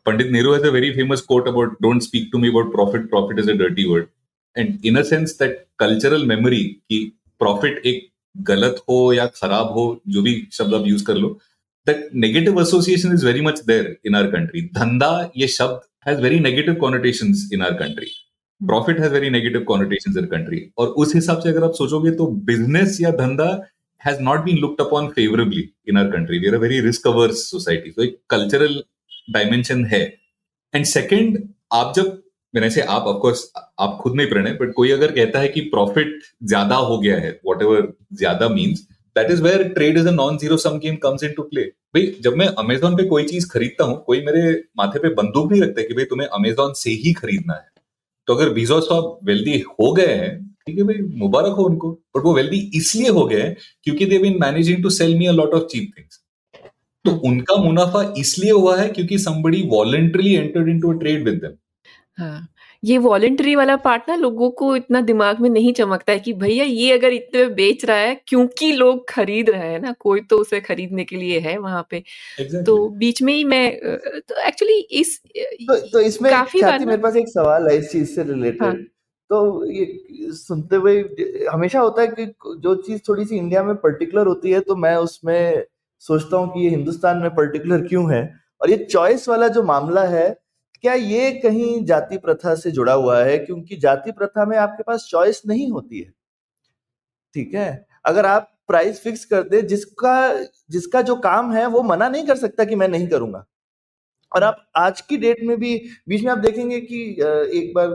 Pandit 0.03 0.31
Nehru 0.31 0.53
has 0.53 0.63
a 0.63 0.71
very 0.71 0.95
famous 0.95 1.21
quote 1.21 1.47
about 1.47 1.79
don't 1.79 2.01
speak 2.01 2.31
to 2.31 2.39
me 2.39 2.49
about 2.49 2.71
profit, 2.73 3.09
profit 3.09 3.37
is 3.37 3.47
a 3.47 3.55
dirty 3.55 3.87
word. 3.87 4.09
And 4.55 4.83
in 4.83 4.97
a 4.97 5.03
sense, 5.03 5.33
that 5.37 5.67
cultural 5.77 6.25
memory 6.25 6.81
कि 6.89 7.11
profit 7.39 7.85
एक 7.85 8.09
गलत 8.49 8.81
हो 8.89 8.97
या 9.13 9.25
खराब 9.35 9.67
हो 9.73 9.85
जो 10.07 10.21
भी 10.21 10.33
शब्द 10.53 10.73
आप 10.73 10.87
यूज़ 10.87 11.05
कर 11.05 11.15
लो 11.15 11.37
that 11.87 12.01
negative 12.23 12.57
association 12.57 13.13
is 13.13 13.23
very 13.23 13.41
much 13.41 13.61
there 13.69 13.95
in 14.05 14.15
our 14.15 14.31
country. 14.31 14.61
धंधा 14.77 15.31
ये 15.37 15.47
शब्द 15.47 15.79
has 16.07 16.19
very 16.19 16.39
negative 16.39 16.79
connotations 16.83 17.47
in 17.51 17.67
our 17.67 17.77
country. 17.83 18.11
Profit 18.61 18.99
has 18.99 19.11
very 19.13 19.29
negative 19.29 19.63
connotation 19.67 20.17
in 20.19 20.25
country 20.25 20.59
और 20.77 20.87
उस 21.03 21.13
हिसाब 21.15 21.39
से 21.41 21.49
अगर 21.49 21.63
आप 21.63 21.71
सोचोगे 21.73 22.11
तो 22.15 22.27
बिज़नेस 22.49 22.97
या 23.01 23.11
धंधा 23.11 23.47
has 24.01 24.19
not 24.19 24.45
been 24.45 24.57
looked 24.57 24.81
upon 24.81 25.11
favorably 25.11 25.63
in 25.85 25.97
our 25.97 26.09
country. 26.09 26.39
We 26.39 26.49
are 26.49 26.55
a 26.55 26.59
very 26.59 26.81
risk 26.81 27.05
averse 27.05 27.45
society. 27.49 27.91
So 27.91 28.01
एक 28.01 28.19
cultural 28.29 28.81
dimension 29.29 29.85
है. 29.85 30.03
And 30.73 30.87
second, 30.87 31.37
आप 31.73 31.93
जब 31.95 32.21
मैंने 32.53 32.69
से 32.69 32.81
आप 32.83 33.03
ऑफकोर्स 33.03 33.51
आप 33.79 33.97
खुद 34.01 34.15
नहीं 34.15 34.29
प्रणय 34.29 34.53
बट 34.53 34.73
कोई 34.73 34.91
अगर 34.91 35.11
कहता 35.11 35.39
है 35.39 35.47
कि 35.47 35.61
प्रॉफिट 35.73 36.19
ज़्यादा 36.43 36.75
हो 36.75 36.97
गया 36.99 37.17
है 37.17 37.29
वॉट 37.45 37.61
एवर 37.61 37.91
ज़्यादा 38.13 38.49
means 38.49 38.79
that 39.15 39.31
is 39.31 39.43
where 39.43 39.63
trade 39.73 39.97
is 39.97 40.07
a 40.07 40.11
non 40.11 40.37
zero 40.37 40.57
sum 40.57 40.77
game 40.79 40.95
comes 41.03 41.23
into 41.33 41.43
play 41.43 41.61
भाई 41.95 42.15
जब 42.23 42.35
मैं 42.37 42.47
अमेजोन 42.59 42.95
पे 42.97 43.03
कोई 43.07 43.23
चीज़ 43.27 43.49
खरीदता 43.51 43.83
हूँ 43.83 44.03
कोई 44.05 44.21
मेरे 44.25 44.41
माथे 44.77 44.99
पे 44.99 45.13
बंदूक 45.15 45.51
नहीं 45.51 45.61
रखता 45.61 45.81
कि 45.81 45.93
भाई 45.93 46.05
तुम्हें 46.05 46.27
अमेजोन 46.39 46.73
से 46.77 46.91
ही 47.03 47.13
खरीदना 47.13 47.53
है 47.53 47.69
तो 48.27 48.35
अगर 48.35 48.53
बीजो 48.53 48.79
स्टॉप 48.81 49.19
वेल्दी 49.25 49.59
हो 49.69 49.91
गए 49.93 50.13
हैं 50.15 50.31
ठीक 50.67 50.77
है 50.77 50.83
भाई 50.83 51.01
मुबारक 51.19 51.55
हो 51.55 51.63
उनको 51.63 51.91
बट 52.15 52.23
वो 52.23 52.33
वेल्दी 52.33 52.59
इसलिए 52.75 53.09
हो 53.09 53.25
गए 53.25 53.49
क्योंकि 53.83 54.05
they 54.05 54.17
been 54.19 54.37
managing 54.41 54.83
to 54.83 54.89
sell 54.91 55.17
me 55.17 55.25
a 55.25 55.31
lot 55.33 55.53
of 55.53 55.63
cheap 55.65 55.91
things 55.97 56.19
तो 57.05 57.11
हम्म। 57.11 57.27
उनका 57.27 57.55
मुनाफा 57.63 58.01
इसलिए 58.17 58.51
हुआ 58.51 58.77
है 58.77 58.87
क्योंकि 58.89 59.17
somebody 59.19 59.61
voluntarily 59.69 60.33
entered 60.35 60.69
into 60.69 60.93
a 60.93 60.99
trade 60.99 61.23
with 61.25 61.39
them 61.41 61.55
हाँ 62.17 62.47
ये 62.83 62.97
वॉलेंटरी 62.97 63.55
वाला 63.55 63.75
पार्ट 63.77 64.03
ना 64.07 64.15
लोगों 64.15 64.49
को 64.51 64.75
इतना 64.75 65.01
दिमाग 65.01 65.39
में 65.39 65.49
नहीं 65.49 65.73
चमकता 65.73 66.13
है 66.13 66.19
कि 66.19 66.33
भैया 66.33 66.63
ये 66.63 66.91
अगर 66.91 67.13
इतने 67.13 67.45
बेच 67.53 67.85
रहा 67.85 67.97
है 67.97 68.15
क्योंकि 68.27 68.71
लोग 68.73 69.07
खरीद 69.09 69.49
रहे 69.49 69.67
हैं 69.67 69.79
ना 69.81 69.91
कोई 69.99 70.21
तो 70.23 70.37
उसे 70.37 70.59
खरीदने 70.61 71.03
के 71.03 71.15
लिए 71.15 71.39
है 71.39 71.57
वहाँ 71.57 71.85
पे 71.89 71.99
exactly. 71.99 72.65
तो 72.65 72.87
बीच 72.95 73.21
में 73.21 73.33
ही 73.33 73.43
मैं 73.43 73.79
तो 74.19 74.41
एक्चुअली 74.41 74.79
इस 74.93 75.19
तो, 75.25 75.75
तो 75.77 75.99
इसमें 76.01 76.31
काफ़ी 76.31 76.61
मेरे 76.61 76.97
पास 76.97 77.15
एक 77.15 77.27
सवाल 77.29 77.69
है 77.69 77.77
इस 77.77 77.91
चीज़ 77.91 78.15
से 78.15 78.23
रिलेटेड 78.23 78.63
हाँ. 78.63 78.75
तो 79.31 79.65
ये 79.65 79.85
सुनते 80.33 80.75
हुए 80.75 80.95
हमेशा 81.51 81.79
होता 81.79 82.01
है 82.01 82.07
कि 82.07 82.25
जो 82.59 82.75
चीज़ 82.75 83.01
थोड़ी 83.09 83.25
सी 83.25 83.37
इंडिया 83.37 83.63
में 83.63 83.75
पर्टिकुलर 83.75 84.27
होती 84.27 84.51
है 84.51 84.59
तो 84.59 84.75
मैं 84.75 84.95
उसमें 84.95 85.65
सोचता 85.99 86.37
हूँ 86.37 86.47
कि 86.49 86.63
ये 86.63 86.69
हिंदुस्तान 86.69 87.17
में 87.17 87.29
पर्टिकुलर 87.35 87.87
क्यों 87.87 88.13
है? 88.13 88.21
और 88.61 88.69
ये 88.69 88.77
चॉइस 88.77 89.29
वाला 89.29 89.47
जो 89.47 89.63
मामला 89.63 90.03
है, 90.03 90.29
क्या 90.81 90.93
ये 90.93 91.31
कहीं 91.31 91.85
जाति 91.85 92.17
प्रथा 92.17 92.55
से 92.55 92.71
जुड़ा 92.71 92.93
हुआ 92.93 93.23
है? 93.23 93.37
क्योंकि 93.37 93.77
जाति 93.77 94.11
प्रथा 94.11 94.45
में 94.45 94.57
आपके 94.57 94.83
पास 94.83 95.07
चॉइस 95.11 95.41
नहीं 95.47 95.71
होती 95.71 95.99
है। 95.99 96.13
ठीक 97.35 97.53
है? 97.53 97.87
अगर 98.05 98.25
आप 98.25 98.51
प्राइस 98.67 99.01
फिक्स 99.01 99.25
कर 99.25 99.43
दे, 99.43 99.61
जिसका 99.61 100.43
जिसका 100.69 101.01
जो 101.01 101.15
काम 101.15 101.51
है, 101.53 101.65
वो 101.65 101.81
मना 101.83 102.09
नहीं 102.09 102.27
कर 102.27 102.35
सकता 102.35 102.63
कि 102.63 102.75
मैं 102.75 102.87
नहीं 102.87 103.07
करूँगा। 103.07 103.45
और 104.31 104.43
आप 104.43 104.63
आज 104.77 105.01
की 105.01 105.17
डेट 105.17 105.37
में 105.43 105.57
भी 105.59 105.75
बीच 106.09 106.23
में 106.23 106.31
आप 106.31 106.37
देखेंगे 106.39 106.79
कि 106.81 107.01
एक 107.53 107.71
बार 107.75 107.87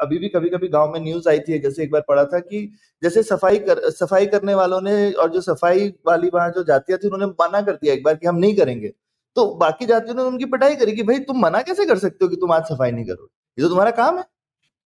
अभी 0.00 0.18
भी 0.18 0.28
कभी 0.28 0.48
कभी 0.50 0.68
गाँव 0.68 0.92
में 0.92 1.00
न्यूज़ 1.00 1.28
आई 1.28 1.38
थी 1.40 1.58
जैसे 1.58 1.82
एक 1.82 1.90
बार 1.90 2.04
पढ़ा 2.08 2.24
था 2.24 2.38
कि 2.40 2.66
जैसे 3.02 3.22
सफ़ाई 3.22 3.58
कर 3.60 3.80
सफ़ाई 3.92 4.26
करने 4.28 4.54
वालों 4.54 4.80
ने 4.80 5.12
और 5.12 5.30
जो 5.32 5.40
सफ़ाई 5.42 5.88
वाली 6.06 6.30
वहाँ 6.34 6.50
जो 6.50 6.64
जातियाँ 6.64 6.98
थी 6.98 7.08
उन्होंने 7.08 7.32
मना 7.40 7.60
कर 7.62 7.72
दिया 7.74 7.94
एक 7.94 8.02
बार 8.04 8.14
कि 8.14 8.26
हम 8.26 8.36
नहीं 8.36 8.56
करेंगे। 8.56 8.92
तो 9.36 9.46
बाकी 9.56 9.86
जातियों 9.86 10.16
ने 10.16 10.22
उनकी 10.22 10.44
पिटाई 10.46 10.76
करी 10.76 10.92
कि 10.92 11.02
भाई 11.02 11.18
तुम 11.22 11.40
मना 11.42 11.62
कैसे 11.62 11.84
कर 11.86 11.98
सकते 11.98 12.24
हो 12.24 12.28
कि 12.28 12.36
तुम 12.38 12.52
आज 12.52 12.64
सफ़ाई 12.66 12.90
नहीं 12.92 13.04
करो 13.04 13.28
ये 13.58 13.62
तो 13.62 13.68
तुम्हारा 13.68 13.90
काम 13.92 14.18
है। 14.18 14.24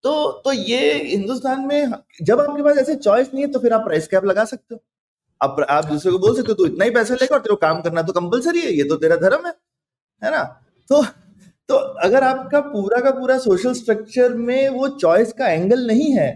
तो 0.04 0.32
तो 0.46 0.52
ये 0.54 0.94
हिंदुस्तान 1.04 1.62
में 1.68 1.94
जब 2.22 2.40
आपके 2.42 2.64
पास 2.64 2.78
ऐसे 2.78 2.96
चॉइस 2.98 3.30
नहीं 3.34 3.46
है 3.46 3.52
तो 3.52 3.60
फिर 3.60 3.74
आप 3.74 3.86
प्राइस 3.86 4.08
कैप 4.08 4.26
लगा 4.26 4.46
सकते 4.46 4.76
हो। 4.76 4.82
आप 5.42 5.66
आप 5.70 5.86
दूसरे 5.86 6.12
को 6.12 6.20
बोल 6.20 6.36
सकते 6.36 6.52
हो 6.52 6.56
तू 6.56 6.66
इतना 6.66 6.86
ही 6.86 6.92
पैसा 6.92 7.14
लेगा 7.16 7.36
और 7.36 7.42
तेरे 7.42 7.56
को 7.56 7.60
काम 7.62 7.82
करना 7.82 8.02
तो 8.04 8.14
कंपलसरी 8.14 8.62
है 8.62 8.74
ये 8.74 8.84
तो 8.90 8.96
तेरा 8.98 9.16
धर्म 9.20 9.48
है। 9.48 9.54
है 10.22 10.32
ना? 10.32 10.44
तो 10.90 11.04
तो 11.70 11.76
अगर 12.04 12.24
आपका 12.24 12.60
पूरा 12.62 13.00
का 13.02 13.12
पूरा 13.12 13.38
सोशल 13.40 13.74
स्ट्रक्चर 13.74 14.34
में 14.38 14.70
वो 14.70 14.88
चॉइस 14.98 15.32
का 15.34 15.48
एंगल 15.48 15.86
नहीं 15.88 16.12
है 16.14 16.32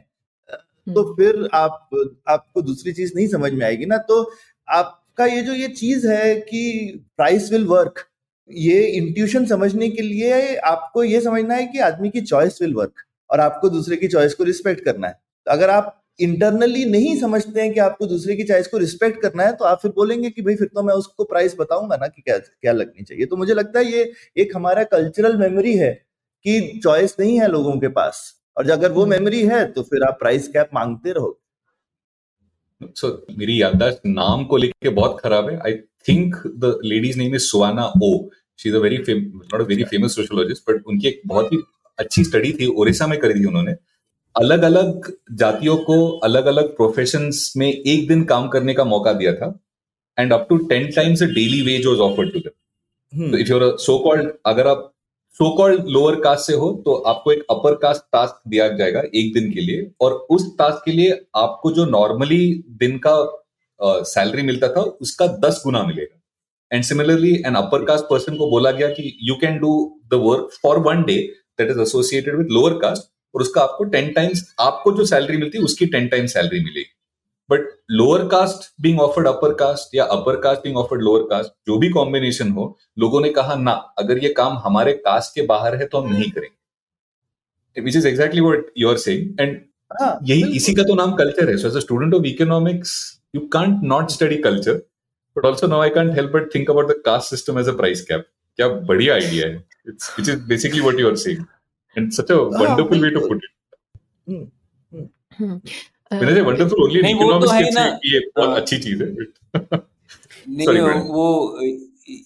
तो 0.87 1.01
हम्म। 1.01 1.13
फिर 1.15 1.47
आप 1.53 1.89
आपको 2.27 2.61
दूसरी 2.61 2.93
चीज़ 2.93 3.11
नहीं 3.15 3.27
समझ 3.27 3.51
में 3.53 3.65
आएगी 3.65 3.85
ना? 3.85 3.97
तो 3.99 4.31
आपका 4.67 5.25
ये 5.25 5.41
जो 5.41 5.53
ये 5.53 5.67
चीज़ 5.69 6.07
है 6.07 6.35
कि 6.41 7.03
प्राइस 7.17 7.51
विल 7.51 7.65
वर्क 7.67 7.99
ये 8.49 8.81
इंट्यूशन 8.87 9.45
समझने 9.45 9.89
के 9.89 10.01
लिए 10.01 10.55
आपको 10.65 11.03
ये 11.03 11.21
समझना 11.21 11.55
है 11.55 11.65
कि 11.67 11.79
आदमी 11.81 12.09
की 12.09 12.21
चॉइस 12.23 12.61
विल 12.61 12.73
वर्क 12.73 13.03
और 13.29 13.39
आपको 13.39 13.69
दूसरे 13.69 13.97
की 13.97 14.07
चॉइस 14.07 14.33
को 14.33 14.43
रिस्पेक्ट 14.43 14.83
करना 14.85 15.07
है। 15.07 15.13
तो 15.13 15.51
अगर 15.51 15.69
आप 15.69 15.93
इंटरनली 16.19 16.83
नहीं 16.85 17.15
समझते 17.19 17.61
हैं 17.61 17.73
कि 17.73 17.79
आपको 17.79 18.05
दूसरे 18.05 18.35
की 18.35 18.43
चॉइस 18.43 18.67
को 18.67 18.77
रिस्पेक्ट 18.77 19.21
करना 19.21 19.43
है 19.43 19.55
तो 19.55 19.65
आप 19.65 19.79
फिर 19.81 19.91
बोलेंगे 19.95 20.29
कि 20.29 20.41
भाई 20.41 20.55
फिर 20.55 20.67
तो 20.67 20.83
मैं 20.83 20.93
उसको 20.95 21.23
प्राइस 21.25 21.55
बताऊँगा 21.59 21.95
ना 21.95 22.07
कि 22.07 22.21
क्या 22.21 22.37
क्या 22.37 22.71
लगनी 22.73 23.03
चाहिए। 23.03 23.25
तो 23.25 23.37
मुझे 23.37 23.53
लगता 23.53 23.79
है 23.79 23.85
ये 23.85 24.11
एक 24.37 24.55
हमारा 24.55 24.83
कल्चरल 24.85 25.37
मेमोरी 25.37 25.75
है 25.77 25.91
कि 26.45 26.79
चॉइस 26.83 27.15
नहीं 27.19 27.39
है 27.39 27.47
लोगों 27.47 27.77
के 27.79 27.87
पास। 27.89 28.21
और 28.57 28.69
अगर 28.71 28.91
वो 28.91 29.05
मेमोरी 29.05 29.41
है 29.45 29.65
तो 29.73 29.81
फिर 29.83 30.03
आप 30.03 30.17
प्राइस 30.19 30.47
कैप 30.47 30.69
मांगते 30.73 31.11
रहोगे 31.11 31.45
सो 32.95 33.07
मेरी 33.37 33.61
याददाश्त 33.61 34.01
नाम 34.05 34.45
को 34.45 34.57
लेके 34.57 34.89
बहुत 34.91 35.19
खराब 35.21 35.49
है। 35.49 35.57
I 35.59 35.73
think 36.09 36.35
the 36.47 36.79
ladies 36.83 37.17
name 37.19 37.35
is 37.35 37.43
सुवाना 37.43 37.85
O 38.03 38.09
she 38.59 38.69
is 38.69 38.75
a 38.75 38.79
very 38.79 38.97
not 39.09 39.61
a 39.61 39.63
very 39.65 39.83
famous 39.83 40.15
sociologist 40.15 40.69
but 40.69 40.83
उनकी 40.85 41.07
एक 41.07 41.21
बहुत 41.27 41.53
ही 41.53 41.57
अच्छी 41.99 42.23
स्टडी 42.23 42.51
थी 42.53 42.67
ओरिसा 42.75 43.07
में 43.07 43.19
करी 43.19 43.39
थी 43.39 43.45
उन्होंने। 43.45 43.73
अलग 44.37 44.63
अलग 44.63 45.11
जातियों 45.31 45.77
को 45.77 45.97
अलग 46.19 46.45
अलग 46.45 46.75
प्रोफेशन 46.75 47.29
में 47.57 47.67
एक 47.67 48.07
दिन 48.07 48.23
काम 48.23 48.47
करने 48.47 48.73
का 48.73 48.83
मौका 48.83 49.13
दिया 49.13 49.33
था 49.33 49.57
and 50.17 50.33
up 50.33 50.45
to 50.49 50.57
ten 50.57 50.91
times 50.91 51.23
daily 51.23 51.61
wage 51.61 51.85
was 51.85 51.99
offered 51.99 52.33
to 52.33 52.39
them 52.39 53.35
if 53.35 53.49
your 53.49 53.75
so 53.79 53.97
called 53.99 54.31
अगर 54.45 54.67
आप 54.67 54.93
सो 55.39 55.49
कॉल्ड 55.57 55.87
लोअर 55.87 56.15
कास्ट 56.15 56.47
से 56.47 56.53
हो 56.53 56.71
तो 56.85 56.93
आपको 57.07 57.31
एक 57.31 57.43
अपर 57.49 57.75
कास्ट 57.75 58.01
टास्क 58.11 58.41
दिया 58.47 58.67
जाएगा 58.67 59.01
एक 59.15 59.33
दिन 59.33 59.51
के 59.51 59.61
लिए 59.61 59.91
और 60.01 60.13
उस 60.29 60.47
टास्क 60.57 60.81
के 60.85 60.91
लिए 60.91 61.19
आपको 61.35 61.71
जो 61.71 61.85
नॉर्मली 61.85 62.63
दिन 62.69 62.97
का 62.97 63.43
सैलरी 63.83 64.41
uh, 64.41 64.47
मिलता 64.47 64.67
था 64.67 64.81
उसका 64.81 65.27
दस 65.27 65.61
गुना 65.65 65.83
मिलेगा। 65.83 66.75
And 66.75 66.83
similarly 66.83 67.33
an 67.45 67.55
upper 67.55 67.83
caste 67.85 68.05
person 68.05 68.35
को 68.35 68.49
बोला 68.49 68.71
गया 68.71 68.87
कि 68.87 69.17
you 69.23 69.35
can 69.35 69.57
do 69.59 69.73
the 70.07 70.13
work 70.13 70.49
for 70.63 70.79
one 70.79 71.03
day 71.03 71.17
that 71.59 71.69
is 71.69 71.81
associated 71.81 72.37
with 72.37 72.47
lower 72.51 72.73
caste 72.73 73.11
और 73.35 73.41
उसका 73.41 73.61
आपको 73.61 73.83
टेन 73.85 74.11
टाइम्स 74.13 74.43
आपको 74.59 74.91
जो 74.97 75.05
सैलरी 75.05 75.37
मिलती 75.37 75.57
है 75.57 75.63
उसकी 75.63 75.85
टेन 75.87 76.07
टाइम्स 76.07 76.33
सैलरी 76.33 76.59
मिलेगी। 76.59 76.93
But 77.49 77.67
lower 77.91 78.27
caste 78.27 78.69
being 78.81 78.99
offered 79.01 79.27
upper 79.27 79.53
caste 79.55 79.95
या 79.95 80.03
upper 80.13 80.39
caste 80.41 80.63
being 80.63 80.77
offered 80.77 81.01
lower 81.03 81.21
caste 81.29 81.51
जो 81.67 81.77
भी 81.79 81.89
कॉम्बिनेशन 81.89 82.51
हो 82.51 82.65
लोगों 82.99 83.21
ने 83.21 83.29
कहा 83.31 83.55
ना 83.57 83.71
अगर 83.99 84.23
ये 84.23 84.33
काम 84.37 84.57
हमारे 84.63 84.93
कास्ट 85.05 85.35
के 85.35 85.41
बाहर 85.47 85.75
है 85.75 85.85
तो 85.85 85.99
हम 85.99 86.13
नहीं 86.13 86.29
करेंगे। 86.31 87.81
Which 87.81 87.95
is 87.95 88.07
exactly 88.07 88.41
what 88.41 88.71
you 88.77 88.89
are 88.89 88.97
saying 88.97 89.39
and 89.39 89.61
यही 90.23 90.55
इसी 90.55 90.73
का 90.75 90.83
तो 90.83 90.95
नाम 90.95 91.13
कल्चर 91.15 91.49
है। 91.49 91.57
So 91.57 91.67
as 91.67 91.75
a 91.75 91.79
student 91.79 92.13
of 92.13 92.25
economics 92.25 92.95
you 93.35 93.41
can't 93.53 93.83
not 93.85 94.09
study 94.11 94.37
culture 94.43 94.81
but 95.35 95.45
also 95.45 95.67
now 95.67 95.81
I 95.81 95.89
can't 95.91 96.13
help 96.15 96.31
but 96.31 96.53
think 96.55 96.69
about 96.71 96.89
the 96.89 97.01
caste 97.05 97.29
system 97.29 97.59
as 97.59 97.69
a 97.69 97.75
price 97.77 98.01
cap 98.05 98.25
क्या 98.59 98.67
बढ़िया 98.67 99.13
idea 99.13 99.47
है। 99.47 99.63
It's 99.89 100.13
which 100.17 100.29
is 100.29 100.47
basically 100.47 100.81
what 100.81 100.99
you 100.99 101.09
are 101.09 101.15
saying 101.17 101.45
and 101.97 102.11
such 102.11 102.31
a 102.31 102.35
wonderful 102.35 103.03
way 103.03 103.09
to 103.09 103.27
put 103.27 103.43
it 103.43 103.51
मैंने 106.13 106.41
wonderful 106.41 106.83
only 106.83 107.01
नहीं 107.01 107.15
वो 107.15 107.31
तो 107.39 107.51
है 107.51 107.69
ना 107.71 107.85
ये 108.05 108.19
बहुत। 108.37 108.57
अच्छी 108.57 108.77
चीज़ 108.77 109.03
है 109.03 109.09
नहीं 110.47 110.79
वो 111.09 111.27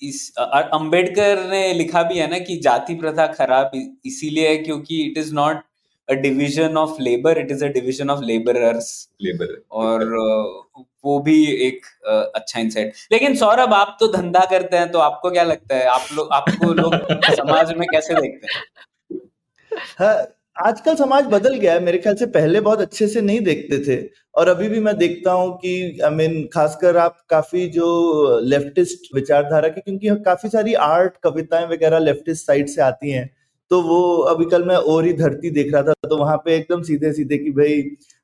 इस 0.03 0.33
अंबेडकर 0.37 1.43
ने 1.49 1.61
लिखा 1.73 2.03
भी 2.03 2.17
है 2.17 2.29
ना 2.31 2.39
कि 2.39 2.57
जाति 2.57 2.95
प्रथा 2.95 3.27
खराब 3.27 3.71
इसीलिए 4.05 4.47
है 4.49 4.57
क्योंकि 4.57 5.01
it 5.03 5.17
is 5.17 5.33
not 5.33 5.63
a 6.09 6.13
division 6.13 6.77
of 6.77 7.01
labour 7.01 7.37
it 7.37 7.51
is 7.51 7.63
a 7.65 7.67
division 7.67 8.09
of 8.09 8.23
labourers 8.23 8.91
labour 9.21 9.55
और 9.71 10.05
वो 11.05 11.19
भी 11.19 11.37
एक 11.67 11.85
अच्छा 12.35 12.59
इंसाइट 12.59 12.93
लेकिन 13.11 13.35
सौरभ 13.35 13.73
आप 13.73 13.97
तो 13.99 14.07
धंधा 14.07 14.45
करते 14.49 14.77
हैं 14.77 14.91
तो 14.91 14.99
आपको 14.99 15.31
क्या 15.31 15.43
लगता 15.43 15.75
है? 15.75 15.85
आप 15.85 16.07
लोग 16.13 16.29
आपको 16.33 16.73
लोग 16.73 16.93
समाज 17.35 17.73
में 17.77 17.87
कैसे 17.91 18.13
देखते 18.13 18.47
हैं? 18.47 18.63
हाँ 19.99 20.15
आजकल 20.57 20.95
समाज 20.95 21.25
बदल 21.25 21.55
गया 21.55 21.73
है। 21.73 21.79
मेरे 21.79 21.97
ख्याल 21.97 22.15
से 22.15 22.25
पहले 22.25 22.59
बहुत 22.61 22.81
अच्छे 22.81 23.07
से 23.07 23.21
नहीं 23.21 23.39
देखते 23.41 23.77
थे। 23.79 24.01
और 24.35 24.47
अभी 24.47 24.67
भी 24.69 24.79
मैं 24.79 24.95
देखता 24.97 25.31
हूँ 25.31 25.51
कि 25.57 25.99
आई 26.05 26.09
मीन 26.09 26.43
खासकर 26.53 26.97
आप 26.97 27.17
काफ़ी 27.29 27.67
जो 27.69 27.87
लेफ्टिस्ट 28.43 29.15
विचारधारा 29.15 29.67
की 29.67 29.81
क्योंकि 29.81 30.23
काफ़ी 30.23 30.49
सारी 30.49 30.73
आर्ट 30.85 31.13
कविताएँ 31.23 31.67
वगैरह 31.67 31.99
लेफ्टिस्ट 31.99 32.47
साइड 32.47 32.67
से 32.69 32.81
आती 32.81 33.11
हैं। 33.11 33.29
तो 33.71 33.81
वो 33.81 34.01
अभी 34.29 34.45
कल 34.45 34.63
मैं 34.63 34.75
और 34.75 35.05
ही 35.05 35.13
धरती 35.13 35.49
देख 35.49 35.73
रहा 35.73 35.81
था 35.83 35.93
तो 36.09 36.17
वहाँ 36.17 36.37
पे 36.37 36.55
एकदम 36.55 36.81
सीधे 36.83 37.11
सीधे 37.13 37.37
कि 37.37 37.51
भाई 37.51 37.81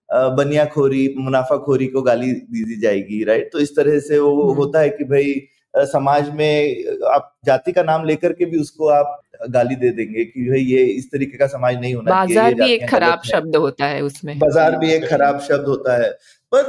बनियाखोरी 0.10 1.14
मुनाफाखोरी 1.18 1.88
को 1.88 2.02
गाली 2.02 2.32
दी 2.32 2.64
दी 2.66 2.80
जाएगी 2.82 3.24
राइट 3.24 3.50
तो 3.54 3.60
इस 3.60 3.76
तरह 3.76 4.00
से 4.00 4.20
वो 4.20 4.44
हम्म। 4.44 4.56
होता 4.56 4.80
है 4.80 4.90
कि 4.90 5.04
भाई 5.04 5.34
समाज 5.76 6.30
में 6.30 6.86
आप 7.14 7.34
जाति 7.46 7.72
का 7.72 7.84
नाम 7.84 8.06
लेकर 8.06 8.34
के 8.34 8.46
भी 8.46 8.58
उसको 8.58 8.88
आप 8.90 9.20
गाली 9.50 9.76
दे 9.76 9.90
देंगे 9.92 10.24
कि 10.26 10.50
भाई 10.50 10.62
ये 10.62 10.84
इस 10.86 11.12
तरीके 11.12 11.38
का 11.38 11.48
समाज 11.48 11.80
नहीं 11.80 11.94
होना 11.96 12.12
चाहिए 12.12 12.36
बाज़ार 12.36 12.54
भी 12.56 12.72
एक 12.74 12.90
खराब 12.90 13.22
शब्द 13.26 13.56
होता 13.56 13.86
है 13.86 14.02
उसमें। 14.04 14.38
बाज़ार 14.40 14.78
भी 14.78 14.92
एक 14.94 15.08
खराब 15.10 15.40
शब्द 15.42 15.68
होता 15.68 15.98
है। 15.98 16.10
पर 16.52 16.64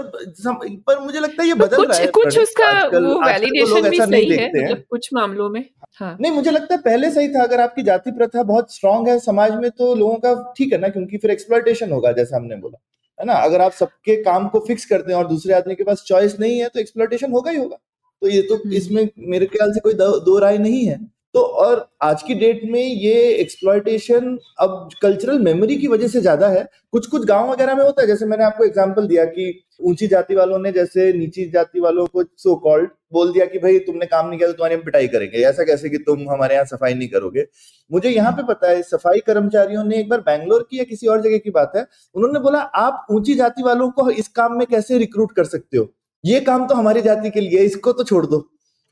पर 0.87 0.99
मुझे 1.01 1.21
लगता 1.21 1.43
है 1.43 1.49
ये 1.49 1.55
बदल 1.55 1.85
रहा 1.85 1.99
है 1.99 2.07
कुछ 2.13 2.39
उसका 2.39 2.71
वो 2.87 3.21
वैलिडेशन 3.23 3.83
तो 3.83 3.91
भी 3.91 3.99
सही 3.99 4.29
है 4.31 4.49
मतलब 4.49 4.83
कुछ 4.91 5.09
मामलों 5.15 5.49
में 5.51 5.65
हाँ। 5.97 6.17
नहीं 6.21 6.33
मुझे 6.33 6.51
लगता 6.51 6.75
है 6.75 6.81
पहले 6.83 7.11
सही 7.11 7.29
था 7.29 7.43
अगर 7.43 7.61
आपकी 7.61 7.83
जाति 7.83 8.11
प्रथा 8.13 8.43
बहुत 8.45 8.75
स्ट्रांग 8.75 9.09
है 9.09 9.19
समाज 9.21 9.55
में 9.55 9.71
तो 9.73 9.95
लोगों 9.95 10.15
का 10.17 10.53
ठीक 10.57 10.73
है 10.73 10.79
ना 10.79 10.89
क्योंकि 10.89 11.19
फिर 11.19 11.31
एक्सप्लॉयटेशन 11.31 11.93
होगा 11.93 12.13
जैसा 12.13 12.37
हमने 12.37 12.57
बोला। 12.57 12.79
है 13.19 13.27
ना? 13.27 13.35
अगर 13.35 13.61
आप 13.61 13.73
सबके 13.73 14.17
काम 14.23 14.49
को 14.49 14.59
फिक्स 14.67 14.85
करते 14.87 15.13
हैं 15.13 15.19
और 15.19 15.29
दूसरे 15.29 15.55
आदमी 15.55 15.75
के 15.75 15.85
पास 15.85 16.03
चॉइस 16.07 16.39
नहीं 16.41 16.59
है 16.59 16.69
तो 16.69 16.81
एक्सप्लोटेशन 16.81 17.33
होगा 17.33 17.51
ही 17.51 17.57
होगा। 17.57 17.77
तो 18.23 18.29
ये 18.29 18.43
तो 18.43 18.57
हम्म। 18.57 18.73
इसमें 18.75 19.09
मेरे 19.29 19.47
ख्याल 19.47 19.73
से 19.73 19.81
कोई 19.81 19.95
दो 19.95 20.39
राय 20.39 20.59
नहीं 20.59 20.85
है। 20.87 20.99
तो 21.35 21.41
और 21.41 21.89
आज 22.03 22.23
की 22.23 22.35
डेट 22.35 22.61
में 22.65 22.83
ये 22.83 23.15
एक्सप्लॉयटेशन 23.31 24.39
अब 24.61 24.89
कल्चरल 25.03 25.39
मेमोरी 25.39 25.77
की 25.77 25.87
वजह 25.87 26.09
से 26.09 26.21
ज़्यादा 26.21 26.49
है। 26.49 26.65
कुछ 26.93 27.07
कुछ 27.07 27.25
गाँव 27.27 27.51
वगैरह 27.51 27.75
में 27.75 27.85
होता 27.85 28.03
है, 28.03 28.07
जैसे 28.09 28.27
मैंने 28.27 28.45
आपको 28.45 28.65
एग्जांपल 28.65 29.07
दिया 29.07 29.25
कि 29.27 29.65
ऊँची 29.81 30.07
जाति 30.07 30.35
वालों 30.35 30.59
ने 30.59 30.73
जैसे 30.73 31.13
नीची 31.13 31.45
जाति 31.51 31.81
वालों 31.81 32.07
को 32.07 32.23
सो 32.23 32.55
कॉल्ड 32.57 32.91
बोल 33.13 33.33
दिया 33.33 33.45
कि 33.47 33.59
भाई, 33.59 33.79
तुमने 33.79 34.07
काम 34.07 34.29
नहीं 34.29 34.39
किया 34.39 34.49
तो 34.49 34.53
तुम्हारी 34.53 34.75
हम 34.75 34.81
पिटाई 34.83 35.09
करेंगे। 35.09 35.39
ऐसा 35.41 35.65
कैसे 35.65 35.89
कि 35.89 35.99
तुम 35.99 36.29
हमारे 36.31 36.55
यहाँ 36.55 36.65
सफ़ाई 36.67 36.95
नहीं 36.95 37.09
करोगे? 37.09 37.45
मुझे 37.91 38.11
यहाँ 38.11 38.33
पे 38.33 38.43
पता 38.45 38.71
है, 38.71 38.83
सफ़ाई 38.83 39.21
कर्मचारियों 39.27 39.85
ने 39.85 39.99
एक 40.01 40.09
बार 40.09 40.21
बैंगलोर 40.21 40.67
की 40.71 40.79
या 40.79 40.85
किसी 40.85 41.07
और 41.07 41.21
जगह 41.23 41.39
की 41.39 41.51
बात 41.51 41.73
है, 41.77 41.87
उन्होंने 42.15 42.41
बोला, 42.41 42.59
आप 42.59 43.07
ऊँची 43.11 43.35
जाति 43.35 43.63
वालों 43.63 43.91
को 43.91 44.11
इस 44.11 44.29
काम 44.31 44.59
में 44.59 44.67
कैसे 44.67 44.99
रिक्रूट 44.99 45.33
कर 45.33 45.45
सकते 45.47 45.79
हो? 45.79 45.89
ये 46.25 46.41
काम 46.41 46.67
तो 46.67 46.75
हमारी 46.75 47.03
जाति 47.03 47.31
के 47.31 47.41
लिए 47.41 47.61
इसको 47.61 47.93
तो 47.93 48.05
छोड़ 48.05 48.25
दो। 48.27 48.45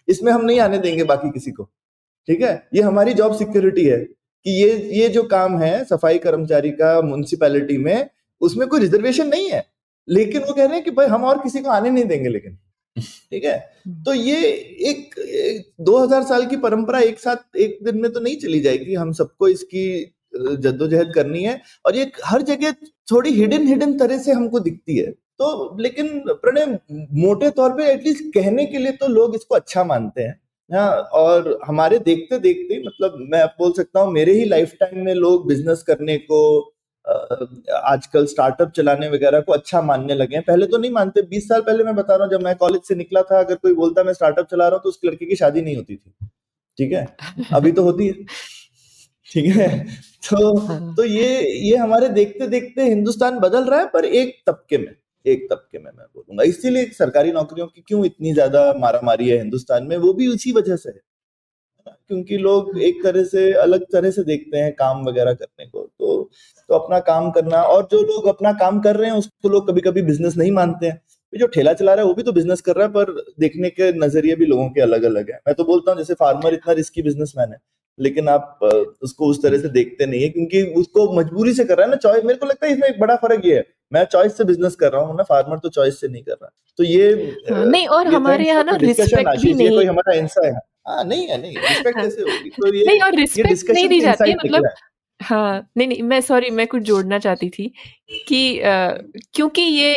इसमें 0.09 0.33
हम 0.33 0.45
नहीं 0.45 0.61
आने 0.61 0.79
देंगे 0.79 1.05
बाकी 1.05 1.31
किसी 1.31 1.51
को। 1.51 1.69
ठीक 2.29 2.43
है? 2.43 2.69
ये 2.75 2.83
हमारी 2.83 3.15
जॉब 3.15 3.35
सिक्योरिटी 3.37 3.85
है 3.85 3.99
कि 3.99 4.51
ये 4.53 4.75
ये 4.93 5.09
जो 5.09 5.23
काम 5.25 5.59
है 5.59 5.85
सफ़ाई 5.85 6.19
कर्मचारी 6.19 6.71
का 6.73 7.01
म्यूनिसिपैलिटी 7.03 7.77
में 7.79 8.09
उसमें 8.41 8.67
कोई 8.69 8.81
रिजर्वेशन 8.81 9.29
नहीं 9.29 9.51
है। 9.51 9.65
लेकिन 10.09 10.43
वो 10.43 10.53
कह 10.53 10.65
रहे 10.65 10.75
हैं 10.75 10.85
कि 10.85 10.91
भाई 10.93 11.07
हम 11.07 11.25
और 11.25 11.43
किसी 11.43 11.61
को 11.61 11.71
आने 11.71 11.91
नहीं 11.91 12.05
देंगे 12.05 12.29
लेकिन। 12.29 12.59
ठीक 13.31 13.45
है? 13.45 13.59
तो 14.05 14.15
ये 14.15 14.37
एक, 14.91 15.15
दो 15.81 15.99
हज़ार 15.99 16.23
साल 16.23 16.47
की 16.47 16.57
परंपरा 16.57 17.01
एक 17.01 17.19
साथ 17.21 17.57
एक 17.57 17.79
दिन 17.85 18.01
में 18.01 18.13
तो 18.13 18.21
नहीं 18.21 18.37
चली 18.37 18.61
जाएगी। 18.61 18.95
हम 18.95 19.13
सबको 19.13 19.49
इसकी 19.49 20.13
जद्दोजहद 20.37 21.13
करनी 21.15 21.43
है। 21.45 21.61
और 21.87 21.97
ये 21.97 22.11
हर 22.25 22.43
जगह 22.43 22.73
थोड़ी 23.13 23.31
हिडन 23.33 23.67
हिडन 23.69 23.99
तरह 23.99 24.19
से 24.19 24.33
हमको 24.33 24.61
दिखती 24.61 24.97
है। 24.97 25.11
तो 25.11 25.77
लेकिन 25.81 26.09
प्रणय 26.43 26.67
मोटे 27.21 27.51
तौर 27.51 27.71
पे 27.71 27.91
एटलीस्ट 27.93 28.33
कहने 28.35 28.65
के 28.67 28.79
लिए 28.79 28.93
तो 28.93 29.09
लोग 29.09 29.35
इसको 29.35 29.55
अच्छा 29.55 29.85
मानते 29.85 30.23
हैं। 30.23 30.41
हाँ 30.71 30.91
और 31.15 31.59
हमारे 31.67 31.99
देखते 31.99 32.39
देखते 32.39 32.79
मतलब 32.81 33.17
मैं 33.33 33.45
बोल 33.59 33.73
सकता 33.73 34.01
हूँ 34.01 34.13
मेरे 34.13 34.33
ही 34.33 34.45
लाइफ 34.45 34.73
टाइम 34.81 35.05
में 35.05 35.13
लोग 35.15 35.47
बिज़नेस 35.49 35.83
करने 35.83 36.17
को 36.21 36.39
आजकल 37.85 38.27
स्टार्टअप 38.27 38.71
चलाने 38.71 39.09
वगैरह 39.09 39.41
को 39.41 39.53
अच्छा 39.53 39.83
मानने 39.83 40.15
लगे 40.15 40.37
हैं। 40.37 40.45
पहले 40.47 40.67
तो 40.67 40.79
नहीं 40.79 40.91
मानते 40.93 41.23
बीस 41.23 41.49
साल 41.49 41.61
पहले 41.61 41.85
मैं 41.85 41.95
बता 41.97 42.15
रहा 42.17 42.25
हूँ 42.25 42.33
जब 42.33 42.43
मैं 42.45 42.55
कॉलेज 42.57 42.83
से 42.83 42.95
निकला 42.95 43.23
था 43.23 43.39
अगर 43.41 43.55
कोई 43.57 43.75
बोलता 43.75 44.03
मैं 44.05 44.13
स्टार्टअप 44.13 44.47
चला 44.51 44.65
रहा 44.69 44.77
हूँ 44.77 44.83
तो 44.83 44.89
उस 44.89 44.99
लड़के 45.05 45.27
की 45.27 45.37
शादी 45.37 45.63
नहीं 45.63 45.77
होती 45.77 45.97
थी। 45.97 46.13
ठीक 46.79 46.93
है? 46.93 47.07
अभी 47.55 47.73
तो 47.73 47.83
होती 47.83 48.07
है। 48.09 48.13
ठीक 49.29 49.47
है? 49.57 49.69
तो। 50.31 50.95
तो 50.97 51.05
ये 51.05 51.41
ये 51.63 51.77
हमारे 51.77 52.09
देखते 52.11 52.47
देखते 52.49 52.85
हिंदुस्तान 52.85 53.39
बदल 53.41 53.65
रहा 53.65 53.81
है 53.81 53.87
पर 53.95 54.05
एक 54.07 54.37
तबके 54.47 54.79
में। 54.79 54.95
एक 55.27 55.47
तबके 55.51 55.79
में 55.79 55.91
मैं 55.91 56.07
बोलूँगा। 56.07 56.45
इसीलिए 56.45 56.85
सरकारी 56.95 57.33
नौकरियों 57.33 57.67
की 57.67 57.83
क्यों 57.83 58.05
इतनी 58.07 58.33
ज़्यादा 58.35 58.73
मारामारी 58.79 59.29
है 59.29 59.39
हिंदुस्तान 59.39 59.87
में? 59.87 59.97
वो 59.97 60.13
भी 60.13 60.29
उसी 60.29 60.53
वजह 60.53 60.77
से 60.77 60.91
है 60.91 61.01
क्योंकि 61.87 62.37
लोग 62.39 62.79
एक 62.81 63.03
तरह 63.05 63.25
से, 63.25 63.53
अलग 63.55 63.83
तरह 63.93 64.11
से 64.11 64.23
देखते 64.25 64.59
हैं 64.59 64.73
काम 64.75 65.05
वगैरह 65.09 65.35
करने 65.35 65.67
को। 65.67 65.83
तो 65.99 66.31
तो 66.71 66.75
अपना 66.75 66.99
काम 67.03 67.31
करना 67.31 67.63
और 67.65 67.89
जो 67.93 68.01
लोग 68.05 68.27
अपना 68.29 68.53
काम 68.55 68.81
कर 68.81 68.97
रहे 68.97 69.11
हैं, 69.11 69.17
उसको 69.17 69.49
लोग 69.49 69.69
कभी 69.69 69.81
कभी 69.81 70.03
बिज़नेस 70.03 70.37
नहीं 70.37 70.51
मानते 70.53 70.87
हैं। 70.87 71.01
जो 71.33 71.47
ठेला 71.49 71.73
चला 71.75 71.95
रहा 71.95 72.03
है, 72.03 72.09
वो 72.09 72.15
भी 72.15 72.23
तो 72.23 72.33
बिज़नेस 72.33 72.61
कर 72.61 72.77
रहा 72.77 72.87
है, 72.87 72.93
पर 72.93 73.11
देखने 73.41 73.71
के 73.71 73.93
नज़रिए 73.99 74.37
भी 74.37 74.47
लोगों 74.47 74.69
के 74.71 74.81
अलग 74.81 75.03
अलग 75.05 75.31
है। 75.31 75.37
मैं 75.49 75.55
तो 75.55 75.65
बोलता 75.65 75.91
हूँ, 75.91 75.99
जैसे 75.99 76.15
फार्मर 76.15 76.55
इतना 76.55 76.73
रिस्की 76.75 77.03
बिजनेसमैन 77.03 77.53
है 77.53 77.59
लेकिन 77.99 78.29
आप 78.29 78.59
उसको 79.03 79.27
उस 79.27 79.43
तरह 79.43 79.59
से 79.59 79.69
देखते 79.69 80.07
नहीं 80.07 80.23
है 80.23 80.29
क्योंकि 80.29 80.63
उसको 80.81 81.13
मजबूरी 81.19 81.53
से 81.55 81.65
कर 81.65 81.77
रहा 81.77 81.85
है 81.85 81.91
ना 81.91 81.97
चॉइस 81.97 82.25
मेरे 82.25 82.39
को 82.39 82.47
लगता 82.47 82.67
है 82.67 82.73
इसमें 82.73 82.89
एक 82.89 83.01
बड़ा 83.01 83.17
फ़र्क 83.17 83.47
ये 83.47 83.55
है 83.55 83.65
मैं 83.93 84.05
चॉइस 84.05 84.37
से 84.37 84.45
बिज़नेस 84.45 84.75
कर 84.75 84.93
रहा 84.93 85.03
हूँ 85.03 85.17
ना 85.17 85.23
फार्मर 85.23 85.59
तो 85.59 85.69
चॉइस 85.69 86.01
से 86.01 86.09
नहीं 86.09 86.23
कर 86.23 86.33
रहा। 86.33 86.51
तो 86.79 86.85
ये 86.85 87.11
हाँ, 87.51 87.65
नहीं 87.65 87.87
और 87.89 88.07
ये 88.07 88.15
हमारे 88.15 88.47
यहाँ 88.47 88.65
ना 88.65 88.77
रिस्पेक्ट 88.77 89.41
भी 89.43 89.53
नहीं 89.55 89.71
कोई 89.71 89.85
हमारा 89.85 90.15
इंसा 90.15 90.47
है। 90.47 90.53
हाँ 90.89 91.05
नहीं 91.05 91.27
है 91.29 91.41
नहीं 91.41 91.57
रिस्पेक्ट 91.59 91.99
कैसे 91.99 92.23
होगी? 92.23 92.51
तो 92.51 92.75
ये 92.75 92.85
नहीं 92.87 93.01
और 93.03 93.17
रिस्पेक्ट 93.17 93.71
नहीं 93.71 93.89
दी 93.89 94.01
जाती 94.01 94.31
है 94.31 94.37
मतलब 94.37 94.69
हाँ 95.21 95.69
नहीं 95.77 95.89
नहीं 95.89 96.03
मैं 96.03 96.21
सॉरी 96.21 96.51
मैं 96.51 96.67
कुछ 96.67 96.83
जोड़ना 96.83 97.19
चाहती 97.19 97.49
थी 97.51 97.73
कि 98.29 98.61
क्योंकि 99.35 99.63
ये 99.63 99.95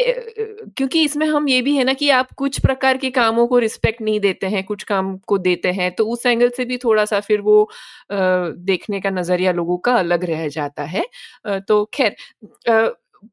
क्योंकि 0.77 1.03
इसमें 1.03 1.25
हम 1.27 1.49
ये 1.49 1.61
भी 1.61 1.75
है 1.77 1.83
ना 1.83 1.93
कि 1.93 2.09
आप 2.09 2.31
कुछ 2.33 2.59
प्रकार 2.59 2.97
के 2.97 3.09
कामों 3.09 3.47
को 3.47 3.59
रिस्पेक्ट 3.59 4.01
नहीं 4.01 4.19
देते 4.19 4.47
हैं 4.47 4.63
कुछ 4.63 4.83
काम 4.83 5.17
को 5.17 5.37
देते 5.37 5.71
हैं 5.71 5.91
तो 5.95 6.05
उस 6.05 6.25
एंगल 6.25 6.49
से 6.49 6.65
भी 6.65 6.77
थोड़ा 6.77 7.05
सा 7.05 7.19
फिर 7.19 7.41
वो 7.41 7.63
आ, 7.63 8.15
देखने 8.49 8.99
का 9.01 9.09
नज़रिया 9.09 9.51
लोगों 9.51 9.77
का 9.77 9.95
अलग 9.95 10.23
रह 10.25 10.47
जाता 10.47 10.83
है। 10.83 11.05
आ, 11.45 11.59
तो 11.59 11.85
खैर 11.93 12.15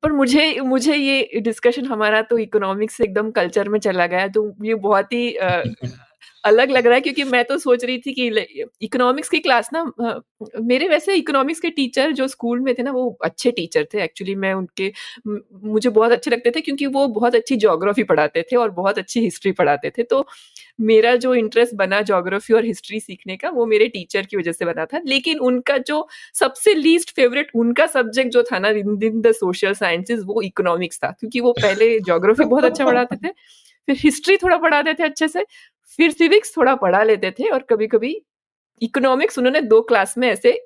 पर 0.02 0.12
मुझे 0.12 0.60
मुझे 0.60 0.94
ये 0.96 1.40
डिस्कशन 1.40 1.86
हमारा 1.86 2.22
तो 2.22 2.38
इकोनॉमिक्स 2.38 3.00
एकदम 3.00 3.30
कल्चर 3.30 3.68
में 3.68 3.78
चला 3.80 4.06
गया 4.06 4.28
तो 4.28 4.54
ये 4.62 4.74
बहुत 4.74 5.12
ही 5.12 5.30
अलग 6.46 6.70
लग 6.70 6.86
रहा 6.86 6.94
है 6.94 7.00
क्योंकि 7.00 7.24
मैं 7.24 7.44
तो 7.44 7.58
सोच 7.58 7.84
रही 7.84 7.98
थी 7.98 8.12
कि 8.12 8.66
इकोनॉमिक्स 8.82 9.28
की 9.28 9.38
क्लास 9.38 9.70
ना 9.72 9.84
मेरे 10.62 10.88
वैसे 10.88 11.14
इकोनॉमिक्स 11.14 11.60
के 11.60 11.70
टीचर 11.70 12.12
जो 12.12 12.26
स्कूल 12.28 12.60
में 12.60 12.74
थे 12.74 12.82
ना, 12.82 12.90
वो 12.90 13.18
अच्छे 13.24 13.50
टीचर 13.50 13.86
थे। 13.94 14.02
एक्चुअली 14.04 14.34
मैं 14.34 14.52
उनके 14.54 14.92
मुझे 15.26 15.90
बहुत 15.90 16.12
अच्छे 16.12 16.30
लगते 16.30 16.50
थे 16.50 16.60
क्योंकि 16.60 16.86
वो 16.88 17.06
बहुत 17.10 17.34
अच्छी 17.34 17.56
जोग्राफी 17.56 18.02
पढ़ाते 18.02 18.42
थे 18.42 18.56
और 18.56 18.70
बहुत 18.72 18.98
अच्छी 18.98 19.20
हिस्ट्री 19.20 19.52
पढ़ाते 19.52 19.90
थे। 19.98 20.02
तो 20.02 20.24
मेरा 20.80 21.14
जो 21.16 21.34
इंटरेस्ट 21.34 21.74
बना 21.74 22.00
जोग्राफी 22.02 22.54
और 22.54 22.64
हिस्ट्री 22.64 23.00
सीखने 23.00 23.36
का, 23.36 23.48
वो 23.50 23.66
मेरे 23.66 23.86
टीचर 23.88 24.26
की 24.26 24.36
वजह 24.36 24.52
से 24.52 24.64
बना 24.64 24.84
था। 24.84 25.00
लेकिन 25.06 25.38
उनका 25.40 25.78
जो 25.78 26.06
सबसे 26.34 26.74
लीस्ट 26.74 27.14
फेवरेट 27.16 27.50
उनका 27.56 27.86
सब्जेक्ट 27.86 28.32
जो 28.32 28.42
था 28.42 28.58
ना 28.58 28.68
इन 28.70 29.20
द 29.20 29.32
सोशल 29.32 29.72
साइंसेज 29.74 30.22
वो 30.24 30.42
इकोनॉमिक्स 30.42 30.98
था। 30.98 31.10
क्योंकि 31.20 31.40
वो 31.40 31.52
पहले 31.52 31.98
जोग्राफी 32.00 32.44
बहुत 32.44 32.64
अच्छा 32.64 32.84
पढ़ाते 32.84 33.16
थे। 33.16 33.32
फिर 33.88 33.96
हिस्ट्री 34.00 34.36
थोड़ा 34.36 34.56
पढ़ाते 34.58 34.94
थे 34.94 35.04
अच्छे 35.04 35.28
से, 35.28 35.44
फिर 35.98 36.10
सिविक्स 36.12 36.56
थोड़ा 36.56 36.74
पढ़ा 36.76 37.02
लेते 37.04 37.30
थे 37.30 37.48
और 37.50 37.62
कभी 37.70 37.86
कभी 37.88 38.20
इकोनॉमिक्स 38.82 39.38
उन्होंने 39.38 39.60
दो 39.62 39.80
क्लास 39.82 40.16
में 40.18 40.28
ऐसे 40.28 40.58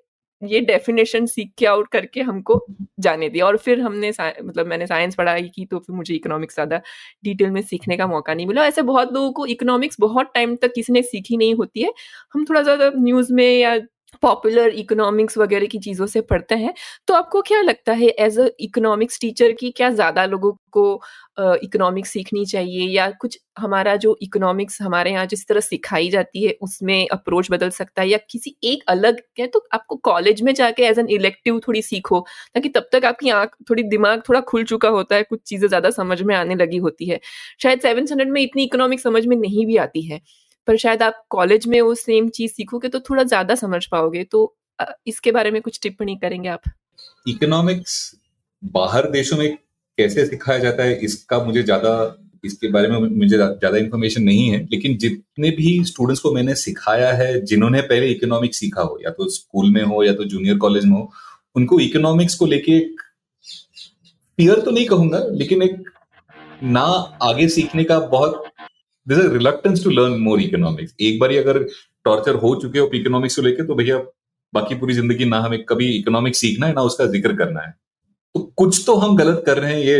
ये 0.42 0.60
डेफिनेशन 0.62 1.26
सीख 1.26 1.50
के 1.58 1.66
आउट 1.66 1.88
करके 1.92 2.20
हमको 2.22 2.58
जाने 3.00 3.28
दिया 3.30 3.46
और 3.46 3.56
फिर 3.58 3.80
हमने 3.80 4.10
मतलब 4.18 4.66
मैंने 4.66 4.86
साइंस 4.86 5.14
पढ़ाई 5.14 5.48
की 5.48 5.64
तो 5.66 5.78
फिर 5.78 5.96
मुझे 5.96 6.14
इकोनॉमिक्स 6.14 6.54
ज़्यादा 6.54 6.80
डिटेल 7.24 7.50
में 7.50 7.60
सीखने 7.62 7.96
का 7.96 8.06
मौका 8.06 8.34
नहीं 8.34 8.46
मिला। 8.46 8.66
ऐसे 8.66 8.82
बहुत 8.84 9.12
लोगों 9.12 9.32
को 9.32 9.46
इकोनॉमिक्स 9.48 9.96
बहुत 10.00 10.30
टाइम 10.34 10.56
तक 10.56 10.72
किसी 10.74 10.92
ने 10.92 11.02
सीखी 11.04 11.36
नहीं 11.36 11.54
होती 11.54 11.82
है। 11.82 11.92
हम 12.34 12.44
थोड़ा 12.44 12.62
ज़्यादा 12.62 12.90
न्यूज़ 12.96 13.32
में 13.34 13.44
या 13.50 13.76
पॉपुलर 14.22 14.68
इकोनॉमिक्स 14.74 15.38
वगैरह 15.38 15.66
की 15.66 15.78
चीज़ों 15.78 16.06
से 16.06 16.20
पढ़ते 16.20 16.54
हैं 16.54 16.74
तो 17.06 17.14
आपको 17.14 17.42
क्या 17.42 17.60
लगता 17.62 17.92
है 17.92 18.08
एज 18.18 18.38
अ 18.38 18.48
इकोनॉमिक्स 18.60 19.20
टीचर 19.20 19.52
की 19.52 19.70
क्या 19.70 19.90
ज़्यादा 19.90 20.24
लोगों 20.26 20.52
को 20.70 21.00
इकोनॉमिक्स 21.40 22.08
uh, 22.08 22.12
सीखनी 22.14 22.44
चाहिए 22.46 22.88
या 22.88 23.10
कुछ 23.10 23.38
हमारा 23.58 23.94
जो 23.96 24.16
इकोनॉमिक्स 24.22 24.80
हमारे 24.82 25.10
यहाँ 25.10 25.26
जिस 25.26 25.46
तरह 25.48 25.60
सिखाई 25.60 26.08
जाती 26.10 26.44
है 26.44 26.54
उसमें 26.62 27.06
अप्रोच 27.08 27.50
बदल 27.50 27.70
सकता 27.70 28.02
है 28.02 28.08
या 28.08 28.18
किसी 28.30 28.54
एक 28.64 28.82
अलग 28.88 29.20
क्या 29.36 29.46
तो 29.46 29.66
आपको 29.72 29.96
कॉलेज 30.04 30.42
में 30.42 30.52
जाके 30.54 30.82
एज 30.82 30.98
एन 30.98 31.08
इलेक्टिव 31.10 31.60
थोड़ी 31.68 31.82
सीखो 31.82 32.20
ताकि 32.54 32.68
तब 32.68 32.88
तक 32.92 33.04
आपकी 33.04 33.30
आँख 33.30 33.56
थोड़ी 33.70 33.82
दिमाग 33.82 34.22
थोड़ा 34.28 34.40
खुल 34.40 34.64
चुका 34.64 34.88
होता 34.88 35.16
है 35.16 35.22
कुछ 35.22 35.40
चीज़ें 35.46 35.68
ज़्यादा 35.68 35.90
समझ 35.90 36.20
में 36.22 36.34
आने 36.34 36.54
लगी 36.54 36.76
होती 36.78 37.08
है। 37.08 37.20
शायद 37.62 37.80
सेवन 37.80 38.30
में 38.30 38.40
इतनी 38.42 38.64
इकोनॉमिक्स 38.64 39.02
समझ 39.04 39.26
में 39.26 39.36
नहीं 39.36 39.66
भी 39.66 39.76
आती 39.78 40.02
है। 40.02 40.20
पर 40.68 40.76
शायद 40.76 41.02
आप 41.02 41.24
कॉलेज 41.30 41.66
में 41.66 41.80
वो 41.80 41.94
सेम 41.96 42.28
चीज़ 42.30 42.52
सीखोगे 42.52 42.88
तो 42.88 43.00
थोड़ा 43.00 43.22
ज़्यादा 43.24 43.54
समझ 43.56 43.84
पाओगे। 43.86 44.24
तो 44.24 44.54
इसके 45.06 45.32
बारे 45.32 45.50
में 45.50 45.60
कुछ 45.62 45.78
टिप्पणी 45.82 46.16
करेंगे 46.16 46.48
आप? 46.48 46.62
इकोनॉमिक्स 47.26 47.94
बाहर 48.62 49.10
देशों 49.10 49.36
में 49.36 49.56
कैसे 49.98 50.24
सिखाया 50.26 50.58
जाता 50.58 50.82
है, 50.82 50.94
इसका 50.94 51.38
मुझे 51.44 51.62
ज़्यादा, 51.62 52.16
इसके 52.44 52.68
बारे 52.70 52.88
में 52.88 52.98
मुझे 52.98 53.28
ज़्यादा 53.28 53.76
इन्फॉर्मेशन 53.78 54.22
नहीं 54.22 54.48
है। 54.48 54.62
लेकिन 54.64 54.96
जितने 54.98 55.50
भी 55.50 55.72
स्टूडेंट्स 55.84 56.20
को 56.22 56.32
मैंने 56.34 56.54
सिखाया 56.56 57.12
है, 57.12 57.40
जिन्होंने 57.42 57.80
पहले 57.82 58.06
इकोनॉमिक्स 58.08 58.58
सीखा 58.60 58.82
हो, 58.82 58.98
या 59.04 59.10
तो 59.10 59.28
स्कूल 59.30 59.70
में 59.72 59.82
हो, 59.82 60.02
या 60.04 60.12
तो 60.12 60.24
जूनियर 60.24 60.58
कॉलेज 60.58 60.84
में 60.84 60.92
हो, 60.92 61.10
उनको 61.56 61.80
इकोनॉमिक्स 61.80 62.34
को 62.34 62.46
लेके 62.46 62.72
एक 62.72 63.00
फियर 64.38 64.60
तो 64.60 64.70
नहीं 64.70 64.86
कहूँगा, 64.86 65.24
लेकिन 65.30 65.62
एक 65.62 65.82
ना 66.64 66.80
आगे 67.22 67.48
सीखने 67.48 67.84
का 67.84 67.98
बहुत 68.00 68.49
this 69.10 69.18
is 69.18 69.32
reluctance 69.32 69.84
to 69.84 69.90
learn 69.90 70.18
more 70.22 70.40
economics 70.42 70.94
एक 71.00 71.18
बार 71.20 71.36
अगर 71.36 71.58
टॉर्चर 72.04 72.34
हो 72.44 72.54
चुके 72.62 72.78
हो 72.78 72.90
इकोनॉमिक्स 72.94 73.36
को 73.36 73.42
लेकर 73.42 73.66
तो 73.66 73.74
भैया 73.74 73.98
बाकी 74.52 74.74
पूरी 74.74 74.94
ज़िंदगी 74.94 75.24
ना 75.26 75.38
हमें 75.40 75.62
कभी 75.64 75.88
इकोनॉमिक्स 75.96 76.38
सीखना 76.40 76.66
है, 76.66 76.72
ना 76.72 76.82
उसका 76.82 77.06
ज़िक्र 77.06 77.36
करना 77.36 77.60
है। 77.60 77.74
तो 78.34 78.40
कुछ 78.56 78.82
तो 78.86 78.94
हम 78.96 79.16
गलत 79.16 79.42
कर 79.46 79.58
रहे 79.58 79.72
हैं, 79.72 79.80
ये 79.80 79.98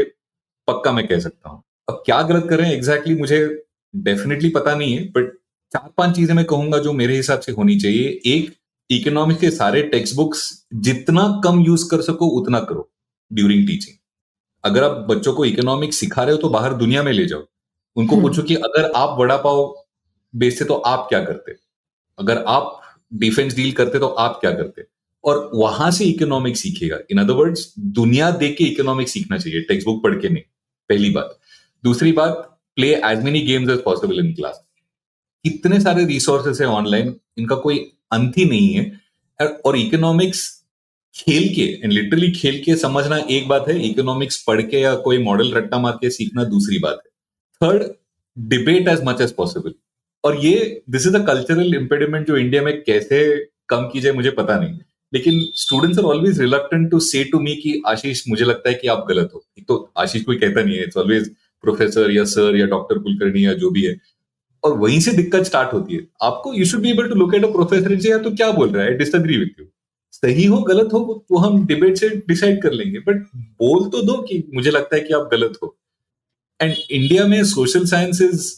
पक्का 0.69 0.93
मैं 0.93 1.07
कह 1.09 1.19
सकता 1.21 1.51
हूँ। 1.51 1.63
अब 1.89 2.03
क्या 2.07 2.21
गलत 2.23 2.47
कर 2.51 2.59
रहे 2.59 2.69
हैं? 2.69 2.77
एग्जैक्टली 2.77 3.15
exactly 3.15 3.21
मुझे 3.21 3.65
डेफिनेटली 3.95 4.49
पता 4.51 4.75
नहीं 4.75 4.95
है 4.95 5.05
बट 5.09 5.33
चार 5.73 5.91
पाँच 5.99 6.15
चीज़ें 6.17 6.35
मैं 6.35 6.45
कहूँगा 6.45 6.79
जो 6.79 6.93
मेरे 6.95 7.17
हिसाब 7.17 7.41
से 7.41 7.53
होनी 7.53 7.79
चाहिए। 7.81 8.21
एक 8.27 8.55
इकोनॉमिक्स 8.91 9.41
के 9.41 9.51
सारे 9.53 9.83
टेक्स्ट 9.89 10.17
बुक्स 10.17 10.43
जितना 10.81 11.23
कम 11.45 11.61
यूज़ 11.61 11.89
कर 11.91 12.01
सको, 12.03 12.27
उतना 12.31 12.61
करो 12.61 12.89
ड्यूरिंग 13.31 13.67
टीचिंग 13.67 13.97
अगर 14.65 14.85
आप 14.85 15.07
बच्चों 15.11 15.33
को 15.33 15.45
इकोनॉमिक्स 15.45 16.01
सिखा 16.01 16.23
रहे 16.23 16.35
हो 16.35 16.41
तो 16.41 16.49
बाहर 16.51 16.75
दुनिया 16.77 17.03
में 17.03 17.13
ले 17.13 17.27
जाओ। 17.27 17.41
उनको 17.97 18.16
हम्म। 18.16 18.28
पूछो 18.28 18.43
कि 18.43 18.55
अगर 18.55 18.91
आप 18.97 19.18
वड़ा 19.18 19.36
पाव 19.36 19.74
बेचते 20.34 20.64
तो 20.64 20.74
आप 20.74 21.07
क्या 21.09 21.24
करते? 21.24 21.55
अगर 22.18 22.45
आप 22.49 22.80
डिफेंस 23.14 23.55
डील 23.57 23.72
करते 23.72 23.99
तो 23.99 24.07
आप 24.07 24.38
क्या 24.41 24.51
करते? 24.51 24.84
और 25.24 25.51
वहाँ 25.55 25.91
से 25.91 26.05
इकोनॉमिक 26.05 26.57
सीखेगा। 26.57 26.99
इन 27.11 27.18
अदर 27.18 27.34
वर्ड्स 27.34 27.72
दुनिया 27.78 28.30
देख 28.30 28.57
के 28.59 28.64
इकोनॉमिक 28.64 29.09
सीखना 29.09 29.38
चाहिए 29.38 29.61
टेक्स्ट 29.61 29.86
बुक 29.86 30.03
पढ़ 30.03 30.14
के 30.20 30.28
नहीं। 30.28 30.43
पहली 30.91 31.11
बात। 31.11 31.38
दूसरी 31.84 32.12
बात 32.12 32.47
play 32.76 32.95
as 33.05 33.22
many 33.24 33.41
games 33.41 33.70
as 33.70 33.82
possible 33.82 34.18
in 34.18 34.32
class 34.34 34.62
इतने 35.45 35.80
सारे 35.80 36.05
रिसोर्सेस 36.05 36.61
है 36.61 36.66
ऑनलाइन 36.66 37.14
इनका 37.38 37.57
कोई 37.57 37.78
अंत 38.12 38.38
ही 38.38 38.45
नहीं 38.45 38.72
है। 38.74 39.01
और 39.66 39.76
इकोनॉमिक्स 39.76 40.49
खेल 41.14 41.49
के 41.55 41.62
एंड 41.74 41.93
लिटरली 41.93 42.30
खेल 42.32 42.62
के 42.64 42.76
समझना 42.76 43.16
एक 43.30 43.49
बात 43.49 43.68
है 43.68 43.78
इकोनॉमिक्स 43.88 44.43
पढ़ 44.47 44.62
के 44.62 44.80
या 44.80 44.95
कोई 44.97 45.18
मॉडल 45.18 45.53
रट्टा 45.53 45.78
मार 45.78 45.93
के 45.93 46.11
सीखना 46.11 46.45
दूसरी 46.45 46.78
बात 46.78 47.03
है। 47.05 47.10
Third 47.63 47.83
debate 48.39 48.89
as 48.89 49.01
much 49.05 49.21
as 49.21 49.33
possible 49.33 49.73
और 50.25 50.37
ये 50.37 50.83
this 50.91 51.07
is 51.07 51.17
a 51.17 51.25
cultural 51.25 51.75
impediment 51.75 52.27
जो 52.27 52.37
इंडिया 52.37 52.63
में 52.63 52.83
कैसे 52.83 53.49
कम 53.69 53.83
की 53.83 54.01
जाए 54.01 54.13
मुझे 54.13 54.31
पता 54.31 54.59
नहीं। 54.61 54.79
लेकिन 55.15 55.41
students 55.55 55.99
are 55.99 56.05
always 56.05 56.41
reluctant 56.41 56.91
to 56.91 57.01
say 57.01 57.25
to 57.25 57.41
me 57.41 57.55
कि, 57.55 57.83
आशीष, 57.87 58.25
मुझे 58.29 58.45
लगता 58.45 58.69
है 58.69 58.75
कि 58.75 58.89
आप 58.89 59.07
गलत 59.09 59.31
हो। 59.35 59.45
तो 59.69 59.93
आशीष 59.99 60.23
कोई 60.23 60.37
कहता 60.37 60.63
नहीं 60.63 60.77
है। 60.77 60.83
इट्स 60.83 60.97
ऑलवेज 60.97 61.31
प्रोफेसर 61.63 62.11
या 62.11 62.25
सर 62.25 62.57
या 62.57 62.67
डॉक्टर 62.67 62.99
कुलकर्णी 62.99 63.47
या 63.47 63.53
जो 63.53 63.71
भी 63.71 63.85
है। 63.85 64.01
और 64.65 64.79
वहीं 64.79 65.01
से 65.01 65.13
दिक्कत 65.13 65.43
स्टार्ट 65.43 65.73
होती 65.73 65.95
है। 65.95 66.07
आपको 66.23 66.55
you 66.55 66.65
should 66.65 66.81
be 66.81 66.91
able 66.91 67.09
to 67.09 67.15
look 67.15 67.35
at 67.35 67.45
a 67.45 67.53
professor 67.53 67.93
and 67.93 68.25
तो 68.25 68.31
क्या 68.31 68.51
बोल 68.51 68.69
रहा 68.69 68.85
है? 68.85 68.99
डिसएग्री 68.99 69.37
विथ 69.37 69.61
यू 69.61 69.67
सही 70.13 70.45
हो, 70.45 70.61
गलत 70.61 70.89
हो 70.93 71.27
तो 71.29 71.39
हम 71.39 71.67
डिबेट 71.67 71.97
से 71.97 72.09
डिसाइड 72.09 72.63
कर 72.63 72.73
लेंगे। 72.73 72.99
बट 72.99 73.27
बोल 73.37 73.89
तो 73.89 74.03
दो 74.03 74.23
कि 74.23 74.51
मुझे 74.55 74.71
लगता 74.71 74.97
है 74.97 75.03
कि 75.03 75.15
आप 75.15 75.29
गलत 75.33 75.59
हो। 75.63 75.77
एंड 76.61 76.75
इंडिया 76.91 77.27
में 77.27 77.43
social 77.47 77.85
science 77.87 78.21
is 78.23 78.53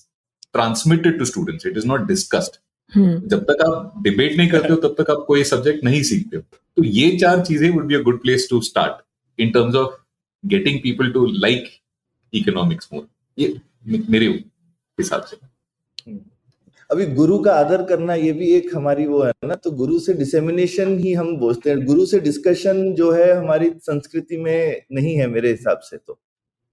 transmitted 0.55 1.19
to 1.19 1.25
students 1.25 1.67
it 1.67 1.77
is 1.77 1.87
not 1.87 2.07
discussed 2.09 2.61
जब 2.93 3.45
तक 3.51 3.63
आप 3.65 4.03
डिबेट 4.03 4.37
नहीं 4.37 4.49
करते 4.51 4.73
हो 4.73 4.77
तब 4.79 4.95
तक 4.99 5.11
आप 5.11 5.25
कोई 5.27 5.45
सब्जेक्ट 5.45 5.85
नहीं 5.85 6.03
सीखते 6.03 6.37
हो। 6.37 6.43
तो 6.77 6.85
ये 6.85 7.17
चार 7.19 7.45
चीज़ें 7.45 7.69
would 7.71 7.87
be 7.87 7.95
a 7.95 8.01
good 8.03 8.21
place 8.23 8.47
to 8.51 8.61
start 8.63 9.03
in 9.39 9.51
terms 9.51 9.75
of 9.77 9.95
getting 10.45 10.79
people 10.83 11.11
to 11.13 11.25
like 11.27 11.69
economics 12.33 12.89
more 12.93 13.07
ये 13.39 13.55
मेरे 14.11 14.27
हिसाब 14.99 15.23
से। 15.23 15.37
अभी 16.91 17.07
गुरु 17.15 17.39
का 17.39 17.53
आदर 17.55 17.83
करना 17.85 18.15
ये 18.15 18.33
भी 18.33 18.51
एक 18.55 18.75
हमारी 18.75 19.07
वो 19.07 19.23
है 19.23 19.33
ना 19.45 19.55
तो 19.55 19.71
गुरु 19.73 19.99
से 19.99 20.15
डिसेमिनेशन 20.15 20.99
ही 20.99 21.13
हम 21.13 21.37
बोलते 21.39 21.71
हैं। 21.71 21.85
गुरु 21.85 22.07
से 22.07 22.21
डिस्कशन 22.21 22.93
जो 22.95 23.11
है 23.13 23.33
हमारी 23.33 23.71
संस्कृति 23.83 24.37
में 24.37 24.83
नहीं 24.93 25.15
है 25.17 25.27
मेरे 25.29 25.51
हिसाब 25.51 25.79
से 25.81 25.97
तो। 25.97 26.19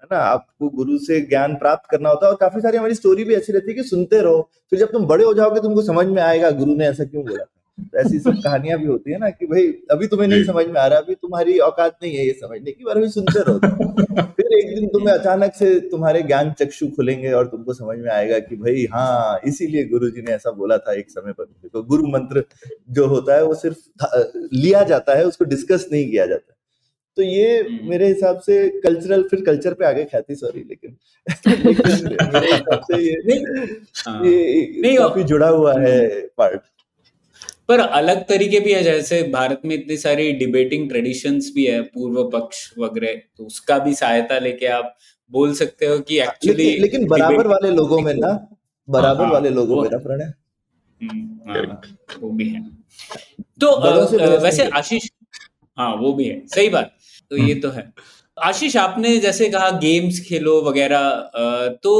है 0.03 0.07
ना? 0.11 0.17
आपको 0.17 0.69
गुरु 0.69 0.97
से 0.97 1.21
ज्ञान 1.21 1.55
प्राप्त 1.55 1.89
करना 1.91 2.09
होता 2.09 2.25
है 2.25 2.31
और 2.31 2.37
काफ़ी 2.41 2.61
सारी 2.61 2.77
हमारी 2.77 2.93
स्टोरी 2.93 3.23
भी 3.23 3.35
ऐसी 3.35 3.53
रहती 3.53 3.71
है 3.71 3.73
कि 3.73 3.83
सुनते 3.83 4.21
रहो 4.21 4.49
फिर 4.69 4.79
जब 4.79 4.91
तुम 4.91 5.05
बड़े 5.05 5.23
हो 5.25 5.33
जाओगे 5.33 5.61
तुमको 5.61 5.81
समझ 5.81 6.07
में 6.07 6.21
आएगा 6.21 6.51
गुरु 6.51 6.75
ने 6.75 6.87
ऐसा 6.87 7.03
क्यों 7.03 7.23
बोला 7.25 7.43
तो 7.93 7.99
ऐसी 7.99 8.19
सब 8.19 8.33
कहानियाँ 8.43 8.79
भी 8.79 8.85
होती 8.85 9.11
है 9.11 9.17
ना 9.17 9.29
कि 9.29 9.45
भाई 9.45 9.67
अभी 9.91 10.07
तुम्हें 10.07 10.27
नहीं 10.27 10.43
समझ 10.43 10.65
में 10.65 10.81
आ 10.81 10.87
रहा 10.87 10.99
अभी 10.99 11.15
तुम्हारी 11.15 11.59
औकात 11.59 11.97
नहीं 12.03 12.15
है 12.15 12.25
ये 12.25 12.31
समझने 12.31 12.71
की 12.71 12.83
बार 12.83 13.07
सुनते 13.07 13.39
रहो 13.39 13.59
फिर 14.21 14.57
एक 14.57 14.75
दिन 14.75 14.87
तुम्हें 14.87 15.15
अचानक 15.15 15.53
से 15.53 15.79
तुम्हारे 15.79 16.21
ज्ञान 16.21 16.51
चक्षु 16.51 16.87
खुलेंगे 16.87 17.31
और 17.31 17.47
तुमको 17.47 17.73
समझ 17.73 17.99
में 17.99 18.09
आएगा 18.11 18.39
कि 18.39 18.55
भाई 18.55 18.87
हाँ 18.93 19.39
इसीलिए 19.45 19.85
गुरु 19.85 20.09
जी 20.09 20.21
ने 20.21 20.31
ऐसा 20.31 20.51
बोला 20.51 20.77
था 20.77 20.93
एक 20.93 21.11
समय 21.11 21.31
पर। 21.31 21.43
तो 21.73 21.83
गुरु 21.83 22.07
मंत्र 22.07 22.43
जो 22.89 23.07
होता 23.07 23.35
है 23.35 23.45
वो 23.45 23.53
सिर्फ़ 23.53 23.77
लिया 24.53 24.83
जाता 24.83 25.15
है 25.15 25.25
उसको 25.25 25.45
डिस्कस 25.45 25.89
नहीं 25.91 26.11
किया 26.11 26.25
जाता। 26.25 26.55
तो 27.19 27.23
ये 27.23 27.79
मेरे 27.83 28.07
हिसाब 28.07 28.39
से 28.39 28.57
कल्चरल 28.79 29.23
फिर 29.23 29.41
कल्चर 29.45 29.73
पे 29.73 29.85
आगे 29.85 30.03
ख्याति 30.05 30.35
सॉरी 30.35 30.59
लेकिन, 30.59 30.95
मेरे 31.37 32.51
हिसाब 32.53 32.81
से 32.81 32.97
ये, 32.97 33.39
हाँ। 34.07 34.25
ये 34.25 34.95
काफ़ी 34.97 35.23
जुड़ा 35.23 35.47
हुआ 35.47 35.73
है 35.79 35.99
पार्ट 36.37 36.61
पर 37.69 37.79
अलग 37.79 38.23
तरीके 38.27 38.59
भी 38.59 38.73
है 38.73 38.83
जैसे 38.83 39.21
भारत 39.23 39.61
में 39.65 39.75
इतनी 39.75 39.97
सारी 39.97 40.31
डिबेटिंग 40.33 40.89
ट्रेडिशंस 40.89 41.51
भी 41.55 41.65
है 41.65 41.81
पूर्व 41.81 42.23
पक्ष 42.29 42.63
वगैरह 42.79 43.21
तो 43.37 43.45
उसका 43.45 43.79
भी 43.79 43.93
सहायता 43.93 44.39
लेके 44.39 44.65
आप 44.77 44.95
बोल 45.31 45.53
सकते 45.53 45.85
हो 45.85 45.99
कि 45.99 46.19
एक्चुअली 46.19 46.63
लेकिन, 46.63 46.81
लेकिन 46.81 47.07
बराबर 47.07 47.47
वाले 47.47 47.71
लोगों 47.71 48.01
में 48.01 48.13
ना 48.13 48.33
बराबर 48.87 49.23
हाँ, 49.23 49.31
वाले 49.33 49.49
लोगों 49.49 49.81
में 49.83 49.89
ना 49.89 49.97
प्रणय। 49.97 50.33
हम्म, 51.01 51.51
हाँ, 51.51 51.81
वो 52.19 52.29
भी 52.29 52.49
है। 52.49 52.67
तो 53.61 54.39
वैसे 54.39 54.69
आशीष 54.69 55.09
हाँ 55.77 55.93
वो 55.95 56.13
भी 56.13 56.25
है। 56.25 56.47
सही 56.47 56.69
बात। 56.69 56.91
तो 57.31 57.37
ये 57.37 57.43
हम्म। 57.43 57.61
तो 57.61 57.69
है। 57.69 57.91
आशीष 58.37 58.75
आपने 58.77 59.17
जैसे 59.19 59.49
कहा 59.49 59.69
गेम्स 59.79 60.19
खेलो 60.27 60.61
वगैरह 60.61 61.77
तो 61.83 61.95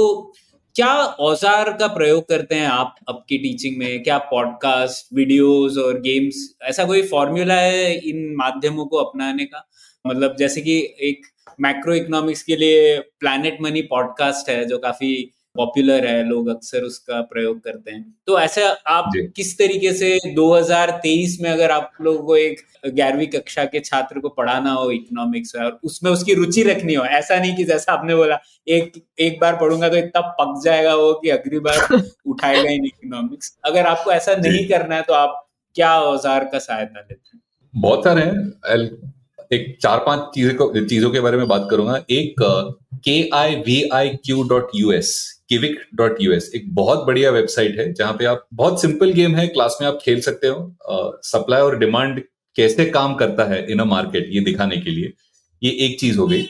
क्या 0.75 0.93
औज़ार 1.21 1.71
का 1.73 1.87
प्रयोग 1.87 2.27
करते 2.29 2.55
हैं 2.55 2.67
आप 2.67 2.95
आपकी 3.09 3.37
टीचिंग 3.37 3.77
में? 3.77 4.03
क्या 4.03 4.17
पॉडकास्ट 4.31 5.13
वीडियोस 5.13 5.77
और 5.77 5.99
गेम्स 6.01 6.37
ऐसा 6.63 6.85
कोई 6.85 7.01
फॉर्मूला 7.07 7.53
है 7.53 7.93
इन 8.09 8.33
माध्यमों 8.37 8.85
को 8.85 8.97
अपनाने 8.97 9.45
का? 9.45 9.65
मतलब 10.05 10.35
जैसे 10.39 10.61
कि 10.61 10.77
एक 11.01 11.25
मैक्रो 11.61 11.93
इकोनॉमिक्स 11.93 12.43
के 12.43 12.55
लिए 12.55 12.99
प्लैनेट 13.19 13.57
मनी 13.61 13.81
पॉडकास्ट 13.89 14.49
है 14.49 14.63
जो 14.65 14.77
काफ़ी 14.77 15.11
पॉपुलर 15.59 16.05
है 16.07 16.23
लोग 16.23 16.47
अक्सर 16.47 16.83
उसका 16.83 17.21
प्रयोग 17.21 17.59
करते 17.63 17.91
हैं। 17.91 18.15
तो 18.27 18.39
ऐसा 18.39 18.67
आप 18.87 19.11
किस 19.35 19.57
तरीके 19.57 19.93
से 19.93 20.19
2023 20.35 21.37
में 21.41 21.49
अगर 21.49 21.71
आप 21.71 21.91
लोगों 22.01 22.23
को 22.23 22.35
एक 22.35 22.61
ग्यारहवीं 22.87 23.27
कक्षा 23.27 23.65
के 23.65 23.79
छात्र 23.79 24.19
को 24.19 24.29
पढ़ाना 24.29 24.71
हो 24.71 24.91
इकोनॉमिक्स 24.91 25.55
और 25.55 25.79
उसमें 25.83 26.11
उसकी 26.11 26.33
रुचि 26.33 26.63
रखनी 26.63 26.93
हो 26.93 27.03
ऐसा 27.03 27.39
नहीं 27.39 27.55
कि 27.55 27.63
जैसा 27.63 27.93
आपने 27.93 28.15
बोला 28.15 28.39
एक 28.67 28.91
एक 29.19 29.39
बार 29.41 29.55
पढ़ूँगा 29.55 29.89
तो 29.89 29.95
इतना 29.95 30.21
पक 30.39 30.61
जाएगा 30.65 30.95
वो 30.95 31.13
कि 31.13 31.29
अगली 31.29 31.59
बार 31.59 31.77
उठाएगा 32.25 32.69
ही 32.69 32.79
नहीं 32.79 32.91
इकोनॉमिक्स 32.95 33.57
अगर 33.65 33.85
आपको 33.85 34.11
ऐसा 34.11 34.35
नहीं 34.35 34.67
करना 34.67 34.95
है 34.95 35.01
तो 35.01 35.13
आप 35.13 35.45
क्या 35.75 35.99
औज़ार 36.01 36.43
का 36.43 36.59
सहायता 36.59 36.99
लेते 36.99 37.29
हैं? 37.33 37.41
बहुत 37.73 38.03
सारे 38.03 38.21
हैं। 38.21 38.51
एक 39.51 39.77
चार 39.81 40.03
पाँच 40.05 40.29
चीज़ों 40.35 40.53
को, 40.55 40.79
चीज़ों 40.79 41.09
के 41.11 41.19
बारे 41.19 41.37
में 41.37 41.47
बात 41.47 41.67
करूँगा। 41.71 42.03
एक 42.11 42.35
के 43.03 43.29
I 43.35 43.55
V 43.57 43.81
I 43.93 44.09
Q 44.25 44.43
dot 44.49 44.69
U 44.75 44.91
S 44.91 45.13
kiviq 45.49 45.77
dot 45.95 46.17
US 46.21 46.51
एक 46.55 46.73
बहुत 46.75 47.05
बढ़िया 47.07 47.31
वेबसाइट 47.31 47.79
है, 47.79 47.91
जहाँ 47.93 48.13
पे 48.13 48.25
आप 48.25 48.45
बहुत 48.53 48.81
सिंपल 48.81 49.11
गेम 49.13 49.35
है, 49.35 49.47
क्लास 49.47 49.77
में 49.81 49.87
आप 49.87 49.99
खेल 50.01 50.21
सकते 50.21 50.47
हो 50.47 51.19
सप्लाई 51.25 51.61
और 51.61 51.77
डिमांड 51.79 52.21
कैसे 52.55 52.85
काम 52.87 53.15
करता 53.15 53.43
है 53.45 53.65
इन 53.71 53.79
अ 53.79 53.85
मार्केट, 53.85 54.27
ये 54.29 54.41
दिखाने 54.41 54.77
के 54.77 54.89
लिए। 54.89 55.13
ये 55.61 55.71
एक 55.85 55.99
चीज़ 55.99 56.17
हो 56.17 56.27
गई। 56.27 56.45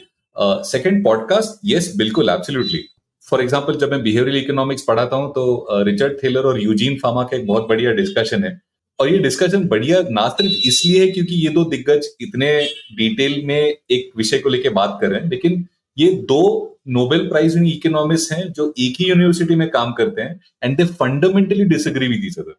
सेकंड 0.66 1.04
पॉडकास्ट 1.04 1.60
यस 1.66 1.94
बिल्कुल 1.98 2.30
एब्सोल्युटली 2.30 2.84
फॉर 3.28 3.42
एग्ज़ाम्पल 3.42 3.78
जब 3.78 3.92
मैं 3.92 4.02
बिहेवियरल 4.04 4.38
इकोनॉमिक्स 4.38 4.84
पढ़ाता 4.84 5.16
हूँ 5.16 5.32
तो 5.34 5.84
रिचर्ड 5.84 6.18
थेलर 6.24 6.46
और 6.48 6.62
यूजीन 6.62 6.98
फार्मा 7.00 7.24
का 7.24 7.38
एक 7.38 7.46
बहुत 7.48 7.68
बढ़िया 7.70 7.92
डिस्कशन 7.94 8.44
है। 8.44 8.60
और 9.00 9.12
ये 9.12 9.18
डिस्कशन 9.18 9.64
बढ़िया 9.68 10.02
ना 10.10 10.30
सिर्फ़ 10.30 10.68
इसलिए 10.68 11.06
है 11.06 11.12
क्योंकि 11.12 11.36
ये 11.36 11.50
दो 11.50 11.66
दिग्गज 11.66 12.08
इतने 12.22 12.70
डिटेल 12.96 13.46
में 13.46 13.76
एक 13.92 14.18
विषय 14.18 14.40
को 14.40 14.50
लेकर 14.50 14.70
बात 14.70 14.98
कर 15.02 15.10
रहे 15.10 15.22
हैं 15.22 15.30
लेकिन 15.30 15.66
ये 15.98 16.14
दो 16.14 16.66
नोबेल 16.88 17.20
प्राइज 17.20 17.56
इकोनॉमिक्स 17.58 18.32
हैं 18.32 18.54
जो 18.54 18.74
एक 18.80 18.94
ही 19.00 19.10
यूनिवर्सिटी 19.10 19.56
में 19.56 19.70
काम 19.70 19.94
करते 19.94 20.22
हैं 20.22 20.42
and 20.64 20.78
they 20.78 20.86
fundamentally 20.86 21.64
disagree 21.64 22.08
with 22.08 22.22
each 22.26 22.40
other 22.40 22.56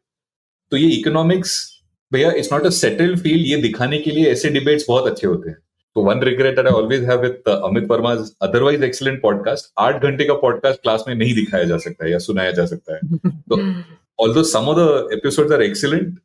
तो 0.70 0.76
ये 0.76 0.88
इकोनॉमिक्स 0.88 1.80
भैया 2.12 2.32
it's 2.32 2.52
not 2.52 2.66
a 2.66 2.70
settled 2.70 3.18
field 3.18 3.46
ये 3.46 3.56
दिखाने 3.56 3.98
के 3.98 4.10
लिए 4.10 4.24
ऐसे 4.24 4.48
डिबेट्स 4.48 4.84
बहुत 4.88 5.06
अच्छे 5.10 5.26
होते 5.26 5.50
हैं। 5.50 5.58
तो 5.94 6.00
one 6.00 6.20
regret 6.20 6.58
I 6.58 6.64
always 6.64 7.04
have 7.04 7.20
with 7.22 7.42
Amit 7.48 7.84
Varma 7.84 8.12
otherwise 8.42 8.84
excellent 8.84 9.22
podcast 9.22 9.72
आठ 9.78 10.02
घंटे 10.02 10.24
का 10.24 10.34
पॉडकास्ट 10.34 10.82
क्लास 10.82 11.04
में 11.08 11.14
नहीं 11.14 11.34
दिखाया 11.34 11.64
जा 11.64 11.78
सकता 11.78 12.04
है 12.04 12.12
या 12.12 12.18
सुनाया 12.18 12.50
जा 12.50 12.66
सकता 12.66 12.94
है। 12.94 13.16
तो 13.28 13.82
although 14.20 14.42
some 14.42 14.60
of 14.60 14.76
the 14.78 15.08
episodes 15.12 15.52
are 15.52 15.62
excellent 15.62 16.18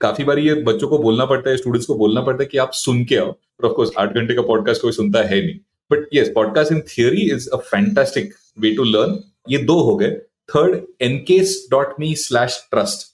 काफ़ी 0.00 0.24
बार 0.24 0.38
ये 0.38 0.54
बच्चों 0.54 0.88
को 0.88 0.98
बोलना 0.98 1.24
पड़ता 1.24 1.50
है 1.50 1.56
स्टूडेंट्स 1.56 1.86
को 1.86 1.94
बोलना 1.94 2.20
पड़ता 2.20 2.42
है 2.42 2.48
कि 2.52 2.58
आप 2.58 2.70
सुन 2.72 3.04
के 3.04 3.16
आओ। 3.16 3.26
और 3.26 3.66
ऑफकोर्स 3.66 3.90
आठ 3.98 4.14
घंटे 4.14 4.34
का 4.34 4.42
पॉडकास्ट 4.42 4.82
कोई 4.82 4.92
सुनता 4.92 5.22
है 5.22 5.46
नहीं। 5.46 5.56
But 5.92 6.08
yes 6.14 6.32
podcast 6.34 6.72
in 6.72 6.80
theory 6.80 7.30
is 7.30 7.50
a 7.50 7.56
fantastic 7.56 8.34
way 8.58 8.74
to 8.74 8.84
learn 8.84 9.24
ये 9.50 9.58
दो 9.58 9.80
हो 9.80 9.96
गए। 9.96 10.10
Third 10.50 10.80
NKS 11.00 11.68
dot 11.70 11.94
me 12.00 12.14
slash 12.14 12.68
trust 12.70 13.10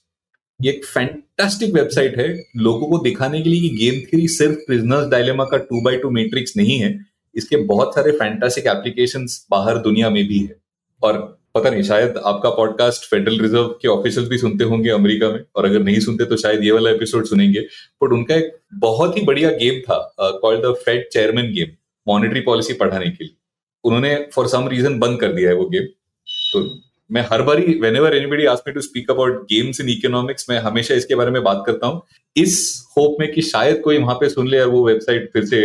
ये 0.61 0.71
एक 0.71 0.85
फैंटास्टिक 0.85 1.73
वेबसाइट 1.73 2.17
है। 2.17 2.43
लोगों 2.57 2.87
को 2.87 2.97
दिखाने 2.97 3.41
के 3.41 3.49
लिए 3.49 3.69
कि 3.69 3.75
गेम 3.75 4.01
थ्योरी 4.01 4.27
सिर्फ़ 4.27 4.55
प्रिजनर्स 4.55 5.07
डायलेमा 5.07 5.45
का 5.45 5.57
टू 5.57 5.81
बाई 5.81 5.97
टू 5.97 6.09
मेट्रिक्स 6.09 6.57
नहीं 6.57 6.79
है। 6.79 7.05
इसके 7.35 7.57
बहुत 7.57 7.95
सारे 7.95 8.11
फैंटास्टिक 8.11 8.67
एप्लीकेशन 8.67 9.27
बाहर 9.51 9.77
दुनिया 9.77 10.09
में 10.09 10.27
भी 10.27 10.39
है। 10.39 10.55
और 11.03 11.36
पता 11.55 11.69
नहीं, 11.69 11.83
शायद 11.83 12.17
आपका 12.25 12.49
पॉडकास्ट 12.51 13.09
फेडरल 13.09 13.39
रिज़र्व 13.39 13.67
के 13.81 13.87
ऑफिशियल 13.87 14.27
भी 14.29 14.37
सुनते 14.37 14.63
होंगे 14.63 14.89
अमेरिका 14.89 15.29
में, 15.29 15.39
और 15.55 15.65
अगर 15.65 15.83
नहीं 15.83 15.99
सुनते 15.99 16.25
तो 16.25 16.37
शायद 16.37 16.63
ये 16.63 16.71
वाला 16.71 16.89
एपिसोड 16.89 17.25
सुनेंगे। 17.25 17.59
बट 18.01 18.13
उनका 18.13 18.35
एक 18.35 18.51
बहुत 18.75 19.17
ही 19.17 19.21
बढ़िया 19.25 19.49
गेम 19.53 19.79
था 19.81 19.97
called 20.41 20.65
the 20.65 20.73
Fed 20.85 21.07
chairman 21.13 21.51
game 21.53 21.75
monetary 22.07 22.41
policy 22.41 22.73
पढ़ाने 22.73 23.09
के 23.09 23.23
लिए। 23.23 23.35
उन्होंने 23.83 24.15
फॉर 24.35 24.47
सम 24.47 24.67
रीजन 24.67 24.99
बंद 24.99 25.19
कर 25.19 25.33
दिया 25.33 25.49
है 25.49 25.55
वो 25.55 25.65
गेम 25.69 25.85
तो 26.27 26.63
मैं 27.09 27.25
हर 27.31 27.41
बार 27.41 27.59
whenever 27.95 28.15
anybody 28.15 28.45
ask 28.45 28.67
me 28.67 28.73
to 28.73 28.81
speak 28.81 29.11
about 29.11 29.43
games 29.49 29.81
in 29.81 29.89
economics 29.89 30.49
मैं 30.49 30.59
हमेशा 30.61 30.95
इसके 30.95 31.15
बारे 31.15 31.31
में 31.31 31.43
बात 31.43 31.63
करता 31.67 31.87
हूँ। 31.87 32.01
इस 32.35 32.57
होप 32.97 33.15
में 33.19 33.31
कि 33.33 33.41
शायद 33.43 33.79
कोई 33.81 33.97
वहाँ 33.97 34.15
पे 34.15 34.29
सुन 34.29 34.47
ले 34.47 34.59
और 34.59 34.69
वो 34.69 34.85
वेबसाइट 34.87 35.29
फिर 35.33 35.45
से 35.45 35.61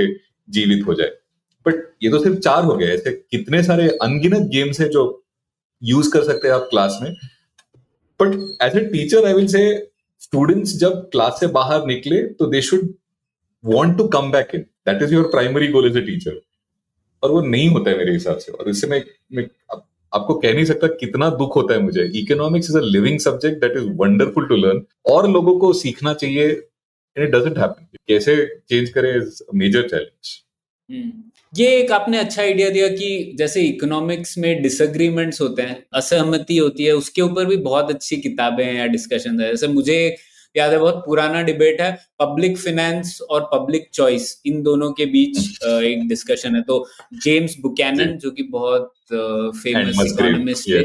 जीवित 0.48 0.86
हो 0.86 0.94
जाए। 0.94 1.10
बट 1.66 1.82
ये 2.02 2.10
तो 2.10 2.18
सिर्फ़ 2.18 2.38
चार 2.38 2.64
हो 2.64 2.76
गए, 2.76 2.86
ऐसे 2.86 3.10
कितने 3.30 3.62
सारे 3.62 3.88
अनगिनत 4.02 4.48
गेम्स 4.50 4.80
है 4.80 4.88
जो 4.88 5.21
यूज़ 5.82 6.10
कर 6.12 6.24
सकते 6.24 6.48
हैं 6.48 6.54
आप 6.54 6.66
क्लास 6.70 6.98
में. 7.02 7.14
But 8.20 8.34
as 8.62 8.76
a 8.76 8.84
teacher 8.86 9.26
I 9.26 9.34
will 9.34 9.46
say 9.46 9.62
students 10.22 10.76
जब 10.78 11.08
क्लास 11.12 11.40
से 11.40 11.46
बाहर 11.56 11.86
निकले 11.86 12.22
तो 12.22 12.46
they 12.46 12.60
should 12.62 12.92
want 13.64 13.96
to 13.98 14.06
come 14.08 14.30
back 14.32 14.54
in 14.54 14.60
that 14.88 15.02
is 15.02 15.14
your 15.14 15.24
primary 15.32 15.70
goal 15.74 15.88
as 15.90 15.96
a 15.96 16.04
teacher. 16.08 16.34
और 17.22 17.30
वो 17.30 17.40
नहीं 17.40 17.68
होता 17.68 17.90
है 17.90 17.98
मेरे 17.98 18.12
हिसाब 18.12 18.38
से. 18.38 18.52
और 18.52 18.68
इससे 18.68 18.86
मैं, 18.86 19.02
मैं 19.32 19.48
आप, 19.72 19.86
आपको 20.12 20.34
कह 20.34 20.54
नहीं 20.54 20.64
सकता 20.64 20.86
कितना 21.00 21.28
दुख 21.30 21.56
होता 21.56 21.74
है 21.74 21.80
मुझे. 21.80 22.10
Economics 22.14 22.70
is 22.70 22.76
a 22.78 22.80
living 22.80 23.18
subject 23.20 23.60
that 23.60 23.76
is 23.76 23.88
wonderful 23.96 24.46
to 24.48 24.56
learn 24.56 24.82
और 25.10 25.30
लोगों 25.30 25.58
को 25.60 25.72
सीखना 25.72 26.14
चाहिए 26.14 26.48
एंड 27.16 27.34
इट 27.34 27.58
हैपन 27.58 27.86
कैसे 28.08 28.34
चेंज 28.68 28.88
करे 28.90 29.16
इज़ 29.16 29.42
मेजर 29.54 29.88
चैलेंज 29.88 30.32
ये 30.92 31.66
एक 31.76 31.92
आपने 31.92 32.18
अच्छा 32.18 32.42
आइडिया 32.42 32.68
दिया 32.70 32.88
कि 32.88 33.32
जैसे 33.38 33.62
इकोनॉमिक्स 33.62 34.36
में 34.38 34.62
डिसएग्रीमेंट्स 34.62 35.40
होते 35.40 35.62
हैं 35.62 35.82
असहमति 35.94 36.56
होती 36.56 36.84
है 36.84 36.92
उसके 36.92 37.22
ऊपर 37.22 37.46
भी 37.46 37.56
बहुत 37.66 37.90
अच्छी 37.90 38.16
किताबें 38.16 38.64
हैं 38.64 38.74
या 38.74 38.86
डिस्कशन 38.86 39.40
है। 39.40 39.50
जैसे 39.50 39.68
मुझे 39.68 39.98
याद 40.56 40.72
है 40.72 40.78
बहुत 40.78 41.02
पुराना 41.06 41.42
डिबेट 41.42 41.80
है 41.80 41.92
पब्लिक 42.20 42.58
फाइनेंस 42.58 43.18
और 43.30 43.48
पब्लिक 43.54 43.88
चॉइस 43.94 44.42
इन 44.46 44.62
दोनों 44.62 44.90
के 44.92 45.06
बीच 45.06 45.38
एक 45.64 46.08
डिस्कशन 46.08 46.56
है। 46.56 46.62
तो 46.62 46.86
जेम्स 47.24 47.56
बुकैनन 47.60 48.16
जो। 48.18 48.30
कि 48.30 48.42
बहुत 48.42 48.92
फ़ेमस 49.62 50.02
इकोनॉमिस्ट 50.06 50.68
है 50.68 50.84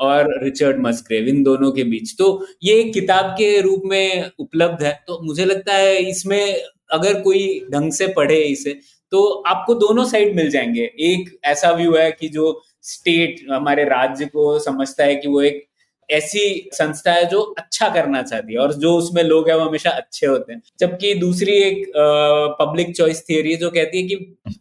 और 0.00 0.44
रिचर्ड 0.44 0.80
मस्क्रेव 0.80 1.28
इन 1.28 1.42
दोनों 1.42 1.70
के 1.72 1.84
बीच। 1.84 2.14
तो 2.18 2.46
ये 2.62 2.82
किताब 2.90 3.34
के 3.38 3.60
रूप 3.60 3.82
में 3.86 4.30
उपलब्ध 4.38 4.82
है। 4.82 4.92
तो 5.08 5.20
मुझे 5.24 5.44
लगता 5.44 5.74
है 5.74 5.96
इसमें 6.10 6.60
अगर 6.92 7.20
कोई 7.20 7.66
ढंग 7.72 7.92
से 7.92 8.06
पढ़े 8.08 8.40
इसे 8.42 8.78
तो 9.12 9.24
आपको 9.46 9.74
दोनों 9.74 10.04
साइड 10.04 10.34
मिल 10.36 10.50
जाएँगे। 10.50 10.82
एक 11.02 11.38
ऐसा 11.44 11.70
व्यू 11.72 11.96
है 11.96 12.10
कि 12.12 12.28
जो 12.28 12.60
स्टेट 12.84 13.46
हमारे 13.50 13.84
राज्य 13.84 14.26
को 14.26 14.58
समझता 14.58 15.04
है 15.04 15.16
कि 15.16 15.28
वो 15.28 15.42
एक 15.42 15.64
ऐसी 16.08 16.70
संस्था 16.72 17.12
है 17.12 17.24
जो 17.24 17.40
अच्छा 17.58 17.88
करना 17.88 18.20
चाहती 18.22 18.52
है 18.52 18.58
और 18.58 18.72
जो 18.74 18.94
उसमें 18.96 19.22
लोग 19.22 19.48
हैं 19.48 19.56
वो 19.56 19.64
हमेशा 19.64 19.90
अच्छे 19.90 20.26
होते 20.26 20.52
हैं। 20.52 20.60
जबकि 20.80 21.12
दूसरी 21.14 21.52
एक 21.52 21.92
पब्लिक 22.60 22.94
चॉइस 22.96 23.22
थियरी 23.28 23.56
जो 23.56 23.70
कहती 23.70 24.00
है 24.02 24.08
कि 24.08 24.14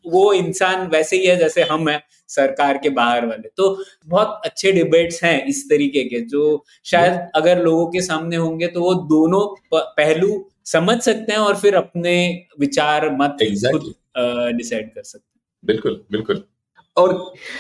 वो 0.07 0.31
इंसान 0.33 0.87
वैसे 0.87 1.17
ही 1.17 1.25
है 1.25 1.37
जैसे 1.37 1.63
हम 1.63 1.89
हैं, 1.89 2.01
सरकार 2.29 2.77
के 2.77 2.89
बाहर 2.89 3.25
वाले। 3.25 3.49
तो 3.57 3.77
बहुत 4.07 4.41
अच्छे 4.45 4.71
डिबेट्स 4.71 5.23
हैं 5.23 5.45
इस 5.45 5.63
तरीके 5.69 6.03
के, 6.03 6.19
जो 6.21 6.63
शायद 6.85 7.19
अगर 7.35 7.63
लोगों 7.63 7.87
के 7.87 8.01
सामने 8.01 8.35
होंगे 8.35 8.67
तो 8.67 8.81
वो 8.81 8.93
दोनों 9.07 9.45
पहलू 9.75 10.45
समझ 10.65 10.99
सकते 11.01 11.31
हैं 11.33 11.39
और 11.39 11.55
फिर 11.55 11.75
अपने 11.75 12.17
विचार, 12.59 13.09
मत 13.11 13.37
exactly. 13.43 13.93
डिसाइड 14.17 14.87
कर 14.87 15.03
सकते 15.03 15.25
हैं। 15.27 15.41
बिल्कुल 15.63 16.01
बिल्कुल। 16.11 16.43
और 16.97 17.13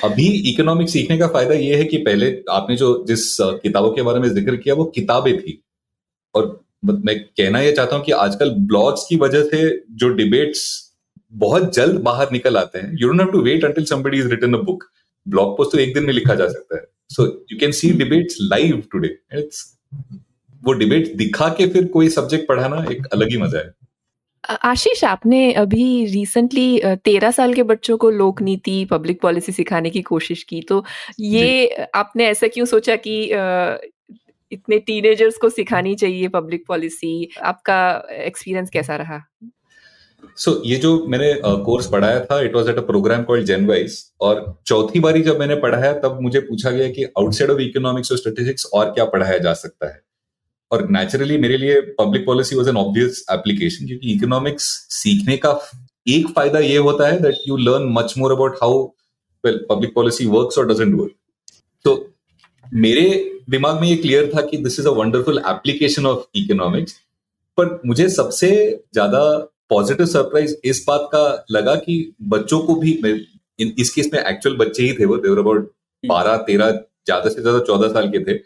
अभी 0.03 0.27
इकोनॉमिक 0.51 0.89
सीखने 0.89 1.17
का 1.17 1.27
फ़ायदा 1.27 1.53
ये 1.55 1.75
है 1.75 1.83
कि 1.85 1.97
पहले 1.99 2.31
आपने 2.51 2.75
जो 2.75 2.87
जिस 3.07 3.35
किताबों 3.39 3.91
के 3.91 4.01
बारे 4.01 4.19
में 4.19 4.27
ज़िक्र 4.29 4.55
किया 4.57 4.75
वो 4.75 4.85
किताबें 4.95 5.37
थी। 5.39 5.61
और 6.35 6.47
मैं 6.85 7.19
कहना 7.19 7.59
यह 7.61 7.75
चाहता 7.75 7.95
हूँ 7.95 8.03
कि 8.05 8.11
आजकल 8.13 8.49
ब्लॉग्स 8.67 9.05
की 9.09 9.15
वजह 9.17 9.43
से 9.45 9.69
जो 9.93 10.09
डिबेट्स 10.15 10.65
बहुत 11.33 11.73
जल्द 11.75 11.99
बाहर 12.01 12.31
निकल 12.31 12.57
आते 12.57 12.79
हैं। 12.79 12.97
You 13.01 13.07
don't 13.07 13.21
have 13.21 13.31
to 13.31 13.41
wait 13.43 13.65
until 13.65 13.85
somebody 13.85 14.17
is 14.17 14.27
written 14.29 14.53
a 14.53 14.61
book 14.63 14.83
blog 15.25 15.57
post 15.57 15.71
तो 15.71 15.77
एक 15.77 15.93
दिन 15.93 16.05
में 16.05 16.13
लिखा 16.13 16.35
जा 16.35 16.47
सकता 16.49 16.77
है। 16.77 16.83
So 17.09 17.25
you 17.51 17.57
can 17.59 17.71
see 17.73 17.91
debates 17.95 18.37
live 18.41 18.81
today 18.91 19.07
it's 19.33 19.63
वो 20.63 20.73
डिबेट 20.73 21.15
दिखा 21.17 21.47
के 21.57 21.67
फिर 21.69 21.85
कोई 21.89 22.09
सब्जेक्ट 22.09 22.47
पढ़ाना 22.47 22.85
एक 22.91 23.05
अलग 23.13 23.29
ही 23.31 23.37
मज़ा 23.37 23.59
है। 23.59 23.73
आशीष 24.49 25.03
आपने 25.03 25.53
अभी 25.53 26.05
रिसेंटली 26.05 26.81
तेरह 26.85 27.31
साल 27.31 27.53
के 27.53 27.63
बच्चों 27.63 27.97
को 27.97 28.09
लोक 28.09 28.41
नीति 28.41 28.85
पब्लिक 28.85 29.21
पॉलिसी 29.21 29.51
सिखाने 29.51 29.89
की 29.89 30.01
कोशिश 30.01 30.43
की 30.43 30.61
तो 30.61 30.85
ये 31.19 31.67
आपने 31.95 32.27
ऐसा 32.27 32.47
क्यों 32.47 32.65
सोचा 32.65 32.95
कि 32.95 33.23
इतने 34.51 34.79
टीनेजर्स 34.79 35.37
को 35.37 35.49
सिखानी 35.49 35.95
चाहिए 35.95 36.27
पब्लिक 36.27 36.63
पॉलिसी 36.67 37.29
आपका 37.43 38.07
एक्सपीरियंस 38.11 38.69
कैसा 38.69 38.95
रहा? 38.95 39.27
सो 40.37 40.51
so, 40.51 40.61
ये 40.65 40.75
जो 40.75 41.05
मैंने 41.07 41.33
कोर्स 41.43 41.85
uh, 41.85 41.91
पढ़ाया 41.91 42.19
था 42.19 42.41
it 42.41 42.55
was 42.55 42.69
at 42.69 42.77
a 42.77 42.81
program 42.81 43.23
called 43.23 43.45
Genwise 43.45 44.11
और 44.21 44.61
चौथी 44.65 44.99
बारी 44.99 45.21
जब 45.21 45.39
मैंने 45.39 45.55
पढ़ाया 45.55 45.93
तब 45.93 46.19
मुझे 46.21 46.39
पूछा 46.39 46.71
गया 46.71 46.89
कि 46.89 47.03
आउटसाइड 47.03 47.51
ऑफ़ 47.51 47.59
इकोनॉमिक्स 47.59 48.11
और 48.11 48.17
स्टेटिस्टिक्स 48.17 48.65
और 48.65 48.85
क्या 48.85 49.05
पढ़ाया 49.05 49.37
जा 49.37 49.53
सकता 49.53 49.87
है। 49.87 50.06
और 50.71 50.87
नेचुरली 50.91 51.37
मेरे 51.37 51.57
लिए 51.57 51.79
public 51.99 52.25
policy 52.25 52.55
was 52.55 52.69
an 52.69 52.77
obvious 52.77 53.25
application 53.31 53.87
क्योंकि 53.87 54.13
इकोनॉमिक्स 54.13 54.65
सीखने 54.93 55.37
का 55.37 55.59
एक 56.07 56.27
फ़ायदा 56.27 56.59
ये 56.59 56.77
होता 56.77 57.07
है 57.07 57.19
that 57.21 57.47
you 57.47 57.57
learn 57.57 57.87
much 57.93 58.13
more 58.17 58.31
about 58.31 58.57
how 58.63 58.83
well 59.43 59.65
public 59.69 59.93
policy 59.95 60.25
works 60.27 60.57
और 60.57 60.67
डजेंट 60.67 60.93
वर्क 60.95 61.11
तो 61.85 61.95
मेरे 62.65 63.07
दिमाग 63.49 63.81
में 63.81 63.87
ये 63.87 63.95
क्लियर 63.95 64.31
था 64.35 64.41
कि 64.41 64.57
this 64.57 64.79
is 64.79 64.87
a 64.87 64.91
wonderful 64.93 65.41
application 65.47 66.05
of 66.05 66.23
economics 66.35 66.99
पर 67.57 67.79
मुझे 67.85 68.09
सबसे 68.09 68.49
ज़्यादा 68.93 69.23
पॉजिटिव 69.69 70.05
सरप्राइज़ 70.05 70.55
इस 70.65 70.83
बात 70.87 71.07
का 71.11 71.23
लगा 71.51 71.75
कि 71.75 71.95
बच्चों 72.29 72.59
को 72.59 72.75
भी 72.75 72.91
इस 73.59 73.89
केस 73.89 74.09
में 74.13 74.19
एक्चुअल 74.21 74.55
बच्चे 74.57 74.83
ही 74.83 74.93
थे 74.93 75.05
वो 75.05 75.17
देवर 75.17 75.39
अबाउट 75.39 75.71
बारह, 76.03 76.35
तेरह, 76.37 76.71
ज़्यादा 77.05 77.29
से 77.29 77.41
ज़्यादा 77.41 77.59
चौदह 77.59 77.87
साल 77.93 78.09
के 78.09 78.19
थे। 78.23 78.37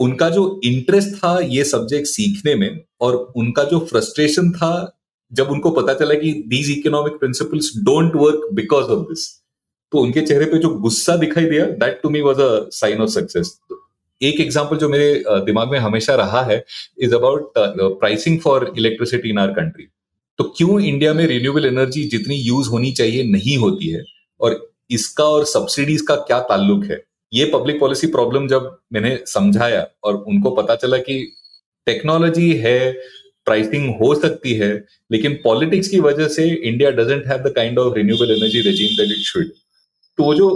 उनका 0.00 0.28
जो 0.30 0.60
इंटरेस्ट 0.64 1.14
था 1.16 1.38
ये 1.42 1.64
सब्जेक्ट 1.64 2.06
सीखने 2.06 2.54
में 2.54 2.80
और 3.00 3.14
उनका 3.36 3.64
जो 3.64 3.78
फ्रस्ट्रेशन 3.90 4.50
था, 4.50 4.92
जब 5.32 5.50
उनको 5.50 5.70
पता 5.70 5.94
चला 5.94 6.14
कि 6.14 6.32
these 6.48 6.70
economic 6.70 7.18
principles 7.20 7.72
don't 7.84 8.16
work 8.16 8.48
because 8.54 8.86
of 8.86 9.08
this 9.08 9.28
तो 9.92 9.98
उनके 9.98 10.20
चेहरे 10.20 10.44
पे 10.44 10.58
जो 10.58 10.68
गुस्सा 10.80 11.16
दिखाई 11.16 11.44
दिया 11.46 11.66
that 11.82 12.00
to 12.02 12.10
me 12.10 12.20
was 12.20 12.40
a 12.40 12.48
sign 12.72 13.00
of 13.02 13.10
success 13.10 13.58
एक 14.20 14.40
एग्ज़ाम्पल 14.40 14.76
जो 14.76 14.88
मेरे 14.88 15.12
दिमाग 15.46 15.72
में 15.72 15.78
हमेशा 15.78 16.14
रहा 16.14 16.42
है 16.44 16.64
is 16.98 17.14
about 17.14 17.52
pricing 17.58 18.38
for 18.40 18.72
electricity 18.78 19.30
in 19.30 19.38
our 19.38 19.50
country 19.52 19.86
तो 20.38 20.44
क्यों 20.56 20.80
इंडिया 20.80 21.12
में 21.14 21.26
रिन्यूएबल 21.26 21.66
एनर्जी 21.66 22.04
जितनी 22.08 22.36
यूज़ 22.36 22.68
होनी 22.68 22.92
चाहिए 22.92 23.22
नहीं 23.24 23.56
होती 23.56 23.88
है? 23.88 24.02
और 24.40 24.58
इसका 24.90 25.24
और 25.24 25.44
सब्सिडीज 25.44 26.00
का 26.08 26.14
क्या 26.22 26.40
ताल्लुक 26.48 26.84
है? 26.84 27.02
ये 27.32 27.44
पब्लिक 27.54 27.78
पॉलिसी 27.80 28.06
प्रॉब्लम 28.06 28.46
जब 28.48 28.76
मैंने 28.92 29.18
समझाया 29.26 29.86
और 30.04 30.16
उनको 30.24 30.50
पता 30.50 30.74
चला 30.76 30.98
कि 30.98 31.18
टेक्नोलॉजी 31.86 32.52
है 32.56 32.92
प्राइसिंग 33.46 33.88
हो 33.96 34.14
सकती 34.14 34.52
है, 34.54 34.70
लेकिन 35.12 35.34
पॉलिटिक्स 35.44 35.88
की 35.88 36.00
वजह 36.00 36.28
से 36.28 36.48
India 36.48 36.90
doesn't 36.90 37.26
have 37.26 37.38
the 37.38 37.52
kind 37.56 37.78
of 37.78 37.94
renewable 37.94 38.30
energy 38.32 38.60
regime 38.60 38.96
that 38.96 39.10
it 39.10 39.24
should 39.24 39.50
तो 40.18 40.24
वो 40.24 40.34
जो 40.34 40.48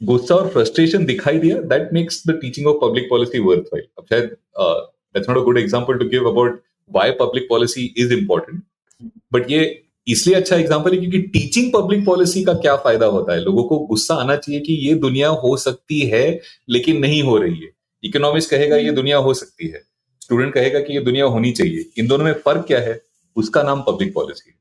गुस्सा 0.00 0.34
और 0.34 0.48
फ्रस्ट्रेशन 0.48 1.04
दिखाई 1.04 1.38
दिया 1.38 1.56
that 1.72 1.92
makes 1.92 2.22
the 2.28 2.38
teaching 2.42 2.66
of 2.66 2.76
public 2.80 3.08
policy 3.10 3.38
worthwhile 3.72 3.84
अब 3.98 4.06
शायद 4.10 4.36
that's 4.58 5.28
not 5.28 5.38
a 5.38 5.42
good 5.44 5.58
example 5.58 5.98
to 5.98 6.08
give 6.08 6.28
about 6.30 6.62
why 6.90 7.10
public 7.20 7.46
policy 7.48 7.84
is 7.98 8.12
important 8.14 8.62
but 9.32 9.50
ये 9.50 9.64
इसलिए 10.06 10.36
अच्छा 10.36 10.56
एग्ज़ाम्पल 10.56 10.92
है 10.92 10.98
क्योंकि 10.98 11.18
टीचिंग 11.28 11.72
पब्लिक 11.72 12.04
पॉलिसी 12.04 12.44
का 12.44 12.52
क्या 12.54 12.76
फ़ायदा 12.76 13.06
होता 13.06 13.32
है? 13.32 13.40
लोगों 13.40 13.64
को 13.64 13.78
गुस्सा 13.78 14.14
आना 14.14 14.36
चाहिए 14.36 14.60
कि 14.60 14.72
ये 14.88 14.94
दुनिया 14.94 15.28
हो 15.28 15.56
सकती 15.56 16.00
है, 16.00 16.40
लेकिन 16.70 16.98
नहीं 16.98 17.22
हो 17.22 17.36
रही 17.38 17.60
है। 17.60 17.70
इकोनॉमिक्स 18.04 18.46
कहेगा, 18.46 18.76
ये 18.76 18.92
दुनिया 18.92 19.16
हो 19.16 19.34
सकती 19.34 19.68
है। 19.68 19.82
स्टूडेंट 20.22 20.54
कहेगा 20.54 20.80
कि, 20.80 20.94
ये 20.94 21.00
दुनिया 21.00 21.24
होनी 21.26 21.52
चाहिए। 21.52 21.84
इन 21.98 22.06
दोनों 22.06 22.24
में 22.24 22.32
फ़र्क 22.32 22.64
क्या 22.66 22.80
है? 22.80 23.00
उसका 23.36 23.62
नाम 23.62 23.82
पब्लिक 23.82 24.12
पॉलिसी 24.14 24.54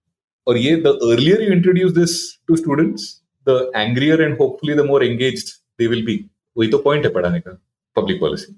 और 0.47 0.57
ये 0.57 0.75
the 0.75 0.87
earlier 0.87 1.41
you 1.41 1.51
introduce 1.53 1.91
this 1.91 2.13
to 2.47 2.55
students 2.55 3.21
the 3.47 3.71
angrier 3.75 4.21
and 4.21 4.37
hopefully 4.37 4.73
the 4.73 4.85
more 4.85 5.05
engage 5.05 5.43
they 5.79 5.87
will 5.87 6.05
be 6.05 6.19
वही 6.57 6.69
तो 6.69 6.77
पॉइंट 6.77 7.05
है 7.05 7.11
पढ़ाने 7.11 7.39
का 7.39 7.57
पब्लिक 7.95 8.19
पॉलिसी 8.19 8.55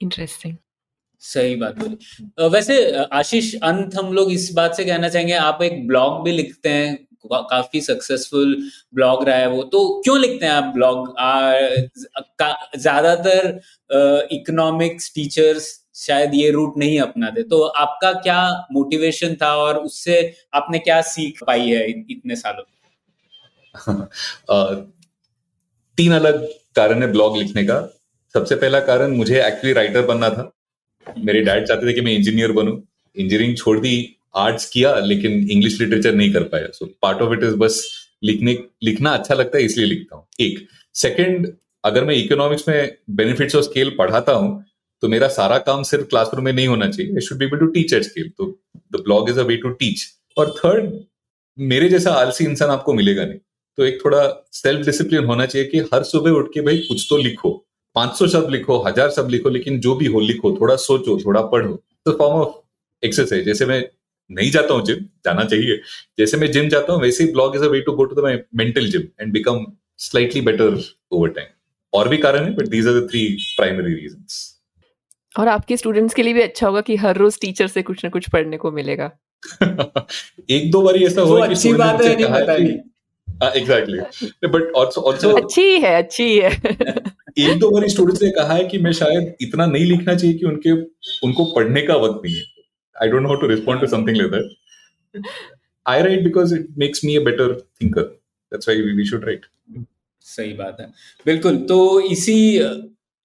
इंटरेस्टिंग 0.00 0.56
सही 1.26 1.54
बात 1.56 1.78
बोली। 1.78 2.48
वैसे 2.50 2.74
आशीष, 3.14 3.54
अंत 3.62 3.94
हम 3.96 4.12
लोग 4.12 4.32
इस 4.32 4.50
बात 4.54 4.74
से 4.76 4.84
कहना 4.84 5.08
चाहेंगे, 5.08 5.32
आप 5.34 5.62
एक 5.62 5.86
ब्लॉग 5.88 6.22
भी 6.24 6.32
लिखते 6.32 6.68
हैं 6.68 6.96
काफ़ी 7.32 7.80
सक्सेसफुल 7.80 8.54
ब्लॉग 8.94 9.24
रहा 9.24 9.36
है 9.36 9.48
वो 9.48 9.62
तो 9.62 9.78
क्यों 10.04 10.18
लिखते 10.20 10.46
हैं 10.46 10.52
आप 10.52 10.64
ब्लॉग? 10.74 11.08
ज़्यादातर 12.78 13.48
इकोनॉमिक्स 14.32 15.10
टीचर्स 15.14 15.68
शायद 15.96 16.34
ये 16.34 16.50
रूट 16.50 16.74
नहीं 16.78 16.98
अपनाते 17.00 17.42
तो 17.42 17.60
आपका 17.82 18.12
क्या 18.12 18.38
मोटिवेशन 18.72 19.34
था 19.42 19.54
और 19.56 19.78
उससे 19.78 20.20
आपने 20.54 20.78
क्या 20.78 21.00
सीख 21.02 21.42
पाई 21.46 21.68
है 21.68 21.88
इतने 21.90 22.36
सालों 22.36 22.64
तीन 25.98 26.12
अलग 26.12 26.46
कारण 26.76 27.02
है 27.02 27.10
ब्लॉग 27.12 27.36
लिखने 27.36 27.64
का। 27.64 27.80
सबसे 28.34 28.54
पहला 28.54 28.80
कारण, 28.80 29.16
मुझे 29.16 29.40
एक्चुअली 29.46 29.72
राइटर 29.72 30.02
बनना 30.06 30.28
था। 30.30 30.50
मेरे 31.06 31.40
डैड 31.40 31.66
चाहते 31.66 31.86
थे 31.86 31.92
कि 31.92 32.00
मैं 32.00 32.12
इंजीनियर 32.12 32.52
बनूं। 32.52 32.76
इंजीनियरिंग 33.16 33.56
छोड़ 33.56 33.78
दी 33.80 34.16
आर्ट्स 34.36 34.68
किया, 34.70 34.94
लेकिन 34.96 35.48
इंग्लिश 35.50 35.80
लिटरेचर 35.80 36.14
नहीं 36.14 36.32
कर 36.32 36.42
पाया। 36.44 36.66
So 36.68 36.86
part 37.02 37.22
of 37.22 37.32
it 37.34 37.44
is 37.44 37.54
बस 37.56 37.84
लिखने, 38.22 38.58
लिखना 38.82 39.10
अच्छा 39.10 39.34
लगता 39.34 39.58
है, 39.58 39.64
इसलिए 39.64 39.86
लिखता 39.86 40.16
हूँ। 40.16 40.26
एक 40.40 40.66
सेकेंड 40.94 41.52
अगर 41.84 42.04
मैं 42.04 42.14
इकोनॉमिक्स 42.14 42.68
में 42.68 42.96
बेनिफिट्स 43.16 43.56
ऑफ़ 43.56 43.64
स्केल 43.64 43.90
पढ़ाता 43.98 44.32
हूँ 44.32 44.64
तो 45.02 45.08
मेरा 45.08 45.28
सारा 45.28 45.58
काम 45.58 45.82
सिर्फ़ 45.82 46.04
क्लासरूम 46.04 46.44
में 46.44 46.52
नहीं 46.52 46.66
होना 46.66 46.88
चाहिए। 46.88 47.20
Should 47.20 47.38
be 47.38 47.44
able 47.44 47.58
to 47.58 47.66
teach 47.66 47.92
at 47.92 48.02
scale 48.02 48.30
तो 48.38 48.46
the 48.92 49.02
blog 49.04 49.30
is 49.30 49.40
a 49.40 49.42
way 49.42 49.56
to 49.56 49.68
teach 49.70 50.04
और 50.36 50.54
थर्ड 50.58 50.92
मेरे 51.58 51.88
जैसा 51.88 52.12
आलसी 52.12 52.44
इंसान 52.44 52.70
आपको 52.70 52.94
मिलेगा 52.94 53.24
नहीं। 53.24 53.38
तो 53.78 53.84
एक 53.84 53.98
थोड़ा 54.04 54.22
सेल्फ 54.52 54.84
डिसिप्लिन 54.86 55.24
होना 55.24 55.46
चाहिए 55.46 55.68
कि 55.68 55.78
हर 55.94 56.02
सुबह 56.02 56.30
उठ 56.30 56.52
के 56.54 56.60
भाई 56.60 56.78
कुछ 56.78 57.06
तो 57.10 57.16
लिखो। 57.16 57.52
500 57.96 58.26
शब्द 58.28 58.50
लिखो 58.50 58.78
हज़ार 58.82 59.10
शब्द 59.10 59.30
लिखो 59.30 59.48
लेकिन 59.48 59.78
जो 59.80 59.94
भी 59.94 60.06
हो 60.06 60.20
लिखो 60.20 60.56
थोड़ा 60.60 60.76
सोचो 60.76 61.18
थोड़ा 61.20 61.40
पढ़ो। 61.46 61.74
तो 62.06 62.12
फॉर्म 62.12 62.40
ऑफ़ 62.40 62.54
एक्सरसाइज 63.02 63.44
जैसे 63.44 63.66
मैं 63.66 63.84
नहीं 64.30 64.50
जाता 64.50 64.74
हूँ 64.74 64.84
जिम 64.84 65.04
जाना 65.24 65.44
चाहिए। 65.44 65.80
जैसे 66.18 66.36
मैं 66.36 66.50
जिम 66.52 66.68
जाता 66.68 66.92
हूँ 66.92 67.02
वैसे 67.02 67.24
ही 67.24 67.30
blog 67.32 67.56
is 67.56 67.62
a 67.62 67.68
way 67.68 67.80
to 67.80 67.92
go 67.92 68.04
to 68.04 68.20
the 68.20 68.44
mental 68.56 68.88
gym 68.88 69.02
and 69.20 69.32
become 69.32 69.64
slightly 69.98 70.40
better 70.40 70.80
over 71.12 71.28
time 71.28 71.46
और 71.92 72.08
भी 72.08 72.16
कारण 72.16 72.44
है 72.44 72.54
but 72.54 72.68
these 72.68 72.88
are 72.88 73.00
the 73.00 73.08
three 73.10 73.26
primary 73.56 73.94
reasons 73.94 74.42
और 75.38 75.48
आपके 75.48 75.76
स्टूडेंट्स 75.76 76.14
के 76.14 76.22
लिए 76.22 76.34
भी 76.34 76.42
अच्छा 76.42 76.66
होगा 76.66 76.80
कि 76.80 76.96
हर 76.96 77.16
रोज 77.16 77.40
टीचर 77.40 77.66
से 77.66 77.82
कुछ 77.82 78.04
ना 78.04 78.10
कुछ 78.10 78.28
पढ़ने 78.28 78.56
को 78.56 78.70
मिलेगा। 78.72 79.10
एक 80.50 80.70
दो 80.70 80.82
बार 80.82 80.96
ऐसा 80.96 81.22
हुआ 81.22 81.46
अच्छी 81.46 81.72
बात 81.72 82.02
है 82.02 82.16
नहीं। 82.16 82.76
एग्जैक्टली 83.44 84.48
बट 84.48 84.72
ऑल्सो 84.76 85.00
आल्सो 85.10 85.30
अच्छी 85.36 85.68
है 85.80 85.94
अच्छी 85.96 86.28
है। 86.38 86.50
एक 87.38 87.58
दो 87.58 87.70
बार 87.70 87.88
स्टूडेंट्स 87.88 88.22
ने 88.22 88.30
कहा 88.30 88.54
है 88.54 88.64
कि 88.68 88.78
मैं 88.78 88.92
शायद 88.92 89.34
इतना 89.40 89.66
नहीं 89.66 89.84
लिखना 89.84 90.14
चाहिए 90.14 90.36
कि 90.38 90.46
उनके 90.46 90.72
उनको 91.26 91.44
पढ़ने 91.54 91.82
का 91.82 91.96
वक्त 91.96 92.20
नहीं 92.24 92.34
है। 92.34 92.42
I 92.96 93.08
don't 93.08 93.22
know 93.22 93.28
how 93.28 93.40
to 93.40 93.46
respond 93.46 93.80
to 93.80 93.86
something 93.86 94.16
like 94.16 94.30
that 94.32 95.26
I 95.86 96.02
write 96.02 96.22
because 96.24 96.54
it 96.54 96.66
makes 96.78 97.04
me 97.04 97.16
a 97.16 97.20
better 97.24 97.54
thinker 97.82 98.02
that's 98.02 98.68
why 98.68 98.80
we 98.92 99.04
should 99.04 99.24
write 99.24 99.46
सही 100.26 100.52
बात 100.52 100.76
है। 100.80 100.86
बिल्कुल 101.26 101.56
तो 101.68 101.78
इसी 102.00 102.36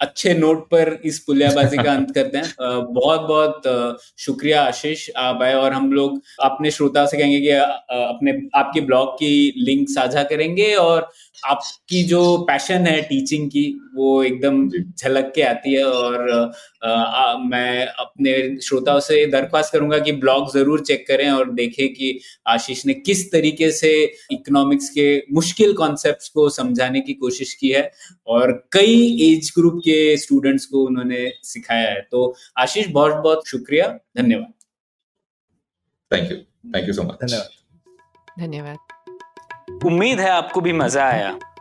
अच्छे 0.01 0.33
नोट 0.33 0.65
पर 0.69 0.89
इस 1.05 1.19
पुलियाबाजी 1.19 1.77
का 1.77 1.91
अंत 1.93 2.11
करते 2.11 2.37
हैं। 2.37 2.53
बहुत 2.93 3.21
बहुत 3.21 3.97
शुक्रिया 4.19 4.61
आशीष 4.63 5.09
आप 5.17 5.41
आए 5.43 5.53
और 5.53 5.73
हम 5.73 5.91
लोग 5.93 6.21
अपने 6.43 6.71
श्रोताओं 6.71 7.07
से 7.07 7.17
कहेंगे 7.17 7.39
कि 7.39 7.49
अपने 7.49 8.31
आपके 8.55 8.81
ब्लॉग 8.81 9.13
की 9.13 9.31
लिंक 9.57 9.87
साझा 9.89 10.23
करेंगे 10.23 10.73
और 10.75 11.09
आपकी 11.45 12.03
जो 12.03 12.21
पैशन 12.47 12.87
है 12.87 13.01
टीचिंग 13.01 13.49
की 13.49 13.65
वो 13.95 14.11
एकदम 14.23 14.67
झलक 14.69 15.31
के 15.35 15.41
आती 15.43 15.73
है 15.73 15.83
और 15.85 16.51
आ, 16.83 17.37
मैं 17.37 17.85
अपने 17.85 18.33
श्रोताओं 18.61 18.99
से 18.99 19.25
दरख्वास्त 19.31 19.73
करूँगा 19.73 19.99
कि 19.99 20.11
ब्लॉग 20.11 20.51
ज़रूर 20.53 20.81
चेक 20.81 21.05
करें 21.07 21.29
और 21.29 21.51
देखें 21.51 21.87
कि 21.93 22.19
आशीष 22.47 22.85
ने 22.85 22.93
किस 22.93 23.31
तरीके 23.31 23.71
से 23.71 23.91
इकोनॉमिक्स 24.31 24.89
के 24.89 25.05
मुश्किल 25.33 25.73
कॉन्सेप्ट्स 25.73 26.29
को 26.29 26.49
समझाने 26.49 27.01
की 27.01 27.13
कोशिश 27.13 27.53
की 27.53 27.69
है 27.69 27.91
और 28.27 28.51
कई 28.71 28.95
एज 29.27 29.51
ग्रुप 29.57 29.79
के 29.79 30.17
स्टूडेंट्स 30.17 30.65
को 30.65 30.85
उन्होंने 30.85 31.31
सिखाया 31.43 31.89
है। 31.89 32.01
तो 32.01 32.35
आशीष 32.57 32.87
बहुत 32.87 33.15
बहुत 33.15 33.47
शुक्रिया। 33.47 33.87
धन्यवाद। 34.17 34.53
Thank 36.11 36.31
you 36.31 36.37
thank 36.37 36.87
you 36.87 36.93
so 36.93 37.03
much 37.03 37.17
धन्यवाद। 37.23 38.41
धन्यवाद। 38.41 39.85
उम्मीद 39.85 40.19
है 40.19 40.29
आपको 40.29 40.61
भी 40.61 40.73
मज़ा 40.73 41.07
आया। 41.09 41.37